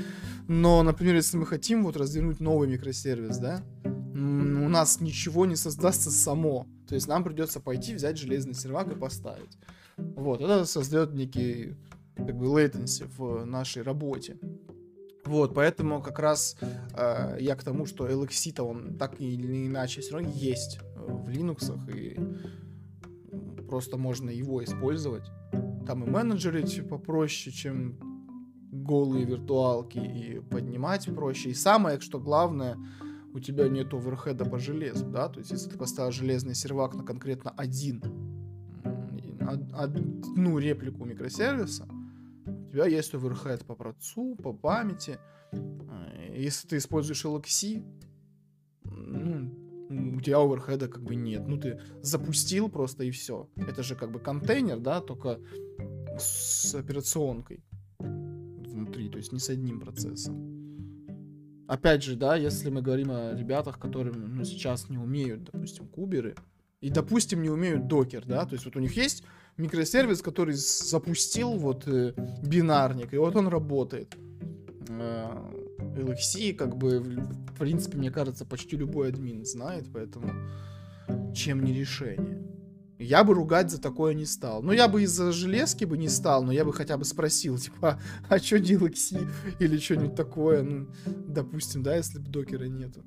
Но, 0.47 0.81
например, 0.81 1.13
если 1.13 1.37
мы 1.37 1.45
хотим 1.45 1.83
вот 1.83 1.97
развернуть 1.97 2.39
новый 2.39 2.67
микросервис, 2.67 3.37
да, 3.37 3.61
нас 4.73 4.99
ничего 4.99 5.45
не 5.45 5.55
создастся 5.55 6.11
само. 6.11 6.67
То 6.87 6.95
есть 6.95 7.07
нам 7.07 7.23
придется 7.23 7.59
пойти, 7.59 7.95
взять 7.95 8.17
железный 8.17 8.53
сервак 8.53 8.91
и 8.91 8.95
поставить. 8.95 9.57
Вот, 9.97 10.41
это 10.41 10.65
создает 10.65 11.13
некий 11.13 11.75
как 12.17 12.35
бы 12.35 12.45
latency 12.47 13.05
в 13.17 13.45
нашей 13.45 13.83
работе. 13.83 14.37
Вот, 15.25 15.53
поэтому 15.53 16.01
как 16.01 16.19
раз 16.19 16.57
э, 16.93 17.37
я 17.39 17.55
к 17.55 17.63
тому, 17.63 17.85
что 17.85 18.07
LXC-то 18.07 18.63
он 18.63 18.97
так 18.97 19.21
или 19.21 19.67
иначе 19.67 20.01
все 20.01 20.15
равно 20.15 20.29
есть 20.29 20.79
в 20.95 21.29
Linux, 21.29 21.71
и 21.95 22.19
просто 23.67 23.97
можно 23.97 24.29
его 24.29 24.63
использовать. 24.63 25.23
Там 25.87 26.03
и 26.03 26.09
менеджерить 26.09 26.87
попроще, 26.89 27.55
чем 27.55 27.97
голые 28.71 29.25
виртуалки, 29.25 29.97
и 29.97 30.39
поднимать 30.39 31.05
проще. 31.05 31.51
И 31.51 31.53
самое, 31.53 31.99
что 32.01 32.19
главное, 32.19 32.77
у 33.33 33.39
тебя 33.39 33.67
нет 33.67 33.93
оверхеда 33.93 34.45
по 34.45 34.59
железу, 34.59 35.05
да, 35.05 35.27
то 35.27 35.39
есть 35.39 35.51
если 35.51 35.69
ты 35.69 35.77
поставил 35.77 36.11
железный 36.11 36.55
сервак 36.55 36.93
на 36.93 37.03
конкретно 37.03 37.51
один, 37.51 38.01
одну 39.73 40.57
реплику 40.59 41.05
микросервиса, 41.05 41.87
у 42.45 42.71
тебя 42.71 42.85
есть 42.85 43.13
оверхед 43.13 43.65
по 43.65 43.75
процу, 43.75 44.35
по 44.35 44.53
памяти. 44.53 45.19
Э, 45.51 46.33
если 46.35 46.67
ты 46.67 46.77
используешь 46.77 47.25
LXC, 47.25 47.83
ну, 48.83 50.17
у 50.17 50.21
тебя 50.21 50.37
оверхеда 50.37 50.87
как 50.87 51.03
бы 51.03 51.15
нет. 51.15 51.47
Ну, 51.47 51.57
ты 51.57 51.79
запустил 52.01 52.69
просто 52.69 53.03
и 53.03 53.11
все. 53.11 53.49
Это 53.55 53.83
же 53.83 53.95
как 53.95 54.11
бы 54.11 54.19
контейнер, 54.19 54.79
да, 54.79 55.01
только 55.01 55.39
с 56.17 56.73
операционкой 56.73 57.63
внутри, 57.99 59.09
то 59.09 59.17
есть 59.17 59.31
не 59.31 59.39
с 59.39 59.49
одним 59.49 59.79
процессом. 59.79 60.52
Опять 61.67 62.03
же, 62.03 62.15
да, 62.15 62.35
если 62.35 62.69
мы 62.69 62.81
говорим 62.81 63.11
о 63.11 63.33
ребятах, 63.33 63.79
которые 63.79 64.13
ну, 64.13 64.43
сейчас 64.43 64.89
не 64.89 64.97
умеют, 64.97 65.49
допустим, 65.51 65.87
куберы, 65.87 66.35
и, 66.81 66.89
допустим, 66.89 67.41
не 67.41 67.49
умеют 67.49 67.87
докер, 67.87 68.25
да, 68.25 68.45
то 68.45 68.53
есть 68.53 68.65
вот 68.65 68.75
у 68.75 68.79
них 68.79 68.97
есть 68.97 69.23
микросервис, 69.55 70.21
который 70.21 70.55
запустил 70.55 71.51
вот 71.53 71.87
э, 71.87 72.13
бинарник, 72.43 73.13
и 73.13 73.17
вот 73.17 73.35
он 73.35 73.47
работает. 73.47 74.15
Э, 74.89 75.29
LXC, 75.95 76.53
как 76.53 76.75
бы, 76.75 76.99
в 76.99 77.57
принципе, 77.57 77.97
мне 77.97 78.11
кажется, 78.11 78.45
почти 78.45 78.75
любой 78.75 79.09
админ 79.09 79.45
знает, 79.45 79.85
поэтому 79.93 80.33
чем 81.33 81.63
не 81.63 81.73
решение. 81.73 82.41
Я 83.03 83.23
бы 83.23 83.33
ругать 83.33 83.69
за 83.69 83.81
такое 83.81 84.13
не 84.13 84.25
стал. 84.25 84.63
Ну, 84.63 84.71
я 84.71 84.87
бы 84.87 85.03
из-за 85.03 85.31
железки 85.31 85.85
бы 85.85 85.97
не 85.97 86.09
стал, 86.09 86.43
но 86.43 86.51
я 86.51 86.65
бы 86.65 86.73
хотя 86.73 86.97
бы 86.97 87.05
спросил, 87.05 87.57
типа, 87.57 87.99
а 88.29 88.39
что 88.39 88.57
DLXC 88.57 89.27
или 89.59 89.77
что-нибудь 89.77 90.15
такое, 90.15 90.63
ну, 90.63 90.87
допустим, 91.05 91.83
да, 91.83 91.95
если 91.95 92.19
бы 92.19 92.29
докера 92.29 92.65
нету. 92.65 93.03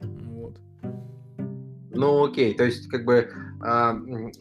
Вот. 0.00 0.58
Ну, 1.96 2.24
окей, 2.24 2.54
то 2.54 2.64
есть, 2.64 2.88
как 2.88 3.04
бы, 3.04 3.14
э, 3.64 3.92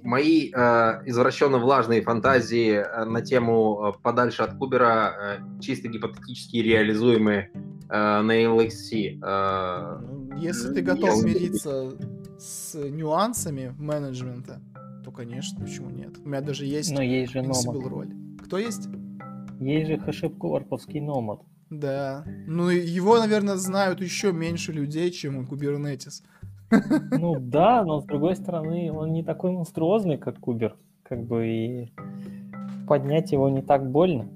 мои 0.03 0.51
э, 0.53 1.01
извращенно 1.05 1.57
влажные 1.57 2.01
фантазии 2.01 2.83
на 3.05 3.21
тему 3.21 3.93
э, 3.95 4.01
подальше 4.01 4.43
от 4.43 4.57
Кубера 4.57 5.39
э, 5.39 5.61
чисто 5.61 5.87
гипотетически 5.87 6.57
реализуемые 6.57 7.51
э, 7.53 8.21
на 8.21 8.43
LXC. 8.43 9.19
Э, 9.23 9.99
ну, 10.01 10.37
Если 10.37 10.73
ты 10.73 10.81
готов 10.81 11.23
мириться 11.23 11.93
с 12.37 12.75
нюансами 12.75 13.73
менеджмента, 13.77 14.59
конечно, 15.15 15.59
почему 15.59 15.89
нет? 15.89 16.17
У 16.23 16.27
меня 16.27 16.41
даже 16.41 16.65
есть, 16.65 16.91
Но 16.91 17.01
есть 17.01 17.31
же 17.31 17.39
Ansible 17.39 17.87
роль. 17.87 18.13
Кто 18.43 18.57
есть? 18.57 18.89
Есть 19.59 19.87
же 19.87 19.97
хэшеп-корповский 19.97 20.99
номад. 20.99 21.41
Да. 21.69 22.23
Ну, 22.47 22.69
его, 22.69 23.17
наверное, 23.17 23.55
знают 23.55 24.01
еще 24.01 24.31
меньше 24.31 24.71
людей, 24.71 25.11
чем 25.11 25.45
Kubernetes. 25.45 26.23
Ну 27.11 27.39
да, 27.39 27.83
но 27.85 28.01
с 28.01 28.05
другой 28.05 28.35
стороны, 28.35 28.91
он 28.91 29.13
не 29.13 29.23
такой 29.23 29.51
монструозный, 29.51 30.17
как 30.17 30.39
Кубер. 30.39 30.75
Как 31.03 31.23
бы 31.23 31.47
и 31.47 31.93
поднять 32.87 33.31
его 33.31 33.49
не 33.49 33.61
так 33.61 33.89
больно. 33.89 34.27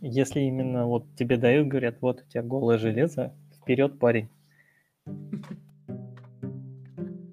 Если 0.00 0.40
именно 0.40 0.86
вот 0.86 1.04
тебе 1.16 1.36
дают, 1.36 1.68
говорят, 1.68 1.96
вот 2.00 2.22
у 2.22 2.30
тебя 2.30 2.42
голое 2.42 2.78
железо, 2.78 3.34
вперед, 3.60 3.98
парень. 3.98 4.28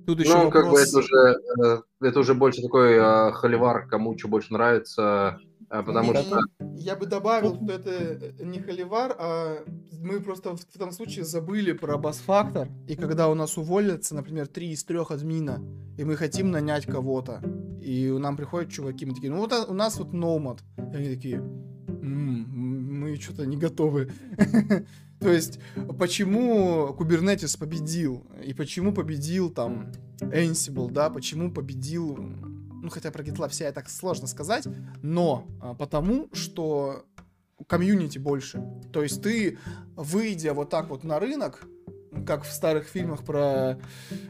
Тут 0.06 0.20
еще 0.20 0.36
ну, 0.36 0.46
вопрос... 0.46 0.64
как 0.64 0.72
бы 0.72 0.80
это 0.80 0.98
уже, 0.98 1.40
э, 1.66 1.82
это 2.02 2.20
уже 2.20 2.34
больше 2.34 2.62
такой 2.62 2.94
э, 2.94 3.32
холивар, 3.32 3.88
кому 3.88 4.18
что 4.18 4.28
больше 4.28 4.52
нравится, 4.52 5.38
э, 5.70 5.84
потому 5.84 6.14
Нет, 6.14 6.26
что... 6.26 6.40
Я 6.76 6.96
бы 6.96 7.06
добавил, 7.06 7.56
что 7.56 7.74
это 7.74 8.44
не 8.44 8.60
холивар, 8.60 9.16
а 9.18 9.64
мы 10.02 10.20
просто 10.20 10.56
в 10.56 10.76
этом 10.76 10.92
случае 10.92 11.24
забыли 11.24 11.72
про 11.72 11.98
бас-фактор, 11.98 12.68
и 12.88 12.96
когда 12.96 13.30
у 13.30 13.34
нас 13.34 13.58
уволятся, 13.58 14.16
например, 14.16 14.48
три 14.48 14.72
из 14.72 14.84
трех 14.84 15.12
админа, 15.12 15.64
и 15.98 16.04
мы 16.04 16.18
хотим 16.18 16.52
нанять 16.52 16.86
кого-то, 16.86 17.42
и 17.82 18.10
нам 18.12 18.36
приходят 18.36 18.72
чуваки, 18.72 19.06
мы 19.06 19.14
такие, 19.14 19.32
ну 19.32 19.38
вот 19.38 19.54
у 19.54 19.74
нас 19.74 19.98
вот 19.98 20.14
Nomad, 20.14 20.60
и 20.94 20.98
они 20.98 21.16
такие, 21.16 21.42
мы 22.04 23.16
что-то 23.16 23.46
не 23.46 23.58
готовы. 23.58 24.12
То 25.20 25.32
есть, 25.32 25.60
почему 25.98 26.96
Kubernetes 26.98 27.58
победил? 27.58 28.26
И 28.44 28.54
почему 28.54 28.94
победил 28.94 29.50
там 29.50 29.92
Ansible, 30.20 30.92
да? 30.92 31.10
Почему 31.10 31.52
победил... 31.52 32.18
Ну, 32.18 32.90
хотя 32.90 33.12
про 33.12 33.24
GitLab 33.24 33.50
вся 33.50 33.72
так 33.72 33.90
сложно 33.90 34.28
сказать, 34.28 34.68
но 35.02 35.48
а, 35.62 35.74
потому, 35.74 36.28
что 36.34 37.06
комьюнити 37.68 38.18
больше. 38.18 38.62
То 38.92 39.02
есть 39.02 39.22
ты, 39.22 39.58
выйдя 39.96 40.54
вот 40.54 40.70
так 40.70 40.90
вот 40.90 41.06
на 41.06 41.18
рынок, 41.18 41.66
как 42.28 42.44
в 42.44 42.52
старых 42.52 42.86
фильмах 42.86 43.24
про 43.24 43.80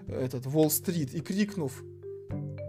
этот 0.07 0.45
Уолл-стрит, 0.45 1.15
и 1.15 1.21
крикнув 1.21 1.83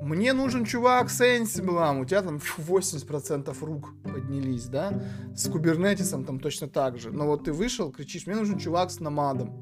мне 0.05 0.33
нужен 0.33 0.65
чувак 0.65 1.11
с 1.11 1.21
Ansible, 1.21 2.01
у 2.01 2.05
тебя 2.05 2.23
там 2.23 2.37
80% 2.37 3.57
рук 3.65 3.95
поднялись, 4.03 4.67
да? 4.67 5.03
С 5.35 5.49
кубернетисом 5.49 6.25
там 6.25 6.41
точно 6.41 6.69
так 6.69 6.99
же. 6.99 7.11
Но 7.11 7.27
вот 7.27 7.45
ты 7.45 7.53
вышел, 7.53 7.91
кричишь, 7.91 8.27
мне 8.27 8.37
нужен 8.37 8.59
чувак 8.59 8.91
с 8.91 9.01
намадом. 9.01 9.53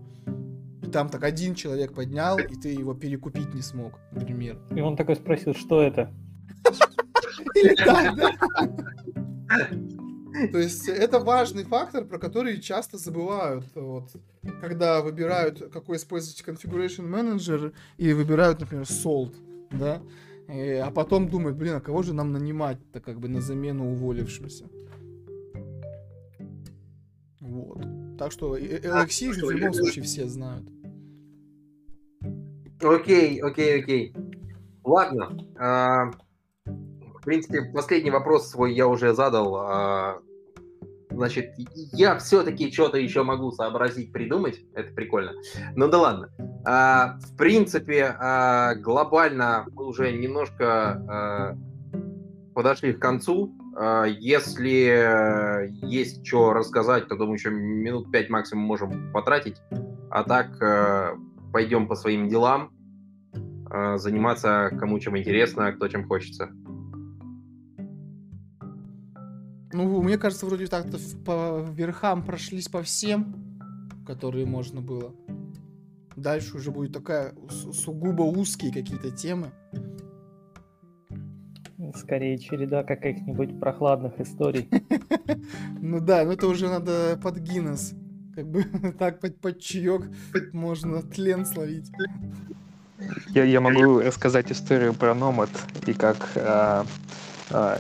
И 0.82 0.86
там 0.86 1.08
так 1.08 1.24
один 1.24 1.54
человек 1.54 1.94
поднял, 1.94 2.38
и 2.38 2.54
ты 2.56 2.68
его 2.70 2.94
перекупить 2.94 3.54
не 3.54 3.62
смог, 3.62 3.98
например. 4.10 4.58
И 4.74 4.80
он 4.80 4.96
такой 4.96 5.16
спросил, 5.16 5.54
что 5.54 5.80
это? 5.80 6.12
Или 7.54 7.74
так, 7.74 8.16
да? 8.16 8.32
То 10.50 10.58
есть 10.58 10.88
это 10.88 11.20
важный 11.20 11.64
фактор, 11.64 12.04
про 12.04 12.18
который 12.18 12.60
часто 12.60 12.96
забывают, 12.98 13.64
вот, 13.74 14.10
когда 14.60 15.02
выбирают, 15.02 15.70
какой 15.72 15.98
использовать 15.98 16.42
configuration 16.46 17.08
manager 17.08 17.72
и 17.98 18.12
выбирают, 18.12 18.60
например, 18.60 18.84
salt, 18.84 19.34
да, 19.70 20.00
а 20.52 20.90
потом 20.90 21.28
думают, 21.28 21.56
блин, 21.56 21.76
а 21.76 21.80
кого 21.80 22.02
же 22.02 22.12
нам 22.12 22.32
нанимать-то 22.32 23.00
как 23.00 23.18
бы 23.18 23.28
на 23.28 23.40
замену 23.40 23.90
уволившимся? 23.92 24.68
Вот. 27.40 27.82
Так 28.18 28.32
что 28.32 28.56
LXC 28.56 29.30
а, 29.30 29.32
же 29.32 29.46
в 29.46 29.50
любом 29.50 29.72
случае 29.72 30.04
все 30.04 30.28
знают. 30.28 30.68
Окей, 32.82 33.40
окей, 33.40 33.82
окей. 33.82 34.14
Ладно. 34.84 35.38
А, 35.56 36.10
в 36.64 37.24
принципе, 37.24 37.70
последний 37.72 38.10
вопрос 38.10 38.50
свой 38.50 38.74
я 38.74 38.86
уже 38.88 39.14
задал. 39.14 39.56
А, 39.56 40.20
Значит, 41.14 41.54
я 41.92 42.18
все-таки 42.18 42.72
что-то 42.72 42.98
еще 42.98 43.22
могу 43.22 43.50
сообразить, 43.52 44.12
придумать. 44.12 44.60
Это 44.74 44.92
прикольно. 44.94 45.32
Ну 45.74 45.88
да 45.88 45.98
ладно. 45.98 46.28
А, 46.64 47.18
в 47.20 47.36
принципе, 47.36 48.16
а, 48.18 48.74
глобально 48.76 49.66
мы 49.72 49.86
уже 49.86 50.12
немножко 50.12 50.66
а, 51.08 51.56
подошли 52.54 52.92
к 52.92 53.00
концу. 53.00 53.54
А, 53.76 54.04
если 54.04 55.70
есть 55.86 56.26
что 56.26 56.52
рассказать, 56.52 57.08
то, 57.08 57.16
думаю, 57.16 57.34
еще 57.34 57.50
минут 57.50 58.10
пять 58.10 58.30
максимум 58.30 58.64
можем 58.64 59.12
потратить. 59.12 59.60
А 60.10 60.24
так, 60.24 60.50
а, 60.62 61.14
пойдем 61.52 61.88
по 61.88 61.94
своим 61.94 62.28
делам. 62.28 62.70
А, 63.74 63.96
заниматься 63.96 64.70
кому 64.78 64.98
чем 64.98 65.16
интересно, 65.16 65.72
кто 65.72 65.88
чем 65.88 66.06
хочется. 66.06 66.50
Ну, 69.72 70.02
мне 70.02 70.18
кажется, 70.18 70.46
вроде 70.46 70.66
так-то 70.66 70.98
по 71.24 71.64
верхам 71.72 72.24
прошлись 72.24 72.68
по 72.68 72.82
всем, 72.82 73.34
которые 74.06 74.46
можно 74.46 74.80
было. 74.80 75.14
Дальше 76.16 76.56
уже 76.56 76.70
будет 76.70 76.92
такая 76.92 77.34
сугубо 77.48 78.22
узкие 78.22 78.72
какие-то 78.72 79.10
темы. 79.10 79.52
скорее 81.96 82.38
череда 82.38 82.84
каких-нибудь 82.84 83.58
прохладных 83.60 84.20
историй. 84.20 84.68
Ну 85.84 86.00
да, 86.00 86.24
ну 86.24 86.32
это 86.32 86.46
уже 86.46 86.68
надо 86.68 87.18
под 87.20 87.38
Гиннес. 87.38 87.92
Как 88.34 88.46
бы 88.46 88.62
так 88.98 89.20
под, 89.20 89.40
под 89.40 89.58
чаек 89.58 90.08
можно 90.52 91.02
тлен 91.02 91.44
словить. 91.44 91.90
Я, 93.30 93.44
я 93.44 93.60
могу 93.60 93.98
рассказать 93.98 94.52
историю 94.52 94.94
про 94.94 95.14
Номад 95.14 95.50
и 95.86 95.92
как 95.92 96.30
а, 96.36 96.86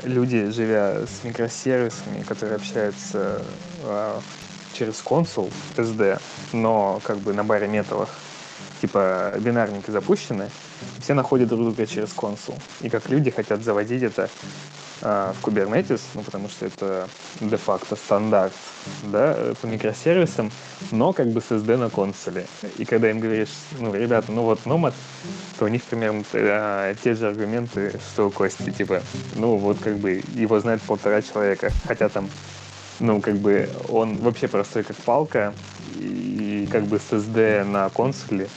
люди, 0.02 0.50
живя 0.50 1.06
с 1.06 1.24
микросервисами, 1.24 2.22
которые 2.22 2.56
общаются 2.56 3.42
а, 3.84 4.20
через 4.72 5.00
консул 5.00 5.50
SD, 5.76 6.20
но 6.52 7.00
как 7.04 7.18
бы 7.18 7.32
на 7.32 7.44
баре 7.44 7.68
металлах, 7.68 8.08
типа 8.80 9.34
бинарники 9.38 9.90
запущены, 9.90 10.50
все 11.00 11.14
находят 11.14 11.48
друг 11.48 11.62
друга 11.62 11.86
через 11.86 12.12
консул. 12.12 12.56
И 12.80 12.88
как 12.88 13.08
люди 13.08 13.30
хотят 13.30 13.62
заводить 13.62 14.02
это 14.02 14.28
э, 15.00 15.32
в 15.40 15.46
Kubernetes, 15.46 16.00
ну, 16.14 16.22
потому 16.22 16.48
что 16.48 16.66
это 16.66 17.08
де-факто 17.40 17.96
стандарт, 17.96 18.52
да, 19.02 19.54
по 19.60 19.66
микросервисам, 19.66 20.50
но 20.90 21.12
как 21.12 21.28
бы 21.28 21.40
с 21.40 21.50
SD 21.50 21.76
на 21.76 21.90
консоли. 21.90 22.46
И 22.78 22.84
когда 22.84 23.10
им 23.10 23.20
говоришь, 23.20 23.50
ну, 23.78 23.94
ребята, 23.94 24.32
ну 24.32 24.42
вот 24.42 24.60
Nomad, 24.64 24.94
то 25.58 25.66
у 25.66 25.68
них 25.68 25.82
примерно 25.84 26.22
э, 26.32 26.94
те 27.02 27.14
же 27.14 27.28
аргументы, 27.28 27.92
что 28.12 28.26
у 28.26 28.30
Кости, 28.30 28.70
типа, 28.70 29.02
ну 29.36 29.56
вот 29.56 29.78
как 29.78 29.98
бы 29.98 30.22
его 30.34 30.58
знает 30.60 30.82
полтора 30.82 31.22
человека, 31.22 31.70
хотя 31.86 32.08
там 32.08 32.28
ну, 33.00 33.20
как 33.20 33.36
бы 33.36 33.68
он 33.88 34.16
вообще 34.18 34.48
простой 34.48 34.84
как 34.84 34.96
палка, 34.96 35.54
и 35.96 36.68
как 36.70 36.84
бы 36.84 36.98
с 36.98 37.12
SD 37.12 37.64
на 37.64 37.88
консоли 37.90 38.48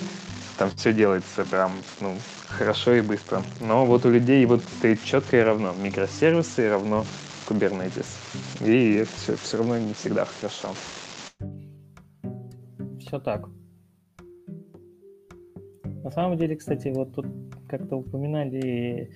там 0.58 0.72
все 0.76 0.94
делается 0.94 1.44
прям, 1.46 1.74
ну, 2.00 2.18
хорошо 2.48 2.94
и 2.94 3.02
быстро. 3.02 3.44
Но 3.60 3.86
вот 3.86 4.06
у 4.06 4.10
людей 4.10 4.46
вот 4.46 4.62
стоит 4.78 5.04
четко 5.04 5.38
и 5.38 5.42
равно. 5.42 5.74
Микросервисы 5.74 6.70
равно 6.70 7.06
Kubernetes. 7.48 8.08
И 8.62 9.04
все, 9.04 9.36
все 9.36 9.58
равно 9.58 9.78
не 9.78 9.94
всегда 9.94 10.26
хорошо. 10.26 10.70
Все 13.00 13.20
так. 13.20 13.48
На 16.04 16.12
самом 16.12 16.38
деле, 16.38 16.56
кстати, 16.56 16.90
вот 16.90 17.14
тут 17.14 17.26
как-то 17.68 17.96
упоминали 17.98 19.10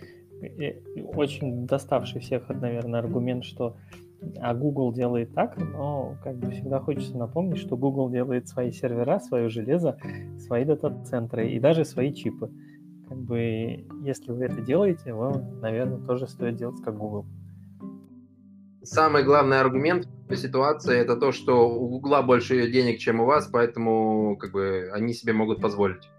очень 1.14 1.68
доставший 1.68 2.22
всех, 2.22 2.50
наверное, 2.50 3.00
аргумент, 3.00 3.44
что 3.44 3.76
а 4.40 4.54
Google 4.54 4.92
делает 4.92 5.34
так, 5.34 5.58
но 5.58 6.18
как 6.24 6.38
бы 6.38 6.52
всегда 6.52 6.80
хочется 6.80 7.18
напомнить, 7.18 7.58
что 7.58 7.78
Google 7.78 8.10
делает 8.10 8.48
свои 8.48 8.72
сервера, 8.72 9.20
свое 9.20 9.50
железо, 9.50 9.98
свои 10.40 10.66
дата-центры 10.66 11.52
и 11.52 11.60
даже 11.60 11.86
свои 11.86 12.14
чипы. 12.14 12.52
Как 13.08 13.18
бы, 13.18 13.86
если 14.04 14.32
вы 14.32 14.46
это 14.46 14.62
делаете, 14.62 15.14
вам, 15.14 15.60
наверное, 15.62 16.00
тоже 16.06 16.28
стоит 16.28 16.58
делать 16.58 16.82
как 16.84 16.98
Google. 16.98 17.26
Самый 18.82 19.24
главный 19.24 19.60
аргумент 19.60 20.08
ситуации 20.36 20.98
это 20.98 21.16
то, 21.16 21.32
что 21.32 21.70
у 21.70 21.90
Google 21.90 22.24
больше 22.24 22.72
денег, 22.72 23.00
чем 23.00 23.20
у 23.20 23.26
вас, 23.26 23.48
поэтому 23.48 24.38
как 24.38 24.52
бы 24.52 24.90
они 24.94 25.14
себе 25.14 25.34
могут 25.34 25.62
позволить. 25.62 26.10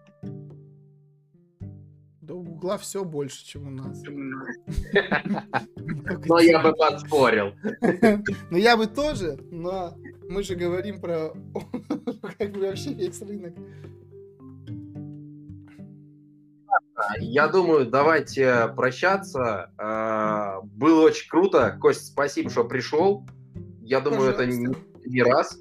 Да 2.21 2.35
у 2.35 2.43
Гугла 2.43 2.79
все 2.79 3.05
больше, 3.05 3.45
чем 3.45 3.69
у 3.69 3.71
нас. 3.71 4.03
Но 6.27 6.39
я 6.39 6.61
бы 6.61 6.75
подспорил. 6.75 7.53
Ну 8.51 8.57
я 8.57 8.77
бы 8.77 8.87
тоже, 8.87 9.39
но 9.51 9.95
мы 10.29 10.43
же 10.43 10.55
говорим 10.55 11.01
про 11.01 11.33
как 12.39 12.53
бы 12.53 12.61
вообще 12.61 12.93
весь 12.93 13.21
рынок. 13.23 13.55
Я 17.19 17.49
думаю, 17.49 17.87
давайте 17.87 18.73
прощаться. 18.77 19.71
А, 19.79 20.61
было 20.63 21.03
очень 21.03 21.29
круто. 21.29 21.77
Кость, 21.81 22.07
спасибо, 22.09 22.51
что 22.51 22.65
пришел. 22.65 23.27
Я 23.83 24.01
думаю, 24.01 24.33
Пожалуйста. 24.33 24.43
это 24.45 24.53
не, 24.53 24.75
не 25.07 25.23
раз. 25.23 25.59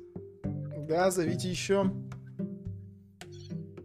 Да, 0.87 1.11
зовите 1.11 1.49
еще. 1.49 1.91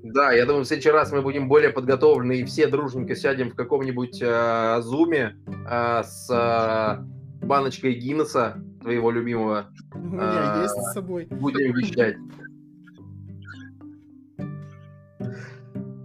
Да, 0.03 0.33
я 0.33 0.47
думаю, 0.47 0.65
в 0.65 0.69
следующий 0.69 0.91
раз 0.91 1.11
мы 1.13 1.23
будем 1.23 1.49
более 1.49 1.71
подготовлены 1.71 2.41
и 2.41 2.45
все 2.45 2.67
дружненько 2.67 3.17
сядем 3.17 3.51
в 3.51 3.55
каком-нибудь 3.55 4.21
э, 4.23 4.81
зуме 4.83 5.37
э, 5.69 6.03
с 6.05 6.31
э, 6.31 7.45
баночкой 7.45 7.95
Гиннесса, 7.95 8.63
твоего 8.81 9.11
любимого. 9.11 9.71
У 9.95 9.99
меня 9.99 10.59
э, 10.59 10.63
есть 10.63 10.75
с 10.75 10.93
собой. 10.93 11.27
Будем 11.31 11.73
вещать. 11.73 12.17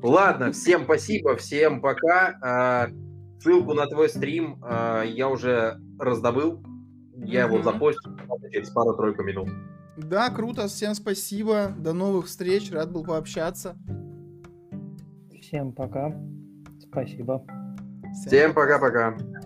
Ладно, 0.02 0.52
всем 0.52 0.84
спасибо, 0.84 1.36
всем 1.36 1.82
пока. 1.82 2.88
Э, 2.90 3.40
ссылку 3.40 3.74
на 3.74 3.86
твой 3.88 4.10
стрим 4.10 4.64
э, 4.64 5.04
я 5.08 5.30
уже 5.30 5.80
раздобыл. 6.00 6.64
Я 7.16 7.46
его 7.46 7.62
запостил 7.62 8.16
через 8.52 8.70
пару-тройку 8.70 9.24
минут. 9.24 9.50
Да, 9.98 10.30
круто, 10.30 10.68
всем 10.68 10.96
спасибо. 10.96 11.74
До 11.78 11.92
новых 11.92 12.28
встреч, 12.28 12.72
рад 12.72 12.92
был 12.92 13.04
пообщаться. 13.04 13.76
Всем 15.42 15.74
пока. 15.74 16.16
Спасибо. 16.80 17.44
Всем 18.26 18.54
пока-пока. 18.54 19.12
Пока. 19.12 19.39